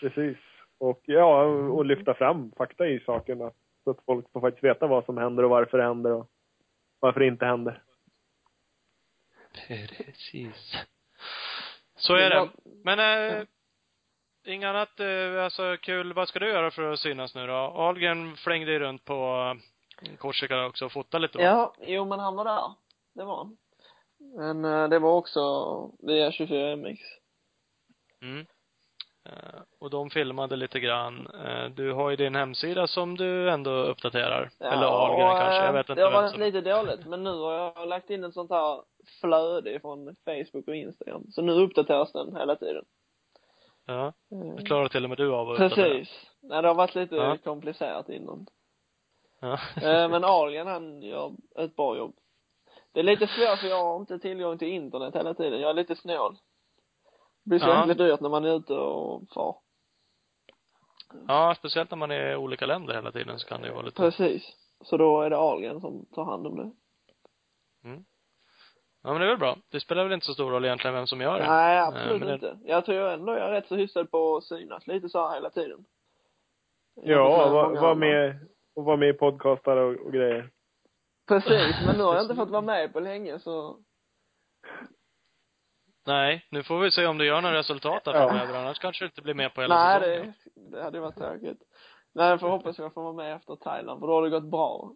Precis. 0.00 0.36
Och 0.80 1.00
ja, 1.04 1.44
och 1.44 1.84
lyfta 1.84 2.14
fram 2.14 2.52
fakta 2.56 2.86
i 2.88 3.00
saken. 3.00 3.42
att- 3.42 3.56
Så 3.84 3.90
att 3.90 4.04
folk 4.06 4.32
får 4.32 4.40
faktiskt 4.40 4.64
veta 4.64 4.86
vad 4.86 5.04
som 5.04 5.16
händer 5.16 5.42
och 5.42 5.50
varför 5.50 5.78
det 5.78 5.84
händer 5.84 6.12
och 6.12 6.30
varför 7.00 7.20
det 7.20 7.26
inte 7.26 7.44
händer. 7.46 7.82
Precis. 9.68 10.74
Så 11.96 12.14
är 12.14 12.30
det. 12.30 12.48
Men 12.84 12.98
äh, 13.40 13.46
inget 14.46 14.66
annat, 14.68 15.00
äh, 15.00 15.44
alltså 15.44 15.76
kul. 15.82 16.12
Vad 16.12 16.28
ska 16.28 16.38
du 16.38 16.48
göra 16.48 16.70
för 16.70 16.92
att 16.92 16.98
synas 16.98 17.34
nu 17.34 17.46
då? 17.46 17.52
Ahlgren 17.54 18.36
flängde 18.36 18.72
ju 18.72 18.78
runt 18.78 19.04
på 19.04 19.14
äh, 20.02 20.16
Korsika 20.16 20.66
också 20.66 20.84
och 20.84 20.92
fotade 20.92 21.22
lite 21.22 21.38
va? 21.38 21.44
Ja, 21.44 21.74
jo 21.80 22.04
men 22.04 22.18
han 22.20 22.36
var 22.36 22.44
där. 22.44 22.74
Det 23.14 23.24
var 23.24 23.36
han. 23.36 23.56
Men 24.36 24.64
eh, 24.64 24.88
det 24.88 24.98
var 24.98 25.12
också 25.12 25.40
via 25.98 26.30
24MX. 26.30 26.98
Mm. 28.22 28.46
Eh, 29.26 29.60
och 29.80 29.90
de 29.90 30.10
filmade 30.10 30.56
lite 30.56 30.80
grann. 30.80 31.26
Eh, 31.44 31.64
du 31.70 31.92
har 31.92 32.10
ju 32.10 32.16
din 32.16 32.34
hemsida 32.34 32.86
som 32.86 33.16
du 33.16 33.50
ändå 33.50 33.70
uppdaterar. 33.70 34.50
Eller 34.60 34.86
Ahlgren 34.86 35.36
kanske, 35.36 35.56
jag 35.56 35.66
eh, 35.66 35.72
vet 35.72 35.88
inte 35.88 36.00
Det 36.00 36.04
har 36.10 36.12
varit 36.22 36.30
som... 36.30 36.40
lite 36.40 36.60
dåligt, 36.60 37.06
men 37.06 37.24
nu 37.24 37.30
har 37.30 37.52
jag 37.52 37.88
lagt 37.88 38.10
in 38.10 38.24
ett 38.24 38.34
sånt 38.34 38.50
här 38.50 38.82
flöde 39.20 39.80
från 39.80 40.16
Facebook 40.24 40.68
och 40.68 40.76
Instagram. 40.76 41.24
Så 41.30 41.42
nu 41.42 41.52
uppdateras 41.52 42.12
den 42.12 42.36
hela 42.36 42.56
tiden. 42.56 42.84
Ja, 43.86 44.12
Eh, 44.32 44.54
det 44.56 44.62
klarar 44.62 44.88
till 44.88 45.04
och 45.04 45.08
med 45.10 45.18
du 45.18 45.32
av 45.32 45.50
att 45.50 45.60
uppdatera. 45.60 45.88
Precis. 45.88 46.30
Nej, 46.42 46.62
det 46.62 46.68
har 46.68 46.74
varit 46.74 46.94
lite 46.94 47.14
Ja. 47.16 47.36
komplicerat 47.44 48.08
innan. 48.08 48.46
Ja. 49.40 49.52
Eh, 49.82 50.08
Men 50.08 50.24
Ahlgren 50.24 50.66
han 50.66 51.02
gör 51.02 51.32
ett 51.58 51.76
bra 51.76 51.96
jobb. 51.96 52.14
Det 52.92 53.00
är 53.00 53.04
lite 53.04 53.26
svårt 53.26 53.58
för 53.58 53.66
jag 53.66 53.84
har 53.84 53.96
inte 53.96 54.18
tillgång 54.18 54.58
till 54.58 54.68
internet 54.68 55.14
hela 55.14 55.34
tiden. 55.34 55.60
Jag 55.60 55.70
är 55.70 55.74
lite 55.74 55.96
snål. 55.96 56.36
Det 57.44 57.48
blir 57.50 57.58
så 57.58 57.66
Ja. 57.66 57.86
jäkla 57.86 58.04
dyrt 58.04 58.20
när 58.20 58.28
man 58.28 58.44
är 58.44 58.56
ute 58.56 58.72
och 58.74 59.22
far. 59.34 59.56
ja, 61.28 61.54
speciellt 61.58 61.90
när 61.90 61.98
man 61.98 62.10
är 62.10 62.32
i 62.32 62.36
olika 62.36 62.66
länder 62.66 62.94
hela 62.94 63.12
tiden 63.12 63.38
så 63.38 63.46
kan 63.48 63.60
det 63.60 63.66
ju 63.68 63.72
vara 63.74 63.84
lite... 63.84 63.96
Precis. 64.02 64.42
Så 64.84 64.96
då 64.96 65.22
är 65.22 65.30
det 65.30 65.36
Ahlgren 65.36 65.80
som 65.80 66.06
tar 66.14 66.24
hand 66.24 66.46
om 66.46 66.56
det. 66.56 66.70
Ja, 69.02 69.12
men 69.12 69.20
det 69.20 69.24
är 69.26 69.28
väl 69.30 69.38
bra. 69.38 69.56
Det 69.70 69.80
spelar 69.80 70.04
väl 70.04 70.12
inte 70.12 70.26
så 70.26 70.32
stor 70.34 70.50
roll 70.50 70.64
egentligen 70.64 70.94
vem 70.94 71.06
som 71.06 71.20
gör 71.20 71.38
det. 71.38 71.46
Nej, 71.46 71.76
Eh, 71.78 71.86
absolut 71.88 72.18
men 72.20 72.28
det- 72.28 72.34
inte. 72.34 72.58
Jag 72.64 72.84
tror 72.84 73.08
ändå 73.08 73.32
jag 73.32 73.48
är 73.48 73.52
rätt 73.52 73.68
så 73.68 73.76
hyfsad 73.76 74.10
på 74.10 74.36
att 74.36 74.44
synas 74.44 74.86
lite 74.86 75.08
så 75.08 75.26
här 75.28 75.34
hela 75.34 75.50
tiden. 75.50 75.84
Ja, 76.94 77.68
med 77.72 77.80
var, 77.82 77.94
med 77.94 78.48
och 78.74 78.84
vara 78.84 78.96
med 78.96 79.08
i 79.08 79.12
podcastar 79.12 79.76
och, 79.76 80.06
och 80.06 80.12
grejer. 80.12 80.50
Precis, 81.28 81.76
men 81.86 81.96
nu 81.96 82.02
har 82.02 82.14
jag 82.14 82.24
inte 82.24 82.34
fått 82.42 82.50
vara 82.50 82.62
med 82.62 82.92
på 82.92 83.00
länge 83.00 83.38
så 83.38 83.78
Nej, 86.06 86.46
nu 86.50 86.62
får 86.62 86.78
vi 86.78 86.90
se 86.90 87.06
om 87.06 87.18
du 87.18 87.26
gör 87.26 87.40
några 87.40 87.58
resultat 87.58 88.04
där 88.04 88.14
Ja. 88.14 88.28
framöver. 88.28 88.58
Annars 88.58 88.78
kanske 88.78 89.04
du 89.04 89.06
inte 89.06 89.22
blir 89.22 89.34
med 89.34 89.54
på 89.54 89.60
hela 89.60 89.74
Nej, 89.74 90.00
säsongen. 90.00 90.34
det, 90.54 90.76
det 90.76 90.82
hade 90.82 90.96
ju 90.98 91.02
varit 91.02 91.16
tråkigt. 91.18 91.62
Nej, 92.14 92.28
jag 92.28 92.40
får 92.40 92.48
hoppas 92.48 92.78
jag 92.78 92.94
får 92.94 93.02
vara 93.02 93.12
med 93.12 93.36
efter 93.36 93.56
Thailand, 93.56 94.00
för 94.00 94.06
då 94.06 94.12
har 94.14 94.22
det 94.22 94.30
gått 94.30 94.50
bra. 94.50 94.92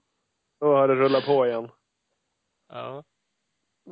Då 0.60 0.66
har 0.66 0.88
det 0.88 0.94
rullat 0.94 1.24
på 1.26 1.46
igen. 1.46 1.70
Ja. 2.68 3.04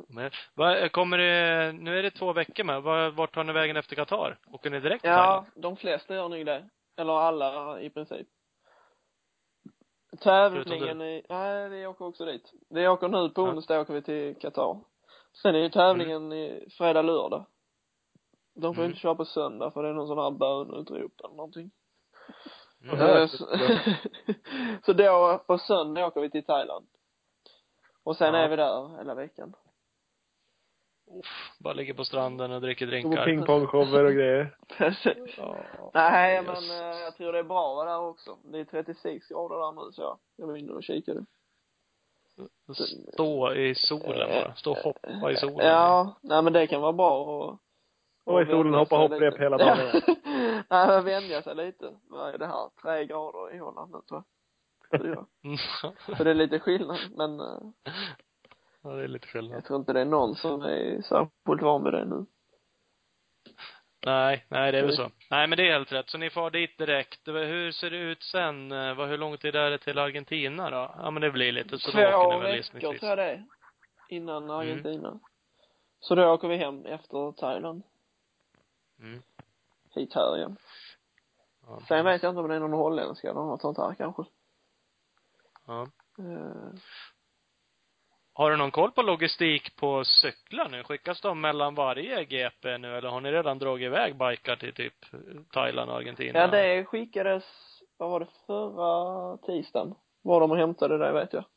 Men, 0.07 0.31
vad, 0.53 0.91
kommer 0.91 1.17
det, 1.17 1.71
nu 1.73 1.99
är 1.99 2.03
det 2.03 2.11
två 2.11 2.33
veckor 2.33 2.63
med. 2.63 2.81
Vad- 2.83 3.13
Vart 3.13 3.33
tar 3.33 3.43
ni 3.43 3.53
vägen 3.53 3.77
efter 3.77 3.95
Qatar? 3.95 4.37
Åker 4.47 4.69
ni 4.69 4.79
direkt 4.79 5.01
till 5.01 5.09
Ja, 5.11 5.17
Thailand? 5.17 5.47
de 5.55 5.77
flesta 5.77 6.15
gör 6.15 6.29
nog 6.29 6.45
det. 6.45 6.69
Eller 6.97 7.13
alla 7.13 7.81
i 7.81 7.89
princip. 7.89 8.27
Tävlingen 10.19 11.01
i, 11.01 11.25
nej 11.29 11.69
vi 11.69 11.85
åker 11.87 12.05
också 12.05 12.25
dit. 12.25 12.51
Vi 12.69 12.87
åker 12.87 13.07
nu 13.07 13.29
på 13.29 13.41
Ja. 13.47 13.51
onsdag 13.53 13.79
åker 13.81 13.93
vi 13.93 14.01
till 14.01 14.35
Qatar. 14.41 14.79
Sen 15.41 15.55
är 15.55 15.59
ju 15.59 15.69
tävlingen 15.69 16.33
i 16.33 16.67
fredag, 16.77 17.01
lördag. 17.01 17.45
De 18.55 18.75
får 18.75 18.81
Mm. 18.81 18.91
inte 18.91 19.01
köra 19.01 19.15
på 19.15 19.25
söndag 19.25 19.71
för 19.71 19.83
det 19.83 19.89
är 19.89 19.93
någon 19.93 20.07
sån 20.07 20.17
här 20.17 20.31
bönutrop 20.31 21.19
eller 21.23 21.35
någonting. 21.35 21.71
Mm. 22.83 22.99
Eh, 22.99 23.27
Så, 23.27 23.45
så 24.85 24.93
då, 24.93 25.43
på 25.47 25.57
söndag 25.57 26.05
åker 26.07 26.21
vi 26.21 26.29
till 26.29 26.45
Thailand. 26.45 26.87
Och 28.03 28.17
sen 28.17 28.33
Ja. 28.33 28.39
är 28.39 28.49
vi 28.49 28.55
där 28.55 28.97
hela 28.97 29.15
veckan. 29.15 29.53
Uff, 31.19 31.57
bara 31.59 31.73
ligger 31.73 31.93
på 31.93 32.05
stranden 32.05 32.51
och 32.51 32.61
dricker 32.61 32.85
Och 32.85 32.89
drinkar. 32.91 33.25
pingpongshower 33.25 34.05
och 34.05 34.13
grejer. 34.13 34.57
Ja. 35.37 35.57
Nej, 35.93 36.35
Yes. 36.35 36.45
men 36.45 36.79
eh, 36.91 36.99
jag 36.99 37.15
tror 37.15 37.33
det 37.33 37.39
är 37.39 37.43
bra 37.43 37.69
att 37.69 37.75
vara 37.75 37.89
där 37.89 37.99
också. 38.09 38.37
Det 38.43 38.59
är 38.59 38.65
36 38.65 39.27
grader 39.27 39.55
där 39.55 39.71
nu 39.85 39.91
så 39.91 40.19
jag 40.35 40.47
var 40.47 40.55
inne 40.55 40.71
och 40.71 40.83
kikade. 40.83 41.25
Stå 43.13 43.53
i 43.53 43.75
solen 43.75 44.29
bara. 44.29 44.55
Stå 44.55 44.71
och 44.71 44.77
hoppa 44.77 45.31
i 45.31 45.35
solen. 45.35 45.67
Ja, 45.67 46.15
nej 46.21 46.41
men 46.41 46.53
det 46.53 46.67
kan 46.67 46.81
vara 46.81 46.93
bra 46.93 47.23
och 47.23 47.59
Och 48.25 48.41
i 48.41 48.45
solen 48.45 48.73
hoppa 48.73 48.95
hopprep 48.95 49.39
hela 49.39 49.57
dagen. 49.57 49.77
nej 50.69 50.87
men 50.87 51.05
vänja 51.05 51.41
sig 51.41 51.55
lite. 51.55 51.93
Vad 52.09 52.33
är 52.33 52.37
det 52.37 52.47
här? 52.47 52.69
Tre 52.81 53.05
grader 53.05 53.55
i 53.55 53.57
Holland 53.57 53.91
nu 53.91 54.01
tror 54.07 54.23
jag. 54.91 55.01
Fyra. 55.01 55.25
Mm. 55.43 55.57
Så 56.17 56.23
det 56.23 56.29
är 56.29 56.33
lite 56.33 56.59
skillnad 56.59 56.99
men 57.17 57.39
eh, 57.39 57.61
ja, 58.83 58.89
det 58.89 59.03
är 59.03 59.07
lite 59.07 59.27
skillnad. 59.27 59.57
jag 59.57 59.65
tror 59.65 59.79
inte 59.79 59.93
det 59.93 60.01
är 60.01 60.05
någon 60.05 60.35
som 60.35 60.61
är 60.61 61.01
särskilt 61.01 61.61
van 61.61 61.83
vid 61.83 61.93
det 61.93 62.05
nu. 62.05 62.25
Nej, 64.05 64.45
nej 64.49 64.71
det 64.71 64.77
är 64.79 64.83
väl 64.85 64.95
så. 64.95 65.11
Nej 65.29 65.47
men 65.47 65.57
det 65.57 65.67
är 65.67 65.71
helt 65.71 65.91
rätt. 65.91 66.09
Så 66.09 66.17
ni 66.17 66.29
far 66.29 66.49
dit 66.49 66.77
direkt. 66.77 67.27
Hur 67.27 67.71
ser 67.71 67.89
det 67.89 67.97
ut 67.97 68.23
sen? 68.23 68.71
Eh, 68.71 68.93
Vad, 68.93 69.09
hur 69.09 69.17
lång 69.17 69.37
tid 69.37 69.55
är 69.55 69.71
det 69.71 69.77
till 69.77 69.97
Argentina 69.99 70.69
då? 70.69 70.95
Ja 70.97 71.11
men 71.11 71.21
det 71.21 71.31
blir 71.31 71.51
lite 71.51 71.79
så 71.79 71.91
då 71.91 71.97
åker 71.97 72.11
Två 72.11 72.31
ni 72.37 72.43
väl 72.43 72.55
veckor 72.57 72.79
tror 72.79 73.09
jag 73.09 73.17
det 73.17 73.23
är. 73.23 73.45
Innan 74.09 74.43
Mm. 74.43 74.55
Argentina. 74.55 75.19
Så 75.99 76.15
då 76.15 76.29
åker 76.33 76.47
vi 76.47 76.57
hem 76.57 76.85
efter 76.85 77.31
Thailand. 77.31 77.83
Mm. 78.99 79.21
Hit 79.95 80.13
här 80.15 80.37
igen. 80.37 80.57
Ja, 81.67 81.81
Sen 81.87 82.05
vet 82.05 82.23
jag 82.23 82.29
inte 82.31 82.39
om 82.41 82.47
det 82.49 82.55
är 82.55 82.59
någon 82.59 82.73
holländska 82.73 83.29
eller 83.29 83.41
något 83.41 83.61
sånt 83.61 83.77
här 83.77 83.93
kanske. 83.95 84.23
ja. 85.67 85.87
Eh, 86.19 86.79
Har 88.35 88.51
du 88.51 88.57
någon 88.57 88.71
koll 88.71 88.91
på 88.91 89.01
logistik 89.01 89.75
på 89.75 90.03
cyklar 90.05 90.69
nu? 90.69 90.83
Skickas 90.83 91.21
de 91.21 91.41
mellan 91.41 91.75
varje 91.75 92.23
GP 92.23 92.77
nu 92.77 92.97
eller 92.97 93.09
har 93.09 93.21
ni 93.21 93.31
redan 93.31 93.59
dragit 93.59 93.85
iväg 93.85 94.15
bikar 94.17 94.55
till 94.55 94.73
typ 94.73 94.93
Thailand 95.53 95.91
och 95.91 95.97
Argentina? 95.97 96.39
Ja, 96.39 96.47
det 96.47 96.85
skickades, 96.85 97.43
vad 97.97 98.09
var 98.09 98.19
det, 98.19 98.27
förra 98.47 99.37
tisdagen? 99.37 99.95
Var 100.21 100.39
de 100.39 100.51
och 100.51 100.57
hämtade 100.57 100.97
det 100.97 101.11
vet 101.11 101.33
jag. 101.33 101.43
Mm. 101.43 101.49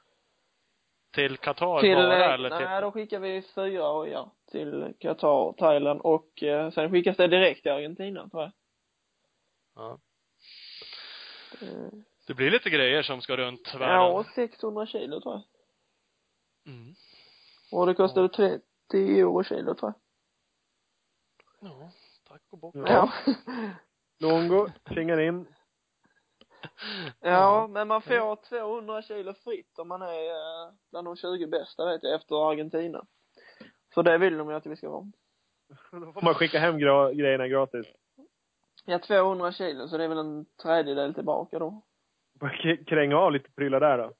Mm. 0.00 1.30
Till 1.30 1.36
Qatar 1.38 1.80
Till, 1.80 1.94
bara 1.96 2.34
eller 2.34 2.50
till? 2.58 2.66
nej, 2.66 2.80
då 2.82 2.92
skickar 2.92 3.18
vi 3.20 3.42
fyra 3.54 3.92
ojar 3.92 4.30
till 4.50 4.94
Qatar, 5.00 5.52
Thailand 5.52 6.00
och 6.00 6.42
eh, 6.42 6.70
sen 6.70 6.90
skickas 6.90 7.16
det 7.16 7.26
direkt 7.28 7.62
till 7.62 7.72
Argentina, 7.72 8.28
tror 8.28 8.42
jag. 8.42 8.52
Ja. 9.74 9.98
Eh, 11.62 11.98
Det 12.26 12.34
blir 12.34 12.50
lite 12.50 12.70
grejer 12.70 13.02
som 13.02 13.20
ska 13.20 13.36
runt 13.36 13.74
världen. 13.74 13.96
ja, 13.96 14.24
600 14.34 14.86
kilo 14.86 15.20
tror 15.20 15.34
jag. 15.34 15.42
Mm. 16.68 16.94
Och 17.72 17.86
det 17.86 17.94
kostade 17.94 18.28
30 18.28 18.62
euro 18.92 19.44
kilo, 19.44 19.74
tror 19.74 19.92
jag. 19.92 21.70
Ja, 21.70 21.90
tack 22.28 22.42
och 22.50 22.58
bock. 22.58 22.74
Ja. 22.76 23.12
Longo, 24.20 24.68
tvingar 24.88 25.20
in. 25.20 25.46
Ja, 27.20 27.66
men 27.70 27.88
man 27.88 28.02
får 28.02 28.36
200 28.36 29.02
kilo 29.02 29.34
fritt 29.34 29.78
om 29.78 29.88
man 29.88 30.02
är 30.02 30.30
eh, 30.30 30.72
bland 30.90 31.06
de 31.06 31.16
20 31.16 31.46
bästa, 31.46 31.84
vet 31.86 32.02
jag, 32.02 32.14
efter 32.14 32.50
Argentina. 32.50 33.06
Så 33.94 34.02
det 34.02 34.18
vill 34.18 34.36
de 34.38 34.50
ju 34.50 34.56
att 34.56 34.66
vi 34.66 34.76
ska 34.76 34.90
vara. 34.90 35.12
Då 35.90 36.12
får 36.12 36.22
man 36.22 36.34
skicka 36.34 36.58
hem 36.58 36.78
gra- 36.78 37.12
grejerna 37.14 37.48
gratis. 37.48 37.86
Ja, 38.84 38.98
200 38.98 39.52
kilo, 39.52 39.88
så 39.88 39.96
det 39.96 40.04
är 40.04 40.08
väl 40.08 40.18
en 40.18 40.46
tredjedel 40.62 41.14
tillbaka 41.14 41.58
då. 41.58 41.82
Kränga 42.86 43.16
av 43.16 43.32
lite 43.32 43.50
prylar 43.50 43.80
där 43.80 43.98
då. 43.98 44.12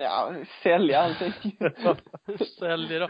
Ja, 0.00 0.34
sälja 0.62 1.00
allting. 1.00 1.32
Säljer 2.58 3.00
då. 3.00 3.08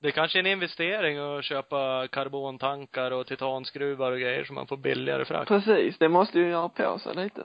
Det 0.00 0.08
är 0.08 0.12
kanske 0.12 0.38
är 0.38 0.40
en 0.40 0.46
investering 0.46 1.18
att 1.18 1.44
köpa 1.44 2.08
karbontankar 2.08 3.10
och 3.10 3.26
titanskruvar 3.26 4.12
och 4.12 4.18
grejer 4.18 4.44
så 4.44 4.52
man 4.52 4.66
får 4.66 4.76
billigare 4.76 5.24
frakt. 5.24 5.48
Precis, 5.48 5.98
det 5.98 6.08
måste 6.08 6.38
ju 6.38 6.50
göra 6.50 6.68
på 6.68 6.98
sig 6.98 7.14
lite. 7.14 7.42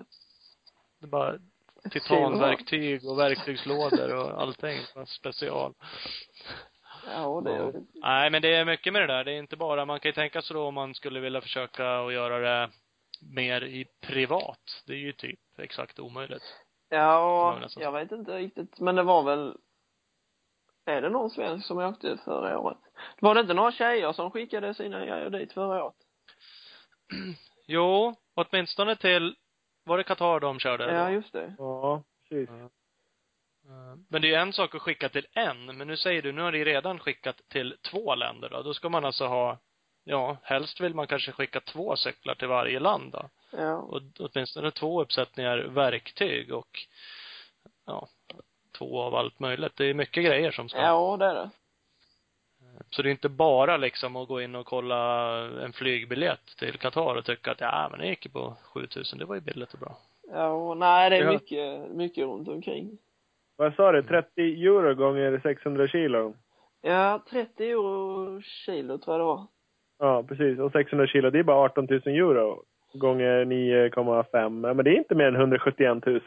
Det 0.99 1.05
är 1.05 1.09
bara 1.09 1.35
titanverktyg 1.91 3.05
och 3.05 3.19
verktygslådor 3.19 4.13
och 4.15 4.41
allting. 4.41 4.79
Special. 5.05 5.73
Ja, 7.15 7.41
det 7.45 7.51
Ja. 7.51 7.71
Nej, 7.93 8.29
men 8.29 8.41
det 8.41 8.55
är 8.55 8.65
mycket 8.65 8.93
med 8.93 9.01
det 9.01 9.07
där. 9.07 9.23
Det 9.23 9.31
är 9.31 9.39
inte 9.39 9.57
bara, 9.57 9.85
man 9.85 9.99
kan 9.99 10.09
ju 10.09 10.13
tänka 10.13 10.41
sig 10.41 10.53
då 10.53 10.67
om 10.67 10.73
man 10.73 10.95
skulle 10.95 11.19
vilja 11.19 11.41
försöka 11.41 11.99
att 11.99 12.13
göra 12.13 12.39
det 12.39 12.69
mer 13.35 13.63
i 13.63 13.85
privat. 14.01 14.83
Det 14.87 14.93
är 14.93 14.97
ju 14.97 15.13
typ 15.13 15.39
exakt 15.57 15.99
omöjligt. 15.99 16.62
Ja, 16.93 17.59
jag 17.75 17.91
vet 17.91 18.11
inte 18.11 18.37
riktigt, 18.37 18.79
men 18.79 18.95
det 18.95 19.03
var 19.03 19.23
väl 19.23 19.57
är 20.85 21.01
det 21.01 21.09
någon 21.09 21.29
svensk 21.29 21.67
som 21.67 21.77
åkte 21.77 22.17
förra 22.25 22.59
året? 22.59 22.77
Var 23.19 23.35
det 23.35 23.41
inte 23.41 23.53
några 23.53 23.71
tjejer 23.71 24.13
som 24.13 24.31
skickade 24.31 24.73
sina 24.73 25.05
grejer 25.05 25.29
dit 25.29 25.53
förra 25.53 25.83
året? 25.83 25.95
Jo, 27.67 28.15
åtminstone 28.35 28.95
till, 28.95 29.35
var 29.83 29.97
det 29.97 30.03
Qatar 30.03 30.39
de 30.39 30.59
körde? 30.59 30.93
Ja, 30.93 31.05
då? 31.05 31.11
just 31.11 31.33
det. 31.33 31.55
Ja, 31.57 32.03
precis. 32.29 32.49
Eh, 32.49 33.95
Men 34.09 34.21
det 34.21 34.27
är 34.27 34.29
ju 34.29 34.35
en 34.35 34.53
sak 34.53 34.75
att 34.75 34.81
skicka 34.81 35.09
till 35.09 35.27
en, 35.33 35.77
men 35.77 35.87
nu 35.87 35.97
säger 35.97 36.21
du, 36.21 36.31
nu 36.31 36.41
har 36.41 36.51
de 36.51 36.65
redan 36.65 36.99
skickat 36.99 37.41
till 37.49 37.77
två 37.91 38.15
länder 38.15 38.49
då. 38.49 38.61
Då 38.61 38.73
ska 38.73 38.89
man 38.89 39.05
alltså 39.05 39.25
ha, 39.25 39.59
ja, 40.03 40.37
helst 40.43 40.81
vill 40.81 40.95
man 40.95 41.07
kanske 41.07 41.31
skicka 41.31 41.59
två 41.59 41.95
cyklar 41.95 42.35
till 42.35 42.47
varje 42.47 42.79
land 42.79 43.11
då. 43.11 43.29
Ja. 43.57 43.75
Och 43.75 44.01
åtminstone 44.19 44.71
två 44.71 45.01
uppsättningar 45.01 45.57
verktyg 45.57 46.53
och, 46.53 46.79
ja, 47.85 48.07
två 48.77 49.01
av 49.01 49.15
allt 49.15 49.39
möjligt. 49.39 49.75
Det 49.75 49.85
är 49.85 49.93
mycket 49.93 50.25
grejer 50.25 50.51
som 50.51 50.69
ska. 50.69 50.81
Ja, 50.81 51.17
det 51.17 51.25
är 51.25 51.35
det. 51.35 51.49
Så 52.89 53.01
det 53.01 53.09
är 53.09 53.11
inte 53.11 53.29
bara 53.29 53.77
liksom 53.77 54.15
att 54.15 54.27
gå 54.27 54.41
in 54.41 54.55
och 54.55 54.65
kolla 54.65 55.35
en 55.65 55.73
flygbiljett 55.73 56.57
till 56.57 56.77
Qatar 56.77 57.15
och 57.15 57.25
tycka 57.25 57.51
att, 57.51 57.61
ja, 57.61 57.87
men 57.91 57.99
det 57.99 58.07
gick 58.07 58.33
på 58.33 58.55
7000, 58.73 59.19
det 59.19 59.25
var 59.25 59.35
ju 59.35 59.41
billigt 59.41 59.73
och 59.73 59.79
bra. 59.79 59.97
Ja, 60.31 60.47
och 60.47 60.77
nej, 60.77 61.09
det 61.09 61.17
är 61.17 61.31
mycket, 61.31 61.91
mycket 61.91 62.23
runt 62.25 62.47
omkring. 62.47 62.97
Vad 63.55 63.75
sa 63.75 63.91
du? 63.91 64.03
30 64.03 64.41
euro 64.41 64.95
gånger 64.95 65.39
600 65.43 65.87
kilo? 65.87 66.35
Ja, 66.81 67.23
30 67.29 67.69
euro 67.69 68.41
kilo 68.41 68.97
tror 68.97 69.13
jag 69.13 69.19
det 69.19 69.25
var. 69.25 69.47
Ja, 69.99 70.23
precis. 70.23 70.59
Och 70.59 70.71
600 70.71 71.07
kilo, 71.07 71.29
det 71.29 71.39
är 71.39 71.43
bara 71.43 71.57
18 71.57 71.85
000 71.89 72.01
euro. 72.05 72.63
Gånger 72.93 73.45
9,5. 73.45 74.67
Ja, 74.67 74.73
men 74.73 74.85
det 74.85 74.91
är 74.91 74.97
inte 74.97 75.15
mer 75.15 75.25
än 75.25 75.35
171 75.35 76.05
000. 76.05 76.21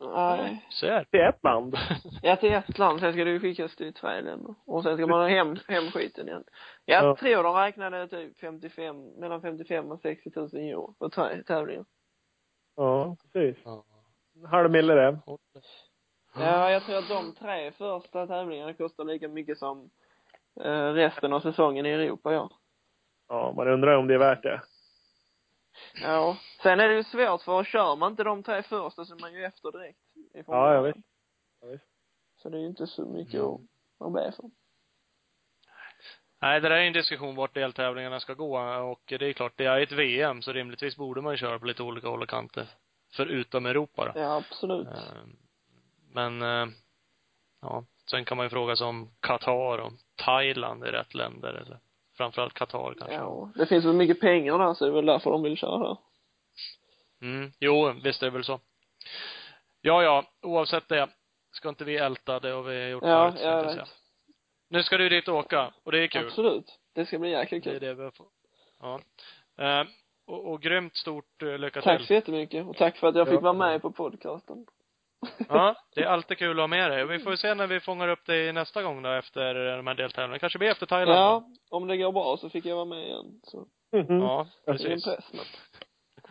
Nej. 0.00 0.66
Så 0.70 0.86
är 0.86 1.06
Det 1.10 1.18
är 1.20 1.28
ett 1.28 1.44
land. 1.44 1.76
Ja, 2.22 2.36
till 2.36 2.52
ett 2.52 2.78
land, 2.78 3.00
sen 3.00 3.12
ska 3.12 3.22
ju 3.22 3.40
skickas 3.40 3.76
till 3.76 3.94
länder. 4.02 4.54
Och 4.66 4.82
sen 4.82 4.96
ska 4.96 5.06
man 5.06 5.20
ha 5.20 5.28
hem, 5.28 5.56
hem 5.68 5.84
skiten 5.90 6.28
igen. 6.28 6.44
Jag 6.84 7.04
Ja. 7.04 7.16
tror 7.16 7.42
de 7.42 7.54
räknade 7.56 8.08
typ 8.08 8.38
55, 8.40 9.06
mellan 9.20 9.40
55 9.42 9.90
och 9.92 10.00
60 10.00 10.30
000 10.36 10.48
euro 10.54 10.94
på 10.98 11.08
tre 11.10 11.42
tävlingar. 11.46 11.84
Ja, 12.76 13.16
precis. 13.32 13.62
Ja. 13.64 13.84
Halv 14.50 14.70
mille 14.70 14.94
det. 14.94 15.18
Ja, 16.38 16.70
jag 16.70 16.82
tror 16.82 16.98
att 16.98 17.08
de 17.08 17.34
tre 17.34 17.72
första 17.72 18.26
tävlingarna 18.26 18.74
kostar 18.74 19.04
lika 19.04 19.28
mycket 19.28 19.58
som 19.58 19.90
eh, 20.60 20.92
resten 20.92 21.32
av 21.32 21.40
säsongen 21.40 21.86
i 21.86 21.90
Europa, 21.90 22.32
ja. 22.32 22.50
Ja, 23.28 23.52
man 23.56 23.68
undrar 23.68 23.96
om 23.96 24.06
det 24.06 24.14
är 24.14 24.18
värt 24.18 24.42
det. 24.42 24.60
Ja. 26.02 26.36
Sen 26.62 26.80
är 26.80 26.88
det 26.88 26.94
ju 26.94 27.04
svårt 27.04 27.42
för 27.42 27.64
kör 27.64 27.96
man 27.96 28.12
inte 28.12 28.24
de 28.24 28.42
tre 28.42 28.62
första 28.62 29.04
så 29.04 29.14
är 29.14 29.20
man 29.20 29.34
ju 29.34 29.44
efter 29.44 29.72
direkt. 29.72 29.98
Ja, 30.46 30.74
jag 30.74 30.82
vet. 30.82 30.96
Ja, 31.60 31.68
visst. 31.68 31.84
Så 32.42 32.48
det 32.48 32.56
är 32.56 32.60
ju 32.60 32.66
inte 32.66 32.86
så 32.86 33.04
mycket 33.04 33.40
att, 33.40 33.60
att 33.98 34.12
be 34.12 34.32
för. 34.32 34.50
Nej, 36.40 36.60
det 36.60 36.68
där 36.68 36.76
är 36.76 36.80
en 36.82 36.92
diskussion 36.92 37.36
vart 37.36 37.54
deltävlingarna 37.54 38.20
ska 38.20 38.34
gå 38.34 38.58
och 38.60 39.02
det 39.06 39.26
är 39.26 39.32
klart, 39.32 39.52
det 39.56 39.64
är 39.64 39.80
ett 39.80 39.92
VM 39.92 40.42
så 40.42 40.52
rimligtvis 40.52 40.96
borde 40.96 41.20
man 41.20 41.32
ju 41.32 41.36
köra 41.36 41.58
på 41.58 41.66
lite 41.66 41.82
olika 41.82 42.08
håll 42.08 42.22
och 42.22 42.28
kanter. 42.28 42.66
Förutom 43.12 43.66
Europa 43.66 44.04
då. 44.04 44.20
Ja, 44.20 44.36
absolut. 44.36 44.86
Eh, 44.86 45.24
Men, 46.12 46.42
eh, 46.42 46.68
ja, 47.62 47.84
sen 48.10 48.24
kan 48.24 48.36
man 48.36 48.46
ju 48.46 48.50
fråga 48.50 48.76
sig 48.76 48.86
om 48.86 49.10
Qatar 49.20 49.78
och 49.78 49.92
Thailand 50.16 50.84
är 50.84 50.92
rätt 50.92 51.14
länder 51.14 51.54
eller 51.54 51.78
framförallt 52.16 52.54
Qatar 52.54 52.94
kanske. 52.98 53.14
Ja, 53.16 53.50
det 53.54 53.66
finns 53.66 53.84
väl 53.84 53.92
mycket 53.92 54.20
pengar 54.20 54.58
där 54.58 54.74
så 54.74 54.84
det 54.84 54.90
är 54.90 54.94
väl 54.94 55.06
därför 55.06 55.30
de 55.30 55.42
vill 55.42 55.56
köra. 55.56 55.96
Mm, 57.22 57.52
jo, 57.60 57.92
visst 58.04 58.22
är 58.22 58.26
det 58.26 58.32
väl 58.32 58.44
så. 58.44 58.60
Ja, 59.80 60.02
ja, 60.02 60.24
oavsett 60.42 60.88
det. 60.88 61.08
Ska 61.52 61.68
inte 61.68 61.84
vi 61.84 61.96
älta 61.96 62.40
det 62.40 62.54
och 62.54 62.68
vi 62.68 62.82
har 62.82 62.88
gjort 62.88 63.02
Ja, 63.04 63.30
förut, 63.32 63.42
jag 63.44 63.74
vet. 63.76 63.88
Nu 64.70 64.82
ska 64.82 64.96
du 64.96 65.08
dit 65.08 65.28
och 65.28 65.34
åka 65.36 65.72
och 65.82 65.92
det 65.92 65.98
är 65.98 66.06
kul. 66.06 66.26
Absolut. 66.26 66.78
Det 66.94 67.06
ska 67.06 67.18
bli 67.18 67.30
jäkligt 67.30 67.64
Det 67.64 67.70
är 67.70 67.80
kul. 67.80 67.96
det 67.96 68.04
vi 68.04 68.10
får. 68.10 68.26
Ja. 68.80 69.00
Eh, 69.58 69.86
och, 70.26 70.52
och 70.52 70.62
grymt 70.62 70.96
stort 70.96 71.42
uh, 71.42 71.58
lycka 71.58 71.82
Tack 71.82 71.98
till. 71.98 72.06
så 72.06 72.14
jättemycket. 72.14 72.66
Och 72.66 72.76
tack 72.76 72.96
för 72.96 73.06
att 73.06 73.14
jag 73.16 73.26
fick 73.26 73.36
Ja. 73.36 73.40
vara 73.40 73.52
med 73.52 73.82
på 73.82 73.92
podcasten. 73.92 74.66
Ja, 75.48 75.74
det 75.94 76.00
är 76.02 76.06
alltid 76.06 76.38
kul 76.38 76.50
att 76.58 76.62
ha 76.62 76.66
med 76.66 76.90
dig. 76.90 77.06
Vi 77.06 77.18
får 77.18 77.36
se 77.36 77.54
när 77.54 77.66
vi 77.66 77.80
fångar 77.80 78.08
upp 78.08 78.26
dig 78.26 78.52
nästa 78.52 78.82
gång 78.82 79.02
då 79.02 79.10
efter 79.10 79.76
de 79.76 79.86
här 79.86 79.94
deltävlingarna. 79.94 80.38
kanske 80.38 80.58
blir 80.58 80.70
efter 80.70 80.86
Thailand. 80.86 81.18
Ja, 81.18 81.44
om 81.70 81.86
det 81.86 81.96
går 81.96 82.12
bra 82.12 82.36
så 82.36 82.50
fick 82.50 82.64
jag 82.64 82.74
vara 82.76 82.84
med 82.84 83.02
igen. 83.06 83.40
Så, 83.42 83.66
Mhm. 83.92 84.20
Ja, 84.20 84.46
ingen 84.66 84.78
precis. 84.78 85.04
press 85.04 85.24
men. 85.32 85.44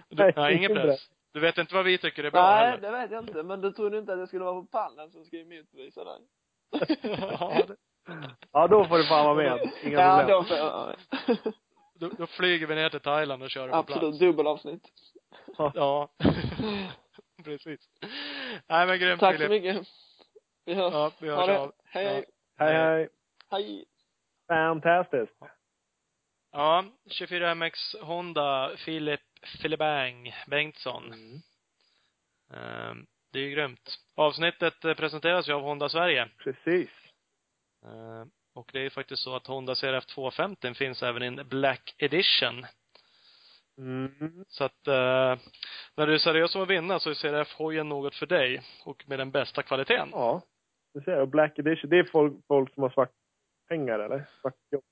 Du, 0.10 0.24
Nej, 0.24 0.34
nej, 0.36 0.56
ingen 0.58 0.72
ingen 0.72 0.84
press. 0.84 1.10
Du 1.34 1.40
vet 1.40 1.58
inte 1.58 1.76
vad 1.76 1.86
vi 1.86 1.98
tycker 1.98 2.24
är 2.24 2.32
bra 2.32 2.42
Nej, 2.42 2.66
heller. 2.72 2.82
det 2.82 2.92
vet 2.92 3.12
jag 3.12 3.24
inte. 3.24 3.44
Men 3.44 3.62
du 3.62 3.72
trodde 3.72 3.98
inte 3.98 4.14
att 4.14 4.20
jag 4.20 4.28
skulle 4.28 4.44
vara 4.44 4.62
på 4.62 4.68
pallen 4.68 5.12
som 5.12 5.26
ska 5.26 5.38
motbevisa 5.38 6.04
dig? 6.04 6.20
ja, 7.40 7.54
det, 7.68 7.76
Ja, 8.52 8.68
då 8.68 8.86
får 8.86 8.98
du 8.98 9.04
fan 9.08 9.26
vara 9.26 9.36
med. 9.36 9.72
Inga 9.84 10.00
ja, 10.00 10.18
problem. 10.20 10.38
då 10.38 10.44
får 10.44 10.58
jag 10.58 10.66
vara 10.66 10.86
med. 10.88 11.38
då, 12.00 12.10
då 12.18 12.28
flyger 12.28 12.68
vi 12.68 12.76
ner 12.76 12.90
till 12.90 13.00
Thailand 13.00 13.44
och 13.44 13.50
kör 13.50 13.68
på 13.68 13.84
plats. 13.84 13.90
Absolut, 13.92 14.20
dubbelavsnitt. 14.20 14.84
Ja. 15.58 16.10
Precis. 17.46 17.80
Nej 18.68 18.88
men 18.88 19.00
grymt 19.00 19.20
Tack 19.20 19.42
så 19.42 19.50
mycket. 19.50 19.88
Vi 20.66 20.74
hörs. 20.74 20.94
Ja, 20.94 21.12
vi 21.20 21.30
hörs 21.30 21.38
ha 21.38 21.48
det. 21.48 21.60
av. 21.60 21.74
Hej, 21.84 22.06
hej. 22.06 22.26
Hej, 22.58 22.74
hej. 22.74 23.10
Hej. 23.52 23.86
Fantastiskt. 24.48 25.40
Ja, 26.52 26.86
24MX 27.20 28.02
Honda 28.02 28.78
Filip 28.78 29.22
Filibang 29.62 30.34
Bengtsson. 30.48 31.14
Mm. 31.14 31.42
Ehm, 32.54 33.06
det 33.32 33.40
är 33.40 33.44
ju 33.44 33.56
grymt. 33.56 33.98
Avsnittet 34.16 34.86
eh, 34.86 34.94
presenteras 34.94 35.50
ju 35.50 35.54
av 35.54 35.62
Honda 35.62 35.90
Sverige. 35.90 36.30
Precis. 36.38 36.90
Ehm, 37.86 38.32
och 38.54 38.70
det 38.74 38.80
är 38.80 38.84
ju 38.84 38.90
faktiskt 38.90 39.24
så 39.24 39.36
att 39.36 39.48
Honda 39.48 39.76
CRF 39.76 40.06
250 40.06 40.74
finns 40.74 41.04
även 41.04 41.24
i 41.24 41.26
en 41.26 41.48
Black 41.50 41.96
Edition. 41.98 42.66
Mm. 43.78 44.46
Så 44.48 44.64
att, 44.64 44.88
eh, 44.88 45.40
när 45.98 46.08
du 46.08 46.14
är 46.14 46.18
seriös 46.18 46.56
om 46.56 46.62
att 46.62 46.70
vinna 46.70 47.00
så 47.00 47.10
är 47.10 47.14
CRF-hojen 47.14 47.90
något 47.90 48.16
för 48.16 48.26
dig. 48.26 48.62
Och 48.86 49.04
med 49.08 49.20
den 49.20 49.32
bästa 49.32 49.64
kvaliteten. 49.64 50.10
Ja. 50.12 50.42
Du 50.94 51.02
ser, 51.02 51.22
och 51.22 51.28
Black 51.28 51.60
Edition, 51.60 51.90
det 51.90 52.00
är 52.00 52.04
folk, 52.04 52.34
folk 52.48 52.74
som 52.74 52.84
har 52.84 52.90
svart 52.90 53.12
pengar 53.70 54.00
eller? 54.00 54.26
Svart 54.42 54.54
jobb. 54.72 54.84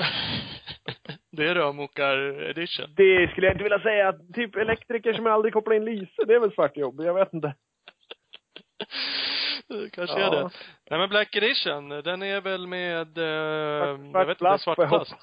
det 1.30 1.46
är 1.46 1.54
rörmokar-edition. 1.54 2.94
Det 2.96 3.30
skulle 3.30 3.46
jag 3.46 3.54
inte 3.54 3.62
vilja 3.62 3.80
säga. 3.80 4.12
Typ 4.34 4.56
elektriker 4.56 5.12
som 5.12 5.26
aldrig 5.26 5.52
kopplar 5.52 5.74
in 5.74 5.84
lyse, 5.84 6.24
det 6.26 6.34
är 6.34 6.40
väl 6.40 6.52
svart 6.52 6.76
jobb? 6.76 7.00
Jag 7.00 7.14
vet 7.14 7.32
inte. 7.32 7.54
Det 9.68 9.90
kanske 9.90 10.20
är 10.20 10.30
det. 10.30 10.50
Nej 10.90 10.98
men 10.98 11.08
Black 11.08 11.36
Edition, 11.36 11.88
den 11.88 12.22
är 12.22 12.40
väl 12.40 12.66
med, 12.66 13.18
eh, 13.18 13.24
jag 13.24 14.10
Svart, 14.10 14.28
vet 14.28 14.38
svart 14.38 14.52
inte, 14.52 14.64
svart 14.64 14.78
jag 14.78 14.88
plast. 14.88 15.14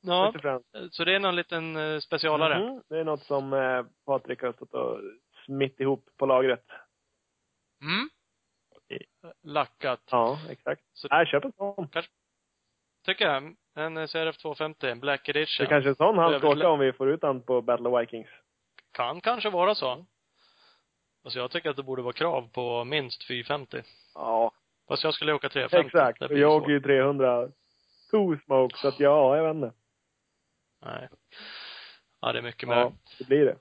Ja, 0.00 0.32
främst. 0.42 0.66
så 0.90 1.04
det 1.04 1.14
är 1.14 1.20
någon 1.20 1.36
liten 1.36 1.76
eh, 1.76 1.98
specialare. 1.98 2.58
Mhm. 2.58 2.82
Det 2.88 2.98
är 2.98 3.04
något 3.04 3.22
som 3.22 3.52
eh, 3.52 3.84
Patrik 4.06 4.42
har 4.42 4.52
stått 4.52 4.74
och 4.74 5.00
smitt 5.44 5.80
ihop 5.80 6.08
på 6.16 6.26
lagret. 6.26 6.64
Mm. 7.82 8.08
lackat. 9.42 10.00
Ja, 10.10 10.38
exakt. 10.50 10.82
Så 10.92 11.08
Nej, 11.10 11.26
köp 11.26 11.44
en 11.44 11.52
sån. 11.52 11.88
tycker 13.04 13.24
jag. 13.24 13.56
En 13.76 14.08
CRF 14.08 14.36
250, 14.36 14.94
Black 14.94 15.28
Edition. 15.28 15.64
Det 15.64 15.68
kanske 15.68 15.88
är 15.88 15.90
en 15.90 15.96
sån 15.96 16.18
han 16.18 16.38
ska 16.38 16.48
åka 16.48 16.68
om 16.68 16.78
vi 16.78 16.92
får 16.92 17.08
ut 17.10 17.22
han 17.22 17.42
på 17.42 17.62
Battle 17.62 17.88
of 17.88 18.02
Vikings. 18.02 18.28
Kan 18.92 19.20
kanske 19.20 19.50
vara 19.50 19.74
så. 19.74 20.06
Alltså 21.24 21.38
jag 21.38 21.50
tycker 21.50 21.70
att 21.70 21.76
det 21.76 21.82
borde 21.82 22.02
vara 22.02 22.12
krav 22.12 22.48
på 22.52 22.84
minst 22.84 23.24
450. 23.24 23.82
Ja, 24.14 24.52
Fast 24.88 25.04
jag 25.04 25.14
skulle 25.14 25.32
åka 25.32 25.48
350. 25.48 25.86
exakt. 25.86 26.30
Jag 26.30 26.56
åker 26.56 26.70
ju 26.70 26.80
300 26.80 27.48
two 28.10 28.36
smoke, 28.44 28.76
så 28.78 28.88
att 28.88 29.00
ja, 29.00 29.36
jag 29.36 29.44
vet 29.44 29.54
inte. 29.54 29.72
Nej. 30.84 31.08
Ja, 32.20 32.32
det 32.32 32.38
är 32.38 32.42
mycket 32.42 32.68
mer. 32.68 32.76
Ja, 32.76 32.82
Ja. 32.82 32.92
det 33.18 33.24
blir 33.26 33.44
det. 33.44 33.56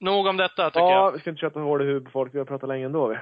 Nog 0.00 0.26
om 0.26 0.36
detta, 0.36 0.70
tycker 0.70 0.80
Ja, 0.80 0.92
jag. 0.92 1.12
vi 1.12 1.18
ska 1.18 1.30
inte 1.30 1.40
köta 1.40 1.60
hål 1.60 1.82
i 1.82 1.84
huvudet 1.84 2.04
på 2.04 2.10
folk. 2.10 2.34
Vi 2.34 2.38
har 2.38 2.44
pratat 2.44 2.68
länge 2.68 2.84
ändå 2.86 3.06
vi. 3.08 3.16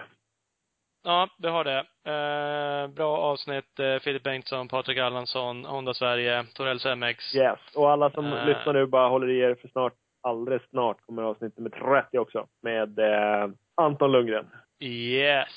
Ja, 1.04 1.28
vi 1.38 1.48
har 1.48 1.64
det. 1.64 1.78
Eh, 2.04 2.88
bra 2.88 3.16
avsnitt. 3.18 3.78
Eh, 3.78 3.98
Filip 3.98 4.22
Bengtsson, 4.22 4.68
Patrik 4.68 4.98
Allansson, 4.98 5.64
Honda 5.64 5.94
Sverige, 5.94 6.44
Torells 6.54 6.84
MX. 6.86 7.34
Yes. 7.34 7.58
Och 7.76 7.90
alla 7.90 8.10
som 8.10 8.26
Eh. 8.32 8.46
lyssnar 8.46 8.72
nu, 8.72 8.86
bara 8.86 9.08
håller 9.08 9.30
i 9.30 9.38
er 9.40 9.54
för 9.54 9.68
snart, 9.68 9.92
alldeles 10.22 10.62
snart 10.70 11.00
kommer 11.06 11.22
avsnitt 11.22 11.56
nummer 11.58 11.70
30 11.70 12.18
också. 12.18 12.46
Med 12.62 12.98
eh, 12.98 13.48
Anton 13.74 14.12
Lundgren. 14.12 14.50
Yes. 14.80 15.48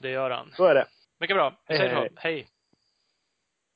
Det 0.00 0.10
gör 0.10 0.30
han. 0.30 0.50
Så 0.56 0.64
är 0.64 0.74
det. 0.74 0.86
Mycket 1.20 1.36
bra. 1.36 1.52
Hej, 1.64 1.78
hej. 1.88 2.08
Hej. 2.16 2.46